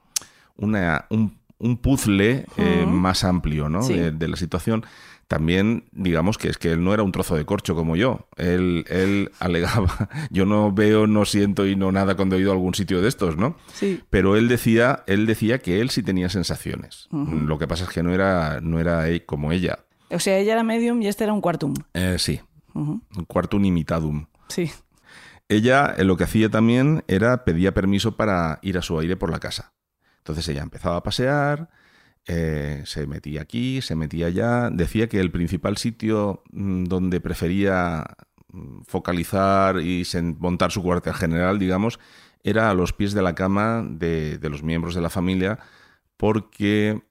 una, 0.56 1.04
un, 1.10 1.36
un 1.58 1.76
puzzle 1.76 2.46
eh, 2.56 2.86
más 2.88 3.24
amplio 3.24 3.68
¿no? 3.68 3.82
Sí. 3.82 3.92
de, 3.92 4.10
de 4.10 4.28
la 4.28 4.36
situación. 4.36 4.86
También, 5.28 5.84
digamos 5.92 6.38
que 6.38 6.48
es 6.48 6.56
que 6.56 6.72
él 6.72 6.82
no 6.82 6.94
era 6.94 7.02
un 7.02 7.12
trozo 7.12 7.36
de 7.36 7.44
corcho 7.44 7.74
como 7.74 7.94
yo. 7.94 8.26
Él, 8.38 8.86
él 8.88 9.30
alegaba, 9.38 10.08
yo 10.30 10.46
no 10.46 10.72
veo, 10.72 11.06
no 11.06 11.26
siento 11.26 11.66
y 11.66 11.76
no 11.76 11.92
nada 11.92 12.16
cuando 12.16 12.36
he 12.36 12.40
ido 12.40 12.52
a 12.52 12.54
algún 12.54 12.74
sitio 12.74 13.02
de 13.02 13.08
estos, 13.08 13.36
¿no? 13.36 13.56
Sí. 13.74 14.00
Pero 14.08 14.34
él 14.36 14.48
decía, 14.48 15.04
él 15.06 15.26
decía 15.26 15.58
que 15.58 15.80
él 15.82 15.90
sí 15.90 16.02
tenía 16.02 16.30
sensaciones. 16.30 17.06
Lo 17.12 17.58
que 17.58 17.68
pasa 17.68 17.84
es 17.84 17.90
que 17.90 18.02
no 18.02 18.12
era, 18.14 18.60
no 18.62 18.80
era 18.80 19.04
como 19.26 19.52
ella. 19.52 19.80
O 20.10 20.18
sea, 20.18 20.38
ella 20.38 20.54
era 20.54 20.62
medium 20.62 21.02
y 21.02 21.08
este 21.08 21.24
era 21.24 21.32
un 21.32 21.40
quartum. 21.40 21.74
Eh, 21.94 22.16
sí, 22.18 22.40
un 22.74 23.02
quartum 23.26 23.64
imitadum. 23.64 24.26
Sí. 24.48 24.70
Ella 25.48 25.94
eh, 25.98 26.04
lo 26.04 26.16
que 26.16 26.24
hacía 26.24 26.48
también 26.48 27.02
era 27.08 27.44
pedía 27.44 27.74
permiso 27.74 28.16
para 28.16 28.60
ir 28.62 28.78
a 28.78 28.82
su 28.82 28.98
aire 28.98 29.16
por 29.16 29.30
la 29.30 29.40
casa. 29.40 29.72
Entonces 30.18 30.46
ella 30.48 30.62
empezaba 30.62 30.96
a 30.96 31.02
pasear, 31.02 31.70
eh, 32.26 32.82
se 32.86 33.06
metía 33.08 33.42
aquí, 33.42 33.82
se 33.82 33.96
metía 33.96 34.26
allá. 34.26 34.70
Decía 34.70 35.08
que 35.08 35.18
el 35.18 35.32
principal 35.32 35.76
sitio 35.76 36.44
mm, 36.52 36.84
donde 36.84 37.20
prefería 37.20 38.04
mm, 38.52 38.82
focalizar 38.86 39.80
y 39.80 40.04
montar 40.38 40.70
su 40.70 40.82
cuartel 40.82 41.14
general, 41.14 41.58
digamos, 41.58 41.98
era 42.44 42.70
a 42.70 42.74
los 42.74 42.92
pies 42.92 43.12
de 43.12 43.22
la 43.22 43.34
cama 43.34 43.84
de, 43.84 44.38
de 44.38 44.50
los 44.50 44.62
miembros 44.62 44.94
de 44.94 45.00
la 45.00 45.10
familia, 45.10 45.58
porque 46.16 47.02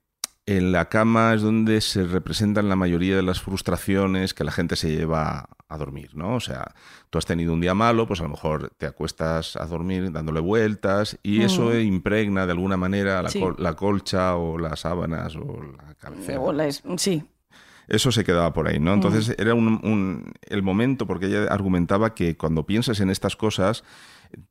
en 0.46 0.72
la 0.72 0.88
cama 0.88 1.34
es 1.34 1.42
donde 1.42 1.80
se 1.80 2.04
representan 2.04 2.68
la 2.68 2.76
mayoría 2.76 3.14
de 3.16 3.22
las 3.22 3.40
frustraciones 3.40 4.34
que 4.34 4.42
la 4.44 4.50
gente 4.52 4.74
se 4.76 4.90
lleva 4.90 5.48
a 5.68 5.78
dormir, 5.78 6.10
¿no? 6.14 6.34
O 6.34 6.40
sea, 6.40 6.74
tú 7.10 7.18
has 7.18 7.26
tenido 7.26 7.52
un 7.52 7.60
día 7.60 7.74
malo, 7.74 8.06
pues 8.08 8.18
a 8.20 8.24
lo 8.24 8.30
mejor 8.30 8.72
te 8.76 8.86
acuestas 8.86 9.54
a 9.56 9.66
dormir 9.66 10.10
dándole 10.10 10.40
vueltas 10.40 11.18
y 11.22 11.42
eso 11.42 11.66
Mm. 11.66 11.80
impregna 11.82 12.46
de 12.46 12.52
alguna 12.52 12.76
manera 12.76 13.22
la, 13.22 13.28
Sí. 13.28 13.38
col- 13.38 13.56
la 13.58 13.74
colcha 13.74 14.34
o 14.36 14.58
las 14.58 14.80
sábanas 14.80 15.36
o 15.36 15.62
la 15.76 15.94
cabecera. 15.94 16.40
O 16.40 16.52
la 16.52 16.66
es- 16.66 16.82
sí. 16.96 17.22
Eso 17.86 18.10
se 18.12 18.24
quedaba 18.24 18.52
por 18.52 18.66
ahí, 18.68 18.78
¿no? 18.80 18.94
Entonces 18.94 19.34
era 19.38 19.54
un, 19.54 19.66
un- 19.84 20.32
el 20.48 20.62
momento, 20.62 21.06
porque 21.06 21.26
ella 21.26 21.44
argumentaba 21.52 22.14
que 22.14 22.36
cuando 22.36 22.64
piensas 22.64 22.98
en 23.00 23.10
estas 23.10 23.36
cosas, 23.36 23.82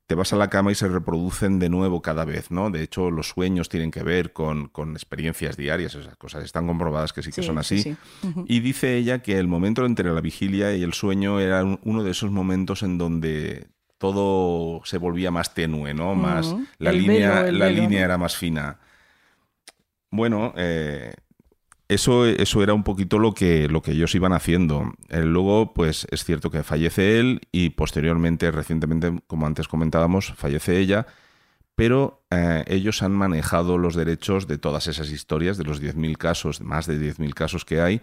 te 0.06 0.14
vas 0.14 0.32
a 0.32 0.36
la 0.36 0.50
cama 0.50 0.72
y 0.72 0.74
se 0.74 0.88
reproducen 0.88 1.58
de 1.58 1.68
nuevo 1.68 2.02
cada 2.02 2.24
vez, 2.24 2.50
¿no? 2.50 2.70
De 2.70 2.82
hecho, 2.82 3.10
los 3.10 3.28
sueños 3.28 3.68
tienen 3.68 3.90
que 3.90 4.02
ver 4.02 4.32
con, 4.32 4.68
con 4.68 4.92
experiencias 4.92 5.56
diarias, 5.56 5.94
esas 5.94 6.16
cosas 6.16 6.44
están 6.44 6.66
comprobadas 6.66 7.12
que 7.12 7.22
sí 7.22 7.30
que 7.30 7.42
Sí, 7.42 7.46
son 7.46 7.58
así. 7.58 7.82
sí, 7.82 7.96
sí. 8.22 8.26
Ujú. 8.28 8.44
Y 8.48 8.60
dice 8.60 8.96
ella 8.96 9.22
que 9.22 9.38
el 9.38 9.48
momento 9.48 9.86
entre 9.86 10.10
la 10.12 10.20
vigilia 10.20 10.74
y 10.76 10.82
el 10.82 10.92
sueño 10.92 11.40
era 11.40 11.64
un- 11.64 11.80
uno 11.84 12.02
de 12.02 12.10
esos 12.10 12.30
momentos 12.30 12.82
en 12.82 12.98
donde 12.98 13.68
todo 13.98 14.80
se 14.84 14.98
volvía 14.98 15.30
más 15.30 15.54
tenue, 15.54 15.92
¿no? 15.94 16.14
Más, 16.14 16.54
la 16.78 16.90
El 16.90 16.98
línea, 16.98 17.42
velo, 17.42 17.58
la 17.58 17.66
velo, 17.66 17.82
línea 17.82 17.98
¿no? 18.00 18.04
era 18.06 18.18
más 18.18 18.36
fina. 18.36 18.78
Bueno, 20.10 20.52
eh, 20.56 21.12
eso, 21.90 22.24
eso 22.24 22.62
era 22.62 22.72
un 22.72 22.84
poquito 22.84 23.18
lo 23.18 23.34
que, 23.34 23.68
lo 23.68 23.82
que 23.82 23.90
ellos 23.90 24.14
iban 24.14 24.32
haciendo. 24.32 24.92
Eh, 25.08 25.22
luego, 25.22 25.74
pues 25.74 26.06
es 26.10 26.24
cierto 26.24 26.50
que 26.50 26.62
fallece 26.62 27.18
él 27.18 27.40
y 27.50 27.70
posteriormente, 27.70 28.50
recientemente, 28.52 29.20
como 29.26 29.46
antes 29.46 29.66
comentábamos, 29.66 30.32
fallece 30.36 30.78
ella, 30.78 31.06
pero 31.74 32.22
eh, 32.30 32.64
ellos 32.68 33.02
han 33.02 33.12
manejado 33.12 33.76
los 33.76 33.96
derechos 33.96 34.46
de 34.46 34.56
todas 34.56 34.86
esas 34.86 35.10
historias, 35.10 35.58
de 35.58 35.64
los 35.64 35.82
10.000 35.82 36.16
casos, 36.16 36.60
más 36.60 36.86
de 36.86 36.96
10.000 36.96 37.34
casos 37.34 37.64
que 37.64 37.80
hay. 37.80 38.00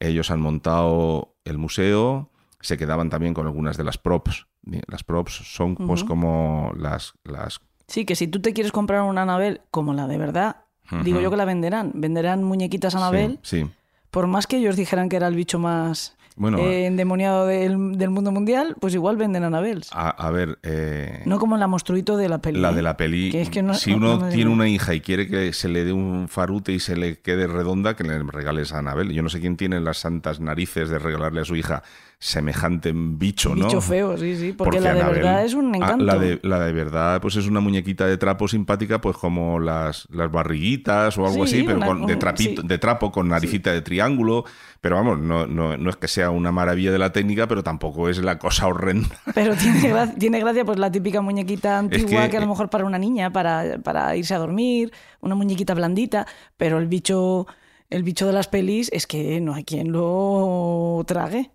Ellos 0.00 0.30
han 0.30 0.40
montado 0.40 1.36
el 1.44 1.58
museo, 1.58 2.30
se 2.60 2.78
quedaban 2.78 3.10
también 3.10 3.34
con 3.34 3.46
algunas 3.46 3.76
de 3.76 3.84
las 3.84 3.98
props. 3.98 4.46
Las 4.88 5.04
props 5.04 5.32
son 5.32 5.76
pues 5.76 6.02
como 6.02 6.72
las, 6.76 7.14
las 7.22 7.60
Sí, 7.88 8.04
que 8.04 8.16
si 8.16 8.26
tú 8.26 8.40
te 8.40 8.52
quieres 8.52 8.72
comprar 8.72 9.02
una 9.02 9.22
Anabel 9.22 9.60
como 9.70 9.94
la 9.94 10.08
de 10.08 10.18
verdad, 10.18 10.65
Digo 11.02 11.20
yo 11.20 11.30
que 11.30 11.36
la 11.36 11.44
venderán. 11.44 11.92
Venderán 11.94 12.42
muñequitas 12.44 12.94
Anabel, 12.94 13.38
Sí, 13.42 13.62
sí. 13.62 13.70
por 14.10 14.26
más 14.26 14.46
que 14.46 14.56
ellos 14.58 14.76
dijeran 14.76 15.08
que 15.08 15.16
era 15.16 15.26
el 15.28 15.34
bicho 15.34 15.58
más 15.58 16.16
Bueno, 16.36 16.58
eh, 16.58 16.84
endemoniado 16.86 17.46
del, 17.46 17.96
del 17.96 18.10
mundo 18.10 18.30
mundial, 18.30 18.76
pues 18.78 18.92
igual 18.94 19.16
venden 19.16 19.42
Anabels. 19.44 19.88
A, 19.92 20.10
a 20.10 20.30
ver, 20.30 20.58
eh, 20.62 21.22
No 21.24 21.38
como 21.38 21.56
la 21.56 21.66
monstruito 21.66 22.16
de 22.18 22.28
la 22.28 22.38
peli. 22.38 22.60
la 22.60 22.72
¿eh? 22.72 22.74
de 22.74 22.82
la 22.82 22.96
peli, 22.98 23.30
Que 23.30 23.40
es 23.40 23.48
que 23.48 23.62
no- 23.62 23.72
si 23.74 23.92
no- 23.92 23.96
uno 23.96 24.18
no 24.18 24.28
tiene 24.28 24.50
una 24.50 24.68
hija 24.68 24.92
y 24.94 25.00
quiere 25.00 25.28
que 25.28 25.52
se 25.54 25.68
le 25.68 25.84
dé 25.84 25.92
un 25.94 26.28
farute 26.28 26.72
y 26.72 26.78
se 26.78 26.94
le 26.94 27.20
quede 27.20 27.46
redonda, 27.46 27.96
que 27.96 28.04
le 28.04 28.18
regales 28.22 28.72
a 28.74 28.78
Anabel. 28.80 29.12
Yo 29.12 29.22
no 29.22 29.30
sé 29.30 29.40
quién 29.40 29.56
tiene 29.56 29.80
las 29.80 29.96
santas 29.98 30.38
narices 30.40 30.90
de 30.90 30.98
regalarle 30.98 31.40
a 31.40 31.44
su 31.46 31.56
hija 31.56 31.82
semejante 32.18 32.92
bicho, 32.94 33.54
¿no? 33.54 33.66
Bicho 33.66 33.80
feo, 33.82 34.16
sí, 34.16 34.36
sí, 34.36 34.52
porque 34.54 34.80
la 34.80 34.94
de 34.94 35.02
verdad 35.04 35.44
es 35.44 35.52
un 35.52 35.74
Ah, 35.74 35.76
encanto. 35.76 36.04
la, 36.04 36.16
de, 36.18 36.40
la 36.42 36.60
de 36.60 36.72
verdad, 36.72 37.20
pues 37.20 37.36
es 37.36 37.46
una 37.46 37.60
muñequita 37.60 38.06
de 38.06 38.16
trapo 38.16 38.48
simpática, 38.48 39.00
pues 39.02 39.18
como 39.18 39.60
las, 39.60 40.08
las 40.10 40.32
barriguitas 40.32 41.18
o 41.18 41.26
algo 41.26 41.46
Sí, 41.46 41.56
así, 41.58 41.62
pero 41.64 41.76
una- 41.76 41.86
con- 41.86 42.06
de, 42.06 42.14
un- 42.14 42.18
trapito, 42.18 42.62
sí. 42.62 42.68
de 42.68 42.78
trapo 42.78 43.12
con 43.12 43.28
naricita 43.28 43.70
de 43.72 43.82
triángulo. 43.82 44.44
Pero 44.80 44.96
vamos, 44.96 45.18
no, 45.18 45.46
no, 45.46 45.76
no 45.76 45.90
es 45.90 45.96
que 45.96 46.08
sea 46.08 46.30
una 46.30 46.52
maravilla 46.52 46.90
de 46.90 46.98
la 46.98 47.12
técnica, 47.12 47.46
pero 47.48 47.62
tampoco 47.62 48.08
es 48.08 48.18
la 48.18 48.38
cosa 48.38 48.66
horrenda. 48.66 49.08
Pero 49.34 49.54
tiene, 49.54 49.80
gra- 49.92 50.14
tiene 50.18 50.40
gracia 50.40 50.64
pues 50.64 50.78
la 50.78 50.90
típica 50.90 51.20
muñequita 51.20 51.78
antigua 51.78 52.24
que, 52.24 52.30
que- 52.30 52.36
a 52.38 52.40
lo 52.40 52.46
mejor 52.46 52.70
para 52.70 52.86
una 52.86 52.98
niña, 52.98 53.30
para, 53.30 53.78
para 53.82 54.16
irse 54.16 54.32
a 54.34 54.38
dormir, 54.38 54.90
una 55.20 55.34
muñequita 55.34 55.74
blandita, 55.74 56.26
pero 56.56 56.78
el 56.78 56.86
bicho, 56.86 57.46
el 57.90 58.02
bicho 58.04 58.26
de 58.26 58.32
las 58.32 58.48
pelis 58.48 58.88
es 58.92 59.06
que 59.06 59.40
no 59.42 59.52
hay 59.54 59.64
quien 59.64 59.92
lo 59.92 61.04
trague. 61.06 61.50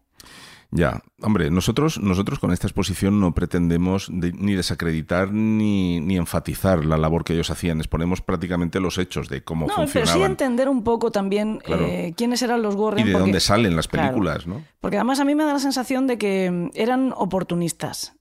Ya, 0.73 1.02
hombre, 1.22 1.52
nosotros, 1.52 1.99
nosotros 1.99 2.39
con 2.39 2.53
esta 2.53 2.65
exposición 2.65 3.19
no 3.19 3.34
pretendemos 3.34 4.07
de- 4.10 4.31
ni 4.31 4.53
desacreditar 4.53 5.31
ni, 5.34 5.99
ni 5.99 6.15
enfatizar 6.15 6.85
la 6.85 6.98
labor 6.98 7.26
que 7.26 7.34
ellos 7.34 7.49
hacían. 7.49 7.80
Exponemos 7.80 8.22
prácticamente 8.22 8.80
los 8.80 8.98
hechos 8.98 9.27
de 9.27 9.43
cómo 9.43 9.68
No, 9.68 9.85
pero 9.91 10.06
sí 10.06 10.22
entender 10.22 10.69
un 10.69 10.84
poco 10.85 11.11
también 11.11 11.60
Claro. 11.60 11.85
eh, 11.85 12.14
quiénes 12.15 12.41
eran 12.41 12.61
los 12.61 12.76
Warren. 12.76 13.03
y 13.03 13.07
de 13.07 13.11
porque- 13.11 13.22
dónde 13.23 13.39
salen 13.41 13.76
las 13.76 13.89
Claro. 13.89 14.07
películas, 14.10 14.48
¿no? 14.48 14.64
Porque 14.80 14.95
además 14.95 15.19
a 15.19 15.26
mí 15.26 15.35
me 15.35 15.43
da 15.43 15.52
la 15.53 15.60
sensación 15.60 16.07
de 16.07 16.18
que 16.18 16.49
mm, 16.49 16.69
eran 16.73 17.14
oportunistas. 17.18 18.14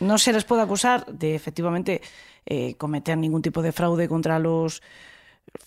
No 0.00 0.18
se 0.18 0.32
les 0.32 0.44
puede 0.44 0.62
acusar 0.62 1.06
de 1.06 1.36
efectivamente 1.36 2.02
eh, 2.46 2.74
cometer 2.76 3.16
ningún 3.18 3.42
tipo 3.42 3.62
de 3.62 3.72
fraude 3.72 4.08
contra 4.08 4.38
los 4.38 4.82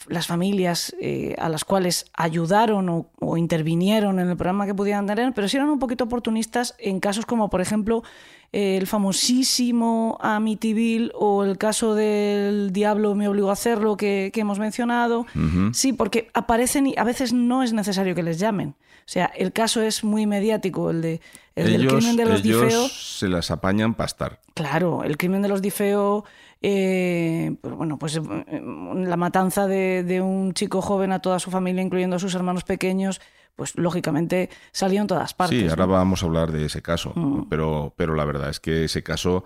las 0.07 0.27
familias 0.27 0.95
eh, 0.99 1.35
a 1.37 1.49
las 1.49 1.65
cuales 1.65 2.05
ayudaron 2.13 2.89
o, 2.89 3.07
o 3.19 3.37
intervinieron 3.37 4.19
en 4.19 4.29
el 4.29 4.37
programa 4.37 4.65
que 4.65 4.73
pudieran 4.73 5.05
tener, 5.07 5.33
pero 5.33 5.47
sí 5.47 5.57
eran 5.57 5.69
un 5.69 5.79
poquito 5.79 6.05
oportunistas 6.05 6.75
en 6.79 6.99
casos 6.99 7.25
como, 7.25 7.49
por 7.49 7.61
ejemplo, 7.61 8.03
eh, 8.51 8.77
el 8.77 8.87
famosísimo 8.87 10.17
Amityville 10.21 11.11
o 11.13 11.43
el 11.43 11.57
caso 11.57 11.93
del 11.93 12.71
Diablo 12.73 13.13
me 13.13 13.27
obligó 13.27 13.49
a 13.51 13.53
hacerlo 13.53 13.95
que, 13.95 14.31
que 14.33 14.41
hemos 14.41 14.57
mencionado. 14.59 15.25
Sí, 15.73 15.93
porque 15.93 16.29
aparecen 16.33 16.87
y 16.87 16.95
a 16.97 17.03
veces 17.03 17.31
no 17.33 17.61
es 17.61 17.73
necesario 17.73 18.15
que 18.15 18.23
les 18.23 18.39
llamen. 18.39 18.69
O 18.69 19.11
sea, 19.11 19.25
el 19.25 19.51
caso 19.53 19.81
es 19.81 20.03
muy 20.03 20.27
mediático, 20.27 20.91
el, 20.91 21.01
de, 21.01 21.21
el 21.55 21.71
del 21.71 21.81
ellos 21.81 21.93
crimen 21.95 22.15
de 22.15 22.25
los 22.25 22.43
ellos 22.45 22.61
Difeo. 22.63 22.87
se 22.87 23.27
las 23.27 23.49
apañan 23.49 23.95
para 23.95 24.05
estar. 24.05 24.39
Claro, 24.53 25.03
el 25.03 25.17
crimen 25.17 25.41
de 25.41 25.47
los 25.49 25.61
Difeo, 25.61 26.25
eh, 26.61 27.55
pues 27.61 27.73
bueno, 27.75 27.97
pues 27.97 28.17
eh, 28.17 28.61
la 28.95 29.17
matanza 29.17 29.67
de, 29.67 30.03
de 30.03 30.21
un 30.21 30.53
chico 30.53 30.81
joven 30.81 31.11
a 31.11 31.19
toda 31.19 31.39
su 31.39 31.51
familia, 31.51 31.81
incluyendo 31.81 32.17
a 32.17 32.19
sus 32.19 32.35
hermanos 32.35 32.63
pequeños, 32.63 33.21
pues 33.55 33.75
lógicamente 33.77 34.49
salió 34.71 35.01
en 35.01 35.07
todas 35.07 35.33
partes. 35.33 35.59
Sí, 35.59 35.67
ahora 35.69 35.85
¿no? 35.85 35.93
vamos 35.93 36.23
a 36.23 36.25
hablar 36.25 36.51
de 36.51 36.65
ese 36.65 36.81
caso, 36.81 37.13
Mm. 37.15 37.47
pero, 37.49 37.93
pero 37.97 38.15
la 38.15 38.25
verdad 38.25 38.49
es 38.49 38.59
que 38.59 38.85
ese 38.85 39.03
caso 39.03 39.43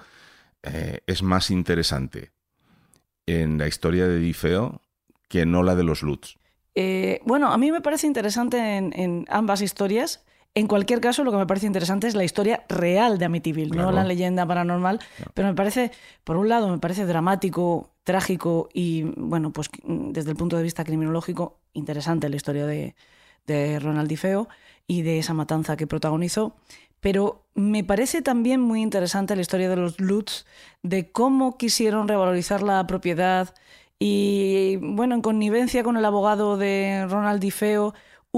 eh, 0.64 1.00
es 1.08 1.24
más 1.24 1.50
interesante 1.52 2.32
en 3.26 3.58
la 3.58 3.68
historia 3.68 4.08
de 4.08 4.20
Difeo 4.20 4.82
que 5.30 5.46
no 5.46 5.64
la 5.64 5.76
de 5.76 5.84
los 5.84 6.04
Lutz. 6.04 6.36
Eh, 6.76 7.20
bueno, 7.26 7.52
a 7.52 7.58
mí 7.58 7.72
me 7.72 7.82
parece 7.82 8.08
interesante 8.08 8.78
en, 8.78 8.92
en 9.00 9.26
ambas 9.30 9.62
historias. 9.62 10.24
En 10.56 10.68
cualquier 10.68 11.02
caso, 11.02 11.24
lo 11.24 11.32
que 11.32 11.38
me 11.38 11.48
parece 11.48 11.66
interesante 11.66 12.08
es 12.08 12.14
la 12.14 12.24
historia 12.24 12.64
real 12.70 13.18
de 13.18 13.26
Amityville, 13.26 13.72
Claro. 13.72 13.90
no 13.90 13.96
la 13.96 14.04
leyenda 14.04 14.46
paranormal. 14.46 15.00
Pero 15.34 15.48
me 15.48 15.56
parece, 15.56 15.92
por 16.24 16.38
un 16.38 16.48
lado, 16.48 16.70
me 16.70 16.78
parece 16.78 17.06
dramático, 17.06 17.90
trágico 18.04 18.70
y, 18.72 19.04
bueno, 19.18 19.52
pues 19.52 19.70
desde 19.84 20.30
el 20.30 20.38
punto 20.38 20.56
de 20.58 20.64
vista 20.64 20.84
criminológico, 20.84 21.58
interesante 21.74 22.30
la 22.30 22.36
historia 22.36 22.68
de, 22.68 22.96
de 23.48 23.80
Ronald 23.80 24.08
DiFeo 24.08 24.48
y 24.86 25.02
de 25.02 25.18
esa 25.18 25.34
matanza 25.34 25.76
que 25.76 25.88
protagonizó. 25.88 26.56
Pero 27.00 27.44
me 27.56 27.84
parece 27.84 28.22
también 28.22 28.62
muy 28.62 28.82
interesante 28.82 29.36
la 29.36 29.42
historia 29.42 29.70
de 29.70 29.76
los 29.76 30.00
Lutz, 30.00 30.46
de 30.84 31.12
cómo 31.12 31.58
quisieron 31.58 32.08
revalorizar 32.08 32.62
la 32.62 32.86
propiedad 32.86 33.54
y, 34.00 34.78
bueno, 34.82 35.16
en 35.16 35.22
connivencia 35.22 35.84
con 35.84 35.98
el 35.98 36.06
abogado 36.06 36.58
de 36.58 37.06
Ronald 37.10 37.42
DiFeo, 37.42 37.94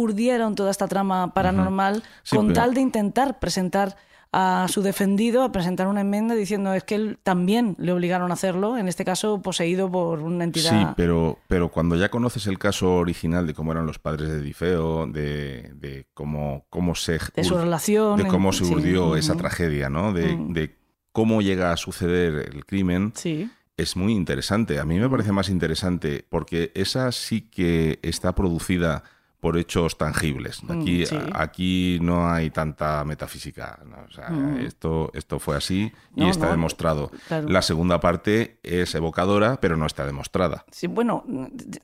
urdieron 0.05 0.55
toda 0.55 0.69
esta 0.72 0.88
trama 0.88 1.34
paranormal 1.34 2.03
Sí, 2.23 2.35
con 2.35 2.47
pero- 2.49 2.61
tal 2.61 2.73
de 2.76 2.81
intentar 2.81 3.39
presentar 3.39 3.95
a 4.38 4.67
su 4.69 4.81
defendido, 4.81 5.43
a 5.43 5.53
presentar 5.53 5.88
una 5.88 6.01
enmienda 6.01 6.35
diciendo 6.35 6.73
es 6.73 6.84
que 6.84 6.95
él 6.95 7.19
también 7.23 7.76
le 7.80 7.93
obligaron 7.93 8.31
a 8.31 8.34
hacerlo, 8.34 8.77
en 8.77 8.89
este 8.89 9.05
caso 9.05 9.41
poseído 9.41 9.89
por 9.89 10.19
una 10.22 10.43
entidad. 10.43 10.72
Sí, 10.72 10.88
pero, 10.97 11.39
pero 11.47 11.69
cuando 11.69 11.95
ya 11.95 12.09
conoces 12.09 12.45
el 12.47 12.59
caso 12.59 12.95
original 12.95 13.47
de 13.47 13.53
cómo 13.53 13.72
eran 13.72 13.85
los 13.85 13.97
padres 13.97 14.27
de 14.27 14.41
Difeo, 14.41 15.07
de, 15.07 15.72
de 15.76 16.07
cómo, 16.13 16.65
cómo 16.69 16.95
se... 16.95 17.17
De 17.34 17.45
su 17.45 17.55
relación, 17.57 18.17
De 18.17 18.27
cómo 18.27 18.49
en- 18.49 18.53
se 18.53 18.65
sí, 18.65 18.73
urdió 18.73 19.15
esa 19.15 19.35
tragedia, 19.35 19.89
¿no? 19.89 20.11
De, 20.11 20.35
Mm. 20.35 20.51
de 20.51 20.76
cómo 21.13 21.41
llega 21.41 21.72
a 21.72 21.77
suceder 21.77 22.49
el 22.53 22.65
crimen. 22.65 23.13
Sí. 23.15 23.49
Es 23.77 23.95
muy 23.95 24.11
interesante. 24.11 24.80
A 24.80 24.85
mí 24.85 24.99
me 24.99 25.09
parece 25.09 25.31
más 25.31 25.47
interesante 25.47 26.26
porque 26.27 26.73
esa 26.76 27.13
sí 27.13 27.39
que 27.49 27.99
está 28.01 28.35
producida 28.35 29.03
por 29.39 29.57
hechos 29.57 29.97
tangibles. 29.97 30.63
Mm, 30.63 30.71
Aquí, 30.71 31.05
sí. 31.05 31.15
a- 31.33 31.41
aquí 31.41 31.99
no 32.01 32.29
hay 32.31 32.49
tanta 32.49 33.03
metafísica. 33.05 33.79
¿no? 33.85 33.97
O 34.07 34.11
sea, 34.11 34.29
Mm. 34.29 34.59
esto, 34.65 35.11
esto 35.13 35.39
fue 35.39 35.55
así 35.55 35.91
y 36.15 36.21
No, 36.21 36.29
está 36.29 36.45
no, 36.45 36.51
demostrado. 36.51 37.11
claro. 37.27 37.47
La 37.49 37.61
segunda 37.61 37.99
parte 37.99 38.57
es 38.63 38.95
evocadora, 38.95 39.59
pero 39.61 39.77
no 39.77 39.85
está 39.85 40.05
demostrada. 40.05 40.65
Sí, 40.71 40.87
bueno, 40.87 41.23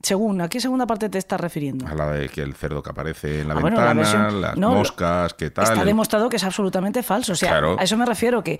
según, 0.02 0.40
¿a 0.40 0.48
qué 0.48 0.60
segunda 0.60 0.86
parte 0.86 1.08
te 1.08 1.18
estás 1.18 1.40
refiriendo? 1.40 1.86
A 1.86 1.94
la 1.94 2.10
de 2.12 2.28
que 2.28 2.42
el 2.42 2.54
cerdo 2.54 2.82
que 2.82 2.90
aparece 2.90 3.40
en 3.42 3.48
la 3.48 3.54
Ah, 3.54 3.60
bueno, 3.60 3.76
la 3.76 3.92
ventana, 3.94 4.00
versión- 4.28 4.40
las 4.40 4.56
moscas, 4.56 5.34
qué 5.34 5.50
tal. 5.50 5.64
Está 5.64 5.84
demostrado 5.84 6.28
que 6.28 6.36
es 6.36 6.44
absolutamente 6.44 7.02
falso. 7.02 7.32
O 7.32 7.36
sea, 7.36 7.50
Claro. 7.50 7.76
a 7.78 7.82
eso 7.84 7.96
me 7.96 8.06
refiero 8.06 8.42
que 8.42 8.58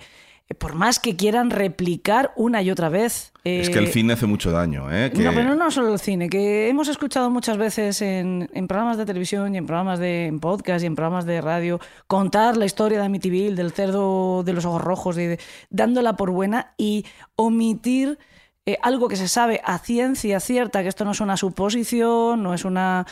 por 0.59 0.75
más 0.75 0.99
que 0.99 1.15
quieran 1.15 1.49
replicar 1.49 2.31
una 2.35 2.61
y 2.61 2.69
otra 2.69 2.89
vez. 2.89 3.31
Es 3.43 3.69
que 3.69 3.79
el 3.79 3.85
eh, 3.85 3.91
cine 3.91 4.13
hace 4.13 4.25
mucho 4.25 4.51
daño, 4.51 4.91
¿eh? 4.91 5.11
Que- 5.13 5.23
No, 5.23 5.33
pero 5.33 5.55
no 5.55 5.71
solo 5.71 5.91
el 5.93 5.99
cine, 5.99 6.29
que 6.29 6.69
hemos 6.69 6.87
escuchado 6.87 7.29
muchas 7.29 7.57
veces 7.57 8.01
en, 8.01 8.49
en 8.53 8.67
programas 8.67 8.97
de 8.97 9.05
televisión 9.05 9.53
y 9.53 9.57
en 9.57 9.65
programas 9.65 9.99
de 9.99 10.27
en 10.27 10.39
podcast 10.39 10.83
y 10.83 10.87
en 10.87 10.95
programas 10.95 11.25
de 11.25 11.41
radio 11.41 11.79
contar 12.07 12.55
la 12.55 12.65
historia 12.65 12.99
de 12.99 13.05
Amityville, 13.05 13.55
del 13.55 13.71
cerdo 13.71 14.43
de 14.43 14.53
los 14.53 14.63
ojos 14.65 14.81
rojos, 14.81 15.15
de- 15.15 15.39
dándola 15.69 16.15
por 16.15 16.29
buena 16.31 16.73
y 16.77 17.05
omitir 17.35 18.17
eh, 18.65 18.77
algo 18.81 19.09
que 19.09 19.17
se 19.17 19.27
sabe 19.27 19.59
a 19.65 19.77
ciencia 19.79 20.39
cierta, 20.39 20.83
que 20.83 20.87
esto 20.89 21.03
no 21.03 21.11
es 21.11 21.19
una 21.19 21.35
suposición, 21.35 22.43
no 22.43 22.53
es 22.53 22.63
una 22.63 23.05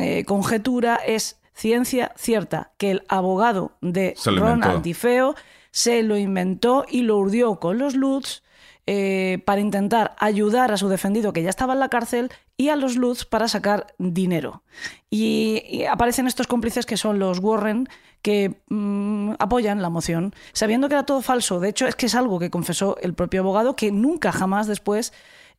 eh, 0.00 0.24
conjetura, 0.24 0.96
es 1.06 1.38
ciencia 1.54 2.12
cierta, 2.16 2.72
que 2.76 2.90
el 2.90 3.02
abogado 3.08 3.72
de. 3.80 4.14
Ronald 4.40 4.82
DiFeo 4.82 5.34
se 5.76 6.02
lo 6.02 6.16
inventó 6.16 6.86
y 6.88 7.02
lo 7.02 7.18
urdió 7.18 7.60
con 7.60 7.76
los 7.76 7.94
Lutz 7.96 8.42
eh, 8.86 9.42
para 9.44 9.60
intentar 9.60 10.16
ayudar 10.18 10.72
a 10.72 10.78
su 10.78 10.88
defendido 10.88 11.34
que 11.34 11.42
ya 11.42 11.50
estaba 11.50 11.74
en 11.74 11.80
la 11.80 11.90
cárcel 11.90 12.32
y 12.56 12.70
a 12.70 12.76
los 12.76 12.96
Lutz 12.96 13.26
para 13.26 13.46
sacar 13.46 13.88
dinero. 13.98 14.62
Y, 15.10 15.84
aparecen 15.84 16.28
estos 16.28 16.46
cómplices 16.46 16.86
que 16.86 16.96
son 16.96 17.18
los 17.18 17.40
Warren 17.40 17.90
que 18.22 18.62
mm, 18.70 19.32
apoyan 19.38 19.82
la 19.82 19.90
moción, 19.90 20.34
sabiendo 20.54 20.88
que 20.88 20.94
era 20.94 21.04
todo 21.04 21.20
falso. 21.20 21.60
De 21.60 21.68
hecho, 21.68 21.86
es 21.86 21.94
que 21.94 22.06
es 22.06 22.14
algo 22.14 22.38
que 22.38 22.48
confesó 22.48 22.96
el 23.02 23.12
propio 23.12 23.42
abogado 23.42 23.76
que 23.76 23.92
nunca 23.92 24.32
jamás 24.32 24.66
después 24.66 25.12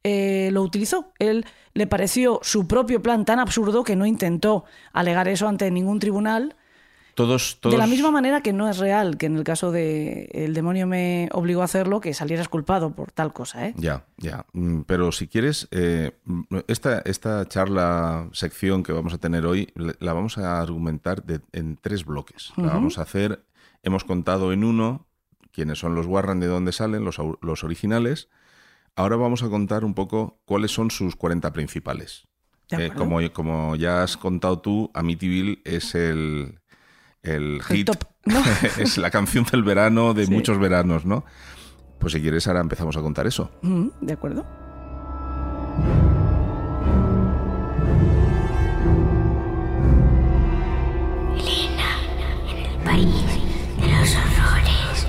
eh, 0.03 0.49
lo 0.51 0.63
utilizó. 0.63 1.13
Él 1.19 1.45
le 1.75 1.85
pareció 1.85 2.39
su 2.41 2.67
propio 2.67 3.03
plan 3.03 3.23
tan 3.23 3.37
absurdo 3.37 3.83
que 3.83 3.95
no 3.95 4.07
intentó 4.07 4.65
alegar 4.93 5.27
eso 5.27 5.47
ante 5.47 5.69
ningún 5.69 5.99
tribunal. 5.99 6.55
Todos, 7.17 7.57
todos... 7.59 7.73
De 7.73 7.79
la 7.79 7.87
misma 7.87 8.11
manera 8.11 8.41
que 8.41 8.53
no 8.53 8.69
es 8.69 8.77
real 8.77 9.17
que 9.17 9.25
en 9.25 9.37
el 9.37 9.43
caso 9.43 9.71
de 9.71 10.29
el 10.33 10.53
demonio 10.53 10.85
me 10.85 11.29
obligó 11.31 11.61
a 11.63 11.65
hacerlo, 11.65 11.99
que 11.99 12.13
salieras 12.13 12.47
culpado 12.47 12.91
por 12.93 13.11
tal 13.11 13.33
cosa, 13.33 13.67
¿eh? 13.67 13.73
Ya, 13.75 14.05
ya. 14.17 14.45
Mm, 14.53 14.81
Pero 14.81 15.11
si 15.11 15.27
quieres, 15.27 15.67
eh, 15.71 16.11
esta, 16.67 16.99
esta 16.99 17.43
charla, 17.47 18.29
sección 18.33 18.83
que 18.83 18.91
vamos 18.93 19.15
a 19.15 19.17
tener 19.17 19.47
hoy, 19.47 19.73
la 19.75 20.13
vamos 20.13 20.37
a 20.37 20.61
argumentar 20.61 21.23
de- 21.23 21.41
en 21.53 21.75
tres 21.81 22.05
bloques. 22.05 22.53
La 22.55 22.67
vamos 22.67 22.99
a 22.99 23.01
hacer, 23.01 23.43
hemos 23.81 24.03
contado 24.03 24.53
en 24.53 24.63
uno 24.63 25.07
quiénes 25.51 25.79
son 25.79 25.95
los 25.95 26.05
Warren, 26.05 26.39
de 26.39 26.45
dónde 26.45 26.71
salen, 26.71 27.03
los, 27.03 27.17
los 27.41 27.63
originales. 27.63 28.29
Ahora 28.95 29.15
vamos 29.15 29.41
a 29.41 29.49
contar 29.49 29.83
un 29.85 29.95
poco 29.95 30.39
cuáles 30.45 30.69
son 30.71 30.91
sus 30.91 31.15
40 31.15 31.51
principales. 31.51 32.27
Eh, 32.69 32.91
como, 32.95 33.17
como 33.33 33.75
ya 33.75 34.03
has 34.03 34.17
contado 34.17 34.59
tú, 34.59 34.91
Amityville 34.93 35.61
es 35.65 35.95
el, 35.95 36.59
el 37.23 37.61
hit, 37.63 37.87
top, 37.87 38.03
¿no? 38.25 38.39
es 38.77 38.97
la 38.97 39.09
canción 39.11 39.45
del 39.51 39.63
verano 39.63 40.13
de 40.13 40.25
Sí. 40.25 40.31
muchos 40.31 40.59
veranos, 40.59 41.05
¿no? 41.05 41.25
Pues 41.99 42.13
si 42.13 42.21
quieres, 42.21 42.47
ahora 42.47 42.61
empezamos 42.61 42.95
a 42.97 43.01
contar 43.01 43.25
eso. 43.27 43.49
Mm, 43.61 43.87
de 44.01 44.13
acuerdo. 44.13 44.45
país 52.83 53.25
de 53.79 53.87
los 53.87 54.15
horrores. 54.15 55.07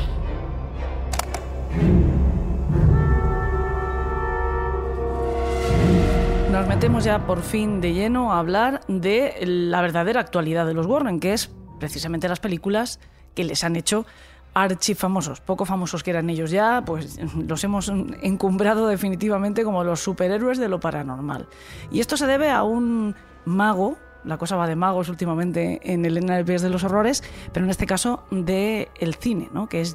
Nos 6.52 6.66
metemos 6.66 7.04
ya 7.04 7.26
por 7.26 7.42
fin 7.42 7.80
de 7.80 7.92
lleno 7.92 8.32
a 8.32 8.38
hablar 8.38 8.80
de 8.88 9.34
la 9.42 9.80
verdadera 9.82 10.20
actualidad 10.20 10.66
de 10.66 10.74
los 10.74 10.86
Warren, 10.86 11.20
que 11.20 11.32
es 11.34 11.50
precisamente 11.78 12.28
las 12.28 12.40
películas 12.40 13.00
que 13.34 13.44
les 13.44 13.64
han 13.64 13.76
hecho 13.76 14.06
archifamosos, 14.54 15.40
poco 15.40 15.64
famosos 15.64 16.02
que 16.02 16.10
eran 16.10 16.30
ellos 16.30 16.50
ya, 16.50 16.82
pues 16.84 17.18
los 17.36 17.62
hemos 17.64 17.92
encumbrado 18.22 18.88
definitivamente 18.88 19.62
como 19.64 19.84
los 19.84 20.00
superhéroes 20.00 20.58
de 20.58 20.68
lo 20.68 20.80
paranormal. 20.80 21.48
Y 21.90 22.00
esto 22.00 22.16
se 22.16 22.26
debe 22.26 22.50
a 22.50 22.62
un 22.62 23.14
mago, 23.44 23.96
la 24.24 24.36
cosa 24.36 24.56
va 24.56 24.66
de 24.66 24.76
magos 24.76 25.08
últimamente 25.08 25.80
en 25.84 26.04
Elena 26.04 26.36
del 26.36 26.44
de 26.44 26.70
los 26.70 26.84
Horrores, 26.84 27.22
pero 27.52 27.64
en 27.64 27.70
este 27.70 27.86
caso 27.86 28.24
de 28.30 28.88
el 28.98 29.14
cine, 29.14 29.48
¿no? 29.52 29.68
que 29.68 29.80
es 29.80 29.94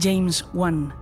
James 0.00 0.46
Wan. 0.52 0.94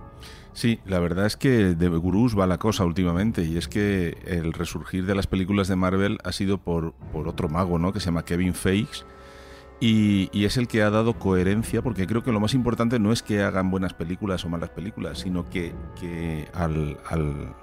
Sí, 0.53 0.81
la 0.85 0.99
verdad 0.99 1.27
es 1.27 1.37
que 1.37 1.75
de 1.75 1.87
gurús 1.87 2.37
va 2.37 2.45
la 2.45 2.57
cosa 2.57 2.83
últimamente 2.83 3.43
y 3.43 3.57
es 3.57 3.69
que 3.69 4.17
el 4.25 4.51
resurgir 4.51 5.05
de 5.05 5.15
las 5.15 5.25
películas 5.25 5.69
de 5.69 5.77
Marvel 5.77 6.17
ha 6.25 6.33
sido 6.33 6.57
por, 6.57 6.91
por 7.13 7.29
otro 7.29 7.47
mago, 7.47 7.79
¿no? 7.79 7.93
Que 7.93 8.01
se 8.01 8.07
llama 8.07 8.25
Kevin 8.25 8.53
Feige 8.53 9.05
y, 9.81 10.29
y 10.31 10.45
es 10.45 10.57
el 10.57 10.67
que 10.67 10.83
ha 10.83 10.91
dado 10.91 11.15
coherencia 11.15 11.81
porque 11.81 12.05
creo 12.05 12.23
que 12.23 12.31
lo 12.31 12.39
más 12.39 12.53
importante 12.53 12.99
no 12.99 13.11
es 13.11 13.23
que 13.23 13.41
hagan 13.41 13.71
buenas 13.71 13.93
películas 13.93 14.45
o 14.45 14.49
malas 14.49 14.69
películas, 14.69 15.19
sino 15.19 15.49
que, 15.49 15.73
que 15.99 16.47
al, 16.53 16.99
al, 17.09 17.55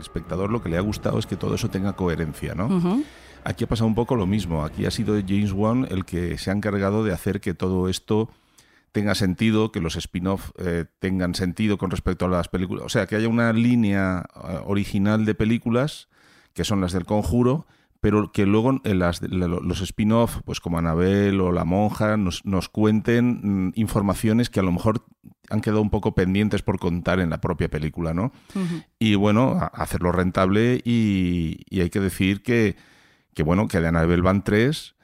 espectador 0.00 0.50
lo 0.50 0.62
que 0.62 0.68
le 0.68 0.78
ha 0.78 0.80
gustado 0.80 1.18
es 1.18 1.26
que 1.26 1.36
todo 1.36 1.56
eso 1.56 1.68
tenga 1.68 1.94
coherencia, 1.94 2.54
¿no? 2.54 3.02
Aquí 3.42 3.64
ha 3.64 3.66
pasado 3.66 3.88
un 3.88 3.96
poco 3.96 4.14
lo 4.14 4.26
mismo. 4.26 4.64
Aquí 4.64 4.86
ha 4.86 4.90
sido 4.90 5.16
James 5.16 5.52
Wan 5.52 5.86
el 5.90 6.04
que 6.04 6.38
se 6.38 6.50
ha 6.50 6.54
encargado 6.54 7.04
de 7.04 7.12
hacer 7.12 7.40
que 7.40 7.52
todo 7.52 7.88
esto 7.88 8.30
tenga 8.92 9.16
sentido, 9.16 9.72
que 9.72 9.80
los 9.80 9.96
spin-off 9.96 10.52
eh, 10.58 10.84
tengan 11.00 11.34
sentido 11.34 11.76
con 11.76 11.90
respecto 11.90 12.26
a 12.26 12.28
las 12.28 12.46
películas. 12.46 12.86
O 12.86 12.88
sea, 12.88 13.06
que 13.06 13.16
haya 13.16 13.28
una 13.28 13.52
línea 13.52 14.24
eh, 14.36 14.60
original 14.64 15.24
de 15.24 15.34
películas, 15.34 16.08
que 16.54 16.62
son 16.62 16.80
las 16.80 16.92
del 16.92 17.04
conjuro, 17.04 17.66
pero 18.04 18.30
que 18.32 18.44
luego 18.44 18.80
las, 18.84 19.22
la- 19.22 19.48
los 19.48 19.80
spin-off, 19.80 20.40
pues 20.44 20.60
como 20.60 20.76
Anabel 20.78 21.40
o 21.40 21.52
La 21.52 21.64
Monja, 21.64 22.18
nos, 22.18 22.44
nos 22.44 22.68
cuenten 22.68 23.68
mm, 23.68 23.72
informaciones 23.76 24.50
que 24.50 24.60
a 24.60 24.62
lo 24.62 24.72
mejor 24.72 25.06
han 25.48 25.62
quedado 25.62 25.80
un 25.80 25.88
poco 25.88 26.14
pendientes 26.14 26.60
por 26.60 26.78
contar 26.78 27.18
en 27.18 27.30
la 27.30 27.40
propia 27.40 27.70
película, 27.70 28.12
¿no? 28.12 28.30
y 28.98 29.14
bueno, 29.14 29.58
hacerlo 29.72 30.12
rentable 30.12 30.82
y, 30.84 31.60
y 31.70 31.80
hay 31.80 31.88
que 31.88 32.00
decir 32.00 32.42
que, 32.42 32.76
que 33.32 33.42
bueno, 33.42 33.68
que 33.68 33.80
de 33.80 33.88
Annabelle 33.88 34.20
van 34.22 34.44
3, 34.44 34.94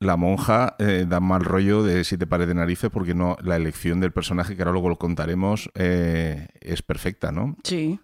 la 0.00 0.16
monja 0.16 0.74
eh, 0.80 1.06
da 1.08 1.20
mal 1.20 1.44
rollo 1.44 1.82
de 1.84 2.02
siete 2.02 2.26
pares 2.26 2.48
de 2.48 2.54
narices 2.54 2.90
porque 2.90 3.14
no 3.14 3.36
la 3.42 3.54
elección 3.54 4.00
del 4.00 4.10
personaje, 4.12 4.56
que 4.56 4.62
ahora 4.62 4.72
luego 4.72 4.88
lo 4.88 4.98
contaremos, 4.98 5.70
eh, 5.74 6.48
es 6.60 6.82
perfecta, 6.82 7.30
¿no? 7.32 7.56
Sí. 7.62 8.00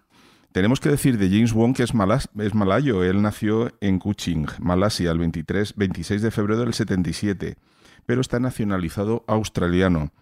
Tenemos 0.55 0.79
que 0.79 0.87
decir 0.87 1.17
de 1.17 1.27
James 1.27 1.51
Wong 1.51 1.75
que 1.75 1.83
es, 1.83 1.93
malas, 1.93 2.29
es 2.37 2.53
malayo. 2.53 3.03
Él 3.03 3.21
nació 3.21 3.73
en 3.81 3.99
Kuching, 3.99 4.47
Malasia, 4.59 5.11
el 5.11 5.17
23, 5.19 5.75
26 5.75 6.21
de 6.21 6.31
febrero 6.31 6.61
del 6.61 6.73
77, 6.73 7.57
pero 8.05 8.21
está 8.21 8.39
nacionalizado 8.39 9.25
australiano. 9.27 10.13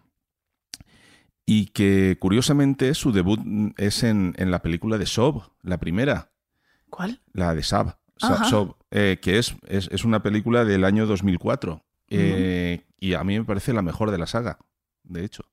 Y 1.45 1.67
que 1.67 2.17
curiosamente 2.19 2.95
su 2.95 3.11
debut 3.11 3.41
es 3.77 4.01
en, 4.01 4.33
en 4.39 4.49
la 4.49 4.63
película 4.63 4.97
de 4.97 5.05
Sob, 5.05 5.43
la 5.61 5.77
primera, 5.77 6.31
¿Cuál? 6.89 7.21
la 7.31 7.53
de 7.53 7.61
Sab, 7.61 7.99
Sa- 8.17 8.33
Ajá. 8.33 8.45
Sob, 8.45 8.75
eh, 8.89 9.19
que 9.21 9.37
es, 9.37 9.53
es, 9.67 9.87
es 9.91 10.03
una 10.03 10.23
película 10.23 10.65
del 10.65 10.83
año 10.83 11.05
2004. 11.05 11.83
eh, 12.09 12.81
Y 12.99 13.13
a 13.13 13.23
mí 13.23 13.37
me 13.37 13.45
parece 13.45 13.71
la 13.71 13.83
mejor 13.83 14.09
de 14.09 14.17
la 14.17 14.25
saga, 14.25 14.57
de 15.03 15.25
hecho. 15.25 15.43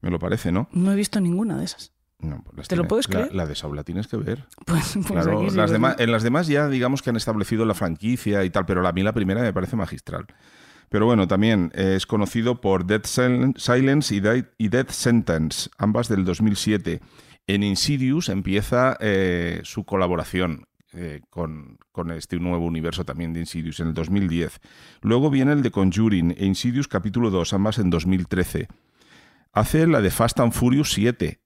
Me 0.00 0.10
lo 0.10 0.18
parece, 0.18 0.50
¿no? 0.50 0.68
No 0.72 0.90
he 0.90 0.96
visto 0.96 1.20
ninguna 1.20 1.56
de 1.56 1.66
esas. 1.66 1.93
No, 2.24 2.42
pues 2.54 2.68
¿Te 2.68 2.76
lo 2.76 2.86
puedes 2.88 3.06
creer? 3.06 3.34
La, 3.34 3.46
de 3.46 3.54
Saw 3.54 3.72
la 3.74 3.84
tienes 3.84 4.06
que 4.08 4.16
ver. 4.16 4.44
Pues, 4.66 4.92
pues 4.94 5.06
Claro, 5.06 5.40
aquí 5.40 5.50
sí, 5.50 5.56
las 5.56 5.70
pues, 5.70 5.72
demás, 5.72 5.96
en 5.98 6.12
las 6.12 6.22
demás 6.22 6.46
ya 6.46 6.68
digamos 6.68 7.02
que 7.02 7.10
han 7.10 7.16
establecido 7.16 7.64
la 7.64 7.74
franquicia 7.74 8.44
y 8.44 8.50
tal, 8.50 8.66
pero 8.66 8.86
a 8.86 8.92
mí 8.92 9.02
la 9.02 9.12
primera 9.12 9.42
me 9.42 9.52
parece 9.52 9.76
magistral. 9.76 10.26
Pero 10.88 11.06
bueno, 11.06 11.26
también 11.26 11.70
eh, 11.74 11.94
es 11.96 12.06
conocido 12.06 12.60
por 12.60 12.86
Death 12.86 13.06
Sil- 13.10 13.56
Silence 13.58 14.14
y 14.58 14.68
Death 14.68 14.90
Sentence, 14.90 15.70
ambas 15.78 16.08
del 16.08 16.24
2007. 16.24 17.00
En 17.46 17.62
Insidious 17.62 18.28
empieza 18.28 18.96
eh, 19.00 19.60
su 19.64 19.84
colaboración 19.84 20.66
eh, 20.92 21.20
con, 21.30 21.78
con 21.90 22.10
este 22.12 22.38
nuevo 22.38 22.64
universo 22.64 23.04
también 23.04 23.32
de 23.32 23.40
Insidious 23.40 23.80
en 23.80 23.88
el 23.88 23.94
2010. 23.94 24.60
Luego 25.02 25.30
viene 25.30 25.52
el 25.52 25.62
de 25.62 25.70
Conjuring 25.72 26.34
e 26.38 26.46
Insidious 26.46 26.86
capítulo 26.86 27.30
2, 27.30 27.52
ambas 27.54 27.78
en 27.78 27.90
2013. 27.90 28.68
Hace 29.52 29.86
la 29.86 30.00
de 30.00 30.10
Fast 30.10 30.40
and 30.40 30.52
Furious 30.52 30.92
7, 30.92 31.40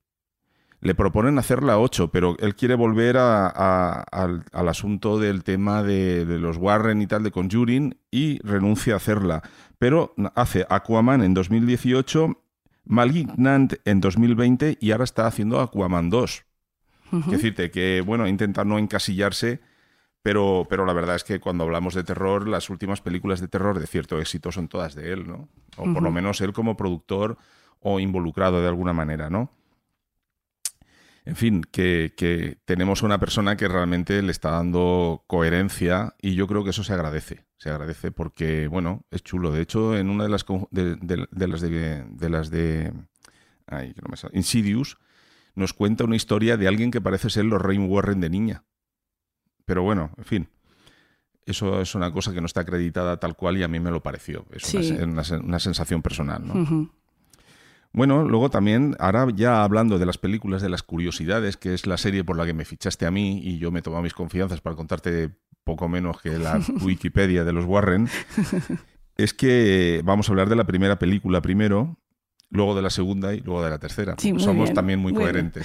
le 0.81 0.95
proponen 0.95 1.39
hacer 1.39 1.63
la 1.63 1.79
8, 1.79 2.11
pero 2.13 2.37
él 2.39 2.55
quiere 2.55 2.75
volver 2.77 3.17
a- 3.17 3.47
a- 3.49 4.01
al, 4.03 4.45
al 4.53 4.69
asunto 4.69 5.19
del 5.19 5.43
tema 5.43 5.83
de, 5.83 6.25
de 6.25 6.39
los 6.39 6.57
Warren 6.57 7.03
y 7.03 7.07
tal 7.07 7.23
de 7.25 7.31
Conjuring 7.33 7.97
y 8.11 8.39
renuncia 8.47 8.95
a 8.95 8.99
hacerla. 8.99 9.43
Pero 9.79 10.15
hace 10.35 10.67
Aquaman 10.69 11.23
en 11.23 11.35
2018, 11.35 12.41
Malignant 12.85 13.75
en 13.85 14.01
2020 14.01 14.79
y 14.81 14.91
ahora 14.93 15.05
está 15.05 15.27
haciendo 15.27 15.61
Aquaman 15.61 16.11
2. 16.11 16.45
Ujú. 17.13 17.19
Es 17.21 17.31
decirte 17.31 17.71
que, 17.71 18.01
bueno, 18.05 18.27
intenta 18.29 18.65
no 18.65 18.79
encasillarse, 18.79 19.61
pero, 20.23 20.67
pero 20.69 20.85
la 20.87 20.93
verdad 20.93 21.17
es 21.17 21.25
que 21.25 21.41
cuando 21.41 21.65
hablamos 21.65 21.95
de 21.95 22.05
terror, 22.05 22.49
las 22.49 22.71
últimas 22.71 23.01
películas 23.01 23.41
de 23.41 23.49
terror 23.49 23.79
de 23.79 23.87
cierto 23.87 24.19
éxito 24.21 24.53
son 24.53 24.69
todas 24.69 24.95
de 24.95 25.13
él, 25.13 25.27
¿no? 25.27 25.49
O 25.77 25.85
por 25.93 26.03
lo 26.03 26.11
menos 26.11 26.41
él 26.41 26.53
como 26.53 26.77
productor 26.77 27.37
o 27.81 28.01
involucrado 28.01 28.61
de 28.61 28.69
alguna 28.69 28.93
manera, 28.93 29.31
¿no? 29.31 29.51
En 31.29 31.37
fin, 31.37 31.61
que, 31.71 32.15
que 32.17 32.57
tenemos 32.65 33.03
una 33.03 33.19
persona 33.21 33.55
que 33.59 33.69
realmente 33.69 34.23
le 34.23 34.31
está 34.33 34.51
dando 34.53 35.25
coherencia 35.27 36.15
y 36.23 36.35
yo 36.35 36.47
creo 36.47 36.65
que 36.65 36.71
eso 36.71 36.83
se 36.85 36.95
agradece. 36.95 37.45
Se 37.59 37.69
agradece 37.69 38.11
porque, 38.13 38.67
bueno, 38.67 39.05
es 39.11 39.23
chulo. 39.23 39.53
De 39.53 39.61
hecho, 39.61 39.95
en 39.99 40.09
una 40.09 40.25
de 40.25 40.31
las 40.31 40.47
de, 40.71 40.97
de- 40.97 41.27
de 41.31 41.49
las 41.49 41.61
de, 41.61 42.05
de 42.09 42.31
las 42.31 42.51
de 42.51 42.95
ay, 43.67 43.93
que 43.93 44.01
no 44.01 44.09
me 44.11 44.17
sale, 44.17 44.39
Insidious 44.39 44.97
nos 45.55 45.75
cuenta 45.75 46.05
una 46.05 46.17
historia 46.17 46.57
de 46.57 46.67
alguien 46.67 46.91
que 46.91 47.01
parece 47.03 47.29
ser 47.29 47.45
Lorraine 47.45 47.85
Warren 47.87 48.21
de 48.21 48.31
niña. 48.31 48.65
Pero 49.67 49.83
bueno, 49.83 50.13
en 50.17 50.25
fin. 50.25 50.49
Eso 51.45 51.81
es 51.83 51.95
una 51.95 52.11
cosa 52.11 52.33
que 52.33 52.41
no 52.41 52.47
está 52.47 52.61
acreditada 52.63 53.19
tal 53.21 53.37
cual 53.37 53.59
y 53.59 53.63
a 53.65 53.69
mí 53.69 53.81
me 53.81 53.91
lo 53.91 54.03
pareció. 54.03 54.47
Es 54.53 54.73
una 54.73 54.83
Sí. 54.83 54.93
sen- 54.95 55.13
una, 55.13 55.23
sen- 55.25 55.45
una 55.45 55.59
sensación 55.59 56.01
personal, 56.01 56.47
¿no? 56.47 56.91
Bueno, 57.93 58.23
luego 58.29 58.51
también, 58.51 58.97
ahora 58.99 59.27
ya 59.35 59.65
hablando 59.65 59.99
de 59.99 60.07
las 60.07 60.19
películas 60.19 60.63
de 60.63 60.69
las 60.69 60.83
curiosidades, 60.83 61.57
que 61.57 61.75
es 61.75 61.87
la 61.87 61.97
serie 61.97 62.23
por 62.23 62.37
la 62.37 62.47
que 62.47 62.55
me 62.55 62.65
fichaste 62.65 63.07
a 63.07 63.11
mí 63.11 63.41
y 63.43 63.59
yo 63.59 63.71
me 63.71 63.83
tomo 63.83 64.01
mis 64.03 64.15
confianzas 64.15 64.61
para 64.61 64.77
contarte 64.77 65.31
poco 65.65 65.89
menos 65.89 66.21
que 66.21 66.39
la 66.39 66.61
Wikipedia 66.83 67.45
de 67.45 67.53
los 67.53 67.65
Warren, 67.65 68.09
es 69.17 69.35
que 69.35 70.03
vamos 70.05 70.29
a 70.29 70.33
hablar 70.33 70.49
de 70.49 70.57
la 70.57 70.65
primera 70.65 70.99
película 70.99 71.43
primero, 71.43 71.99
luego 72.51 72.75
de 72.75 72.83
la 72.83 72.91
segunda 72.91 73.35
y 73.35 73.41
luego 73.41 73.63
de 73.63 73.71
la 73.71 73.79
tercera. 73.79 74.15
Sí, 74.19 74.33
Somos 74.39 74.65
bien, 74.65 74.75
también 74.75 74.99
muy, 75.01 75.13
muy 75.13 75.31
bien. 75.33 75.53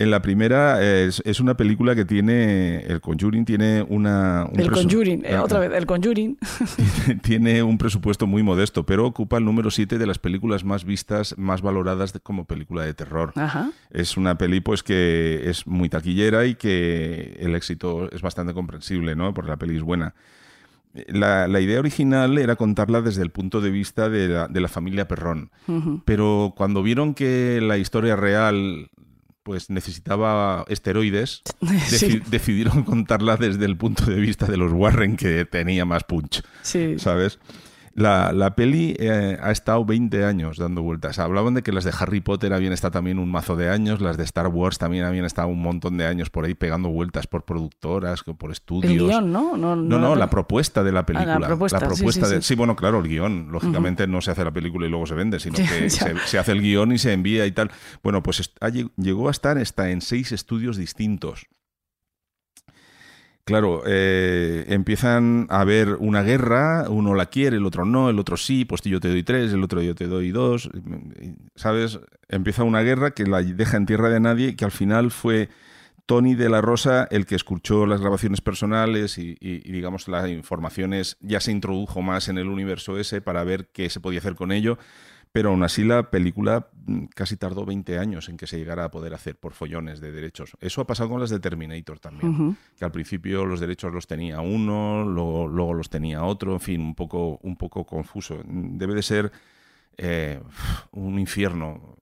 En 0.00 0.10
la 0.10 0.22
primera 0.22 0.82
es, 0.82 1.20
es 1.26 1.40
una 1.40 1.56
película 1.58 1.94
que 1.94 2.06
tiene, 2.06 2.78
el 2.86 3.02
Conjuring 3.02 3.44
tiene 3.44 3.84
una... 3.86 4.46
un 4.50 4.58
El 4.58 4.70
Conjuring, 4.70 5.24
eh, 5.26 5.36
otra 5.36 5.58
vez, 5.58 5.70
el 5.74 5.84
Conjuring. 5.84 6.38
tiene 7.22 7.62
un 7.62 7.76
presupuesto 7.76 8.26
muy 8.26 8.42
modesto, 8.42 8.86
pero 8.86 9.06
ocupa 9.06 9.36
el 9.36 9.44
número 9.44 9.70
7 9.70 9.98
de 9.98 10.06
las 10.06 10.18
películas 10.18 10.64
más 10.64 10.84
vistas, 10.84 11.34
más 11.36 11.60
valoradas 11.60 12.14
de- 12.14 12.20
como 12.20 12.46
película 12.46 12.82
de 12.84 12.94
terror. 12.94 13.32
Ajá. 13.36 13.72
Es 13.90 14.16
una 14.16 14.38
peli 14.38 14.60
pues 14.60 14.82
que 14.82 15.42
es 15.50 15.66
muy 15.66 15.90
taquillera 15.90 16.46
y 16.46 16.54
que 16.54 17.36
el 17.38 17.54
éxito 17.54 18.10
es 18.10 18.22
bastante 18.22 18.54
comprensible, 18.54 19.14
¿no? 19.14 19.34
Porque 19.34 19.50
la 19.50 19.58
peli 19.58 19.76
es 19.76 19.82
buena. 19.82 20.14
La, 21.08 21.46
la 21.46 21.60
idea 21.60 21.78
original 21.78 22.38
era 22.38 22.56
contarla 22.56 23.02
desde 23.02 23.22
el 23.22 23.30
punto 23.30 23.60
de 23.60 23.70
vista 23.70 24.08
de 24.08 24.28
la, 24.28 24.48
de 24.48 24.60
la 24.60 24.68
familia 24.68 25.06
Perrón, 25.06 25.50
pero 26.04 26.52
cuando 26.56 26.82
vieron 26.82 27.14
que 27.14 27.60
la 27.62 27.78
historia 27.78 28.16
real 28.16 28.88
pues 29.42 29.70
necesitaba 29.70 30.64
esteroides, 30.68 31.42
deci- 31.60 31.98
Sí. 32.20 32.22
decidieron 32.30 32.82
contarla 32.84 33.36
desde 33.36 33.64
el 33.64 33.76
punto 33.76 34.04
de 34.06 34.16
vista 34.20 34.46
de 34.46 34.56
los 34.56 34.72
Warren, 34.72 35.16
que 35.16 35.44
tenía 35.44 35.84
más 35.84 36.04
punch. 36.04 36.42
Sí. 36.62 36.96
¿Sabes? 36.98 37.38
La, 37.92 38.32
la 38.32 38.54
peli 38.54 38.94
eh, 39.00 39.36
ha 39.42 39.50
estado 39.50 39.84
20 39.84 40.24
años 40.24 40.58
dando 40.58 40.80
vueltas. 40.82 41.18
Hablaban 41.18 41.54
de 41.54 41.62
que 41.62 41.72
las 41.72 41.84
de 41.84 41.92
Harry 41.98 42.20
Potter 42.20 42.52
habían 42.52 42.72
estado 42.72 42.92
también 42.92 43.18
un 43.18 43.30
mazo 43.30 43.56
de 43.56 43.68
años, 43.68 44.00
las 44.00 44.16
de 44.16 44.22
Star 44.24 44.46
Wars 44.46 44.78
también 44.78 45.04
habían 45.04 45.24
estado 45.24 45.48
un 45.48 45.60
montón 45.60 45.98
de 45.98 46.06
años 46.06 46.30
por 46.30 46.44
ahí 46.44 46.54
pegando 46.54 46.88
vueltas 46.88 47.26
por 47.26 47.44
productoras, 47.44 48.22
por 48.22 48.52
estudios. 48.52 48.92
El 48.92 48.98
guion, 49.08 49.32
¿no? 49.32 49.56
No, 49.56 49.74
No, 49.74 49.98
no, 49.98 50.14
la 50.14 50.30
propuesta 50.30 50.84
de 50.84 50.92
la 50.92 51.00
Ah, 51.00 51.06
película. 51.06 51.38
la 51.40 51.46
propuesta, 51.48 51.80
sí, 52.26 52.28
sí, 52.28 52.34
de- 52.36 52.42
sí. 52.42 52.54
bueno, 52.54 52.76
claro, 52.76 53.00
el 53.00 53.08
guion. 53.08 53.48
Lógicamente 53.50 54.06
no 54.06 54.20
se 54.20 54.30
hace 54.30 54.44
la 54.44 54.52
película 54.52 54.86
y 54.86 54.90
luego 54.90 55.06
se 55.06 55.14
vende, 55.14 55.40
sino 55.40 55.54
que 55.56 55.90
se, 55.90 56.16
se 56.26 56.38
hace 56.38 56.52
el 56.52 56.62
guion 56.62 56.92
y 56.92 56.98
se 56.98 57.12
envía 57.12 57.44
y 57.46 57.52
tal. 57.52 57.70
Bueno, 58.02 58.22
pues 58.22 58.52
llegó 58.96 59.28
a 59.28 59.30
estar 59.32 59.58
hasta 59.58 59.90
en 59.90 60.00
seis 60.00 60.32
estudios 60.32 60.76
distintos. 60.76 61.46
Claro, 63.50 63.82
eh, 63.84 64.64
empiezan 64.68 65.48
a 65.50 65.60
haber 65.62 65.96
una 65.96 66.22
guerra, 66.22 66.88
uno 66.88 67.16
la 67.16 67.26
quiere, 67.26 67.56
el 67.56 67.66
otro 67.66 67.84
no, 67.84 68.08
el 68.08 68.20
otro 68.20 68.36
sí, 68.36 68.64
pues 68.64 68.80
yo 68.82 69.00
te 69.00 69.08
doy 69.08 69.24
tres, 69.24 69.52
el 69.52 69.64
otro 69.64 69.82
yo 69.82 69.96
te 69.96 70.06
doy 70.06 70.30
dos, 70.30 70.70
¿sabes? 71.56 71.98
Empieza 72.28 72.62
una 72.62 72.82
guerra 72.82 73.10
que 73.10 73.24
la 73.24 73.42
deja 73.42 73.76
en 73.76 73.86
tierra 73.86 74.08
de 74.08 74.20
nadie, 74.20 74.54
que 74.54 74.64
al 74.64 74.70
final 74.70 75.10
fue 75.10 75.48
Tony 76.06 76.36
de 76.36 76.48
la 76.48 76.60
Rosa 76.60 77.08
el 77.10 77.26
que 77.26 77.34
escuchó 77.34 77.86
las 77.86 78.00
grabaciones 78.00 78.40
personales 78.40 79.18
y, 79.18 79.34
digamos 79.34 80.06
las 80.06 80.28
informaciones, 80.28 81.16
ya 81.20 81.40
se 81.40 81.50
introdujo 81.50 82.02
más 82.02 82.28
en 82.28 82.38
el 82.38 82.46
universo 82.46 82.98
ese 83.00 83.20
para 83.20 83.42
ver 83.42 83.66
qué 83.72 83.90
se 83.90 83.98
podía 83.98 84.20
hacer 84.20 84.36
con 84.36 84.52
ello 84.52 84.78
pero 85.32 85.50
aún 85.50 85.62
así 85.62 85.84
la 85.84 86.10
película 86.10 86.68
mm, 86.86 87.04
casi 87.14 87.36
tardó 87.36 87.64
20 87.64 87.98
años 87.98 88.28
en 88.28 88.36
que 88.36 88.46
se 88.46 88.58
llegara 88.58 88.84
a 88.84 88.90
poder 88.90 89.14
hacer 89.14 89.36
por 89.36 89.52
follones 89.52 90.00
de 90.00 90.10
derechos. 90.12 90.56
Eso 90.60 90.80
ha 90.80 90.86
pasado 90.86 91.08
con 91.10 91.20
las 91.20 91.30
de 91.30 91.38
Terminator 91.40 91.98
también, 92.00 92.56
que 92.78 92.84
al 92.84 92.90
principio 92.92 93.44
los 93.46 93.60
derechos 93.60 93.92
los 93.92 94.06
tenía 94.06 94.40
uno, 94.40 95.04
luego, 95.04 95.46
luego 95.48 95.74
los 95.74 95.88
tenía 95.90 96.24
otro, 96.24 96.52
en 96.54 96.60
fin, 96.60 96.80
un 96.80 96.94
poco, 96.94 97.38
un 97.42 97.56
poco 97.56 97.84
confuso. 97.86 98.42
Debe 98.44 98.94
de 98.94 99.02
ser 99.02 99.30
eh, 99.96 100.40
un 100.92 101.18
infierno 101.18 101.96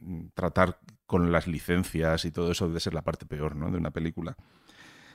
mm, 0.00 0.26
tratar 0.34 0.78
con 1.06 1.30
las 1.32 1.46
licencias 1.46 2.24
y 2.24 2.30
todo 2.32 2.50
eso 2.52 2.66
debe 2.66 2.80
ser 2.80 2.94
la 2.94 3.02
parte 3.02 3.24
peor 3.26 3.56
¿no? 3.56 3.70
de 3.70 3.76
una 3.78 3.90
película. 3.92 4.36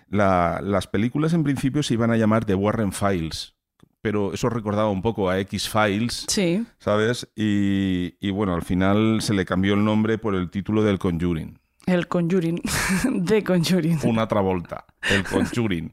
La- 0.07 0.59
las 0.63 0.87
películas 0.87 1.33
en 1.33 1.43
principio 1.43 1.83
se 1.83 1.93
iban 1.93 2.09
a 2.11 2.17
llamar 2.17 2.45
The 2.45 2.55
Warren 2.55 2.91
Files, 2.93 3.55
pero 4.01 4.33
eso 4.33 4.49
recordaba 4.49 4.89
un 4.89 5.01
poco 5.01 5.29
a 5.29 5.39
X-Files, 5.39 6.25
Sí. 6.27 6.65
¿sabes? 6.79 7.27
Y, 7.35 8.15
y 8.19 8.31
bueno, 8.31 8.53
al 8.55 8.63
final 8.63 9.21
se 9.21 9.33
le 9.33 9.45
cambió 9.45 9.73
el 9.73 9.83
nombre 9.83 10.17
por 10.17 10.35
el 10.35 10.49
título 10.49 10.83
del 10.83 10.99
Conjuring. 10.99 11.59
El 11.85 12.07
Conjuring. 12.07 12.61
de 13.11 13.43
Conjuring. 13.43 13.99
Una 14.03 14.27
Travolta, 14.27 14.85
el 15.09 15.23
Conjuring. 15.23 15.91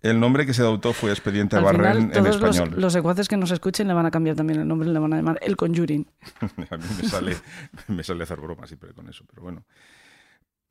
El 0.00 0.20
nombre 0.20 0.46
que 0.46 0.54
se 0.54 0.62
adoptó 0.62 0.92
fue 0.92 1.10
Expediente 1.10 1.56
Al 1.56 1.64
Barren 1.64 2.10
final, 2.10 2.16
en 2.16 2.24
los, 2.24 2.36
español. 2.36 2.74
los 2.80 2.92
secuaces 2.92 3.28
que 3.28 3.36
nos 3.36 3.50
escuchen 3.50 3.88
le 3.88 3.94
van 3.94 4.06
a 4.06 4.10
cambiar 4.12 4.36
también 4.36 4.60
el 4.60 4.68
nombre, 4.68 4.88
le 4.88 4.98
van 4.98 5.12
a 5.12 5.16
llamar 5.16 5.38
El 5.42 5.56
Conjuring. 5.56 6.06
a 6.70 6.76
mí 6.76 6.84
me 7.02 7.08
sale, 7.08 7.36
me 7.88 8.02
sale 8.04 8.22
hacer 8.22 8.40
bromas 8.40 8.68
siempre 8.68 8.92
con 8.92 9.08
eso, 9.08 9.24
pero 9.28 9.42
bueno. 9.42 9.64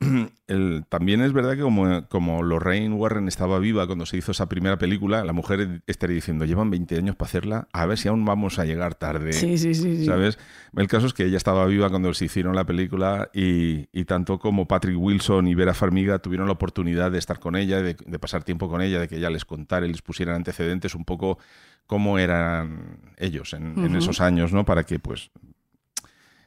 El- 0.46 0.84
también 0.88 1.20
es 1.22 1.32
verdad 1.32 1.56
que 1.56 1.62
como, 1.62 2.06
como 2.08 2.42
Lorraine 2.42 2.94
Warren 2.94 3.26
estaba 3.28 3.58
viva 3.58 3.86
cuando 3.86 4.06
se 4.06 4.16
hizo 4.16 4.30
esa 4.32 4.48
primera 4.48 4.78
película, 4.78 5.24
la 5.24 5.32
mujer 5.32 5.82
estaría 5.86 6.14
diciendo, 6.14 6.44
llevan 6.44 6.70
20 6.70 6.96
años 6.96 7.16
para 7.16 7.28
hacerla, 7.28 7.68
a 7.72 7.84
ver 7.86 7.98
si 7.98 8.08
aún 8.08 8.24
vamos 8.24 8.58
a 8.58 8.64
llegar 8.64 8.94
tarde. 8.94 9.32
Sí, 9.32 9.58
sí, 9.58 9.74
sí, 9.74 9.96
sí. 9.96 10.04
¿Sabes? 10.06 10.38
El 10.76 10.86
caso 10.86 11.06
es 11.06 11.14
que 11.14 11.24
ella 11.24 11.36
estaba 11.36 11.66
viva 11.66 11.90
cuando 11.90 12.14
se 12.14 12.26
hicieron 12.26 12.54
la 12.54 12.64
película 12.64 13.28
y, 13.34 13.88
y 13.92 14.04
tanto 14.04 14.38
como 14.38 14.68
Patrick 14.68 14.96
Wilson 14.98 15.48
y 15.48 15.54
Vera 15.54 15.74
Farmiga 15.74 16.20
tuvieron 16.20 16.46
la 16.46 16.52
oportunidad 16.52 17.10
de 17.10 17.18
estar 17.18 17.40
con 17.40 17.56
ella, 17.56 17.82
de, 17.82 17.94
de 17.94 18.18
pasar 18.18 18.44
tiempo 18.44 18.68
con 18.68 18.80
ella, 18.80 19.00
de 19.00 19.08
que 19.08 19.16
ella 19.16 19.30
les 19.30 19.44
contara 19.44 19.84
y 19.86 19.90
les 19.90 20.02
pusiera 20.02 20.34
antecedentes 20.36 20.94
un 20.94 21.04
poco 21.04 21.38
cómo 21.86 22.18
eran 22.18 23.00
ellos 23.16 23.52
en, 23.54 23.74
en 23.78 23.96
esos 23.96 24.20
años, 24.20 24.52
¿no? 24.52 24.64
Para 24.64 24.84
que 24.84 24.98
pues 24.98 25.30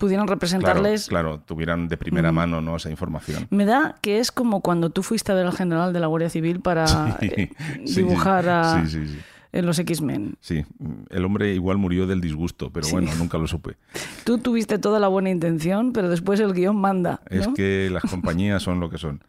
Pudieron 0.02 0.28
representarles. 0.28 1.08
Claro, 1.08 1.30
claro, 1.30 1.44
tuvieran 1.46 1.88
de 1.88 1.96
primera 1.96 2.32
Mm. 2.32 2.36
mano 2.36 2.60
¿no? 2.62 2.76
esa 2.76 2.90
información. 2.90 3.48
Me 3.52 3.66
da 3.66 3.96
que 4.02 4.18
es 4.20 4.32
como 4.32 4.62
cuando 4.62 4.90
tú 4.90 5.04
fuiste 5.04 5.32
a 5.32 5.36
ver 5.36 5.46
al 5.46 5.54
general 5.54 5.94
de 5.94 6.00
la 6.00 6.08
Guardia 6.08 6.30
Civil 6.30 6.60
para 6.60 6.88
Sí, 6.88 7.28
eh, 7.28 7.50
sí, 7.86 8.02
dibujar 8.02 8.50
a, 8.50 8.82
sí, 8.86 8.90
sí, 8.90 9.08
sí. 9.08 9.20
en 9.54 9.66
los 9.68 9.78
X-Men. 9.80 10.36
Sí, 10.40 10.66
el 11.10 11.24
hombre 11.24 11.54
igual 11.54 11.78
murió 11.78 12.08
del 12.08 12.20
disgusto, 12.20 12.72
pero 12.74 12.86
Sí. 12.88 12.94
bueno, 12.94 13.12
nunca 13.20 13.38
lo 13.38 13.46
supe. 13.48 13.78
Tú 14.26 14.40
tuviste 14.40 14.80
toda 14.80 15.00
la 15.00 15.08
buena 15.08 15.30
intención, 15.30 15.94
pero 15.94 16.10
después 16.10 16.40
el 16.40 16.54
guion 16.54 16.76
manda. 16.78 17.22
¿no? 17.30 17.38
Es 17.40 17.48
que 17.50 17.90
las 17.92 18.04
compañías 18.04 18.64
son 18.64 18.80
lo 18.80 18.90
que 18.90 18.98
son. 18.98 19.24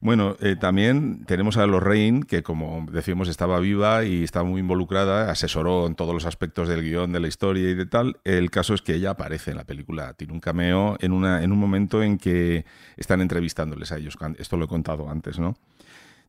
Bueno, 0.00 0.36
eh, 0.40 0.56
también 0.56 1.24
tenemos 1.24 1.56
a 1.56 1.66
Lorraine, 1.66 2.24
que 2.24 2.42
como 2.42 2.86
decíamos 2.90 3.28
estaba 3.28 3.58
viva 3.60 4.04
y 4.04 4.22
estaba 4.22 4.44
muy 4.44 4.60
involucrada, 4.60 5.30
asesoró 5.30 5.86
en 5.86 5.94
todos 5.94 6.12
los 6.12 6.26
aspectos 6.26 6.68
del 6.68 6.82
guion, 6.82 7.12
de 7.12 7.20
la 7.20 7.28
historia 7.28 7.70
y 7.70 7.74
de 7.74 7.86
tal. 7.86 8.18
El 8.24 8.50
caso 8.50 8.74
es 8.74 8.82
que 8.82 8.94
ella 8.94 9.10
aparece 9.10 9.52
en 9.52 9.56
la 9.56 9.64
película, 9.64 10.14
tiene 10.14 10.32
un 10.32 10.40
cameo 10.40 10.96
en, 11.00 11.12
una, 11.12 11.42
en 11.42 11.52
un 11.52 11.58
momento 11.58 12.02
en 12.02 12.18
que 12.18 12.64
están 12.96 13.20
entrevistándoles 13.20 13.92
a 13.92 13.98
ellos. 13.98 14.16
Esto 14.38 14.56
lo 14.56 14.66
he 14.66 14.68
contado 14.68 15.08
antes, 15.08 15.38
¿no? 15.38 15.56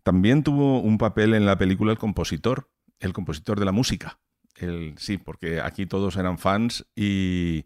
También 0.03 0.43
tuvo 0.43 0.79
un 0.81 0.97
papel 0.97 1.33
en 1.33 1.45
la 1.45 1.57
película 1.57 1.91
el 1.91 1.97
compositor, 1.97 2.69
el 2.99 3.11
compositor 3.11 3.59
de 3.59 3.65
la 3.65 3.71
música. 3.71 4.19
El, 4.55 4.93
sí, 4.97 5.17
porque 5.17 5.59
aquí 5.59 5.85
todos 5.85 6.15
eran 6.15 6.37
fans 6.37 6.85
y, 6.95 7.65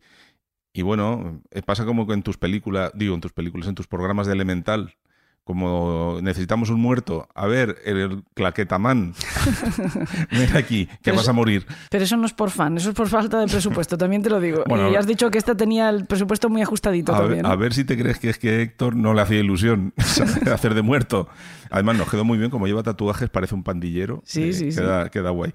y 0.73 0.81
bueno, 0.81 1.43
eh, 1.51 1.61
pasa 1.61 1.85
como 1.85 2.07
que 2.07 2.13
en 2.13 2.23
tus 2.23 2.37
películas, 2.37 2.91
digo, 2.95 3.13
en 3.13 3.21
tus 3.21 3.33
películas, 3.33 3.67
en 3.67 3.75
tus 3.75 3.87
programas 3.87 4.25
de 4.25 4.33
Elemental, 4.33 4.95
como 5.49 6.19
necesitamos 6.21 6.69
un 6.69 6.79
muerto, 6.79 7.27
a 7.33 7.47
ver, 7.47 7.77
el 7.83 8.21
claquetamán, 8.35 9.15
ven 10.31 10.55
aquí, 10.55 10.85
que 10.85 10.97
Pero 11.05 11.17
vas 11.17 11.27
a 11.27 11.33
morir. 11.33 11.65
Pero 11.89 12.03
eso 12.03 12.17
no 12.17 12.27
es 12.27 12.33
por 12.33 12.51
fan, 12.51 12.77
eso 12.77 12.89
es 12.89 12.95
por 12.95 13.07
falta 13.07 13.39
de 13.39 13.47
presupuesto, 13.47 13.97
también 13.97 14.21
te 14.21 14.29
lo 14.29 14.39
digo. 14.39 14.63
Bueno, 14.67 14.91
y 14.91 14.95
has 14.95 15.07
dicho 15.07 15.31
que 15.31 15.39
esta 15.39 15.55
tenía 15.57 15.89
el 15.89 16.05
presupuesto 16.05 16.49
muy 16.49 16.61
ajustadito 16.61 17.15
A 17.15 17.21
ver, 17.21 17.27
también. 17.29 17.45
a 17.47 17.55
ver 17.55 17.73
si 17.73 17.83
te 17.83 17.97
crees 17.97 18.19
que 18.19 18.29
es 18.29 18.37
que 18.37 18.61
Héctor 18.61 18.95
no 18.95 19.15
le 19.15 19.21
hacía 19.21 19.39
ilusión 19.39 19.91
hacer 20.53 20.75
de 20.75 20.83
muerto. 20.83 21.27
Además, 21.71 21.97
nos 21.97 22.11
quedó 22.11 22.23
muy 22.23 22.37
bien, 22.37 22.51
como 22.51 22.67
lleva 22.67 22.83
tatuajes, 22.83 23.29
parece 23.31 23.55
un 23.55 23.63
pandillero. 23.63 24.21
Sí, 24.25 24.49
Eh, 24.49 24.53
sí, 24.53 24.71
sí. 24.71 24.77
queda, 24.79 25.09
queda 25.09 25.31
guay. 25.31 25.51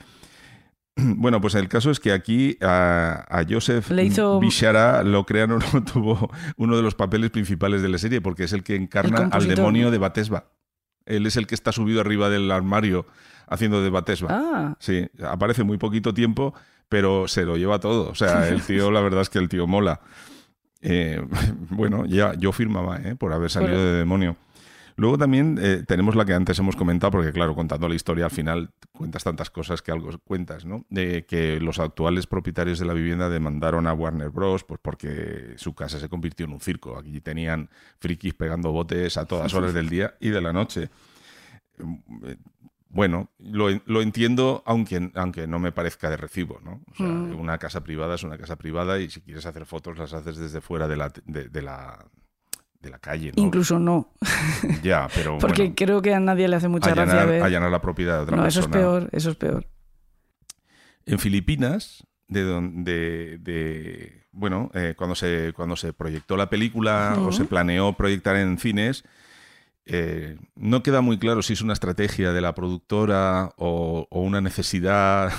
Bueno, 1.16 1.40
pues 1.40 1.54
el 1.54 1.68
caso 1.68 1.90
es 1.90 2.00
que 2.00 2.12
aquí 2.12 2.56
a, 2.60 3.24
a 3.28 3.44
Joseph 3.48 3.90
Le 3.90 4.04
hizo- 4.04 4.38
Bishara 4.40 5.02
lo 5.02 5.24
crean 5.26 5.52
o 5.52 5.58
no 5.58 5.84
tuvo 5.92 6.30
uno 6.56 6.76
de 6.76 6.82
los 6.82 6.94
papeles 6.94 7.30
principales 7.30 7.82
de 7.82 7.88
la 7.88 7.98
serie, 7.98 8.20
porque 8.20 8.44
es 8.44 8.52
el 8.52 8.62
que 8.62 8.76
encarna 8.76 9.28
al 9.32 9.46
demonio 9.48 9.90
de 9.90 9.98
Batesba. 9.98 10.44
Él 11.06 11.26
es 11.26 11.36
el 11.36 11.46
que 11.46 11.54
está 11.54 11.72
subido 11.72 12.00
arriba 12.00 12.30
del 12.30 12.50
armario 12.50 13.06
haciendo 13.46 13.82
de 13.82 13.90
Batesba. 13.90 14.28
Ah. 14.30 14.76
Sí, 14.78 15.06
aparece 15.22 15.64
muy 15.64 15.76
poquito 15.78 16.14
tiempo, 16.14 16.54
pero 16.88 17.28
se 17.28 17.44
lo 17.44 17.56
lleva 17.56 17.78
todo. 17.80 18.08
O 18.10 18.14
sea, 18.14 18.48
el 18.48 18.62
tío, 18.66 18.90
la 18.90 19.00
verdad 19.00 19.20
es 19.20 19.28
que 19.30 19.38
el 19.38 19.48
tío 19.48 19.66
mola. 19.66 20.00
Eh, 20.80 21.20
bueno, 21.70 22.06
ya 22.06 22.34
yo 22.34 22.52
firmaba 22.52 22.98
¿eh? 22.98 23.16
por 23.16 23.32
haber 23.32 23.50
salido 23.50 23.78
de 23.84 23.98
demonio. 23.98 24.36
Luego 24.96 25.18
también 25.18 25.58
eh, 25.60 25.82
tenemos 25.86 26.14
la 26.14 26.24
que 26.24 26.34
antes 26.34 26.58
hemos 26.58 26.76
comentado, 26.76 27.10
porque 27.10 27.32
claro, 27.32 27.54
contando 27.54 27.88
la 27.88 27.94
historia 27.96 28.26
al 28.26 28.30
final 28.30 28.70
cuentas 28.92 29.24
tantas 29.24 29.50
cosas 29.50 29.82
que 29.82 29.90
algo 29.90 30.10
cuentas, 30.24 30.64
¿no? 30.64 30.84
De 30.88 31.26
que 31.26 31.58
los 31.60 31.80
actuales 31.80 32.26
propietarios 32.28 32.78
de 32.78 32.84
la 32.86 32.94
vivienda 32.94 33.28
demandaron 33.28 33.86
a 33.88 33.92
Warner 33.92 34.30
Bros. 34.30 34.62
pues 34.64 34.78
porque 34.82 35.54
su 35.56 35.74
casa 35.74 35.98
se 35.98 36.08
convirtió 36.08 36.46
en 36.46 36.52
un 36.52 36.60
circo. 36.60 36.96
Aquí 36.96 37.20
tenían 37.20 37.68
frikis 37.98 38.34
pegando 38.34 38.70
botes 38.70 39.16
a 39.16 39.24
todas 39.26 39.52
horas 39.54 39.74
del 39.74 39.88
día 39.88 40.14
y 40.20 40.30
de 40.30 40.40
la 40.40 40.52
noche. 40.52 40.90
Eh, 41.78 42.36
Bueno, 42.88 43.32
lo, 43.40 43.66
lo 43.86 44.02
entiendo, 44.02 44.62
aunque, 44.66 45.10
aunque 45.16 45.48
no 45.48 45.58
me 45.58 45.72
parezca 45.72 46.08
de 46.08 46.16
recibo, 46.16 46.60
¿no? 46.62 46.80
O 46.92 46.94
sea, 46.94 47.06
Mm. 47.06 47.40
una 47.40 47.58
casa 47.58 47.82
privada 47.82 48.14
es 48.14 48.22
una 48.22 48.38
casa 48.38 48.54
privada 48.54 49.00
y 49.00 49.10
si 49.10 49.20
quieres 49.20 49.44
hacer 49.46 49.66
fotos 49.66 49.98
las 49.98 50.12
haces 50.12 50.36
desde 50.36 50.60
fuera 50.60 50.86
de 50.86 50.96
la, 50.96 51.12
de, 51.24 51.48
de 51.48 51.62
la, 51.62 52.06
de 52.84 52.90
la 52.90 52.98
calle, 52.98 53.32
¿no? 53.36 53.42
Incluso 53.42 53.78
no. 53.78 54.12
Ya, 54.82 55.08
pero 55.14 55.38
Porque 55.40 55.62
bueno, 55.62 55.74
creo 55.76 56.02
que 56.02 56.14
a 56.14 56.20
nadie 56.20 56.46
le 56.46 56.56
hace 56.56 56.68
mucha 56.68 56.90
gracia 56.90 57.24
ver. 57.24 57.42
allanar 57.42 57.70
la 57.70 57.80
propiedad 57.80 58.18
de 58.18 58.22
otra 58.22 58.36
no, 58.36 58.46
eso 58.46 58.60
es 58.60 58.68
peor, 58.68 59.08
eso 59.12 59.30
es 59.30 59.36
peor. 59.36 59.66
En 61.06 61.18
Filipinas, 61.18 62.06
de 62.28 62.42
donde, 62.42 63.38
de, 63.40 64.24
bueno, 64.32 64.70
eh, 64.74 64.94
cuando 64.96 65.14
se 65.14 65.52
cuando 65.54 65.76
se 65.76 65.92
proyectó 65.92 66.36
la 66.36 66.48
película 66.48 67.16
o 67.18 67.32
se 67.32 67.44
planeó 67.44 67.92
proyectar 67.94 68.36
en 68.36 68.58
cines, 68.58 69.04
eh, 69.86 70.38
no 70.54 70.82
queda 70.82 71.02
muy 71.02 71.18
claro 71.18 71.42
si 71.42 71.52
es 71.52 71.60
una 71.60 71.74
estrategia 71.74 72.32
de 72.32 72.40
la 72.40 72.54
productora 72.54 73.52
o, 73.58 74.06
o 74.10 74.20
una 74.20 74.40
necesidad 74.40 75.32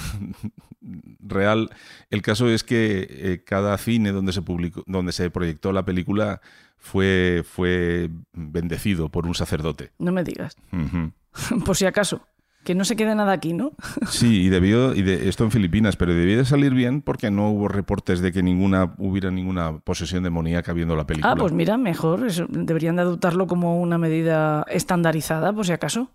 real. 1.19 1.69
El 2.09 2.21
caso 2.21 2.47
es 2.49 2.63
que 2.63 3.07
eh, 3.09 3.43
cada 3.43 3.77
cine 3.77 4.11
donde 4.11 4.33
se 4.33 4.41
publicó, 4.41 4.83
donde 4.85 5.11
se 5.11 5.29
proyectó 5.31 5.71
la 5.71 5.85
película 5.85 6.41
fue, 6.85 7.43
fue 7.43 8.11
bendecido 8.33 9.09
por 9.09 9.25
un 9.25 9.33
sacerdote. 9.33 9.91
No 9.97 10.11
me 10.11 10.23
digas. 10.23 10.55
Por 11.65 11.75
si 11.75 11.85
acaso. 11.85 12.21
Que 12.63 12.73
no 12.75 12.85
se 12.85 12.95
quede 12.95 13.13
nada 13.15 13.31
aquí, 13.33 13.53
¿no? 13.53 13.71
Sí, 14.07 14.43
y 14.43 14.49
debió, 14.49 14.93
y 14.95 15.01
de, 15.01 15.27
esto 15.29 15.43
en 15.43 15.51
Filipinas, 15.51 15.95
pero 15.97 16.13
debió 16.13 16.37
de 16.37 16.45
salir 16.45 16.73
bien 16.73 17.01
porque 17.01 17.29
no 17.31 17.49
hubo 17.49 17.67
reportes 17.67 18.21
de 18.21 18.31
que 18.31 18.41
ninguna 18.43 18.93
hubiera 18.99 19.29
ninguna 19.31 19.79
posesión 19.79 20.23
demoníaca 20.23 20.73
viendo 20.73 20.95
la 20.95 21.05
película. 21.07 21.33
Ah, 21.33 21.35
pues 21.35 21.51
mira, 21.53 21.77
mejor. 21.77 22.25
eso- 22.25 22.45
deberían 22.49 22.95
de 22.95 23.01
adoptarlo 23.01 23.47
como 23.47 23.81
una 23.81 23.97
medida 23.97 24.63
estandarizada, 24.69 25.53
por 25.53 25.65
si 25.65 25.71
acaso. 25.73 26.09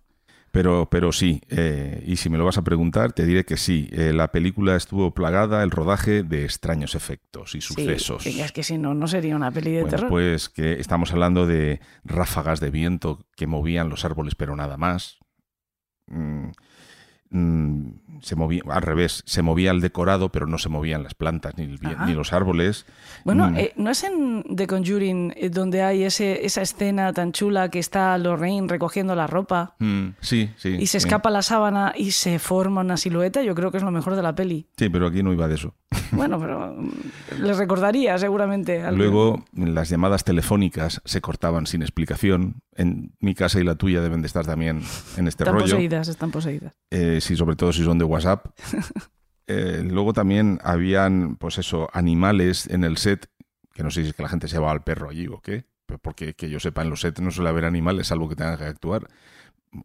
Pero, 0.52 0.88
pero 0.90 1.12
sí, 1.12 1.40
eh, 1.48 2.02
y 2.06 2.16
si 2.16 2.28
me 2.28 2.36
lo 2.36 2.44
vas 2.44 2.58
a 2.58 2.62
preguntar, 2.62 3.12
te 3.12 3.24
diré 3.24 3.44
que 3.44 3.56
sí. 3.56 3.88
eh, 3.92 4.12
la 4.12 4.32
película 4.32 4.74
estuvo 4.74 5.14
plagada, 5.14 5.62
el 5.62 5.70
rodaje, 5.70 6.24
de 6.24 6.44
extraños 6.44 6.96
efectos 6.96 7.54
y 7.54 7.60
sucesos. 7.60 8.24
Sí, 8.24 8.40
es 8.40 8.50
que 8.50 8.64
si 8.64 8.76
no, 8.76 8.92
no 8.94 9.06
sería 9.06 9.36
una 9.36 9.52
peli 9.52 9.70
de 9.70 9.82
Bueno, 9.82 9.90
terror. 9.96 10.10
pues 10.10 10.48
que 10.48 10.72
estamos 10.80 11.12
hablando 11.12 11.46
de 11.46 11.80
ráfagas 12.04 12.58
de 12.58 12.70
viento 12.70 13.24
que 13.36 13.46
movían 13.46 13.88
los 13.88 14.04
árboles, 14.04 14.34
pero 14.34 14.56
nada 14.56 14.76
más. 14.76 15.18
Mm, 16.08 16.48
mm, 17.30 18.20
se 18.20 18.36
movía, 18.36 18.62
al 18.68 18.82
revés, 18.82 19.22
se 19.24 19.40
movía 19.40 19.70
el 19.70 19.80
decorado, 19.80 20.30
pero 20.30 20.46
no 20.46 20.58
se 20.58 20.68
movían 20.68 21.02
las 21.02 21.14
plantas 21.14 21.56
ni, 21.56 21.64
el 21.64 21.78
vi- 21.78 21.88
ni 22.06 22.12
los 22.12 22.32
árboles. 22.34 22.84
Bueno, 23.24 23.50
Mm, 23.50 23.56
eh, 23.56 23.72
¿no 23.76 23.90
es 23.90 24.04
en 24.04 24.44
The 24.54 24.66
Conjuring 24.66 25.32
eh, 25.36 25.48
donde 25.48 25.82
hay 25.82 26.04
ese, 26.04 26.44
esa 26.44 26.60
escena 26.60 27.12
tan 27.14 27.32
chula 27.32 27.70
que 27.70 27.78
está 27.78 28.16
Lorraine 28.18 28.68
recogiendo 28.68 29.14
la 29.14 29.26
ropa 29.26 29.74
mm, 29.78 30.08
sí, 30.20 30.50
sí. 30.56 30.76
y 30.78 30.86
se 30.86 30.98
escapa 30.98 31.30
la 31.30 31.40
sábana 31.42 31.94
y 31.96 32.10
se 32.10 32.38
forma 32.38 32.82
una 32.82 32.96
silueta? 32.98 33.42
Yo 33.42 33.54
creo 33.54 33.70
que 33.70 33.78
es 33.78 33.82
lo 33.82 33.90
mejor 33.90 34.16
de 34.16 34.22
la 34.22 34.34
peli. 34.34 34.66
Sí, 34.76 34.88
pero 34.90 35.06
aquí 35.06 35.22
no 35.22 35.32
iba 35.32 35.48
de 35.48 35.54
eso. 35.54 35.74
Bueno, 36.12 36.40
pero 36.40 36.76
les 37.40 37.56
recordaría 37.56 38.18
seguramente. 38.18 38.82
algo. 38.82 38.96
Luego, 38.98 39.44
las 39.54 39.88
llamadas 39.90 40.24
telefónicas 40.24 41.00
se 41.04 41.20
cortaban 41.20 41.66
sin 41.66 41.82
explicación. 41.82 42.62
En 42.74 43.12
mi 43.20 43.34
casa 43.34 43.60
y 43.60 43.64
la 43.64 43.76
tuya 43.76 44.00
deben 44.00 44.20
de 44.20 44.26
estar 44.26 44.44
también 44.44 44.78
en 45.16 45.28
este 45.28 45.44
están 45.44 45.54
rollo. 45.54 45.66
poseídas, 45.74 46.08
están 46.08 46.30
poseídas. 46.32 46.72
Sí, 47.20 47.36
sobre 47.36 47.56
todo 47.56 47.72
si 47.72 47.84
son 47.84 47.98
de 47.98 48.04
WhatsApp. 48.04 48.46
Eh, 49.52 49.82
luego 49.84 50.12
también 50.12 50.60
habían, 50.62 51.34
pues 51.34 51.58
eso, 51.58 51.88
animales 51.92 52.68
en 52.68 52.84
el 52.84 52.98
set, 52.98 53.28
que 53.74 53.82
no 53.82 53.90
sé 53.90 54.02
si 54.02 54.10
es 54.10 54.14
que 54.14 54.22
la 54.22 54.28
gente 54.28 54.46
se 54.46 54.60
va 54.60 54.70
al 54.70 54.84
perro 54.84 55.10
allí 55.10 55.26
o 55.26 55.40
qué, 55.40 55.64
pero 55.86 55.98
porque 55.98 56.34
que 56.34 56.48
yo 56.48 56.60
sepa, 56.60 56.82
en 56.82 56.90
los 56.90 57.00
sets 57.00 57.20
no 57.20 57.32
suele 57.32 57.50
haber 57.50 57.64
animales, 57.64 58.06
salvo 58.06 58.28
que 58.28 58.36
tengan 58.36 58.58
que 58.58 58.64
actuar. 58.64 59.08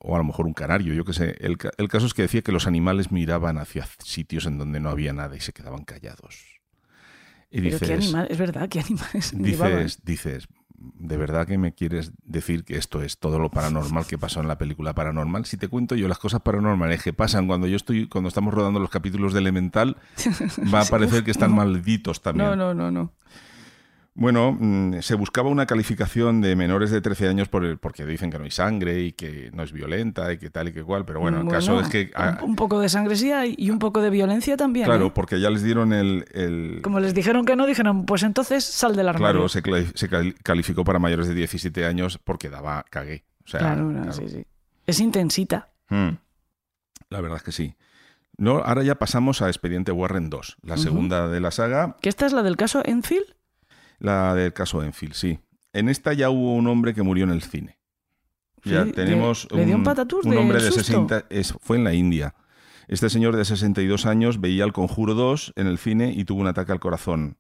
O 0.02 0.16
a 0.16 0.20
lo 0.20 0.24
mejor 0.24 0.46
un 0.48 0.54
canario, 0.54 0.94
yo 0.94 1.04
qué 1.06 1.14
sé. 1.14 1.36
El, 1.40 1.58
el 1.78 1.88
caso 1.90 2.06
es 2.06 2.14
que 2.14 2.24
decía 2.24 2.44
que 2.44 2.52
los 2.52 2.68
animales 2.68 3.12
miraban 3.12 3.58
hacia 3.58 3.88
sitios 4.04 4.46
en 4.46 4.58
donde 4.60 4.80
no 4.80 4.90
había 4.90 5.14
nada 5.14 5.36
y 5.36 5.40
se 5.40 5.54
quedaban 5.54 5.84
callados. 5.84 6.62
Y 7.50 7.62
Pero 7.62 7.62
dices, 7.62 7.82
qué 7.82 7.94
animal, 7.94 8.28
es 8.30 8.38
verdad, 8.38 8.70
qué 8.70 8.80
animales 8.82 9.36
llevaban? 9.40 9.86
dices, 9.86 10.00
dices, 10.04 10.48
¿de 10.78 11.18
verdad 11.18 11.48
que 11.48 11.58
me 11.58 11.74
quieres 11.74 12.12
decir 12.24 12.64
que 12.64 12.78
esto 12.78 13.02
es 13.02 13.20
todo 13.20 13.40
lo 13.40 13.50
paranormal 13.50 14.06
que 14.06 14.18
pasó 14.18 14.42
en 14.42 14.48
la 14.48 14.58
película 14.58 14.94
paranormal? 14.94 15.46
Si 15.46 15.58
te 15.58 15.68
cuento 15.68 15.96
yo 15.96 16.08
las 16.08 16.20
cosas 16.20 16.42
paranormales 16.42 17.04
que 17.04 17.14
pasan 17.14 17.48
cuando 17.48 17.68
yo 17.68 17.76
estoy, 17.76 18.08
cuando 18.08 18.28
estamos 18.28 18.54
rodando 18.54 18.80
los 18.80 18.90
capítulos 18.90 19.34
de 19.34 19.40
Elemental, 19.40 19.98
va 20.74 20.82
a 20.82 20.86
parecer 20.86 21.24
que 21.24 21.32
están 21.32 21.54
malditos 21.54 22.22
también. 22.22 22.50
No, 22.50 22.56
no, 22.56 22.74
no, 22.74 22.92
no. 22.92 23.12
Bueno, 24.18 24.56
mm, 24.58 25.02
se 25.02 25.16
buscaba 25.16 25.50
una 25.50 25.66
calificación 25.66 26.40
de 26.40 26.56
menores 26.56 26.90
de 26.90 27.02
13 27.02 27.28
años 27.28 27.50
por 27.50 27.66
el- 27.66 27.78
porque 27.78 28.06
dicen 28.06 28.32
que 28.32 28.38
no 28.38 28.46
hay 28.46 28.52
sangre 28.52 29.02
y 29.02 29.12
que 29.12 29.52
no 29.54 29.62
es 29.62 29.74
violenta 29.74 30.32
y 30.32 30.38
que 30.38 30.50
tal 30.50 30.70
y 30.70 30.72
que 30.72 30.84
cual, 30.84 31.04
pero 31.04 31.20
bueno, 31.20 31.42
el 31.42 31.50
caso 31.50 31.82
es 31.82 31.90
que... 31.90 32.12
ah, 32.16 32.40
Un, 32.42 32.56
poco 32.56 32.80
de 32.80 32.88
sangre 32.88 33.18
sí 33.18 33.34
hay 33.34 33.56
y 33.58 33.72
un 33.72 33.80
poco 33.80 34.02
de 34.02 34.10
violencia 34.10 34.56
también. 34.56 34.86
claro, 34.86 35.08
¿eh? 35.08 35.12
porque 35.14 35.42
ya 35.42 35.50
les 35.50 35.64
dieron 35.64 35.92
el- 35.92 36.26
el, 36.32 36.80
Como 36.82 37.02
les 37.02 37.14
dijeron 37.14 37.46
que 37.46 37.58
no, 37.58 37.66
dijeron, 37.66 38.06
pues 38.06 38.24
entonces 38.24 38.64
sal 38.64 38.96
del 38.96 39.10
armario. 39.10 39.48
Claro, 39.50 39.94
se, 39.94 40.10
calificó 40.44 40.86
para 40.86 40.98
mayores 40.98 41.28
de 41.28 41.34
17 41.34 41.86
años 41.86 42.18
porque 42.24 42.50
daba 42.50 42.86
cagué. 42.90 43.26
O 43.44 43.48
sea, 43.50 43.60
Claro, 43.60 43.84
no, 43.84 44.02
claro. 44.02 44.14
sí, 44.14 44.30
sí. 44.30 44.46
Es 44.88 45.02
intensita. 45.02 45.72
Mm. 45.90 46.12
La 47.10 47.20
verdad 47.20 47.38
es 47.40 47.44
que 47.44 47.52
sí. 47.52 47.76
No, 48.38 48.60
ahora 48.60 48.84
ya 48.84 48.96
pasamos 48.96 49.42
a 49.42 49.48
Expediente 49.48 49.92
Warren 49.92 50.30
2, 50.30 50.58
la 50.62 50.78
segunda 50.78 51.28
de 51.28 51.40
la 51.42 51.52
saga, 51.52 51.98
¿Que 52.02 52.08
esta 52.10 52.26
es 52.26 52.32
la 52.34 52.44
del 52.44 52.56
caso 52.58 52.82
Enfield? 52.86 53.26
La 54.00 54.34
del 54.36 54.54
caso 54.54 54.84
Enfield, 54.84 55.14
sí. 55.14 55.40
En 55.74 55.90
esta 55.90 56.14
ya 56.14 56.30
hubo 56.30 56.54
un 56.56 56.68
hombre 56.68 56.94
que 56.94 57.04
murió 57.04 57.24
en 57.26 57.32
el 57.32 57.42
cine. 57.42 57.80
Ya 58.64 58.86
Sí, 58.86 58.92
tenemos 58.94 59.48
le- 59.52 59.76
un 59.76 59.84
patatús 59.84 60.26
un 60.26 60.32
del 60.32 60.40
hombre 60.40 60.58
de 60.62 60.68
susto. 60.72 60.84
60, 60.84 61.26
es- 61.30 61.54
fue 61.62 61.78
en 61.78 61.84
la 61.84 61.94
India. 61.94 62.34
Este 62.88 63.10
señor 63.10 63.36
de 63.36 63.46
62 63.46 64.06
años 64.06 64.40
veía 64.42 64.64
El 64.64 64.74
Conjuro 64.74 65.14
2 65.14 65.54
en 65.56 65.68
el 65.68 65.78
cine 65.78 66.14
y 66.16 66.24
tuvo 66.26 66.42
un 66.42 66.48
ataque 66.48 66.72
al 66.72 66.80
corazón. 66.80 67.38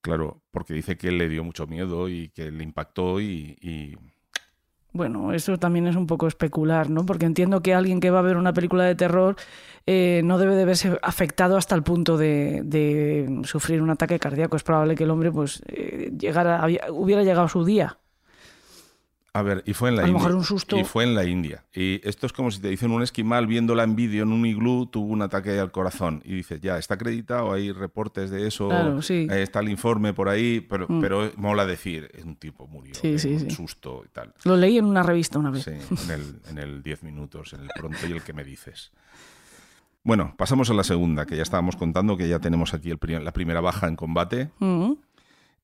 Claro, 0.00 0.42
porque 0.50 0.74
dice 0.74 0.96
que 0.96 1.12
le 1.12 1.28
dio 1.28 1.44
mucho 1.44 1.66
miedo 1.66 2.08
y 2.08 2.28
que 2.30 2.50
le 2.50 2.64
impactó 2.64 3.20
y- 3.20 3.56
y 3.60 3.96
Bueno, 4.94 5.32
eso 5.32 5.56
también 5.58 5.86
es 5.86 5.96
un 5.96 6.06
poco 6.06 6.26
especular, 6.26 6.90
¿no? 6.90 7.06
Porque 7.06 7.24
entiendo 7.24 7.62
que 7.62 7.72
alguien 7.72 7.98
que 7.98 8.10
va 8.10 8.18
a 8.18 8.22
ver 8.22 8.36
una 8.36 8.52
película 8.52 8.84
de 8.84 8.94
terror 8.94 9.36
eh, 9.86 10.20
no 10.24 10.36
debe 10.38 10.54
de 10.54 10.66
verse 10.66 10.98
afectado 11.02 11.56
hasta 11.56 11.74
el 11.74 11.82
punto 11.82 12.18
de, 12.18 12.60
de 12.64 13.40
sufrir 13.44 13.80
un 13.80 13.88
ataque 13.90 14.18
cardíaco. 14.18 14.56
Es 14.56 14.62
probable 14.62 14.94
que 14.94 15.04
el 15.04 15.10
hombre 15.10 15.32
pues 15.32 15.62
eh, 15.66 16.12
llegara, 16.18 16.62
había- 16.62 16.92
hubiera 16.92 17.22
llegado 17.22 17.48
su 17.48 17.64
día. 17.64 17.98
A 19.34 19.40
ver, 19.40 19.62
y 19.66 19.72
fue 19.72 19.88
en 19.88 19.96
la 19.96 20.02
A 20.02 20.04
lo 20.06 20.12
India. 20.12 20.24
mejor 20.24 20.36
un 20.38 20.44
susto. 20.44 20.76
Y 20.78 20.84
fue 20.84 21.04
en 21.04 21.14
la 21.14 21.24
India. 21.24 21.64
Y 21.74 22.06
esto 22.06 22.26
es 22.26 22.34
como 22.34 22.50
si 22.50 22.60
te 22.60 22.68
dicen 22.68 22.90
un 22.90 23.02
esquimal 23.02 23.46
viéndola 23.46 23.82
en 23.82 23.96
vídeo 23.96 24.24
en 24.24 24.32
un 24.32 24.44
iglú, 24.44 24.84
tuvo 24.84 25.06
un 25.10 25.22
ataque 25.22 25.58
al 25.58 25.70
corazón. 25.72 26.20
Y 26.26 26.34
dices, 26.34 26.60
ya, 26.60 26.76
está 26.76 26.94
acreditado, 26.94 27.50
hay 27.50 27.72
reportes 27.72 28.30
de 28.30 28.46
eso, 28.46 28.68
Claro, 28.68 29.00
sí. 29.00 29.26
eh, 29.30 29.40
está 29.42 29.60
el 29.60 29.70
informe 29.70 30.12
por 30.12 30.28
ahí, 30.28 30.60
pero, 30.60 30.86
Mm. 30.86 31.00
pero 31.00 31.32
mola 31.36 31.64
decir, 31.64 32.10
un 32.22 32.36
tipo 32.36 32.66
murió 32.66 32.94
Sí, 32.94 33.12
de 33.12 33.18
sí, 33.18 33.28
un 33.34 33.50
susto 33.50 34.02
y 34.04 34.08
tal. 34.10 34.34
Lo 34.44 34.54
leí 34.54 34.76
en 34.76 34.84
una 34.84 35.02
revista 35.02 35.38
una 35.38 35.50
vez. 35.50 35.64
Sí, 35.64 35.70
en 36.04 36.10
el, 36.10 36.40
en 36.50 36.58
el 36.58 36.82
10 36.82 37.02
minutos, 37.02 37.54
en 37.54 37.60
el 37.62 37.70
pronto 37.74 38.06
y 38.06 38.12
el 38.12 38.22
que 38.22 38.34
me 38.34 38.44
dices. 38.44 38.92
Bueno, 40.04 40.34
pasamos 40.36 40.68
a 40.68 40.74
la 40.74 40.84
segunda, 40.84 41.24
que 41.26 41.36
ya 41.36 41.42
estábamos 41.42 41.76
contando, 41.76 42.16
que 42.16 42.28
ya 42.28 42.38
tenemos 42.40 42.74
aquí 42.74 42.90
el 42.90 42.98
la 43.24 43.32
primera 43.32 43.60
baja 43.62 43.86
en 43.88 43.96
combate. 43.96 44.50
Mm. 44.58 44.92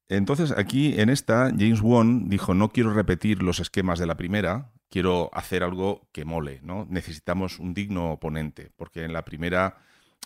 Entonces, 0.09 0.53
aquí 0.57 0.99
en 0.99 1.11
esta, 1.11 1.51
James 1.51 1.81
Wan 1.83 2.29
dijo: 2.29 2.55
No 2.55 2.71
quiero 2.71 2.93
repetir 2.93 3.43
los 3.43 3.61
esquemas 3.61 3.99
de 3.99 4.07
la 4.07 4.17
primera, 4.17 4.73
quiero 4.91 5.31
hacer 5.35 5.63
algo 5.63 6.09
que 6.13 6.25
mole, 6.25 6.61
¿no? 6.63 6.87
Necesitamos 6.89 7.59
un 7.59 7.75
digno 7.75 8.13
oponente, 8.13 8.73
porque 8.77 9.05
en 9.05 9.13
la 9.13 9.25
primera 9.25 9.79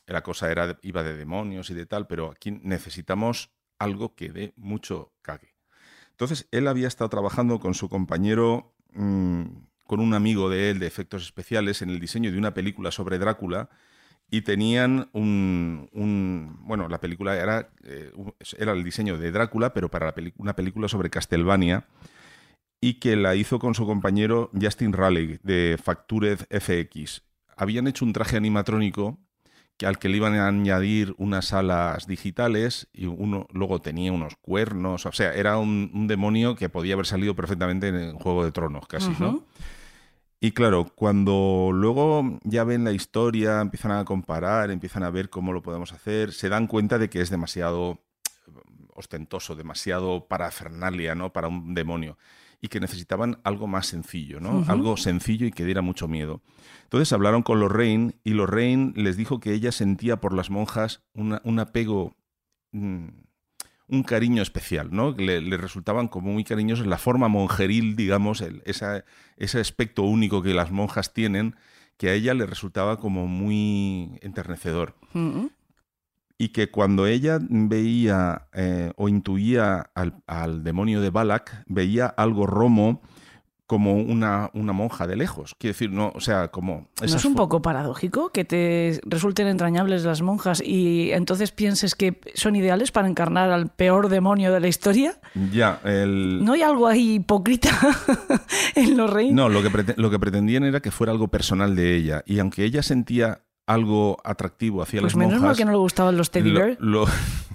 la 0.07 0.23
cosa 0.23 0.51
era, 0.51 0.79
iba 0.83 1.03
de 1.03 1.17
demonios 1.17 1.71
y 1.71 1.75
de 1.75 1.87
tal, 1.87 2.07
pero 2.07 2.31
aquí 2.31 2.51
necesitamos 2.63 3.51
algo 3.79 4.15
que 4.15 4.31
dé 4.31 4.53
mucho 4.57 5.13
cague. 5.23 5.55
Entonces, 6.11 6.47
él 6.53 6.69
había 6.69 6.89
estado 6.89 7.11
trabajando 7.11 7.59
con 7.59 7.75
su 7.75 7.89
compañero, 7.89 8.75
mm, 8.93 9.43
con 9.87 10.01
un 10.01 10.15
amigo 10.15 10.49
de 10.49 10.71
él 10.71 10.79
de 10.79 10.87
efectos 10.87 11.23
especiales, 11.23 11.83
en 11.83 11.91
el 11.91 11.99
diseño 11.99 12.31
de 12.31 12.39
una 12.39 12.55
película 12.55 12.91
sobre 12.91 13.19
Drácula, 13.19 13.71
y 14.33 14.41
tenían 14.41 15.11
un, 15.13 16.57
bueno, 16.63 16.89
la 16.89 17.01
película 17.01 17.37
era, 17.37 17.69
eh, 17.85 18.11
era 18.57 18.73
el 18.73 18.83
diseño 18.83 19.19
de 19.19 19.31
Drácula, 19.31 19.75
pero 19.75 19.91
para 19.91 20.07
la 20.07 20.15
una 20.39 20.57
película 20.57 20.89
sobre 20.89 21.11
Castlevania, 21.11 21.87
y 22.81 22.95
que 22.95 23.15
la 23.15 23.35
hizo 23.35 23.59
con 23.59 23.75
su 23.75 23.85
compañero 23.85 24.51
Justin 24.59 24.95
Raleigh 24.95 25.39
de 25.43 25.79
Factured 25.81 26.39
FX. 26.49 27.25
Habían 27.59 27.87
hecho 27.87 28.07
un 28.07 28.15
traje 28.15 28.39
animatrónico 28.39 29.19
que 29.77 29.85
al 29.85 29.99
que 29.99 30.09
le 30.09 30.17
iban 30.17 30.35
a 30.35 30.49
añadir 30.49 31.15
unas 31.19 31.53
alas 31.53 32.07
digitales 32.07 32.89
y 32.95 33.05
uno 33.05 33.47
luego 33.53 33.83
tenía 33.83 34.13
unos 34.13 34.37
cuernos, 34.37 35.05
o 35.05 35.13
sea, 35.13 35.35
era 35.35 35.59
un, 35.59 36.07
demonio 36.07 36.57
que 36.57 36.71
podía 36.71 36.95
haber 36.95 37.07
salido 37.07 37.37
perfectamente 37.37 37.89
en 37.89 38.15
Juego 38.15 38.47
de 38.47 38.53
Tronos, 38.53 38.87
casi, 38.87 39.13
¿no? 39.21 39.45
Y 40.45 40.51
claro, 40.51 40.91
cuando 40.97 41.71
luego 41.73 42.41
ya 42.43 42.65
ven 42.65 42.83
la 42.83 42.91
historia, 42.91 43.61
empiezan 43.61 43.93
a 43.93 44.05
comparar, 44.05 44.73
empiezan 44.73 45.05
a 45.05 45.11
ver 45.11 45.31
cómo 45.31 45.53
lo 45.53 45.63
podemos 45.63 45.93
hacer, 45.93 46.33
se 46.33 46.49
dan 46.49 46.67
cuenta 46.67 46.99
de 46.99 47.09
que 47.09 47.21
es 47.21 47.31
demasiado 47.31 48.01
ostentoso, 48.93 49.55
demasiado 49.55 50.27
parafernalia, 50.27 51.15
¿no? 51.15 51.33
Para 51.33 51.47
un 51.47 51.75
demonio. 51.75 52.19
Y 52.61 52.67
que 52.67 52.81
necesitaban 52.81 53.39
algo 53.45 53.69
más 53.69 53.87
sencillo, 53.87 54.41
¿no? 54.41 54.65
Algo 54.69 54.97
sencillo 54.97 55.47
y 55.47 55.53
que 55.53 55.65
diera 55.65 55.81
mucho 55.81 56.09
miedo. 56.09 56.43
Entonces 56.83 57.13
hablaron 57.13 57.43
con 57.43 57.61
Lorraine 57.61 58.17
y 58.25 58.31
Lorraine 58.35 58.93
les 58.97 59.17
dijo 59.17 59.39
que 59.39 59.53
ella 59.53 59.71
sentía 59.71 60.17
por 60.21 60.35
las 60.35 60.51
monjas 60.51 61.03
una- 61.15 61.41
un 61.45 61.61
apego, 61.61 62.17
mm, 62.73 63.07
un 63.93 64.03
cariño 64.03 64.43
especial, 64.43 64.89
¿no? 64.91 65.13
Le, 65.13 65.41
le 65.41 65.57
resultaban 65.59 66.09
como 66.09 66.33
muy 66.33 66.45
cariñosos 66.45 66.87
la 66.87 66.97
forma 66.99 67.29
monjeril, 67.29 67.95
digamos, 67.95 68.41
el- 68.41 68.63
esa- 68.65 69.05
ese 69.37 69.61
aspecto 69.61 70.03
único 70.03 70.43
que 70.43 70.55
las 70.55 70.71
monjas 70.73 71.13
tienen, 71.13 71.55
que 71.99 72.09
a 72.09 72.15
ella 72.15 72.33
le 72.35 72.47
resultaba 72.47 72.99
como 72.99 73.27
muy 73.27 74.19
enternecedor 74.23 74.97
Mm. 75.13 75.47
y 76.39 76.49
que 76.49 76.71
cuando 76.71 77.07
ella 77.07 77.39
veía 77.41 78.49
eh, 78.55 78.93
o 78.97 79.09
intuía 79.09 79.91
al, 79.95 80.23
al 80.27 80.65
demonio 80.65 81.01
de 81.01 81.11
Balak, 81.11 81.63
veía 81.67 82.07
algo 82.07 82.47
romo 82.47 83.03
como 83.73 83.95
una, 83.95 84.51
una 84.53 84.75
monja 84.75 85.07
de 85.07 85.17
lejos. 85.17 85.55
Quiero 85.59 85.73
decir, 85.73 85.91
no, 85.91 86.13
o 86.15 86.21
sea, 86.21 86.49
como... 86.49 86.89
¿No 87.01 87.07
es 87.07 87.25
un 87.25 87.35
poco 87.35 87.63
paradójico 87.63 88.29
que 88.29 88.45
te 88.45 89.01
resulten 89.07 89.47
entrañables 89.47 90.05
las 90.05 90.21
monjas 90.21 90.63
y 90.63 91.11
entonces 91.13 91.53
pienses 91.53 91.95
que 91.95 92.21
son 92.35 92.55
ideales 92.55 92.93
para 92.93 93.09
encarnar 93.09 93.51
al 93.51 93.71
peor 93.71 94.11
demonio 94.11 94.53
de 94.53 94.61
la 94.61 94.69
historia? 94.69 95.19
Ya, 95.55 95.81
el... 95.85 96.45
¿No 96.45 96.53
hay 96.53 96.61
algo 96.61 96.87
ahí 96.87 97.15
hipócrita 97.15 97.71
en 98.75 98.99
los 98.99 99.09
reyes? 99.11 99.33
No, 99.33 99.49
lo 99.49 99.63
que, 99.63 99.95
lo 99.97 100.11
que 100.11 100.19
pretendían 100.19 100.65
era 100.65 100.81
que 100.81 100.91
fuera 100.91 101.11
algo 101.13 101.29
personal 101.29 101.75
de 101.75 101.97
ella. 101.97 102.23
Y 102.27 102.39
aunque 102.41 102.65
ella 102.65 102.83
sentía 102.83 103.41
algo 103.67 104.19
atractivo 104.23 104.83
hacia 104.83 105.01
Pues 105.01 105.15
las 105.15 105.17
menos 105.17 105.41
mal 105.41 105.57
que 105.57 105.65
no 105.65 105.71
le 105.71 105.79
gustaban 105.79 106.19
los 106.19 106.31
teddy 106.31 106.51
lo, 106.51 106.67
lo- 106.79 107.07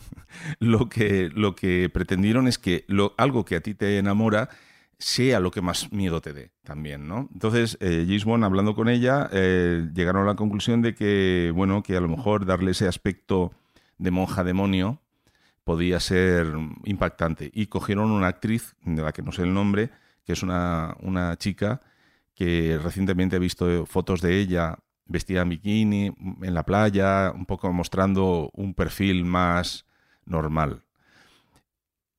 lo 0.59 0.89
que, 0.89 1.29
lo 1.31 1.53
que 1.55 1.91
pretendieron 1.93 2.47
es 2.47 2.57
que 2.57 2.85
lo, 2.87 3.13
algo 3.17 3.45
que 3.45 3.55
a 3.55 3.61
ti 3.61 3.75
te 3.75 3.99
enamora 3.99 4.49
sea 4.99 5.39
lo 5.39 5.51
que 5.51 5.61
más 5.61 5.91
miedo 5.91 6.21
te 6.21 6.33
dé 6.33 6.51
también, 6.63 7.07
¿no? 7.07 7.29
Entonces, 7.33 7.77
eh, 7.81 8.19
Bond, 8.25 8.43
hablando 8.43 8.75
con 8.75 8.89
ella, 8.89 9.29
eh, 9.31 9.87
llegaron 9.93 10.23
a 10.23 10.25
la 10.25 10.35
conclusión 10.35 10.81
de 10.81 10.95
que, 10.95 11.51
bueno, 11.55 11.83
que 11.83 11.95
a 11.95 12.01
lo 12.01 12.07
mejor 12.07 12.45
darle 12.45 12.71
ese 12.71 12.87
aspecto 12.87 13.51
de 13.97 14.11
monja 14.11 14.43
demonio 14.43 15.01
podía 15.63 15.99
ser 15.99 16.47
impactante. 16.85 17.51
Y 17.53 17.67
cogieron 17.67 18.11
una 18.11 18.27
actriz, 18.27 18.75
de 18.83 19.01
la 19.01 19.11
que 19.11 19.21
no 19.21 19.31
sé 19.31 19.43
el 19.43 19.53
nombre, 19.53 19.91
que 20.25 20.33
es 20.33 20.41
una, 20.41 20.95
una 21.01 21.37
chica 21.37 21.81
que 22.33 22.79
recientemente 22.81 23.35
he 23.35 23.39
visto 23.39 23.85
fotos 23.85 24.21
de 24.21 24.39
ella 24.39 24.77
vestida 25.05 25.41
en 25.41 25.49
bikini, 25.49 26.15
en 26.41 26.53
la 26.53 26.63
playa, 26.63 27.31
un 27.33 27.45
poco 27.45 27.71
mostrando 27.73 28.51
un 28.53 28.73
perfil 28.73 29.25
más 29.25 29.85
normal. 30.25 30.83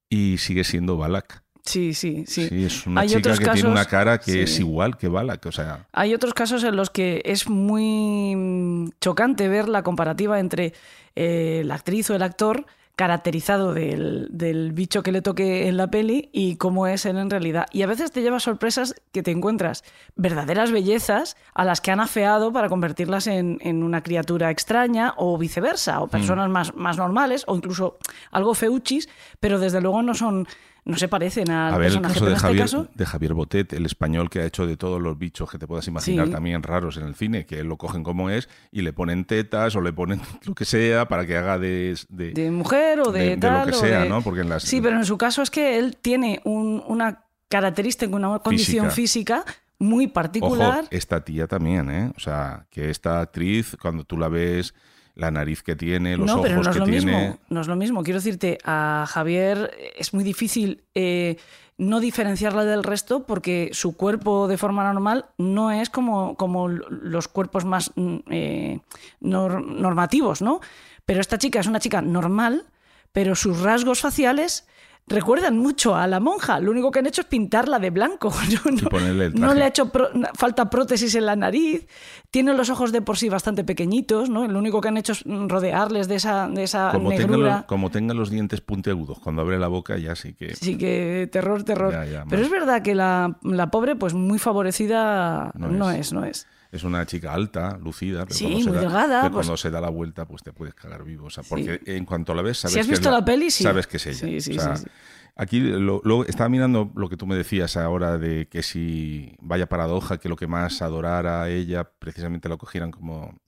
Y 0.08 0.38
sigue 0.38 0.64
siendo 0.64 0.96
Balak. 0.96 1.42
Sí, 1.68 1.92
sí, 1.94 2.24
sí. 2.26 2.48
Sí, 2.48 2.64
es 2.64 2.86
una 2.86 3.02
Hay 3.02 3.08
chica 3.08 3.18
otros 3.20 3.38
que 3.38 3.44
tiene 3.44 3.60
casos- 3.60 3.70
una 3.70 3.84
cara 3.84 4.18
que 4.18 4.32
sí. 4.32 4.40
es 4.40 4.58
igual 4.60 4.96
que 4.96 5.08
Balak. 5.08 5.44
O 5.46 5.52
sea, 5.52 5.86
Hay 5.92 6.14
otros 6.14 6.32
casos 6.34 6.64
en 6.64 6.76
los 6.76 6.88
que 6.90 7.20
es 7.24 7.48
muy 7.48 8.34
mm, 8.34 8.88
chocante 9.00 9.48
ver 9.48 9.68
la 9.68 9.82
comparativa 9.82 10.40
entre 10.40 10.72
eh, 11.14 11.62
la 11.66 11.74
actriz 11.74 12.08
o 12.10 12.14
el 12.14 12.22
actor 12.22 12.64
caracterizado 12.96 13.74
del, 13.74 14.26
del 14.30 14.72
bicho 14.72 15.04
que 15.04 15.12
le 15.12 15.22
toque 15.22 15.68
en 15.68 15.76
la 15.76 15.86
peli 15.88 16.30
y 16.32 16.56
cómo 16.56 16.88
es 16.88 17.06
él 17.06 17.16
en 17.18 17.30
realidad. 17.30 17.66
Y 17.72 17.82
a 17.82 17.86
veces 17.86 18.10
te 18.10 18.22
lleva 18.22 18.40
sorpresas 18.40 18.96
que 19.12 19.22
te 19.22 19.30
encuentras 19.30 19.84
verdaderas 20.16 20.72
bellezas 20.72 21.36
a 21.54 21.64
las 21.64 21.80
que 21.80 21.92
han 21.92 22.00
afeado 22.00 22.52
para 22.52 22.68
convertirlas 22.68 23.28
en, 23.28 23.58
en 23.60 23.84
una 23.84 24.02
criatura 24.02 24.50
extraña 24.50 25.14
o 25.16 25.38
viceversa, 25.38 26.00
o 26.00 26.08
personas 26.08 26.48
más, 26.50 26.74
más 26.74 26.96
normales 26.96 27.44
o 27.46 27.54
incluso 27.54 27.98
algo 28.32 28.54
feuchis, 28.54 29.08
pero 29.38 29.60
desde 29.60 29.80
luego 29.80 30.02
no 30.02 30.14
son 30.14 30.48
no 30.88 30.96
se 30.96 31.06
parecen 31.06 31.50
al 31.50 31.74
a 31.74 31.78
ver, 31.78 31.92
el 31.92 32.00
personaje. 32.00 32.14
caso 32.14 32.20
pero 32.24 32.30
de 32.30 32.34
este 32.36 32.46
Javier, 32.46 32.62
caso, 32.64 32.88
de 32.94 33.06
Javier 33.06 33.34
Botet, 33.34 33.72
el 33.74 33.86
español 33.86 34.28
que 34.30 34.40
ha 34.40 34.44
hecho 34.46 34.66
de 34.66 34.76
todos 34.76 35.00
los 35.00 35.16
bichos 35.16 35.48
que 35.50 35.58
te 35.58 35.66
puedas 35.68 35.86
imaginar 35.86 36.26
Sí. 36.26 36.32
también 36.32 36.62
raros 36.62 36.96
en 36.96 37.04
el 37.04 37.14
cine, 37.14 37.46
que 37.46 37.62
lo 37.62 37.76
cogen 37.76 38.02
como 38.02 38.30
es 38.30 38.48
y 38.72 38.82
le 38.82 38.92
ponen 38.92 39.24
tetas 39.24 39.76
o 39.76 39.80
le 39.80 39.92
ponen 39.92 40.20
lo 40.44 40.54
que 40.54 40.64
sea 40.64 41.06
para 41.06 41.24
que 41.26 41.36
haga 41.36 41.58
de... 41.58 41.96
de- 42.08 42.32
de 42.32 42.50
mujer 42.50 43.00
o 43.00 43.12
de, 43.12 43.20
de- 43.20 43.28
de 43.30 43.36
tal. 43.36 43.70
lo 43.70 43.80
que 43.80 43.86
sea, 43.86 44.04
¿no? 44.06 44.22
Porque 44.22 44.40
en 44.40 44.48
las- 44.48 44.64
Sí, 44.64 44.80
pero 44.80 44.96
en 44.96 45.04
su 45.04 45.16
caso 45.16 45.42
es 45.42 45.50
que 45.50 45.78
él 45.78 45.96
tiene 45.96 46.40
un- 46.44 46.82
una 46.86 47.24
característica, 47.48 48.14
una 48.14 48.38
condición 48.40 48.90
física, 48.90 49.44
muy 49.78 50.06
particular. 50.08 50.80
Ojo, 50.80 50.88
esta 50.90 51.24
tía 51.24 51.46
también, 51.46 51.88
¿eh? 51.90 52.12
O 52.16 52.20
sea, 52.20 52.66
que 52.70 52.90
esta 52.90 53.20
actriz, 53.20 53.76
cuando 53.80 54.04
tú 54.04 54.16
la 54.18 54.28
ves, 54.28 54.74
la 55.18 55.30
nariz 55.32 55.62
que 55.64 55.74
tiene, 55.74 56.16
los 56.16 56.26
no, 56.26 56.34
ojos 56.34 56.44
pero 56.48 56.62
no 56.62 56.62
es 56.62 56.68
que 56.68 56.78
lo 56.78 56.84
tiene... 56.86 57.00
mismo. 57.12 57.38
No 57.50 57.60
es 57.60 57.66
lo 57.66 57.76
mismo. 57.76 58.02
Quiero 58.04 58.20
decirte, 58.20 58.56
a 58.64 59.04
Javier 59.08 59.70
es 59.96 60.14
muy 60.14 60.22
difícil 60.22 60.84
eh, 60.94 61.36
no 61.76 61.98
diferenciarla 61.98 62.64
del 62.64 62.84
resto 62.84 63.26
porque 63.26 63.70
su 63.72 63.96
cuerpo 63.96 64.46
de 64.46 64.56
forma 64.56 64.84
normal 64.90 65.26
no 65.36 65.72
es 65.72 65.90
como, 65.90 66.36
como 66.36 66.68
los 66.68 67.26
cuerpos 67.26 67.64
más 67.64 67.90
mm, 67.96 68.16
eh, 68.30 68.80
nor- 69.20 69.64
normativos, 69.64 70.40
¿no? 70.40 70.60
Pero 71.04 71.20
esta 71.20 71.36
chica 71.36 71.58
es 71.58 71.66
una 71.66 71.80
chica 71.80 72.00
normal, 72.00 72.66
pero 73.12 73.34
sus 73.34 73.60
rasgos 73.60 74.00
faciales 74.00 74.68
recuerdan 75.08 75.58
mucho 75.58 75.94
a 75.96 76.06
la 76.06 76.20
monja. 76.20 76.60
Lo 76.60 76.70
único 76.70 76.90
que 76.90 76.98
han 77.00 77.06
hecho 77.06 77.20
es 77.22 77.26
pintarla 77.26 77.78
de 77.78 77.90
blanco. 77.90 78.32
No, 78.64 78.70
no- 78.70 78.88
ponerle 78.88 79.26
el 79.26 79.34
no 79.34 79.40
traje. 79.40 79.54
le 79.56 79.64
ha 79.64 79.68
hecho 79.68 79.90
pro- 79.90 80.10
falta 80.34 80.70
prótesis 80.70 81.14
en 81.14 81.26
la 81.26 81.36
nariz. 81.36 81.86
Tiene 82.30 82.52
los 82.54 82.70
ojos 82.70 82.92
de 82.92 83.00
por 83.02 83.16
sí 83.16 83.28
bastante 83.28 83.64
pequeñitos, 83.64 84.28
¿no? 84.30 84.46
Lo 84.46 84.58
único 84.58 84.80
que 84.80 84.88
han 84.88 84.96
hecho 84.96 85.12
es 85.12 85.24
rodearles 85.26 86.08
de 86.08 86.16
esa, 86.16 86.48
de 86.48 86.62
esa 86.64 86.90
Como 86.92 87.10
tenga, 87.10 87.26
negrura. 87.26 87.56
los, 87.58 87.64
como 87.64 87.90
tenga 87.90 88.14
los 88.14 88.30
dientes 88.30 88.60
puntiagudos, 88.60 89.18
cuando 89.20 89.42
abre 89.42 89.58
la 89.58 89.68
boca 89.68 89.96
ya 89.98 90.14
sí 90.16 90.34
que... 90.34 90.54
Sí 90.54 90.76
que 90.76 91.28
terror, 91.32 91.62
terror. 91.64 91.92
Ya, 91.92 92.04
ya, 92.04 92.24
Pero 92.28 92.42
es 92.42 92.50
verdad 92.50 92.82
que 92.82 92.94
la, 92.94 93.38
la 93.42 93.70
pobre, 93.70 93.96
pues 93.96 94.14
muy 94.14 94.38
favorecida 94.38 95.52
No 95.54 95.68
no, 95.68 95.90
es. 95.90 95.98
es. 96.08 96.12
no 96.12 96.24
es. 96.24 96.46
Es 96.70 96.84
una 96.84 97.06
chica 97.06 97.32
alta, 97.32 97.78
lucida, 97.82 98.24
pero 98.26 98.34
Sí, 98.36 98.44
cuando, 98.44 98.60
se 98.60 98.68
muy 98.68 98.74
da, 98.76 98.80
delgada, 98.82 99.20
pero 99.22 99.32
pues- 99.34 99.46
cuando 99.46 99.56
se 99.56 99.70
da 99.70 99.80
la 99.80 99.88
vuelta, 99.88 100.26
pues 100.26 100.42
te 100.42 100.52
puedes 100.52 100.74
cagar 100.74 101.02
vivo. 101.04 101.26
O 101.26 101.30
sea, 101.30 101.42
porque 101.48 101.80
en 101.86 102.04
cuanto 102.04 102.34
la 102.34 102.42
ves, 102.42 102.58
sabes 102.58 102.74
Si 102.74 102.80
has 102.80 102.86
que 102.86 102.92
es 102.92 102.98
visto 103.00 103.10
la 103.10 103.24
peli, 103.24 103.50
sí. 103.50 103.62
Sabes 103.64 103.86
que 103.86 103.96
es 103.96 104.06
ella. 104.06 104.72
O 104.72 104.76
sea. 104.76 104.90
Aquí 105.36 105.60
lo, 105.60 106.00
lo- 106.04 106.24
estaba 106.26 106.48
mirando 106.48 106.90
lo 106.96 107.08
que 107.08 107.16
tú 107.16 107.24
me 107.26 107.36
decías 107.36 107.76
ahora 107.76 108.18
de 108.18 108.48
que 108.48 108.62
si 108.64 109.36
vaya 109.40 109.68
paradoja 109.68 110.18
que 110.18 110.28
lo 110.28 110.34
que 110.36 110.46
más 110.48 110.82
adorara 110.82 111.42
a 111.44 111.48
ella 111.48 111.88
precisamente 111.98 112.48
lo 112.48 112.58
cogieran 112.58 112.90
como 112.90 113.38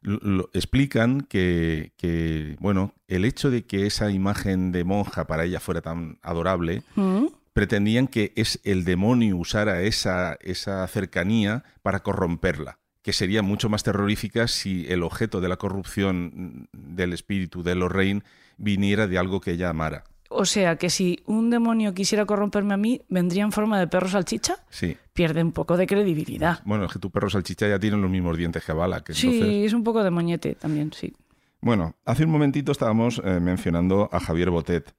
lo- 0.00 0.20
lo- 0.22 0.50
explican 0.54 1.22
que, 1.22 1.92
que, 1.96 2.56
bueno 2.60 2.94
el 3.08 3.24
hecho 3.24 3.50
de 3.50 3.66
que 3.66 3.86
esa 3.86 4.10
imagen 4.12 4.70
de 4.70 4.84
monja 4.84 5.26
para 5.26 5.42
ella 5.44 5.58
fuera 5.58 5.80
tan 5.82 6.18
adorable 6.22 6.84
Mm. 6.94 7.26
Pretendían 7.52 8.06
que 8.06 8.32
es 8.36 8.60
el 8.64 8.84
demonio 8.84 9.36
usara 9.36 9.82
esa, 9.82 10.36
esa 10.40 10.86
cercanía 10.86 11.64
para 11.82 12.00
corromperla, 12.02 12.78
que 13.02 13.12
sería 13.12 13.42
mucho 13.42 13.68
más 13.68 13.82
terrorífica 13.82 14.46
si 14.48 14.86
el 14.88 15.02
objeto 15.02 15.40
de 15.40 15.48
la 15.48 15.56
corrupción 15.56 16.68
del 16.72 17.12
espíritu 17.12 17.62
de 17.62 17.74
Lorraine 17.74 18.22
viniera 18.56 19.06
de 19.06 19.18
algo 19.18 19.40
que 19.40 19.52
ella 19.52 19.70
amara. 19.70 20.04
O 20.32 20.44
sea, 20.44 20.76
que 20.76 20.90
si 20.90 21.18
un 21.26 21.50
demonio 21.50 21.92
quisiera 21.92 22.24
corromperme 22.24 22.74
a 22.74 22.76
mí, 22.76 23.02
vendría 23.08 23.42
en 23.42 23.50
forma 23.50 23.80
de 23.80 23.88
perro 23.88 24.08
salchicha, 24.08 24.58
Sí. 24.70 24.96
pierde 25.12 25.42
un 25.42 25.50
poco 25.50 25.76
de 25.76 25.88
credibilidad. 25.88 26.60
Bueno, 26.64 26.84
es 26.84 26.92
que 26.92 27.00
tu 27.00 27.10
perro 27.10 27.28
salchicha 27.28 27.68
ya 27.68 27.80
tiene 27.80 27.96
los 27.96 28.08
mismos 28.08 28.36
dientes 28.38 28.64
que 28.64 28.72
Bala. 28.72 29.02
Que 29.02 29.12
Sí, 29.12 29.26
entonces... 29.26 29.66
es 29.66 29.72
un 29.72 29.82
poco 29.82 30.04
de 30.04 30.10
moñete 30.12 30.54
también, 30.54 30.92
sí. 30.92 31.12
Bueno, 31.60 31.96
hace 32.04 32.24
un 32.26 32.30
momentito 32.30 32.70
estábamos 32.70 33.20
eh, 33.24 33.40
mencionando 33.40 34.08
a 34.12 34.20
Javier 34.20 34.50
Botet. 34.50 34.94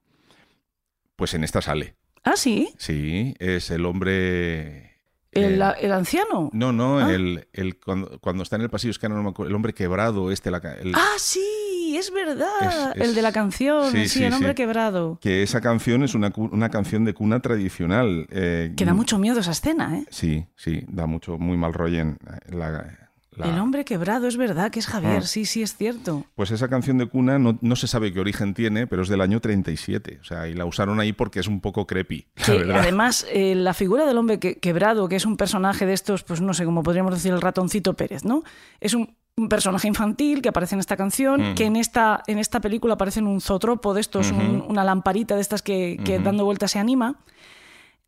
Pues 1.16 1.34
en 1.34 1.46
esta 1.46 1.62
sale. 1.62 1.96
Ah, 2.24 2.36
sí, 2.36 2.70
Sí, 2.78 3.34
es 3.40 3.72
el 3.72 3.86
hombre... 3.86 4.92
el, 5.32 5.62
eh, 5.62 5.74
el 5.82 5.92
anciano. 5.92 6.50
No, 6.54 6.72
no, 6.72 7.00
Ah. 7.00 7.14
el, 7.14 7.48
el- 7.54 7.80
cuando, 7.80 8.20
cuando 8.20 8.44
está 8.44 8.58
en 8.58 8.64
el 8.64 8.70
pasillo, 8.70 8.92
es 8.92 9.00
que 9.00 9.06
ahora 9.08 9.16
no 9.18 9.24
me 9.24 9.30
acuerdo, 9.30 9.50
el 9.50 9.56
hombre 9.56 9.74
quebrado, 9.74 10.32
este, 10.32 10.52
la, 10.52 10.58
el- 10.80 10.94
Ah, 10.96 11.14
sí, 11.18 11.96
es 11.98 12.12
verdad. 12.12 12.92
Es- 12.96 13.02
es- 13.02 13.08
El 13.10 13.16
de 13.16 13.22
la 13.22 13.32
canción, 13.32 13.92
sí, 13.92 14.08
sí, 14.08 14.20
sí, 14.20 14.24
el 14.24 14.34
hombre 14.34 14.50
sí. 14.50 14.56
quebrado. 14.56 15.18
que 15.22 15.42
esa 15.42 15.62
canción 15.62 16.04
es 16.04 16.14
una, 16.14 16.32
una 16.36 16.70
canción 16.70 17.06
de 17.06 17.14
cuna 17.14 17.40
tradicional. 17.40 18.28
eh, 18.30 18.74
Que 18.78 18.86
da 18.86 18.94
mucho 18.94 19.18
miedo 19.18 19.40
esa 19.40 19.52
escena, 19.52 19.98
¿eh? 19.98 20.06
Sí, 20.10 20.46
sí, 20.56 20.84
da 20.88 21.06
mucho, 21.08 21.38
muy 21.38 21.58
mal 21.58 21.74
rollo 21.74 22.00
en 22.02 22.18
la, 22.50 23.01
la- 23.36 23.48
El 23.48 23.60
hombre 23.60 23.86
quebrado, 23.86 24.28
es 24.28 24.36
verdad 24.38 24.72
que 24.72 24.80
es 24.80 24.88
Javier, 24.88 25.20
Ah. 25.20 25.28
sí, 25.28 25.46
sí, 25.46 25.62
es 25.62 25.76
cierto. 25.78 26.26
Pues 26.36 26.52
esa 26.52 26.68
canción 26.68 26.98
de 26.98 27.06
cuna 27.08 27.40
no, 27.40 27.58
no 27.62 27.76
se 27.78 27.88
sabe 27.88 28.12
qué 28.12 28.20
origen 28.20 28.54
tiene, 28.54 28.88
pero 28.88 29.04
es 29.04 29.10
del 29.10 29.22
año 29.22 29.40
37. 29.40 30.20
O 30.22 30.24
sea, 30.26 30.48
y 30.50 30.54
la 30.54 30.66
usaron 30.66 31.00
ahí 31.00 31.14
porque 31.14 31.40
es 31.40 31.48
un 31.48 31.62
poco 31.62 31.88
creepy, 31.88 32.28
además, 32.74 33.26
eh, 33.32 33.56
la 33.56 33.74
figura 33.74 34.06
del 34.06 34.18
hombre 34.18 34.40
que- 34.40 34.56
quebrado, 34.60 35.08
que 35.08 35.16
es 35.16 35.26
un 35.26 35.38
personaje 35.38 35.86
de 35.86 35.94
estos, 35.94 36.24
pues 36.24 36.42
no 36.42 36.54
sé, 36.54 36.66
como 36.66 36.84
podríamos 36.84 37.14
decir 37.14 37.32
el 37.32 37.42
ratoncito 37.42 37.94
Pérez, 37.96 38.26
¿no? 38.26 38.44
Es 38.82 38.94
un, 38.94 39.16
un 39.38 39.48
personaje 39.48 39.88
infantil 39.88 40.42
que 40.42 40.50
aparece 40.50 40.76
en 40.76 40.80
esta 40.82 40.98
canción, 40.98 41.42
Ujú. 41.42 41.56
que 41.56 41.64
en 41.66 41.78
esta, 41.78 42.22
en 42.28 42.38
esta 42.38 42.60
película 42.60 42.96
aparece 42.96 43.20
en 43.20 43.28
un 43.28 43.40
zotropo 43.40 43.94
de 43.94 44.02
estos, 44.02 44.32
un- 44.32 44.64
una 44.68 44.84
lamparita 44.84 45.36
de 45.36 45.42
estas 45.42 45.62
que, 45.62 46.20
dando 46.22 46.44
vueltas 46.44 46.72
se 46.72 46.80
anima. 46.80 47.16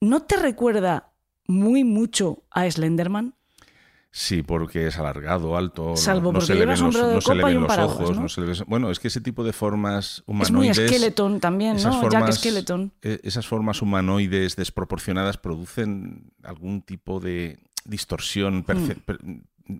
¿No 0.02 0.20
te 0.24 0.36
recuerda 0.36 1.14
muy 1.48 1.86
mucho 1.86 2.44
a 2.52 2.70
Slenderman? 2.70 3.36
Sí, 4.16 4.44
porque 4.44 4.86
es 4.86 5.00
alargado, 5.00 5.58
alto. 5.58 5.96
Salvo 5.98 6.32
no, 6.32 6.34
porque 6.34 6.46
se 6.46 6.54
le 6.54 6.60
ven 6.68 6.70
los, 6.80 6.82
no 6.96 7.20
se 7.20 7.34
le 7.34 7.44
ven 7.44 7.62
los 7.62 7.78
ojos. 7.80 8.12
¿no? 8.16 8.22
no 8.22 8.30
se 8.30 8.42
le 8.42 8.48
ve- 8.48 8.64
bueno, 8.68 8.92
es 8.92 9.00
que 9.00 9.08
ese 9.08 9.22
tipo 9.22 9.44
de 9.44 9.54
formas 9.54 10.20
Es 10.20 10.24
muy 10.28 10.36
humanoides. 10.68 10.88
Skeleton 10.88 11.40
también, 11.40 11.78
¿no? 11.78 11.82
Jack 12.04 12.12
formas- 12.12 12.36
Skeleton. 12.38 12.92
eh, 13.02 13.20
Esas 13.24 13.48
formas 13.48 13.82
humanoides 13.82 14.56
desproporcionadas 14.56 15.38
producen 15.38 16.32
algún 16.44 16.84
tipo 16.84 17.20
de 17.20 17.58
distorsión. 17.86 18.64
Mm. 18.68 19.78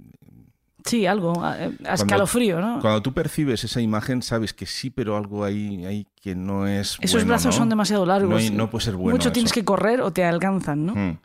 Sí, 0.86 1.06
algo, 1.06 1.32
a, 1.44 1.56
Cuando- 1.56 1.94
escalofrío, 1.94 2.60
¿no? 2.60 2.80
Cuando 2.82 3.02
tú 3.02 3.14
percibes 3.14 3.64
esa 3.64 3.80
imagen, 3.80 4.22
sabes 4.22 4.54
que 4.54 4.66
sí, 4.66 4.90
pero 4.90 5.16
algo 5.16 5.46
ahí, 5.46 5.86
ahí 5.86 6.08
que 6.22 6.36
no 6.36 6.68
es. 6.68 6.98
Esos 7.00 7.22
bueno, 7.22 7.28
brazos 7.30 7.56
¿no? 7.56 7.60
son 7.60 7.70
demasiado 7.70 8.06
largos. 8.06 8.30
No, 8.32 8.36
hay- 8.38 8.50
no 8.50 8.70
puede 8.70 8.84
ser 8.86 8.96
bueno. 8.96 9.12
Mucho 9.16 9.32
tienes 9.32 9.54
que 9.54 9.64
correr 9.64 10.02
o 10.02 10.12
te 10.12 10.26
alcanzan, 10.26 10.86
¿no? 10.86 10.96
Mm. 10.96 11.18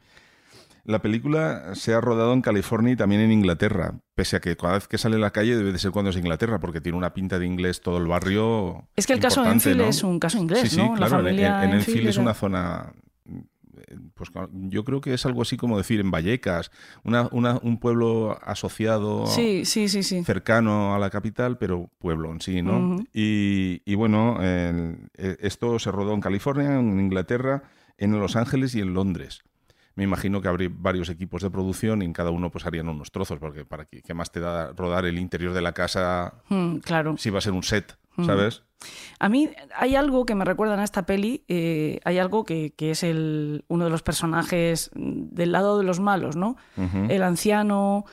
La 0.89 1.02
película 1.02 1.74
se 1.74 1.93
ha 1.93 2.01
rodado 2.01 2.32
en 2.32 2.40
California 2.40 2.94
y 2.94 2.97
también 2.97 3.20
en 3.20 3.31
Inglaterra, 3.31 4.01
pese 4.15 4.36
a 4.36 4.40
que 4.40 4.56
cada 4.56 4.73
vez 4.73 4.89
que 4.89 4.97
sale 4.97 5.16
a 5.16 5.19
la 5.19 5.32
calle 5.32 5.55
debe 5.55 5.70
de 5.70 5.78
ser 5.78 5.90
cuando 5.90 6.10
es 6.10 6.16
Inglaterra, 6.16 6.60
porque 6.60 6.81
tiene 6.81 6.97
una 6.97 7.12
pinta 7.12 7.39
de 7.39 7.44
inglés 7.44 7.82
todo 7.82 7.98
el 7.98 8.06
barrio. 8.06 8.89
Es 8.97 9.06
que 9.06 9.12
el 9.12 9.20
caso 9.20 9.44
Enfield 9.44 9.82
¿no? 9.82 9.85
es 9.89 10.02
un 10.02 10.19
caso 10.19 10.39
inglés, 10.39 10.62
Sí, 10.62 10.69
sí, 10.70 10.77
¿no? 10.78 10.93
La 10.97 11.06
claro, 11.06 11.16
en- 11.19 11.24
familia 11.27 11.59
en, 11.62 11.70
en 11.70 11.77
Enfield 11.77 11.89
Enfield 11.98 12.09
es 12.09 12.16
una 12.16 12.32
zona. 12.32 12.93
eh, 13.27 13.97
Pues 14.15 14.31
yo 14.70 14.82
creo 14.82 15.02
que 15.02 15.12
es 15.12 15.27
algo 15.27 15.43
así 15.43 15.59
como 15.59 15.77
decir 15.77 16.01
en 16.01 16.10
Vallecas, 16.10 16.70
una, 17.05 17.28
una- 17.32 17.59
un 17.62 17.78
pueblo 17.81 18.39
asociado 18.43 19.27
Sí, 19.27 19.66
sí, 19.66 19.90
sí, 19.90 20.02
sí. 20.02 20.24
cercano 20.24 20.94
a 20.94 20.98
la 20.98 21.10
capital, 21.10 21.59
pero 21.59 21.90
pueblo 21.98 22.32
en 22.32 22.40
sí, 22.40 22.62
¿no? 22.62 22.97
Y, 23.12 23.82
y 23.85 23.94
bueno, 23.94 24.39
eh, 24.40 24.97
esto 25.40 25.78
se 25.78 25.93
rodó 25.93 26.15
en 26.15 26.23
California, 26.23 26.78
en 26.78 26.98
Inglaterra, 26.98 27.65
en 27.98 28.19
Los 28.19 28.36
Ángeles 28.36 28.74
y 28.74 28.81
en 28.81 28.94
Londres. 28.94 29.43
Me 29.99 30.05
imagino 30.05 30.41
que 30.41 30.47
habría 30.47 30.70
varios 30.73 31.09
equipos 31.09 31.43
de 31.43 31.51
producción 31.51 32.03
y 32.03 32.05
en 32.05 32.12
cada 32.12 32.31
uno 32.31 32.51
pues 32.53 32.65
harían 32.66 32.89
unos 32.89 33.11
trozos, 33.11 33.41
porque 33.41 33.65
para 33.65 33.85
qué, 33.85 34.01
qué 34.01 34.15
más 34.15 34.31
te 34.31 34.39
da 34.39 34.73
rodar 34.73 35.05
el 35.07 35.19
interior 35.19 35.53
de 35.53 35.61
la 35.61 35.73
casa 35.73 36.35
Mm, 36.49 36.77
claro. 36.77 37.16
si 37.19 37.31
va 37.31 37.39
a 37.39 37.41
ser 37.41 37.53
un 37.53 37.65
set, 37.65 37.99
Mm. 38.16 38.25
¿sabes? 38.27 38.62
A 39.19 39.29
mí 39.29 39.51
hay 39.77 39.97
algo 39.97 40.25
que 40.25 40.37
me 40.37 40.45
recuerda 40.45 40.81
a 40.81 40.85
esta 40.85 41.05
peli, 41.05 41.43
eh, 41.49 41.99
hay 42.05 42.19
algo 42.19 42.45
que, 42.45 42.75
que 42.77 42.93
es 42.93 43.03
el, 43.03 43.65
uno 43.66 43.85
de 43.87 43.91
los 43.91 44.03
personajes 44.05 44.91
del 44.95 45.51
lado 45.51 45.79
de 45.79 45.85
los 45.85 45.99
malos, 45.99 46.37
¿no? 46.37 46.57
El 47.09 47.23
anciano 47.25 48.05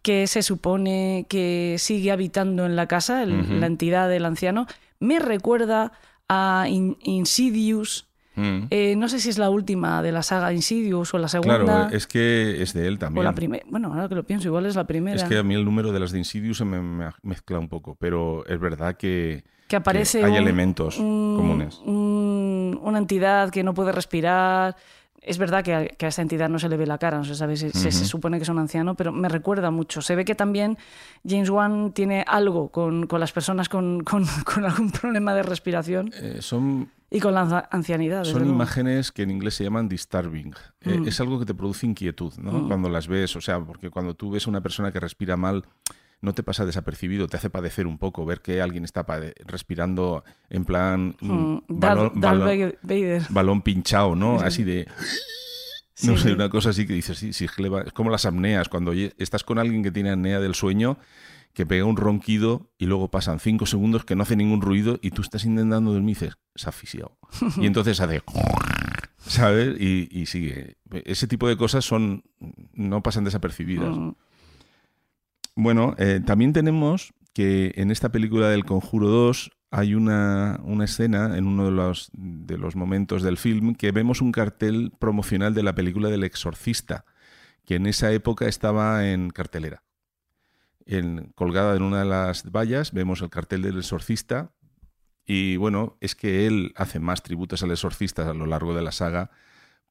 que 0.00 0.26
se 0.26 0.42
supone 0.42 1.26
que 1.28 1.76
sigue 1.78 2.10
habitando 2.10 2.64
en 2.64 2.74
la 2.76 2.86
casa, 2.88 3.22
el- 3.22 3.60
la 3.60 3.66
entidad 3.66 4.08
del 4.08 4.24
anciano, 4.24 4.66
me 4.98 5.18
recuerda 5.18 5.92
a 6.26 6.66
In- 6.70 6.96
Insidious 7.02 8.08
Mm. 8.36 8.66
Eh, 8.70 8.94
no 8.96 9.08
sé 9.08 9.20
si 9.20 9.28
es 9.30 9.38
la 9.38 9.48
última 9.50 10.02
de 10.02 10.12
la 10.12 10.22
saga 10.22 10.52
Insidious 10.52 11.14
o 11.14 11.18
la 11.18 11.28
segunda. 11.28 11.64
Claro, 11.64 11.94
es 11.96 12.06
que 12.06 12.60
es 12.62 12.72
de 12.74 12.86
él 12.88 12.98
también. 12.98 13.20
O 13.20 13.22
la 13.22 13.32
primera. 13.34 13.64
Bueno, 13.70 13.92
ahora 13.92 14.08
que 14.08 14.14
lo 14.14 14.24
pienso, 14.24 14.48
igual 14.48 14.66
es 14.66 14.74
la 14.76 14.84
primera. 14.86 15.16
Es 15.16 15.24
que 15.24 15.38
a 15.38 15.42
mí 15.42 15.54
el 15.54 15.64
número 15.64 15.92
de 15.92 16.00
las 16.00 16.10
de 16.12 16.18
Insidious 16.18 16.58
se 16.58 16.64
me, 16.64 16.80
me 16.80 17.10
mezcla 17.22 17.58
un 17.58 17.68
poco, 17.68 17.94
pero 17.98 18.44
es 18.46 18.58
verdad 18.58 18.96
que, 18.96 19.44
que 19.68 19.76
aparece 19.76 20.18
que 20.20 20.24
hay 20.26 20.32
un- 20.32 20.38
elementos 20.38 20.98
un- 20.98 21.36
comunes. 21.36 21.80
un- 21.84 22.78
una 22.82 22.98
entidad 22.98 23.50
que 23.50 23.62
no 23.62 23.72
puede 23.74 23.92
respirar. 23.92 24.76
Es 25.24 25.38
verdad 25.38 25.64
que 25.64 25.74
a, 25.74 25.86
que 25.86 26.06
a 26.06 26.08
esta 26.10 26.22
entidad 26.22 26.48
no 26.48 26.58
se 26.58 26.68
le 26.68 26.76
ve 26.76 26.86
la 26.86 26.98
cara, 26.98 27.16
no 27.18 27.24
se 27.24 27.34
sabe 27.34 27.56
si 27.56 27.70
se, 27.70 27.90
se 27.90 27.98
Ujú. 27.98 28.06
supone 28.06 28.36
que 28.38 28.42
es 28.42 28.48
un 28.48 28.58
anciano, 28.58 28.94
pero 28.94 29.10
me 29.12 29.28
recuerda 29.28 29.70
mucho. 29.70 30.02
Se 30.02 30.14
ve 30.14 30.24
que 30.24 30.34
también 30.34 30.76
James 31.26 31.48
Wan 31.50 31.92
tiene 31.92 32.24
algo 32.26 32.68
con, 32.70 33.06
con 33.06 33.20
las 33.20 33.32
personas 33.32 33.68
con, 33.68 34.04
con- 34.04 34.26
con 34.44 34.64
algún 34.64 34.90
problema 34.90 35.34
de 35.34 35.42
respiración 35.42 36.10
Eh, 36.20 36.38
son 36.40 36.90
y 37.10 37.20
con 37.20 37.32
la 37.34 37.68
ancianidad. 37.70 38.24
Son 38.24 38.40
luego. 38.40 38.52
imágenes 38.54 39.12
que 39.12 39.22
en 39.22 39.30
inglés 39.30 39.54
se 39.54 39.62
llaman 39.64 39.88
disturbing. 39.88 40.52
Eh, 40.80 40.98
Mm. 40.98 41.08
es 41.08 41.20
algo 41.20 41.38
que 41.38 41.46
te 41.46 41.54
produce 41.54 41.86
inquietud, 41.86 42.32
¿no? 42.38 42.52
Mm. 42.52 42.68
Cuando 42.68 42.88
las 42.88 43.06
ves, 43.08 43.36
o 43.36 43.40
sea, 43.40 43.60
porque 43.60 43.88
cuando 43.90 44.14
tú 44.14 44.30
ves 44.30 44.46
a 44.46 44.50
una 44.50 44.60
persona 44.60 44.90
que 44.92 44.98
respira 45.00 45.36
mal, 45.36 45.64
no 46.24 46.32
te 46.34 46.42
pasa 46.42 46.64
desapercibido, 46.66 47.26
te 47.28 47.36
hace 47.36 47.50
padecer 47.50 47.86
un 47.86 47.98
poco 47.98 48.24
ver 48.26 48.40
que 48.40 48.60
alguien 48.62 48.84
está 48.84 49.06
respirando 49.46 50.24
en 50.50 50.64
plan 50.64 51.16
mm, 51.20 51.32
Mm, 51.32 51.60
balón, 51.68 52.10
Darth- 52.14 52.20
Darth 52.20 52.40
balón- 52.40 52.74
Vader. 52.82 53.22
balón 53.30 53.62
pinchado, 53.62 54.16
¿no? 54.16 54.38
Sí. 54.40 54.44
Así 54.46 54.64
de... 54.64 54.88
Sí, 55.96 56.08
No 56.08 56.16
sé, 56.16 56.32
una 56.32 56.48
cosa 56.48 56.70
así 56.70 56.86
que 56.88 56.92
dices, 56.94 57.16
sí, 57.18 57.32
sí, 57.32 57.44
es 57.44 57.92
como 57.92 58.10
las 58.10 58.26
apneas, 58.26 58.68
cuando 58.68 58.92
estás 58.92 59.44
con 59.44 59.58
alguien 59.60 59.84
que 59.84 59.92
tiene 59.92 60.10
apnea 60.10 60.40
del 60.40 60.56
sueño, 60.56 60.98
que 61.52 61.66
pega 61.66 61.84
un 61.84 61.96
ronquido 61.96 62.72
y 62.78 62.86
luego 62.86 63.12
pasan 63.12 63.38
cinco 63.38 63.64
segundos 63.66 64.04
que 64.04 64.16
no 64.16 64.24
hace 64.24 64.34
ningún 64.34 64.60
ruido 64.60 64.98
y 65.02 65.12
tú 65.12 65.22
estás 65.22 65.44
intentando 65.44 65.92
dormir 65.92 66.16
y 66.16 66.20
dices, 66.20 66.34
se 66.56 66.66
ha 66.66 66.70
asfixiado. 66.70 67.16
Y 67.58 67.66
entonces 67.66 68.00
hace... 68.00 68.22
¿Sabes? 69.26 69.80
Y, 69.80 70.08
y 70.10 70.26
sigue. 70.26 70.76
Ese 71.04 71.26
tipo 71.26 71.48
de 71.48 71.56
cosas 71.56 71.84
son 71.84 72.24
no 72.74 73.02
pasan 73.02 73.24
desapercibidas. 73.24 73.96
Mm. 73.96 74.10
Bueno, 75.56 75.94
eh, 75.98 76.20
también 76.24 76.52
tenemos 76.52 77.14
que 77.32 77.72
en 77.76 77.90
esta 77.90 78.10
película 78.10 78.48
del 78.48 78.64
Conjuro 78.64 79.08
2 79.08 79.50
hay 79.70 79.94
una, 79.94 80.60
una 80.64 80.84
escena 80.84 81.36
en 81.36 81.46
uno 81.46 81.64
de 81.64 81.70
los, 81.72 82.10
de 82.12 82.58
los 82.58 82.76
momentos 82.76 83.22
del 83.22 83.36
film 83.36 83.74
que 83.74 83.90
vemos 83.92 84.20
un 84.20 84.32
cartel 84.32 84.92
promocional 84.98 85.54
de 85.54 85.64
la 85.64 85.74
película 85.74 86.08
del 86.10 86.24
Exorcista, 86.24 87.04
que 87.64 87.76
en 87.76 87.86
esa 87.86 88.12
época 88.12 88.46
estaba 88.46 89.08
en 89.08 89.30
cartelera. 89.30 89.82
En, 90.86 91.32
colgada 91.34 91.74
en 91.76 91.82
una 91.82 92.00
de 92.00 92.04
las 92.04 92.50
vallas 92.50 92.92
vemos 92.92 93.22
el 93.22 93.30
cartel 93.30 93.62
del 93.62 93.78
Exorcista 93.78 94.52
y 95.24 95.56
bueno, 95.56 95.96
es 96.00 96.14
que 96.14 96.46
él 96.46 96.72
hace 96.76 97.00
más 97.00 97.22
tributos 97.22 97.62
al 97.62 97.70
Exorcista 97.70 98.28
a 98.28 98.34
lo 98.34 98.46
largo 98.46 98.74
de 98.74 98.82
la 98.82 98.92
saga, 98.92 99.30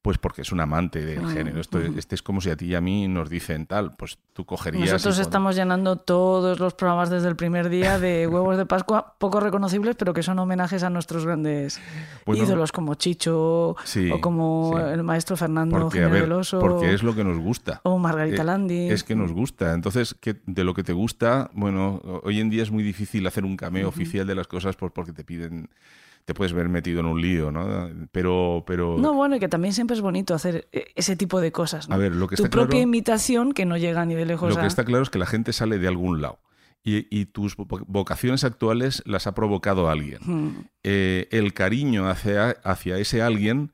pues 0.03 0.17
porque 0.17 0.41
es 0.41 0.51
un 0.51 0.59
amante 0.59 1.03
del 1.05 1.25
género. 1.29 1.61
Esto. 1.61 1.79
Este 1.79 2.13
es 2.13 2.21
como 2.21 2.41
si 2.41 2.49
a 2.49 2.57
ti 2.57 2.65
y 2.65 2.75
a 2.75 2.81
mí 2.81 3.07
nos 3.07 3.29
dicen 3.29 3.65
tal, 3.65 3.95
pues 3.95 4.17
tú 4.33 4.43
cogerías... 4.45 4.91
Nosotros 4.91 5.17
estamos 5.17 5.55
llenando 5.55 5.95
todos 5.95 6.59
los 6.59 6.73
programas 6.73 7.09
desde 7.09 7.29
el 7.29 7.37
primer 7.37 7.69
día 7.69 7.97
de 7.99 8.27
huevos 8.31 8.57
de 8.57 8.65
Pascua 8.65 9.15
poco 9.17 9.39
reconocibles, 9.39 9.95
pero 9.95 10.13
que 10.13 10.21
son 10.21 10.37
homenajes 10.39 10.83
a 10.83 10.89
nuestros 10.89 11.25
grandes 11.25 11.79
ídolos 12.27 12.73
como 12.73 12.95
Chicho 12.95 13.77
Sí, 13.85 14.11
o 14.11 14.19
como 14.19 14.73
sí. 14.75 14.83
el 14.91 15.03
maestro 15.03 15.37
Fernando 15.37 15.79
Porque, 15.79 15.99
a 15.99 16.07
Jiménez 16.07 16.13
ver, 16.13 16.29
del 16.29 16.31
Oso, 16.39 16.59
porque 16.59 16.93
es 16.93 17.01
lo 17.01 17.15
que 17.15 17.23
nos 17.23 17.37
gusta. 17.37 17.79
o 17.83 17.97
Margarita 17.97 18.41
Eh, 18.41 18.45
Landi. 18.45 18.89
Es 18.89 19.05
que 19.05 19.15
nos 19.15 19.31
gusta. 19.31 19.73
Entonces, 19.73 20.13
que 20.19 20.35
de 20.45 20.65
lo 20.65 20.73
que 20.73 20.83
te 20.83 20.91
gusta, 20.91 21.49
bueno, 21.53 22.01
hoy 22.23 22.41
en 22.41 22.49
día 22.49 22.61
es 22.63 22.71
muy 22.71 22.83
difícil 22.83 23.25
hacer 23.25 23.45
un 23.45 23.55
cameo 23.55 23.87
oficial 23.87 24.27
de 24.27 24.35
las 24.35 24.47
cosas 24.47 24.75
por- 24.75 24.91
porque 24.91 25.13
te 25.13 25.23
piden, 25.23 25.69
te 26.25 26.33
puedes 26.33 26.53
ver 26.53 26.69
metido 26.69 26.99
en 27.01 27.05
un 27.05 27.21
lío, 27.21 27.51
¿no? 27.51 27.89
Pero, 28.11 28.63
pero 28.65 28.97
No, 28.97 29.13
bueno, 29.13 29.35
y 29.35 29.39
que 29.39 29.49
también 29.49 29.73
siempre 29.73 29.95
es 29.95 30.01
bonito 30.01 30.33
hacer 30.33 30.67
eh, 30.71 30.85
ese 30.95 31.15
tipo 31.15 31.41
de 31.41 31.51
cosas. 31.51 31.89
¿no? 31.89 31.95
A 31.95 31.97
ver, 31.97 32.15
lo 32.15 32.27
que 32.27 32.35
tu 32.35 32.43
está 32.43 32.49
claro- 32.49 32.67
propia 32.69 32.81
imitación 32.81 33.51
que 33.53 33.65
no 33.65 33.77
llega 33.77 34.05
ni 34.05 34.15
de 34.15 34.25
lejos 34.25 34.53
lo 34.55 34.59
que 34.61 34.67
está 34.67 34.85
claro 34.85 35.03
es 35.03 35.09
que 35.09 35.19
la 35.19 35.25
gente 35.25 35.51
sale 35.53 35.79
de 35.79 35.87
algún 35.87 36.21
lado. 36.21 36.39
Y, 36.85 37.07
y 37.17 37.25
tus 37.27 37.57
vo- 37.57 37.83
vocaciones 37.87 38.43
actuales 38.43 39.03
las 39.05 39.25
ha 39.27 39.33
provocado 39.33 39.89
alguien. 39.89 40.19
Mm. 40.21 40.49
Eh, 40.83 41.27
el 41.31 41.53
cariño 41.53 42.09
hacia, 42.09 42.49
hacia 42.63 42.97
ese 42.97 43.21
alguien 43.21 43.71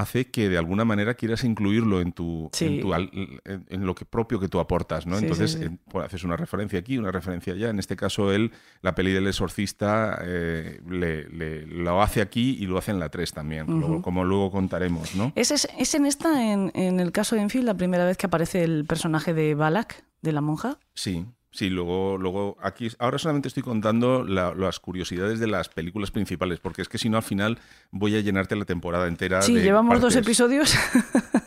hace 0.00 0.26
que 0.30 0.48
de 0.48 0.58
alguna 0.58 0.84
manera 0.84 1.14
quieras 1.14 1.44
incluirlo 1.44 2.00
en 2.00 2.12
tu, 2.12 2.50
Sí. 2.52 2.66
en, 2.66 2.80
tu 2.80 2.94
al- 2.94 3.10
en- 3.12 3.66
en 3.68 3.86
lo 3.86 3.94
que 3.94 4.04
propio 4.04 4.38
que 4.40 4.48
tú 4.48 4.60
aportas, 4.60 5.06
¿no? 5.06 5.16
Sí, 5.18 5.24
Entonces 5.24 5.52
sí. 5.52 5.62
en- 5.64 5.78
pues, 5.90 6.06
haces 6.06 6.24
una 6.24 6.36
referencia 6.36 6.78
aquí, 6.78 6.98
una 6.98 7.10
referencia 7.10 7.52
allá. 7.52 7.70
En 7.70 7.78
este 7.78 7.96
caso 7.96 8.32
él, 8.32 8.52
la 8.82 8.94
peli 8.94 9.12
del 9.12 9.26
exorcista, 9.26 10.18
eh, 10.24 10.80
le, 10.88 11.28
le- 11.30 11.66
lo 11.66 12.02
hace 12.02 12.20
aquí 12.20 12.56
y 12.60 12.66
lo 12.66 12.78
hace 12.78 12.90
en 12.92 13.00
la 13.00 13.08
3 13.08 13.32
también, 13.32 13.66
luego- 13.66 14.02
como 14.02 14.24
luego 14.24 14.50
contaremos, 14.50 15.14
¿no? 15.16 15.32
¿Es, 15.34 15.50
es, 15.50 15.68
es 15.78 15.94
en 15.94 16.06
esta, 16.06 16.52
en, 16.52 16.70
en 16.74 17.00
el 17.00 17.12
caso 17.12 17.36
de 17.36 17.42
Enfield, 17.42 17.66
la 17.66 17.74
primera 17.74 18.04
vez 18.04 18.16
que 18.16 18.26
aparece 18.26 18.62
el 18.64 18.84
personaje 18.84 19.34
de 19.34 19.54
Balak, 19.54 20.04
de 20.22 20.32
la 20.32 20.40
monja? 20.40 20.78
Sí, 20.94 21.26
sí, 21.50 21.70
luego, 21.70 22.18
luego 22.18 22.56
aquí, 22.62 22.88
ahora 22.98 23.18
solamente 23.18 23.48
estoy 23.48 23.62
contando 23.62 24.24
la- 24.24 24.54
las 24.54 24.78
curiosidades 24.80 25.40
de 25.40 25.46
las 25.46 25.68
películas 25.68 26.10
principales, 26.10 26.60
porque 26.60 26.82
es 26.82 26.88
que 26.88 26.98
si 26.98 27.08
no 27.08 27.16
al 27.16 27.22
final 27.22 27.58
voy 27.90 28.16
a 28.16 28.20
llenarte 28.20 28.56
la 28.56 28.64
temporada 28.64 29.08
entera. 29.08 29.42
Sí, 29.42 29.54
de 29.54 29.62
llevamos 29.62 30.00
dos 30.00 30.14
episodios, 30.16 30.74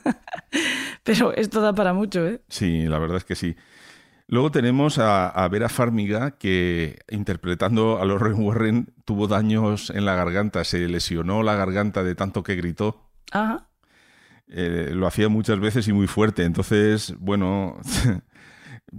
pero 1.03 1.33
esto 1.33 1.61
da 1.61 1.73
para 1.73 1.93
mucho, 1.93 2.25
¿eh? 2.27 2.41
Sí, 2.49 2.83
la 2.85 2.99
verdad 2.99 3.17
es 3.17 3.25
que 3.25 3.35
sí. 3.35 3.55
Luego 4.27 4.49
tenemos 4.51 4.97
a, 4.97 5.27
a 5.27 5.47
Vera 5.49 5.67
Farmiga, 5.67 6.31
que 6.37 6.99
interpretando 7.09 7.99
a 8.01 8.05
Lauren 8.05 8.35
Warren 8.41 8.93
tuvo 9.03 9.27
daños 9.27 9.89
en 9.89 10.05
la 10.05 10.15
garganta, 10.15 10.63
se 10.63 10.87
lesionó 10.87 11.43
la 11.43 11.55
garganta 11.55 12.01
de 12.03 12.15
tanto 12.15 12.41
que 12.43 12.55
gritó. 12.55 13.09
Ajá. 13.31 13.67
Eh, 14.47 14.91
lo 14.93 15.05
hacía 15.07 15.27
muchas 15.27 15.59
veces 15.59 15.87
y 15.89 15.93
muy 15.93 16.07
fuerte. 16.07 16.43
Entonces, 16.43 17.13
bueno, 17.19 17.77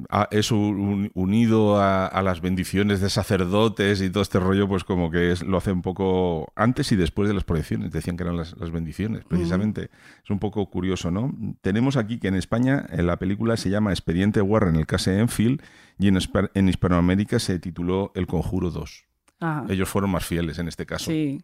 a- 0.08 0.28
eso 0.30 0.56
un- 0.56 1.10
unido 1.14 1.76
a, 1.80 2.06
a 2.06 2.22
las 2.22 2.40
bendiciones 2.40 3.00
de 3.00 3.10
sacerdotes 3.10 4.00
y 4.00 4.10
todo 4.10 4.22
este 4.22 4.40
rollo, 4.40 4.68
pues 4.68 4.84
como 4.84 5.10
que 5.10 5.32
es- 5.32 5.42
lo 5.42 5.58
hace 5.58 5.72
un 5.72 5.82
poco 5.82 6.52
antes 6.56 6.92
y 6.92 6.96
después 6.96 7.28
de 7.28 7.34
las 7.34 7.44
proyecciones. 7.44 7.90
Decían 7.92 8.16
que 8.16 8.22
eran 8.22 8.36
las, 8.36 8.56
las 8.58 8.70
bendiciones, 8.70 9.24
precisamente. 9.24 9.90
Es 10.24 10.30
un 10.30 10.38
poco 10.38 10.68
curioso, 10.70 11.10
¿no? 11.10 11.34
Tenemos 11.60 11.96
aquí 11.96 12.18
que 12.18 12.28
en 12.28 12.34
España 12.34 12.86
eh, 12.90 13.02
la 13.02 13.18
película 13.18 13.56
se 13.56 13.70
llama 13.70 13.90
Expediente 13.90 14.40
Warren, 14.40 14.76
el 14.76 14.86
caso 14.86 15.10
de 15.10 15.18
Enfield, 15.20 15.62
y 15.98 16.08
en, 16.08 16.18
en 16.54 16.68
Hispanoamérica 16.68 17.38
se 17.38 17.58
tituló 17.58 18.12
El 18.14 18.26
Conjuro 18.26 18.70
2. 18.70 19.04
Ajá. 19.40 19.64
Ellos 19.68 19.88
fueron 19.88 20.10
más 20.10 20.24
fieles 20.24 20.58
en 20.58 20.68
este 20.68 20.86
caso. 20.86 21.10
Sí. 21.10 21.42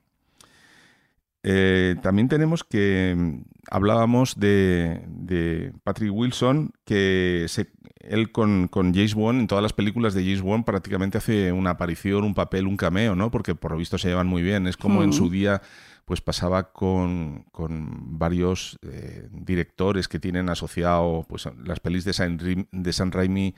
Eh, 1.50 1.96
también 2.02 2.28
tenemos 2.28 2.62
que 2.62 3.14
mm, 3.16 3.38
hablábamos 3.70 4.38
de, 4.38 5.00
de 5.08 5.72
Patrick 5.82 6.12
Wilson, 6.12 6.72
que 6.84 7.46
se- 7.48 7.70
él 8.00 8.32
con, 8.32 8.68
con 8.68 8.92
James 8.94 9.14
Bond, 9.14 9.40
en 9.40 9.46
todas 9.46 9.62
las 9.62 9.72
películas 9.72 10.12
de 10.14 10.22
James 10.24 10.42
Bond 10.42 10.64
prácticamente 10.64 11.16
hace 11.18 11.52
una 11.52 11.70
aparición, 11.70 12.24
un 12.24 12.34
papel, 12.34 12.66
un 12.66 12.76
cameo, 12.76 13.14
¿no? 13.14 13.30
Porque 13.30 13.54
por 13.54 13.72
lo 13.72 13.78
visto 13.78 13.96
se 13.98 14.08
llevan 14.08 14.26
muy 14.26 14.42
bien. 14.42 14.66
Es 14.66 14.76
como 14.76 15.02
en 15.02 15.10
Mm. 15.10 15.12
su 15.14 15.30
día 15.30 15.62
pues 16.04 16.20
pasaba 16.22 16.72
con, 16.72 17.44
con 17.52 18.18
varios 18.18 18.78
eh, 18.82 19.28
directores 19.30 20.08
que 20.08 20.18
tienen 20.18 20.48
asociado 20.48 21.24
pues, 21.28 21.46
las 21.64 21.80
pelis 21.80 22.04
de 22.04 22.12
San, 22.14 22.38
de 22.72 22.92
San 22.92 23.12
Raimi. 23.12 23.54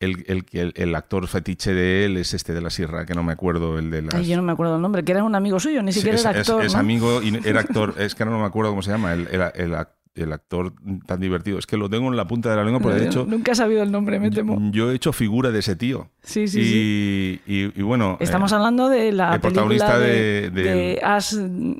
El, 0.00 0.24
el, 0.28 0.44
el, 0.52 0.72
el 0.76 0.94
actor 0.94 1.26
fetiche 1.26 1.74
de 1.74 2.04
él 2.04 2.16
es 2.18 2.32
este 2.32 2.54
de 2.54 2.60
la 2.60 2.70
sierra, 2.70 3.04
que 3.04 3.14
no 3.14 3.24
me 3.24 3.32
acuerdo, 3.32 3.78
el 3.80 3.90
de. 3.90 4.04
Ay, 4.12 4.26
yo 4.28 4.36
no 4.36 4.42
me 4.44 4.52
acuerdo 4.52 4.76
el 4.76 4.82
nombre, 4.82 5.02
que 5.02 5.10
era 5.12 5.24
un 5.24 5.34
amigo 5.34 5.58
suyo, 5.58 5.82
ni 5.82 5.92
siquiera 5.92 6.14
es, 6.16 6.24
era 6.24 6.38
actor. 6.38 6.64
es 6.64 6.74
¿no? 6.74 6.78
amigo 6.78 7.20
y 7.22 7.36
era 7.48 7.60
actor. 7.60 7.94
Es 7.98 8.14
que 8.14 8.22
ahora 8.22 8.36
no 8.36 8.40
me 8.42 8.46
acuerdo 8.46 8.70
cómo 8.70 8.82
se 8.82 8.90
llama. 8.92 9.12
El, 9.12 9.26
el- 9.28 9.42
el 9.56 9.72
ac- 9.74 9.88
el 10.14 10.32
actor 10.32 10.72
tan 11.06 11.20
divertido. 11.20 11.58
Es 11.60 11.66
que 11.66 11.76
lo 11.76 11.88
tengo 11.88 12.08
en 12.08 12.16
la 12.16 12.26
punta 12.26 12.50
de 12.50 12.56
la 12.56 12.64
lengua, 12.64 12.80
porque 12.80 12.98
de 12.98 13.06
hecho 13.06 13.24
Nunca 13.28 13.52
he 13.52 13.54
sabido 13.54 13.84
el 13.84 13.92
nombre, 13.92 14.18
me 14.18 14.30
temo. 14.32 14.58
yo 14.72 14.90
he 14.90 14.94
hecho 14.96 15.12
figura 15.12 15.50
de 15.52 15.60
ese 15.60 15.76
tío. 15.76 16.10
Sí, 16.22 16.48
sí, 16.48 16.60
y, 16.60 16.64
sí. 16.64 17.40
y- 17.46 17.80
y 17.80 17.82
bueno. 17.82 18.16
Estamos 18.20 18.50
eh, 18.50 18.54
hablando 18.56 18.88
de 18.88 19.12
la 19.12 19.34
el 19.34 19.40
protagonista 19.40 19.96
de, 19.98 20.50
de- 20.50 20.62
de 20.62 21.00
Ash, 21.04 21.34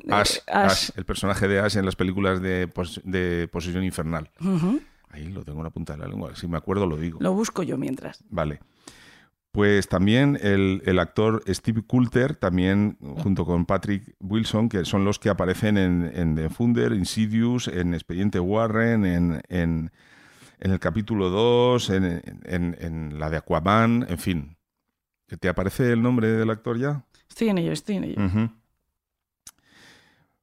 Ash, 0.09 0.37
Ash. 0.47 0.71
Ash, 0.71 0.89
el 0.95 1.03
personaje 1.05 1.47
de 1.49 1.59
Ash 1.59 1.75
en 1.77 1.85
las 1.85 1.95
películas 1.97 2.41
de, 2.41 2.67
pos- 2.67 3.01
de 3.03 3.49
Posesión 3.51 3.83
Infernal. 3.83 4.29
Ujú. 4.41 4.79
Ahí 5.19 5.31
lo 5.31 5.43
tengo 5.43 5.59
en 5.59 5.65
la 5.65 5.69
punta 5.69 5.93
de 5.93 5.99
la 5.99 6.07
lengua. 6.07 6.35
Si 6.35 6.47
me 6.47 6.57
acuerdo, 6.57 6.85
lo 6.85 6.97
digo. 6.97 7.19
Lo 7.21 7.33
busco 7.33 7.63
yo 7.63 7.77
mientras. 7.77 8.23
Vale. 8.29 8.59
Pues 9.51 9.87
también 9.89 10.37
el, 10.41 10.81
el 10.85 10.99
actor 10.99 11.43
Steve 11.47 11.81
Coulter, 11.85 12.35
también 12.35 12.97
junto 13.01 13.45
con 13.45 13.65
Patrick 13.65 14.15
Wilson, 14.19 14.69
que 14.69 14.85
son 14.85 15.03
los 15.03 15.17
que 15.17 15.29
aparecen 15.29 15.77
en, 15.77 16.11
en 16.13 16.35
The 16.35 16.49
Funder, 16.49 16.93
Insidious, 16.93 17.67
en 17.67 17.95
Expediente 17.95 18.39
Warren, 18.39 19.05
en, 19.05 19.41
en, 19.49 19.91
en 20.59 20.71
el 20.71 20.79
capítulo 20.79 21.29
2, 21.29 21.89
en, 21.89 23.19
la 23.19 23.29
de 23.31 23.37
Aquaman, 23.37 24.05
en 24.07 24.17
fin. 24.19 24.57
¿Te 25.39 25.49
aparece 25.49 25.91
el 25.91 26.01
nombre 26.01 26.27
del 26.27 26.49
actor 26.51 26.77
ya? 26.77 27.03
Estoy 27.27 27.49
en 27.49 27.57
ello, 27.57 27.71
estoy 27.71 27.95
en 27.97 28.03
ello. 28.03 28.51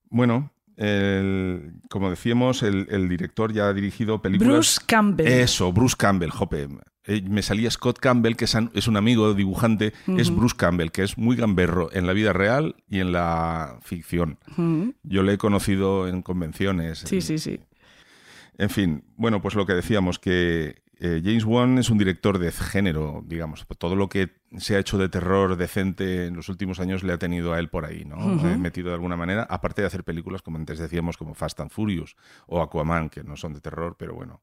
Bueno, 0.09 0.51
el- 0.77 1.73
como 1.90 2.11
decíamos, 2.11 2.62
el, 2.62 2.86
el 2.90 3.09
director 3.09 3.53
ya 3.53 3.69
ha 3.69 3.73
dirigido 3.74 4.20
películas. 4.23 4.53
Bruce 4.55 4.81
Campbell. 4.86 5.27
Eso, 5.27 5.73
Bruce 5.73 5.97
Campbell, 5.98 6.31
jope. 6.31 6.69
eh, 7.09 7.23
me 7.28 7.43
salía 7.43 7.70
Scott 7.70 7.98
Campbell, 8.01 8.35
que 8.35 8.47
es 8.47 8.55
un- 8.55 8.97
amigo 8.97 9.32
dibujante, 9.35 9.93
es. 10.19 10.35
Bruce 10.35 10.57
Campbell, 10.57 10.90
que 10.90 11.03
es 11.05 11.16
muy 11.16 11.36
gamberro 11.36 11.89
en 11.93 12.07
la 12.07 12.12
vida 12.12 12.32
real 12.32 12.74
y 12.89 12.98
en 13.01 13.12
la 13.12 13.78
ficción. 13.82 14.39
Yo 15.05 15.23
le 15.23 15.35
he 15.35 15.39
conocido 15.39 16.09
en 16.09 16.23
convenciones. 16.23 16.98
Sí, 17.01 17.20
sí, 17.20 17.39
sí. 17.39 17.61
En 18.59 18.70
fin, 18.70 19.05
bueno, 19.16 19.40
pues 19.43 19.55
lo 19.55 19.66
que 19.66 19.74
decíamos, 19.74 20.19
que 20.19 20.82
eh, 20.98 21.20
James 21.23 21.44
Wan 21.44 21.78
es 21.78 21.90
un 21.90 21.98
director 21.98 22.39
de 22.39 22.51
género, 22.51 23.23
digamos. 23.27 23.66
Todo 23.78 23.97
lo 23.97 24.09
que 24.09 24.31
se 24.56 24.77
ha 24.77 24.78
hecho 24.78 24.97
de 24.97 25.09
terror 25.09 25.56
decente 25.56 26.27
en 26.27 26.36
los 26.36 26.48
últimos 26.48 26.81
años 26.81 27.02
le 27.02 27.12
ha 27.12 27.18
tenido 27.18 27.52
a 27.52 27.59
él 27.59 27.68
por 27.68 27.85
ahí, 27.85 28.05
¿no? 28.05 28.16
Ujú. 28.16 28.47
Eh, 28.47 28.56
metido 28.56 28.89
de 28.89 28.94
alguna 28.94 29.16
manera, 29.16 29.43
aparte 29.43 29.82
de 29.82 29.89
hacer 29.89 30.05
películas, 30.05 30.40
como 30.40 30.56
antes 30.56 30.78
decíamos, 30.78 31.18
como 31.18 31.35
Fast 31.35 31.60
and 31.60 31.70
Furious 31.70 32.16
o 32.47 32.62
Aquaman, 32.62 33.10
que 33.10 33.23
no 33.23 33.36
son 33.36 33.52
de 33.52 33.60
terror, 33.60 33.97
pero 33.98 34.14
bueno. 34.14 34.40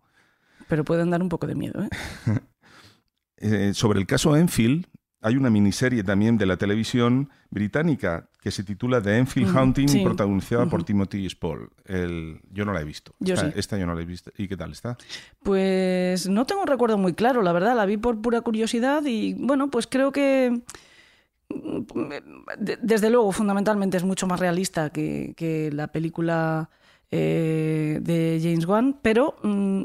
Pero 0.67 0.83
pueden 0.83 1.09
dar 1.09 1.23
un 1.23 1.29
poco 1.29 1.47
de 1.47 1.55
miedo, 1.55 1.83
¿eh? 1.83 1.89
Eh, 3.37 3.73
sobre 3.73 3.99
el 3.99 4.05
caso 4.05 4.37
Enfield, 4.37 4.87
hay 5.23 5.37
una 5.37 5.49
miniserie 5.49 6.03
también 6.03 6.37
de 6.37 6.45
la 6.45 6.57
televisión 6.57 7.29
británica 7.49 8.27
que 8.41 8.51
se 8.51 8.63
titula 8.63 9.01
The 9.01 9.17
Enfield 9.17 9.49
Ujú, 9.49 9.57
Haunting, 9.59 9.87
sí. 9.89 10.03
protagonizada 10.03 10.65
por. 10.67 10.83
Timothy 10.83 11.29
Spall. 11.29 11.69
El, 11.85 12.41
yo 12.51 12.65
no 12.65 12.73
la 12.73 12.81
he 12.81 12.83
visto. 12.83 13.13
Yo 13.19 13.35
esta, 13.35 13.47
sí. 13.51 13.53
esta 13.57 13.77
yo 13.77 13.85
no 13.85 13.95
la 13.95 14.01
he 14.01 14.05
visto. 14.05 14.31
¿Y 14.37 14.47
qué 14.47 14.57
tal 14.57 14.71
está? 14.73 14.97
Pues 15.41 16.27
no 16.27 16.45
tengo 16.45 16.61
un 16.61 16.67
recuerdo 16.67 16.97
muy 16.97 17.13
claro, 17.13 17.41
la 17.41 17.53
verdad, 17.53 17.75
la 17.75 17.85
vi 17.85 17.97
por 17.97 18.21
pura 18.21 18.41
curiosidad 18.41 19.03
y 19.05 19.33
bueno, 19.35 19.69
pues 19.71 19.87
creo 19.87 20.11
que 20.11 20.61
mm, 21.49 21.79
de- 22.59 22.77
desde 22.81 23.09
luego 23.09 23.31
fundamentalmente 23.31 23.97
es 23.97 24.03
mucho 24.03 24.27
más 24.27 24.39
realista 24.39 24.89
que, 24.91 25.33
que 25.37 25.71
la 25.71 25.87
película 25.87 26.69
eh, 27.11 27.99
de 28.01 28.39
James 28.41 28.65
Wan, 28.65 28.97
pero 29.01 29.35
mm, 29.43 29.83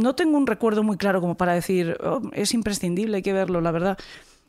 no 0.00 0.14
tengo 0.14 0.36
un 0.38 0.46
recuerdo 0.46 0.82
muy 0.82 0.96
claro 0.96 1.20
como 1.20 1.36
para 1.36 1.52
decir 1.54 1.96
"Oh, 2.02 2.22
es 2.32 2.54
imprescindible, 2.54 3.16
hay 3.16 3.22
que 3.22 3.32
verlo, 3.34 3.60
la 3.60 3.70
verdad. 3.70 3.98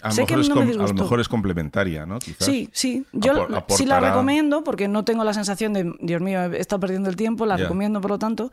A 0.01 0.09
lo, 0.09 0.13
Sé 0.13 0.25
que 0.25 0.37
mejor 0.37 0.41
es 0.43 0.49
no 0.49 0.55
me 0.55 0.61
com- 0.61 0.63
a 0.63 0.65
lo 0.65 0.71
disgustó. 0.83 1.03
mejor 1.03 1.19
es 1.19 1.27
complementaria, 1.27 2.05
¿no? 2.05 2.19
Quizás. 2.19 2.45
Sí, 2.45 2.69
sí. 2.71 3.05
Yo 3.11 3.47
sí 3.69 3.85
la 3.85 3.99
recomiendo 3.99 4.63
porque 4.63 4.87
no 4.87 5.03
tengo 5.03 5.23
la 5.23 5.33
sensación 5.33 5.73
de, 5.73 5.93
Dios 5.99 6.21
mío, 6.21 6.41
he 6.43 6.59
estado 6.59 6.79
perdiendo 6.79 7.09
el 7.09 7.15
tiempo, 7.15 7.45
la 7.45 7.57
recomiendo 7.57 7.99
por 8.01 8.11
lo 8.11 8.19
tanto. 8.19 8.51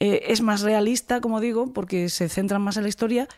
Eh, 0.00 0.24
es 0.32 0.40
más 0.40 0.62
realista, 0.62 1.20
como 1.20 1.40
digo, 1.40 1.72
porque 1.72 2.08
se 2.08 2.28
centran 2.28 2.62
más 2.62 2.76
en 2.78 2.84
la 2.84 2.88
historia, 2.88 3.28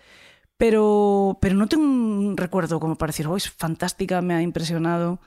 pero, 0.57 1.39
pero 1.41 1.55
no 1.57 1.67
tengo 1.67 1.83
un 1.85 2.37
recuerdo 2.37 2.79
como 2.81 2.97
para 2.97 3.09
decir, 3.11 3.27
oh, 3.27 3.37
es 3.37 3.51
fantástica, 3.51 4.23
me 4.23 4.35
ha 4.35 4.43
impresionado, 4.43 5.19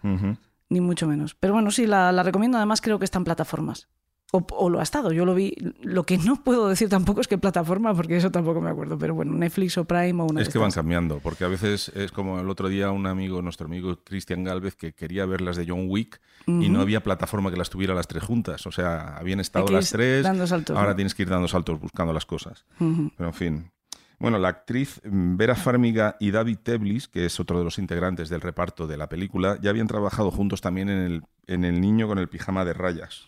ni 0.69 0.79
mucho 0.81 1.07
menos. 1.07 1.35
Pero 1.35 1.53
bueno, 1.53 1.71
sí, 1.71 1.85
la, 1.87 2.11
la 2.11 2.23
recomiendo, 2.23 2.57
además 2.57 2.81
creo 2.81 2.99
que 2.99 3.05
está 3.05 3.17
en 3.17 3.25
plataformas. 3.25 3.87
O, 4.31 4.45
o 4.51 4.69
lo 4.69 4.79
ha 4.79 4.83
estado, 4.83 5.11
yo 5.11 5.23
lo 5.23 5.33
vi. 5.33 5.55
Lo 5.81 6.03
que 6.03 6.17
no 6.17 6.43
puedo 6.43 6.67
decir 6.67 6.89
tampoco 6.89 7.21
es 7.21 7.27
que 7.27 7.37
plataforma, 7.37 7.93
porque 7.93 8.17
eso 8.17 8.31
tampoco 8.31 8.59
me 8.59 8.69
acuerdo, 8.69 8.97
pero 8.97 9.13
bueno, 9.13 9.33
Netflix 9.33 9.77
o 9.77 9.85
Prime 9.85 10.21
o 10.21 10.25
una 10.25 10.41
Es 10.41 10.49
que 10.49 10.57
van 10.57 10.71
cambiando, 10.71 11.19
porque 11.19 11.45
a 11.45 11.47
veces 11.47 11.89
es 11.95 12.11
como 12.11 12.39
el 12.39 12.49
otro 12.49 12.67
día 12.67 12.91
un 12.91 13.07
amigo, 13.07 13.41
nuestro 13.41 13.67
amigo 13.67 13.97
Cristian 14.03 14.43
Galvez, 14.43 14.75
que 14.75 14.93
quería 14.93 15.25
ver 15.25 15.41
las 15.41 15.55
de 15.55 15.65
John 15.67 15.85
Wick 15.87 16.19
y 16.47 16.69
no 16.69 16.81
había 16.81 17.01
plataforma 17.01 17.49
que 17.49 17.57
las 17.57 17.69
tuviera 17.69 17.93
las 17.93 18.07
tres 18.07 18.23
juntas. 18.23 18.65
O 18.67 18.71
sea, 18.71 19.15
habían 19.17 19.39
estado 19.39 19.67
las 19.69 19.89
tres, 19.89 20.23
dando 20.23 20.45
saltos, 20.45 20.75
ahora 20.75 20.91
¿no? 20.91 20.95
tienes 20.95 21.15
que 21.15 21.23
ir 21.23 21.29
dando 21.29 21.47
saltos 21.47 21.79
buscando 21.79 22.13
las 22.13 22.25
cosas. 22.25 22.65
Pero 22.77 23.29
en 23.29 23.33
fin. 23.33 23.71
Bueno, 24.17 24.39
la 24.39 24.47
actriz 24.47 25.01
Vera 25.03 25.55
Farmiga 25.55 26.15
y 26.19 26.31
David 26.31 26.59
Teblis, 26.63 27.07
que 27.07 27.25
es 27.25 27.39
otro 27.39 27.57
de 27.59 27.65
los 27.65 27.77
integrantes 27.77 28.29
del 28.29 28.41
reparto 28.41 28.87
de 28.87 28.97
la 28.97 29.09
película, 29.09 29.59
ya 29.61 29.69
habían 29.69 29.87
trabajado 29.87 30.31
juntos 30.31 30.61
también 30.61 30.89
en 30.89 30.99
el, 30.99 31.23
en 31.47 31.65
el 31.65 31.81
niño 31.81 32.07
con 32.07 32.17
el 32.17 32.29
pijama 32.29 32.63
de 32.63 32.73
rayas. 32.73 33.25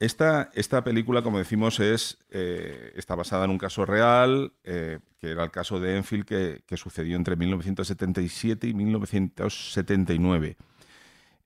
Esta, 0.00 0.50
esta 0.54 0.82
película, 0.82 1.20
como 1.22 1.36
decimos, 1.38 1.78
es, 1.78 2.16
eh, 2.30 2.92
está 2.96 3.14
basada 3.14 3.44
en 3.44 3.50
un 3.50 3.58
caso 3.58 3.84
real, 3.84 4.52
eh, 4.64 4.98
que 5.20 5.28
era 5.30 5.44
el 5.44 5.50
caso 5.50 5.78
de 5.78 5.98
Enfield, 5.98 6.24
que, 6.24 6.62
que 6.66 6.76
sucedió 6.78 7.16
entre 7.16 7.36
1977 7.36 8.66
y 8.66 8.74
1979. 8.74 10.56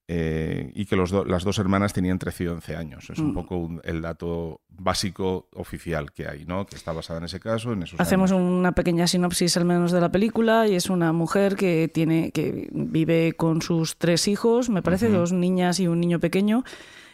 eh, 0.07 0.71
y 0.75 0.85
que 0.85 0.97
los 0.97 1.11
do- 1.11 1.25
las 1.25 1.45
dos 1.45 1.59
hermanas 1.59 1.95
tenían 1.95 2.19
13 2.19 2.45
y 2.45 2.47
11 2.49 2.77
años. 2.77 3.09
Es 3.09 3.19
un 3.19 3.31
Mm. 3.31 3.35
poco 3.35 3.57
un- 3.57 3.81
el 3.85 4.03
dato 4.03 4.61
básico 4.69 5.49
oficial 5.55 6.13
que 6.13 6.29
hay, 6.29 6.45
¿no? 6.45 6.67
Que 6.67 6.77
está 6.77 6.93
basada 6.93 7.21
en 7.21 7.25
ese 7.25 7.41
caso, 7.41 7.73
en 7.73 7.85
esos 7.85 7.99
Hacemos 7.99 8.31
años. 8.31 8.43
una 8.43 8.73
pequeña 8.73 9.07
sinopsis 9.07 9.57
al 9.57 9.65
menos 9.65 9.93
de 9.93 10.03
la 10.03 10.13
película 10.13 10.69
y 10.69 10.75
es 10.75 10.91
una 10.91 11.15
mujer 11.15 11.57
que 11.57 11.89
tiene 11.89 12.33
que 12.33 12.69
vive 12.71 13.33
con 13.33 13.63
sus 13.63 13.97
tres 13.97 14.29
hijos, 14.29 14.69
me 14.69 14.83
parece, 14.83 15.09
dos 15.09 15.33
niñas 15.33 15.81
y 15.81 15.89
un 15.89 16.01
niño 16.01 16.21
pequeño. 16.21 16.65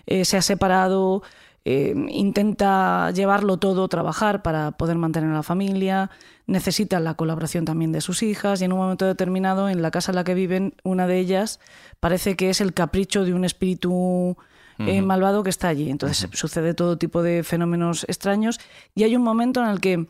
Eh, 0.07 0.25
se 0.25 0.37
ha 0.37 0.43
separado, 0.43 1.23
eh, 1.65 1.95
intenta 2.09 3.11
llevarlo 3.11 3.59
todo, 3.59 3.89
trabajar 3.89 4.43
para 4.43 4.73
poder 4.73 4.97
mantener 4.97 5.31
a 5.31 5.35
la 5.35 5.43
familia, 5.43 6.11
necesita 6.47 7.01
la 7.01 7.15
colaboración 7.15 7.65
también 7.65 7.93
de 7.93 8.01
sus 8.01 8.23
hijas 8.23 8.61
y 8.61 8.65
en 8.65 8.73
un 8.73 8.79
momento 8.79 9.07
determinado 9.07 9.69
en 9.69 9.83
la 9.83 9.91
casa 9.91 10.13
en 10.13 10.17
la 10.17 10.25
que 10.25 10.35
viven, 10.35 10.75
una 10.85 11.07
de 11.07 11.19
ellas 11.19 11.61
parece 12.01 12.35
que 12.35 12.51
es 12.51 12.61
el 12.61 12.73
capricho 12.73 13.25
de 13.25 13.35
un 13.35 13.45
espíritu 13.45 14.37
eh, 14.79 15.03
malvado 15.03 15.43
que 15.43 15.51
está 15.51 15.69
allí. 15.69 15.91
Entonces 15.91 16.29
sucede 16.33 16.75
todo 16.75 16.97
tipo 16.97 17.23
de 17.23 17.45
fenómenos 17.45 18.05
extraños 18.09 18.59
y 18.95 19.05
hay 19.05 19.15
un 19.15 19.23
momento 19.23 19.63
en 19.63 19.69
el 19.69 19.81
que 19.81 20.07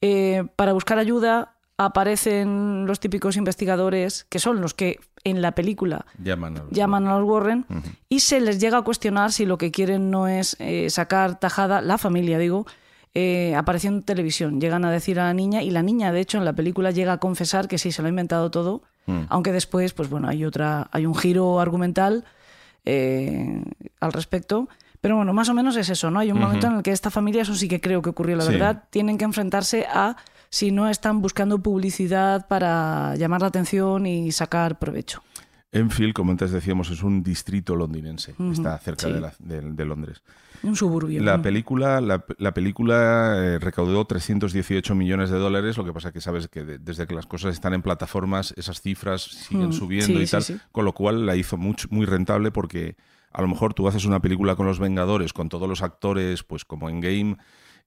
eh, 0.00 0.44
para 0.56 0.72
buscar 0.72 0.98
ayuda 0.98 1.56
aparecen 1.76 2.86
los 2.86 3.00
típicos 3.00 3.36
investigadores 3.36 4.24
que 4.24 4.38
son 4.38 4.60
los 4.60 4.74
que 4.74 5.00
en 5.24 5.40
la 5.42 5.52
película 5.52 6.04
Llaman 6.22 6.56
a 6.56 6.60
los- 6.64 6.70
llaman 6.72 7.06
a 7.06 7.18
los 7.18 7.28
Warren 7.28 7.64
y 8.08 8.20
se 8.20 8.40
les 8.40 8.58
llega 8.60 8.78
a 8.78 8.82
cuestionar 8.82 9.32
si 9.32 9.46
lo 9.46 9.56
que 9.58 9.70
quieren 9.70 10.10
no 10.10 10.26
es 10.28 10.56
eh, 10.58 10.90
sacar 10.90 11.38
tajada, 11.38 11.80
la 11.80 11.96
familia 11.98 12.38
digo, 12.38 12.66
eh, 13.14 13.54
apareció 13.56 13.90
en 13.90 14.02
televisión. 14.02 14.58
Llegan 14.60 14.84
a 14.86 14.90
decir 14.90 15.20
a 15.20 15.24
la 15.24 15.34
niña 15.34 15.62
y 15.62 15.70
la 15.70 15.82
niña 15.82 16.12
de 16.12 16.20
hecho 16.20 16.38
en 16.38 16.44
la 16.44 16.54
película 16.54 16.90
llega 16.92 17.12
a 17.12 17.18
confesar 17.18 17.68
que 17.68 17.76
sí, 17.78 17.92
se 17.92 18.00
lo 18.02 18.06
ha 18.06 18.08
inventado 18.08 18.50
todo, 18.50 18.82
Mm. 19.06 19.22
aunque 19.28 19.52
después 19.52 19.92
pues 19.92 20.08
bueno, 20.08 20.28
hay 20.28 20.44
otra, 20.44 20.88
hay 20.92 21.06
un 21.06 21.14
giro 21.14 21.60
argumental 21.60 22.24
eh, 22.84 23.62
al 24.00 24.12
respecto. 24.12 24.68
Pero 25.00 25.16
bueno, 25.16 25.32
más 25.32 25.48
o 25.48 25.54
menos 25.54 25.74
es 25.76 25.88
eso, 25.90 26.10
¿no? 26.12 26.20
Hay 26.20 26.30
un 26.30 26.38
momento 26.38 26.68
en 26.68 26.76
el 26.76 26.82
que 26.84 26.92
esta 26.92 27.10
familia, 27.10 27.42
eso 27.42 27.56
sí 27.56 27.66
que 27.68 27.80
creo 27.80 28.02
que 28.02 28.10
ocurrió, 28.10 28.36
la 28.36 28.44
Sí. 28.44 28.52
verdad, 28.52 28.84
tienen 28.90 29.18
que 29.18 29.24
enfrentarse 29.24 29.84
a 29.92 30.16
si 30.52 30.70
no 30.70 30.86
están 30.90 31.22
buscando 31.22 31.58
publicidad 31.60 32.46
para 32.46 33.16
llamar 33.16 33.40
la 33.40 33.46
atención 33.46 34.04
y 34.06 34.30
sacar 34.32 34.78
provecho. 34.78 35.22
Enfield, 35.74 36.12
como 36.12 36.30
antes 36.32 36.50
decíamos, 36.50 36.90
es 36.90 37.02
un 37.02 37.22
distrito 37.22 37.74
londinense. 37.74 38.32
Ujú, 38.32 38.52
Está 38.52 38.76
cerca 38.76 39.06
sí. 39.06 39.12
de, 39.14 39.20
la- 39.22 39.32
de- 39.38 39.62
de 39.72 39.84
Londres. 39.86 40.22
Un 40.62 40.76
suburbio. 40.76 41.22
La 41.22 41.38
¿no? 41.38 41.42
película, 41.42 42.02
la, 42.02 42.22
la 42.36 42.52
película 42.52 43.34
eh, 43.38 43.58
recaudó 43.58 44.04
318 44.04 44.94
millones 44.94 45.30
de 45.30 45.38
dólares, 45.38 45.78
lo 45.78 45.84
que 45.86 45.94
pasa 45.94 46.12
que 46.12 46.20
sabes 46.20 46.48
que 46.48 46.62
de- 46.64 46.78
desde 46.78 47.06
que 47.06 47.14
las 47.14 47.24
cosas 47.26 47.54
están 47.54 47.72
en 47.72 47.80
plataformas, 47.80 48.52
esas 48.58 48.82
cifras 48.82 49.22
siguen 49.22 49.68
Mm, 49.70 49.72
subiendo 49.72 50.18
sí, 50.18 50.24
y 50.24 50.26
tal, 50.26 50.42
sí. 50.42 50.58
con 50.70 50.84
lo 50.84 50.92
cual 50.92 51.24
la 51.24 51.34
hizo 51.36 51.56
much- 51.56 51.88
muy 51.88 52.04
rentable 52.04 52.50
porque 52.50 52.96
a 53.32 53.40
lo 53.40 53.48
mejor 53.48 53.72
tú 53.72 53.88
haces 53.88 54.04
una 54.04 54.20
película 54.20 54.54
con 54.56 54.66
los 54.66 54.78
Vengadores, 54.78 55.32
con 55.32 55.48
todos 55.48 55.66
los 55.66 55.80
actores, 55.82 56.42
pues 56.42 56.66
como 56.66 56.90
en 56.90 57.00
Game, 57.00 57.36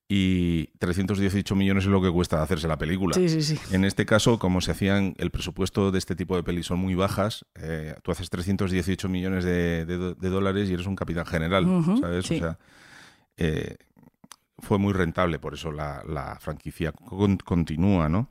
y 0.07 0.67
318 0.77 1.55
millones 1.55 1.85
es 1.85 1.89
lo 1.89 2.01
que 2.01 2.11
cuesta 2.11 2.41
hacerse 2.43 2.67
la 2.67 2.77
película. 2.77 3.15
Sí, 3.15 3.27
sí, 3.27 3.41
sí. 3.41 3.59
En 3.71 3.83
este 3.85 4.05
caso, 4.05 4.37
como 4.37 4.61
se 4.61 4.71
hacían, 4.71 5.15
el 5.17 5.31
presupuesto 5.31 5.91
de 5.91 5.97
este 5.97 6.15
tipo 6.15 6.35
de 6.35 6.43
pelis 6.43 6.67
son 6.67 6.79
muy 6.79 6.93
bajas, 6.95 7.45
eh, 7.55 7.95
tú 8.03 8.11
haces 8.11 8.29
318 8.29 9.09
millones 9.09 9.43
de, 9.43 9.85
de 9.85 9.97
do- 9.97 10.13
de 10.13 10.29
dólares 10.29 10.69
y 10.69 10.73
eres 10.73 10.85
un 10.85 10.95
capitán 10.95 11.25
general, 11.25 11.65
¿sabes? 11.99 12.25
sí. 12.27 12.35
O 12.35 12.39
sea, 12.39 12.59
eh, 13.37 13.77
fue 14.59 14.77
muy 14.77 14.93
rentable, 14.93 15.39
por 15.39 15.53
eso 15.55 15.71
la, 15.71 16.03
la 16.07 16.37
franquicia 16.39 16.91
con- 16.91 17.37
continúa, 17.37 18.07
¿no? 18.07 18.29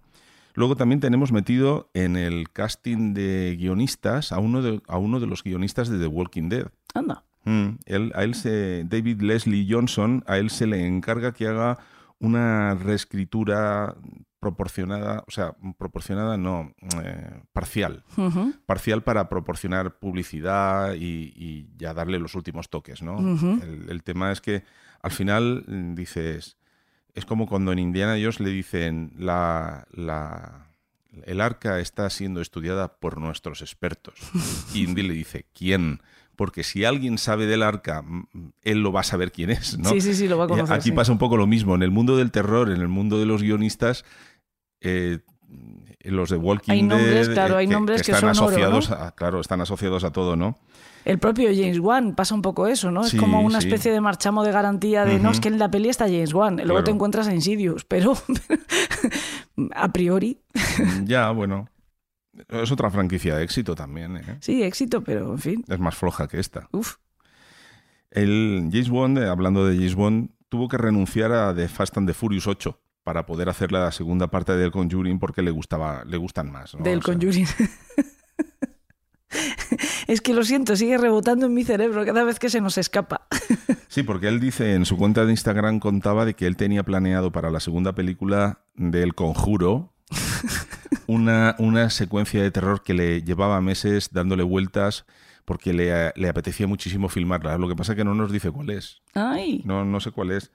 Luego 0.54 0.76
también 0.76 1.00
tenemos 1.00 1.32
metido 1.32 1.90
en 1.94 2.16
el 2.16 2.48
casting 2.50 3.12
de 3.14 3.56
guionistas 3.58 4.30
a 4.30 4.38
uno 4.38 4.62
de, 4.62 4.80
a 4.86 4.98
uno 4.98 5.18
de 5.18 5.26
los 5.26 5.42
guionistas 5.42 5.88
de 5.88 5.98
The 5.98 6.06
Walking 6.06 6.48
Dead. 6.48 6.68
Anda. 6.94 7.24
Mm, 7.44 7.68
él- 7.86 8.12
a 8.14 8.24
él 8.24 8.34
se, 8.34 8.84
David 8.84 9.20
Leslie 9.22 9.66
Johnson, 9.68 10.24
a 10.26 10.38
él 10.38 10.50
se 10.50 10.66
le 10.66 10.86
encarga 10.86 11.32
que 11.32 11.46
haga 11.46 11.78
una 12.18 12.74
reescritura 12.74 13.94
proporcionada, 14.40 15.24
o 15.26 15.30
sea, 15.30 15.54
proporcionada 15.78 16.36
no, 16.36 16.74
eh, 17.02 17.40
parcial. 17.52 18.04
Parcial 18.66 19.02
para 19.02 19.28
proporcionar 19.28 19.98
publicidad 19.98 20.94
y, 20.94 21.32
y 21.34 21.68
ya 21.78 21.94
darle 21.94 22.18
los 22.18 22.34
últimos 22.34 22.68
toques, 22.68 23.02
¿no? 23.02 23.18
El, 23.62 23.86
el 23.88 24.02
tema 24.02 24.32
es 24.32 24.40
que 24.42 24.62
al 25.02 25.10
final 25.12 25.64
mm, 25.66 25.94
dices, 25.94 26.56
es 27.14 27.24
como 27.24 27.46
cuando 27.46 27.72
en 27.72 27.78
Indiana 27.78 28.14
Jones 28.18 28.40
le 28.40 28.50
dicen 28.50 29.12
la, 29.18 29.86
la- 29.92 30.66
el 31.26 31.40
arca 31.40 31.78
está 31.80 32.10
siendo 32.10 32.40
estudiada 32.40 32.96
por 32.96 33.18
nuestros 33.18 33.62
expertos. 33.62 34.14
Y 34.74 34.84
Indy 34.84 35.02
le 35.02 35.14
dice, 35.14 35.46
¿quién? 35.54 36.00
Porque 36.36 36.64
si 36.64 36.84
alguien 36.84 37.18
sabe 37.18 37.46
del 37.46 37.62
arca, 37.62 38.04
él 38.62 38.82
lo 38.82 38.92
va 38.92 39.00
a 39.00 39.04
saber 39.04 39.30
quién 39.32 39.50
es, 39.50 39.78
¿no? 39.78 39.90
Sí, 39.90 40.00
sí, 40.00 40.14
sí, 40.14 40.28
lo 40.28 40.36
va 40.38 40.44
a 40.44 40.48
conocer, 40.48 40.74
Aquí 40.74 40.90
sí. 40.90 40.92
pasa 40.92 41.12
un 41.12 41.18
poco 41.18 41.36
lo 41.36 41.46
mismo. 41.46 41.74
En 41.74 41.82
el 41.82 41.90
mundo 41.90 42.16
del 42.16 42.30
terror, 42.30 42.70
en 42.70 42.80
el 42.80 42.88
mundo 42.88 43.18
de 43.18 43.26
los 43.26 43.42
guionistas, 43.42 44.04
eh, 44.80 45.20
los 46.00 46.28
de 46.30 46.36
Walking 46.36 46.72
Hay 46.72 46.82
nombres, 46.82 47.28
Dead, 47.28 47.34
claro, 47.34 47.54
eh, 47.54 47.58
hay 47.60 47.66
nombres 47.66 48.02
que 48.02 48.12
están 48.12 48.34
son 48.34 48.44
oro, 48.46 48.56
asociados 48.56 48.90
¿no? 48.90 48.96
a, 48.96 49.10
claro, 49.12 49.40
están 49.40 49.60
asociados 49.60 50.04
a 50.04 50.10
todo, 50.10 50.36
¿no? 50.36 50.58
El 51.04 51.18
propio 51.18 51.50
James 51.54 51.78
Wan 51.78 52.14
pasa 52.14 52.34
un 52.34 52.42
poco 52.42 52.66
eso, 52.66 52.90
¿no? 52.90 53.04
Sí, 53.04 53.16
es 53.16 53.22
como 53.22 53.40
una 53.42 53.60
sí. 53.60 53.68
especie 53.68 53.92
de 53.92 54.00
marchamo 54.00 54.42
de 54.42 54.52
garantía 54.52 55.04
de 55.04 55.18
no, 55.18 55.30
es 55.30 55.40
que 55.40 55.48
en 55.48 55.58
la 55.58 55.70
peli 55.70 55.88
está 55.90 56.06
James 56.06 56.32
Wan, 56.34 56.56
luego 56.56 56.70
Claro. 56.72 56.84
te 56.84 56.90
encuentras 56.92 57.28
a 57.28 57.34
Insidious, 57.34 57.84
pero 57.84 58.14
a 59.74 59.92
priori, 59.92 60.40
ya, 61.04 61.30
bueno. 61.30 61.68
Es 62.48 62.72
otra 62.72 62.90
franquicia 62.90 63.36
de 63.36 63.44
éxito 63.44 63.74
también, 63.74 64.16
¿eh? 64.16 64.38
sí, 64.40 64.62
éxito, 64.62 65.02
pero 65.02 65.32
en 65.32 65.38
fin. 65.38 65.64
Es 65.68 65.78
más 65.78 65.94
floja 65.94 66.28
que 66.28 66.40
esta. 66.40 66.68
Uf. 66.72 66.96
El 68.10 68.68
James 68.70 68.88
Bond, 68.88 69.18
eh, 69.18 69.28
hablando 69.28 69.66
de 69.66 69.76
James 69.76 69.94
Bond, 69.94 70.30
tuvo 70.48 70.68
que 70.68 70.78
renunciar 70.78 71.32
a 71.32 71.54
The 71.54 71.68
Fast 71.68 71.96
and 71.98 72.08
the 72.08 72.14
Furious 72.14 72.46
8 72.46 72.80
para 73.02 73.26
poder 73.26 73.48
hacer 73.48 73.70
la 73.70 73.90
segunda 73.92 74.28
parte 74.28 74.56
del 74.56 74.70
Conjuring 74.70 75.18
porque 75.18 75.42
le 75.42 75.50
gustaba, 75.50 76.04
le 76.04 76.16
gustan 76.16 76.50
más. 76.50 76.74
¿no? 76.74 76.82
Del 76.82 77.00
O 77.00 77.02
sea, 77.02 77.14
Conjuring. 77.14 77.46
es 80.06 80.20
que 80.20 80.32
lo 80.32 80.44
siento, 80.44 80.76
sigue 80.76 80.98
rebotando 80.98 81.46
en 81.46 81.54
mi 81.54 81.64
cerebro 81.64 82.04
cada 82.04 82.24
vez 82.24 82.38
que 82.38 82.50
se 82.50 82.60
nos 82.60 82.78
escapa. 82.78 83.26
Sí, 83.88 84.02
porque 84.02 84.26
él 84.26 84.40
dice 84.40 84.74
en 84.74 84.86
su 84.86 84.96
cuenta 84.96 85.24
de 85.24 85.30
Instagram 85.30 85.78
contaba 85.78 86.24
de 86.24 86.34
que 86.34 86.48
él 86.48 86.56
tenía 86.56 86.82
planeado 86.82 87.30
para 87.30 87.52
la 87.52 87.60
segunda 87.60 87.94
película 87.94 88.64
del 88.74 89.14
Conjuro 89.14 89.93
una, 91.06 91.54
una 91.58 91.90
secuencia 91.90 92.42
de 92.42 92.50
terror 92.50 92.82
que 92.82 92.94
le 92.94 93.22
llevaba 93.22 93.60
meses 93.60 94.10
dándole 94.12 94.42
vueltas 94.42 95.04
porque 95.44 95.72
le, 95.74 96.12
le 96.16 96.28
apetecía 96.28 96.66
muchísimo 96.66 97.08
filmarla. 97.08 97.58
Lo 97.58 97.68
que 97.68 97.76
pasa 97.76 97.92
es 97.92 97.96
que 97.96 98.04
no 98.04 98.14
nos 98.14 98.32
dice 98.32 98.50
cuál 98.50 98.70
es. 98.70 99.02
Ay, 99.14 99.60
No, 99.64 99.84
no 99.84 100.00
sé 100.00 100.10
cuál 100.10 100.30
es. 100.30 100.50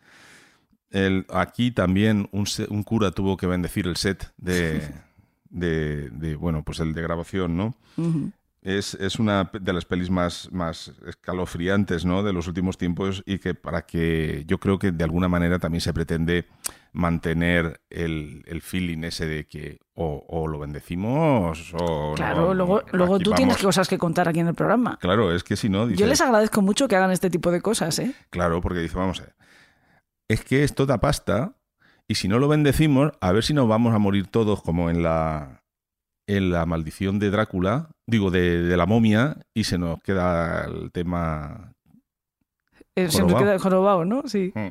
El- 0.90 1.26
aquí 1.30 1.72
también 1.72 2.28
un, 2.32 2.46
un 2.70 2.84
cura 2.84 3.12
tuvo 3.12 3.38
que 3.38 3.46
bendecir 3.46 3.86
el 3.88 3.96
set 3.98 4.34
de, 4.38 4.90
de, 5.50 6.10
de, 6.10 6.36
bueno, 6.36 6.64
pues 6.64 6.80
el 6.80 6.94
de 6.94 7.02
grabación, 7.04 7.56
¿no? 7.56 7.76
Ujú. 7.98 8.32
Es, 8.62 8.96
es 8.96 9.20
una 9.20 9.50
de 9.54 9.72
las 9.74 9.86
pelis 9.86 10.10
más, 10.10 10.50
más 10.52 10.92
escalofriantes 11.08 12.04
¿no? 12.04 12.24
de 12.24 12.34
los 12.34 12.46
últimos 12.48 12.78
tiempos 12.78 13.24
y 13.26 13.38
que 13.40 13.54
para 13.54 13.84
que 13.86 14.44
yo 14.48 14.58
creo 14.60 14.78
que 14.80 14.92
de 14.92 15.04
alguna 15.06 15.30
manera 15.30 15.60
también 15.60 15.80
se 15.80 15.94
pretende 15.94 16.46
mantener 16.92 17.82
el, 17.90 18.44
el 18.48 18.62
feeling 18.62 19.04
ese 19.04 19.26
de 19.28 19.48
que 19.48 19.80
o, 19.94 20.26
o 20.28 20.48
lo 20.48 20.60
bendecimos 20.60 21.74
o 21.80 22.14
claro, 22.16 22.48
no, 22.48 22.54
luego, 22.54 22.82
luego 22.92 23.20
tú 23.20 23.32
tienes 23.34 23.58
cosas 23.58 23.88
que 23.88 23.98
contar 23.98 24.28
aquí 24.28 24.40
en 24.40 24.48
el 24.48 24.56
programa. 24.56 24.98
Claro, 25.00 25.34
es 25.34 25.44
que 25.44 25.56
si 25.56 25.70
no, 25.70 25.90
Yo 25.90 26.08
les 26.08 26.22
agradezco 26.22 26.62
mucho 26.62 26.88
que 26.88 26.96
hagan 26.96 27.12
este 27.12 27.30
tipo 27.30 27.52
de 27.52 27.62
cosas, 27.62 28.00
¿eh? 28.00 28.14
Claro, 28.30 28.62
porque 28.62 28.80
dice, 28.80 28.98
vamos 28.98 29.20
a 29.20 29.24
ver, 29.24 29.36
es 30.28 30.44
que 30.44 30.64
esto 30.64 30.86
da 30.86 31.00
pasta 31.00 31.56
y 32.08 32.16
si 32.16 32.28
no 32.28 32.40
lo 32.40 32.48
bendecimos, 32.48 33.12
a 33.22 33.32
ver 33.32 33.44
si 33.44 33.54
nos 33.54 33.68
vamos 33.68 33.94
a 33.94 34.00
morir 34.00 34.28
todos 34.28 34.62
como 34.64 34.90
en 34.90 35.04
la 35.04 35.64
en 36.28 36.52
la 36.52 36.68
maldición 36.68 37.18
de 37.18 37.32
Drácula, 37.32 37.90
digo, 38.06 38.30
de, 38.30 38.62
de 38.62 38.78
la 38.78 38.86
momia, 38.86 39.38
y 39.52 39.64
se 39.64 39.80
nos 39.80 40.00
queda 40.04 40.66
el 40.66 40.92
tema... 40.92 41.74
Eh, 42.96 43.10
Se 43.10 43.24
nos 43.24 43.34
queda 43.34 43.58
jorobado, 43.58 44.06
¿no? 44.06 44.22
Sí. 44.28 44.52
Mm. 44.54 44.68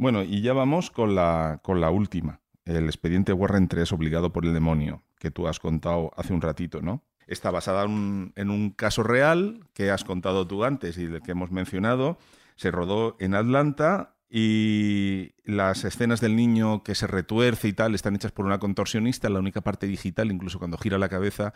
Bueno, 0.00 0.22
y 0.22 0.40
ya 0.40 0.54
vamos 0.54 0.90
con 0.90 1.14
la, 1.14 1.60
con 1.62 1.82
la 1.82 1.90
última, 1.90 2.40
el 2.64 2.86
expediente 2.86 3.34
Warren 3.34 3.68
3 3.68 3.92
obligado 3.92 4.32
por 4.32 4.46
el 4.46 4.54
demonio, 4.54 5.02
que 5.18 5.30
tú 5.30 5.46
has 5.46 5.60
contado 5.60 6.10
hace 6.16 6.32
un 6.32 6.40
ratito, 6.40 6.80
¿no? 6.80 7.04
Está 7.26 7.50
basada 7.50 7.84
en 7.84 8.32
en 8.34 8.48
un 8.48 8.70
caso 8.70 9.02
real 9.02 9.60
que 9.74 9.90
has 9.90 10.04
contado 10.04 10.46
tú 10.46 10.64
antes 10.64 10.96
y 10.96 11.04
del 11.04 11.20
que 11.20 11.32
hemos 11.32 11.50
mencionado. 11.50 12.16
Se 12.56 12.70
rodó 12.70 13.18
en 13.20 13.34
Atlanta 13.34 14.14
y 14.30 15.32
las 15.44 15.84
escenas 15.84 16.22
del 16.22 16.34
niño 16.34 16.82
que 16.82 16.94
se 16.94 17.06
retuerce 17.06 17.68
y 17.68 17.74
tal 17.74 17.94
están 17.94 18.16
hechas 18.16 18.32
por 18.32 18.46
una 18.46 18.58
contorsionista. 18.58 19.28
La 19.28 19.38
única 19.38 19.60
parte 19.60 19.86
digital, 19.86 20.32
incluso 20.32 20.58
cuando 20.58 20.78
gira 20.78 20.96
la 20.96 21.10
cabeza, 21.10 21.52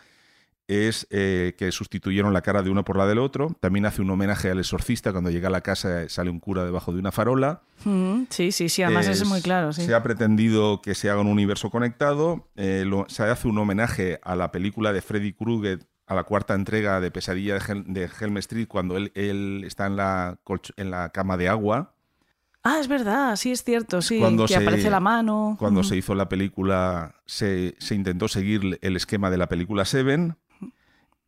es 0.67 1.05
eh, 1.11 1.53
que 1.57 1.71
sustituyeron 1.71 2.33
la 2.33 2.41
cara 2.41 2.63
de 2.63 2.69
uno 2.69 2.83
por 2.83 2.97
la 2.97 3.05
del 3.05 3.19
otro. 3.19 3.55
También 3.59 3.85
hace 3.85 4.01
un 4.01 4.09
homenaje 4.09 4.49
al 4.49 4.59
exorcista. 4.59 5.11
Cuando 5.11 5.29
llega 5.29 5.47
a 5.47 5.51
la 5.51 5.61
casa 5.61 6.03
eh, 6.03 6.09
sale 6.09 6.29
un 6.29 6.39
cura 6.39 6.65
debajo 6.65 6.91
de 6.91 6.99
una 6.99 7.11
farola. 7.11 7.61
Mm, 7.83 8.23
sí, 8.29 8.51
sí, 8.51 8.69
sí, 8.69 8.81
además 8.83 9.07
es, 9.07 9.25
muy 9.27 9.41
claro, 9.41 9.73
sí. 9.73 9.85
Se 9.85 9.93
ha 9.93 10.01
pretendido 10.01 10.81
que 10.81 10.95
se 10.95 11.09
haga 11.09 11.21
un 11.21 11.27
universo 11.27 11.69
conectado. 11.69 12.47
eh, 12.55 12.83
lo- 12.85 13.05
se 13.09 13.23
hace 13.23 13.47
un 13.47 13.57
homenaje 13.57 14.19
a 14.23 14.35
la 14.35 14.51
película 14.51 14.91
de 14.93 15.01
Freddy 15.01 15.33
Krueger, 15.33 15.85
a 16.07 16.15
la 16.15 16.23
cuarta 16.23 16.53
entrega 16.55 16.99
de 16.99 17.11
Pesadilla 17.11 17.55
de, 17.55 17.59
Hel- 17.61 17.85
de 17.85 18.09
Helm 18.19 18.37
Street, 18.37 18.67
cuando 18.67 18.97
él, 18.97 19.11
él 19.15 19.63
está 19.65 19.85
en 19.87 19.95
la, 19.97 20.37
en 20.77 20.91
la 20.91 21.09
cama 21.09 21.37
de 21.37 21.49
agua. 21.49 21.93
Ah, 22.63 22.77
es 22.79 22.87
verdad, 22.87 23.35
sí 23.35 23.51
es 23.51 23.63
cierto, 23.63 24.01
sí, 24.01 24.17
Cuando 24.19 24.45
que 24.47 24.53
se- 24.55 24.59
aparece 24.63 24.89
la 24.89 24.99
mano. 24.99 25.55
Cuando 25.59 25.83
se 25.83 25.95
hizo 25.97 26.15
la 26.15 26.27
película, 26.29 27.13
se, 27.27 27.75
se 27.77 27.93
intentó 27.93 28.27
seguir 28.27 28.79
el 28.81 28.95
esquema 28.95 29.29
de 29.29 29.37
la 29.37 29.47
película 29.47 29.85
Seven. 29.85 30.35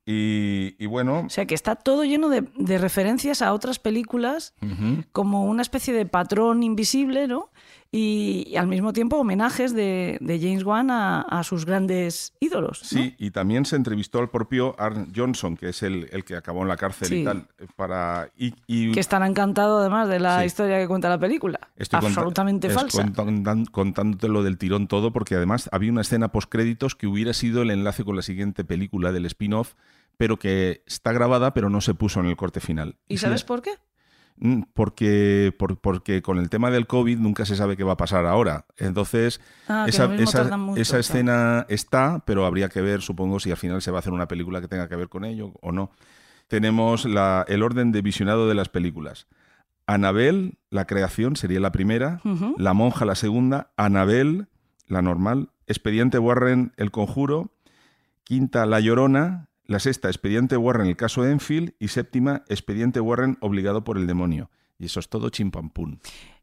Y, 0.09 0.77
y 0.79 0.85
bueno, 0.85 1.23
O 1.25 1.29
sea, 1.29 1.45
que 1.45 1.53
está 1.53 1.75
todo 1.75 2.05
lleno 2.05 2.29
de, 2.29 2.45
de 2.55 2.77
referencias 2.77 3.41
a 3.41 3.51
otras 3.51 3.77
películas, 3.77 4.53
como 5.11 5.43
una 5.43 5.61
especie 5.61 5.93
de 5.93 6.05
patrón 6.05 6.63
invisible, 6.63 7.27
¿no? 7.27 7.51
Y, 7.91 8.43
y 8.47 8.57
al 8.57 8.67
mismo 8.67 8.91
tiempo 8.91 9.17
homenajes 9.17 9.73
de, 9.73 10.17
de 10.19 10.39
James 10.39 10.63
Wan 10.63 10.91
a, 10.91 11.21
a 11.21 11.43
sus 11.43 11.65
grandes 11.65 12.33
ídolos. 12.39 12.81
¿no? 12.83 12.87
Sí, 12.89 13.15
y 13.17 13.31
también 13.31 13.65
se 13.65 13.75
entrevistó 13.77 14.19
al 14.19 14.29
propio 14.29 14.75
Arn 14.77 15.11
Johnson, 15.15 15.55
que 15.55 15.69
es 15.69 15.83
el, 15.83 16.09
el 16.11 16.25
que 16.25 16.35
acabó 16.35 16.63
en 16.63 16.67
la 16.67 16.75
cárcel 16.77 17.07
Sí. 17.07 17.15
y 17.21 17.23
tal, 17.23 17.47
para 17.77 18.29
y, 18.37 18.53
y- 18.67 18.91
Que 18.91 18.99
estará 18.99 19.25
encantado 19.25 19.79
además 19.79 20.09
de 20.09 20.19
la 20.19 20.39
Sí. 20.41 20.45
historia 20.47 20.79
que 20.79 20.87
cuenta 20.87 21.07
la 21.09 21.17
película. 21.17 21.59
Estoy 21.77 21.99
Absolutamente 21.99 22.69
falsa. 22.69 23.05
contándote 23.71 24.27
lo 24.27 24.43
del 24.43 24.57
tirón 24.57 24.87
todo, 24.87 25.11
porque 25.11 25.35
además 25.35 25.69
había 25.71 25.91
una 25.91 26.01
escena 26.01 26.31
postcréditos 26.31 26.95
que 26.95 27.07
hubiera 27.07 27.33
sido 27.33 27.61
el 27.61 27.71
enlace 27.71 28.03
con 28.03 28.15
la 28.15 28.21
siguiente 28.21 28.63
película 28.63 29.11
del 29.11 29.25
spin-off, 29.25 29.73
pero 30.17 30.37
que 30.37 30.81
está 30.87 31.11
grabada, 31.11 31.53
pero 31.53 31.69
no 31.69 31.79
se 31.81 31.93
puso 31.93 32.19
en 32.19 32.25
el 32.25 32.35
corte 32.35 32.59
final. 32.59 32.95
¿Y 33.07 33.17
se- 33.17 33.27
sabes 33.27 33.43
por 33.43 33.61
qué? 33.61 33.71
Mm, 34.39 34.63
Porque, 34.73 35.53
por- 35.57 35.79
porque 35.79 36.21
con 36.21 36.37
el 36.37 36.49
tema 36.49 36.69
del 36.69 36.85
COVID 36.87 37.17
nunca 37.17 37.45
se 37.45 37.55
sabe 37.55 37.75
qué 37.75 37.83
va 37.83 37.93
a 37.93 37.97
pasar 37.97 38.25
ahora. 38.25 38.65
Entonces, 38.77 39.41
Ah, 39.67 39.85
esa, 39.87 40.07
mucho, 40.07 40.21
escena 40.99 41.65
está, 41.69 42.23
pero 42.25 42.45
habría 42.45 42.69
que 42.69 42.81
ver, 42.81 43.01
supongo, 43.01 43.39
si 43.39 43.49
al 43.51 43.57
final 43.57 43.81
se 43.81 43.89
va 43.91 43.97
a 43.97 43.99
hacer 44.01 44.13
una 44.13 44.27
película 44.27 44.61
que 44.61 44.67
tenga 44.67 44.87
que 44.87 44.95
ver 44.95 45.09
con 45.09 45.25
ello 45.25 45.53
o 45.61 45.71
no. 45.71 45.89
Tenemos 46.47 47.05
la- 47.05 47.45
el 47.47 47.63
orden 47.63 47.91
de 47.91 48.01
visionado 48.01 48.47
de 48.47 48.53
las 48.55 48.69
películas. 48.69 49.27
Anabel, 49.85 50.57
la 50.69 50.85
creación, 50.85 51.35
sería 51.35 51.59
la 51.59 51.71
primera. 51.71 52.19
La 52.57 52.73
monja, 52.73 53.05
la 53.05 53.15
segunda. 53.15 53.71
Anabel, 53.77 54.47
la 54.87 55.01
normal. 55.01 55.49
Expediente 55.65 56.19
Warren, 56.19 56.73
el 56.77 56.91
conjuro. 56.91 57.51
Quinta, 58.23 58.65
La 58.65 58.79
Llorona. 58.81 59.46
La 59.67 59.79
sexta, 59.79 60.07
Expediente 60.09 60.57
Warren, 60.57 60.87
el 60.87 60.95
caso 60.97 61.25
Enfield. 61.25 61.73
Y 61.79 61.89
séptima, 61.89 62.43
Expediente 62.47 62.99
Warren, 62.99 63.37
obligado 63.41 63.83
por 63.83 63.97
el 63.97 64.07
demonio. 64.07 64.49
Y 64.79 64.85
eso 64.85 64.99
es 64.99 65.09
todo 65.09 65.29
chimpampún. 65.29 65.99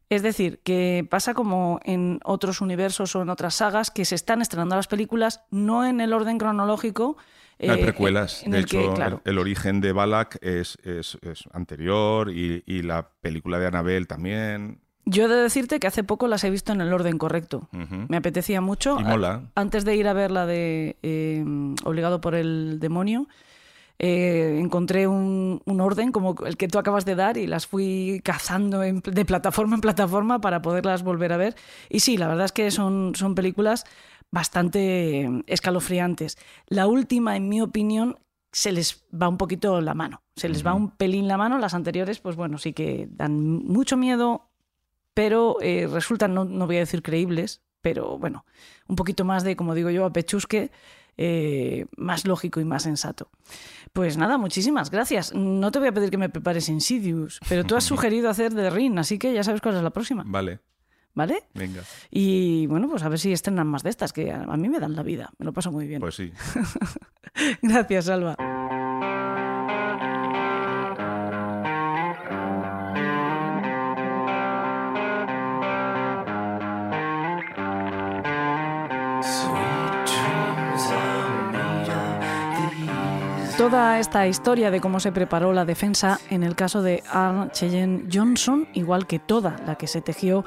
Es 0.09 0.21
decir, 0.21 0.59
que 0.63 1.07
pasa 1.09 1.33
como 1.33 1.79
en 1.83 2.19
otros 2.23 2.61
universos 2.61 3.15
o 3.15 3.23
en 3.23 3.29
otras 3.29 3.55
sagas 3.55 3.89
que 3.89 4.05
se 4.05 4.13
están 4.15 4.41
estrenando 4.41 4.75
las 4.75 4.87
películas 4.87 5.41
no 5.49 5.83
en 5.85 5.99
el 5.99 6.13
orden 6.13 6.37
cronológico. 6.37 7.17
Hay 7.57 7.69
eh, 7.71 7.77
precuelas. 7.77 8.43
en 8.43 8.51
de 8.51 8.57
el 8.59 8.63
hecho, 8.65 8.77
que, 8.77 8.93
claro, 8.93 9.21
el, 9.25 9.31
el 9.31 9.37
origen 9.39 9.81
de 9.81 9.93
Balak 9.93 10.37
es, 10.43 10.77
es- 10.83 11.17
es 11.23 11.45
anterior 11.53 12.29
y, 12.29 12.63
y 12.67 12.83
la 12.83 13.09
película 13.21 13.57
de 13.57 13.65
Anabel 13.67 14.05
también. 14.07 14.81
Yo 15.05 15.25
he 15.25 15.27
de 15.27 15.35
decirte 15.35 15.79
que 15.79 15.87
hace 15.87 16.03
poco 16.03 16.27
las 16.27 16.43
he 16.43 16.49
visto 16.49 16.71
en 16.73 16.81
el 16.81 16.91
orden 16.91 17.17
correcto. 17.17 17.69
Me 18.09 18.17
apetecía 18.17 18.59
mucho. 18.61 18.97
Y 18.99 19.03
mola. 19.03 19.43
Antes 19.55 19.85
de 19.85 19.95
ir 19.95 20.07
a 20.07 20.13
ver 20.13 20.31
la 20.31 20.45
de 20.47 20.97
eh, 21.03 21.45
Obligado 21.83 22.21
por 22.21 22.33
el 22.33 22.79
demonio, 22.79 23.27
eh, 23.99 24.57
encontré 24.59 25.07
un, 25.07 25.61
un 25.65 25.79
orden 25.79 26.11
como 26.11 26.35
el 26.45 26.57
que 26.57 26.67
tú 26.67 26.79
acabas 26.79 27.05
de 27.05 27.15
dar 27.15 27.37
y 27.37 27.45
las 27.47 27.65
fui 27.67 28.19
cazando 28.23 28.83
en- 28.83 28.99
de 29.01 29.25
plataforma 29.25 29.75
en 29.75 29.81
plataforma 29.81 30.41
para 30.41 30.61
poderlas 30.61 31.03
volver 31.03 31.31
a 31.33 31.37
ver. 31.37 31.55
Y 31.89 31.99
sí, 32.01 32.17
la 32.17 32.27
verdad 32.27 32.45
es 32.45 32.51
que 32.51 32.71
son, 32.71 33.13
son 33.15 33.35
películas 33.35 33.85
bastante 34.31 35.29
escalofriantes. 35.47 36.37
La 36.67 36.87
última, 36.87 37.35
en 37.35 37.47
mi 37.49 37.61
opinión, 37.61 38.17
se 38.51 38.71
les 38.71 39.05
va 39.13 39.27
un 39.29 39.37
poquito 39.37 39.81
la 39.81 39.93
mano. 39.93 40.21
Se 40.35 40.49
les 40.49 40.65
va 40.65 40.73
un 40.73 40.91
pelín 40.91 41.27
la 41.27 41.37
mano. 41.37 41.57
Las 41.57 41.73
anteriores, 41.73 42.19
pues 42.19 42.35
bueno, 42.35 42.57
sí 42.57 42.73
que 42.73 43.07
dan 43.11 43.63
mucho 43.65 43.97
miedo, 43.97 44.49
pero 45.15 45.57
eh, 45.61 45.87
resultan, 45.91 46.35
no, 46.35 46.45
no 46.45 46.67
voy 46.67 46.75
a 46.75 46.81
decir 46.81 47.01
creíbles, 47.01 47.61
pero 47.81 48.19
bueno, 48.19 48.45
un 48.87 48.95
poquito 48.95 49.25
más 49.25 49.43
de, 49.43 49.55
como 49.55 49.73
digo 49.73 49.89
yo, 49.89 50.05
a 50.05 50.13
pechusque, 50.13 50.69
eh, 51.17 51.85
más 51.95 52.27
lógico 52.27 52.59
y 52.59 52.65
más 52.65 52.83
sensato. 52.83 53.29
Pues 53.93 54.17
nada, 54.17 54.37
muchísimas 54.37 54.91
gracias. 54.91 55.33
No 55.33 55.71
te 55.71 55.79
voy 55.79 55.87
a 55.87 55.91
pedir 55.93 56.09
que 56.11 56.17
me 56.17 56.29
prepares 56.29 56.67
Insidious, 56.67 57.39
pero 57.47 57.63
tú 57.63 57.75
has 57.75 57.83
sugerido 57.93 58.29
hacer 58.29 58.53
The 58.53 58.69
Ring, 58.69 58.99
así 58.99 59.17
que 59.17 59.33
ya 59.33 59.43
sabes 59.43 59.61
cuál 59.61 59.77
es 59.77 59.83
la 59.83 59.91
próxima, 59.91 60.23
Vale, 60.27 60.59
¿vale? 61.13 61.43
venga. 61.53 61.81
Y 62.11 62.67
bueno, 62.67 62.89
pues 62.89 63.03
a 63.03 63.09
ver 63.09 63.19
si 63.19 63.31
estrenan 63.31 63.67
más 63.67 63.83
de 63.83 63.91
estas, 63.91 64.11
que 64.11 64.31
a 64.31 64.43
a 64.43 64.57
mí 64.57 64.67
me 64.67 64.79
dan 64.79 64.95
la 64.95 65.03
vida, 65.03 65.31
me 65.37 65.45
lo 65.45 65.53
paso 65.53 65.71
muy 65.71 65.87
bien. 65.87 66.01
Pues 66.01 66.15
sí. 66.15 66.33
Gracias, 67.61 68.09
Alba. 68.09 68.35
Toda 83.57 83.99
esta 83.99 84.27
historia 84.27 84.69
de 84.69 84.81
cómo 84.81 84.99
se 84.99 85.13
preparó 85.13 85.53
la 85.53 85.63
defensa 85.63 86.19
en 86.29 86.43
el 86.43 86.55
caso 86.55 86.81
de 86.81 87.03
Anne 87.09 87.49
Cheyenne 87.51 88.09
Johnson, 88.11 88.67
igual 88.73 89.07
que 89.07 89.19
toda 89.19 89.55
la 89.65 89.75
que 89.75 89.87
se 89.87 90.01
tejió 90.01 90.43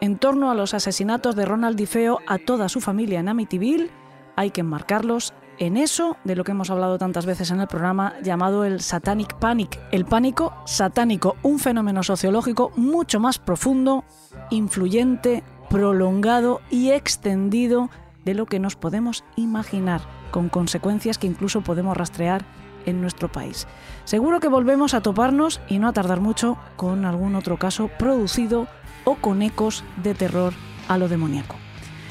en 0.00 0.18
torno 0.18 0.50
a 0.50 0.54
los 0.54 0.74
asesinatos 0.74 1.36
de 1.36 1.44
Ronald 1.44 1.76
DiFeo 1.76 2.18
a 2.26 2.38
toda 2.38 2.68
su 2.68 2.80
familia 2.80 3.20
en 3.20 3.28
Amityville, 3.28 3.90
hay 4.34 4.50
que 4.50 4.62
enmarcarlos 4.62 5.34
en 5.58 5.76
eso 5.76 6.16
de 6.24 6.34
lo 6.34 6.42
que 6.42 6.50
hemos 6.50 6.70
hablado 6.70 6.98
tantas 6.98 7.26
veces 7.26 7.50
en 7.52 7.60
el 7.60 7.68
programa 7.68 8.14
llamado 8.22 8.64
el 8.64 8.80
Satanic 8.80 9.34
Panic, 9.34 9.78
el 9.92 10.04
pánico 10.04 10.54
satánico, 10.64 11.36
un 11.42 11.60
fenómeno 11.60 12.02
sociológico 12.02 12.72
mucho 12.76 13.20
más 13.20 13.38
profundo, 13.38 14.04
influyente, 14.50 15.44
prolongado 15.70 16.60
y 16.70 16.90
extendido 16.90 17.88
de 18.24 18.34
lo 18.34 18.46
que 18.46 18.58
nos 18.58 18.74
podemos 18.74 19.24
imaginar, 19.36 20.00
con 20.30 20.48
consecuencias 20.48 21.18
que 21.18 21.26
incluso 21.26 21.62
podemos 21.62 21.96
rastrear 21.96 22.44
en 22.86 23.00
nuestro 23.00 23.30
país. 23.30 23.66
Seguro 24.04 24.40
que 24.40 24.48
volvemos 24.48 24.94
a 24.94 25.00
toparnos 25.00 25.60
y 25.68 25.78
no 25.78 25.88
a 25.88 25.92
tardar 25.92 26.20
mucho 26.20 26.56
con 26.76 27.04
algún 27.04 27.34
otro 27.34 27.58
caso 27.58 27.88
producido 27.98 28.66
o 29.04 29.16
con 29.16 29.42
ecos 29.42 29.84
de 30.02 30.14
terror 30.14 30.52
a 30.88 30.98
lo 30.98 31.08
demoníaco. 31.08 31.56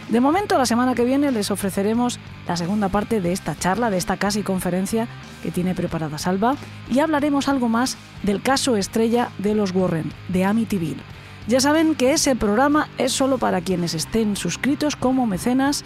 De 0.10 0.22
momento, 0.22 0.58
la 0.58 0.66
semana 0.66 0.96
que 0.96 1.04
viene 1.04 1.32
les 1.32 1.52
ofreceremos 1.52 2.18
la 2.48 2.56
segunda 2.56 2.88
parte 2.88 3.20
de 3.20 3.34
esta 3.34 3.58
charla, 3.58 3.90
de 3.90 3.98
esta 3.98 4.16
casi 4.16 4.42
conferencia 4.42 5.08
que 5.44 5.52
tiene 5.52 5.76
preparada 5.76 6.18
Salva, 6.18 6.56
y 6.90 7.00
hablaremos 7.00 7.50
algo 7.50 7.68
más 7.68 7.98
del 8.24 8.42
caso 8.42 8.78
estrella 8.78 9.30
de 9.38 9.54
los 9.54 9.72
Warren, 9.72 10.14
de 10.30 10.46
Amityville. 10.46 11.04
Ya 11.48 11.60
saben 11.60 11.96
que 11.96 12.14
ese 12.14 12.38
programa 12.38 12.88
es 12.98 13.12
solo 13.12 13.38
para 13.38 13.60
quienes 13.60 13.94
estén 13.94 14.38
suscritos 14.38 14.96
como 14.96 15.26
mecenas 15.26 15.84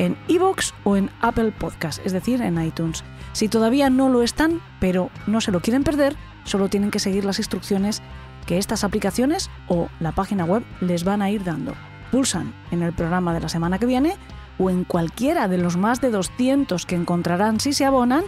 en 0.00 0.16
iVoox 0.28 0.72
o 0.84 0.96
en 0.96 1.10
Apple 1.20 1.52
Podcast, 1.52 2.04
es 2.06 2.12
decir, 2.12 2.40
en 2.40 2.60
iTunes. 2.60 3.04
Si 3.32 3.48
todavía 3.48 3.90
no 3.90 4.08
lo 4.08 4.22
están, 4.22 4.62
pero 4.80 5.10
no 5.26 5.42
se 5.42 5.52
lo 5.52 5.60
quieren 5.60 5.84
perder, 5.84 6.16
solo 6.44 6.68
tienen 6.68 6.90
que 6.90 6.98
seguir 6.98 7.26
las 7.26 7.38
instrucciones 7.38 8.00
que 8.46 8.56
estas 8.56 8.82
aplicaciones 8.82 9.50
o 9.68 9.88
la 10.00 10.12
página 10.12 10.46
web 10.46 10.64
les 10.80 11.04
van 11.04 11.20
a 11.20 11.30
ir 11.30 11.44
dando 11.44 11.74
pulsan 12.10 12.52
en 12.70 12.82
el 12.82 12.92
programa 12.92 13.34
de 13.34 13.40
la 13.40 13.48
semana 13.48 13.78
que 13.78 13.86
viene 13.86 14.16
o 14.58 14.70
en 14.70 14.84
cualquiera 14.84 15.48
de 15.48 15.58
los 15.58 15.76
más 15.76 16.00
de 16.00 16.10
200 16.10 16.86
que 16.86 16.96
encontrarán 16.96 17.60
si 17.60 17.72
se 17.72 17.84
abonan 17.84 18.24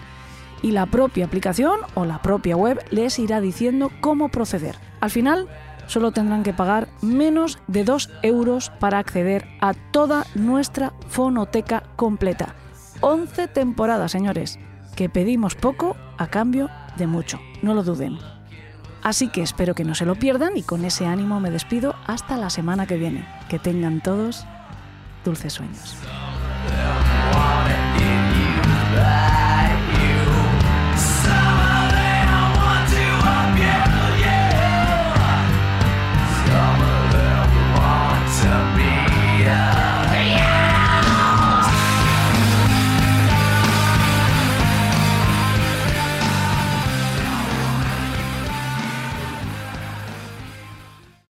y 0.62 0.70
la 0.70 0.86
propia 0.86 1.24
aplicación 1.24 1.80
o 1.94 2.04
la 2.04 2.22
propia 2.22 2.54
web 2.54 2.78
les 2.90 3.18
irá 3.18 3.40
diciendo 3.40 3.90
cómo 4.00 4.28
proceder. 4.28 4.76
Al 5.00 5.10
final, 5.10 5.48
solo 5.86 6.12
tendrán 6.12 6.42
que 6.42 6.52
pagar 6.52 6.88
menos 7.00 7.58
de 7.66 7.84
2 7.84 8.10
euros 8.22 8.70
para 8.80 8.98
acceder 8.98 9.46
a 9.60 9.74
toda 9.74 10.24
nuestra 10.34 10.92
fonoteca 11.08 11.82
completa. 11.96 12.54
11 13.00 13.48
temporadas, 13.48 14.12
señores, 14.12 14.58
que 14.96 15.08
pedimos 15.08 15.54
poco 15.54 15.96
a 16.18 16.28
cambio 16.28 16.70
de 16.96 17.06
mucho, 17.06 17.40
no 17.62 17.74
lo 17.74 17.82
duden. 17.82 18.18
Así 19.02 19.28
que 19.28 19.42
espero 19.42 19.74
que 19.74 19.84
no 19.84 19.94
se 19.94 20.06
lo 20.06 20.14
pierdan 20.14 20.56
y 20.56 20.62
con 20.62 20.84
ese 20.84 21.06
ánimo 21.06 21.40
me 21.40 21.50
despido 21.50 21.96
hasta 22.06 22.36
la 22.36 22.50
semana 22.50 22.86
que 22.86 22.96
viene. 22.96 23.26
Que 23.48 23.58
tengan 23.58 24.00
todos 24.00 24.46
dulces 25.24 25.54
sueños. 25.54 25.96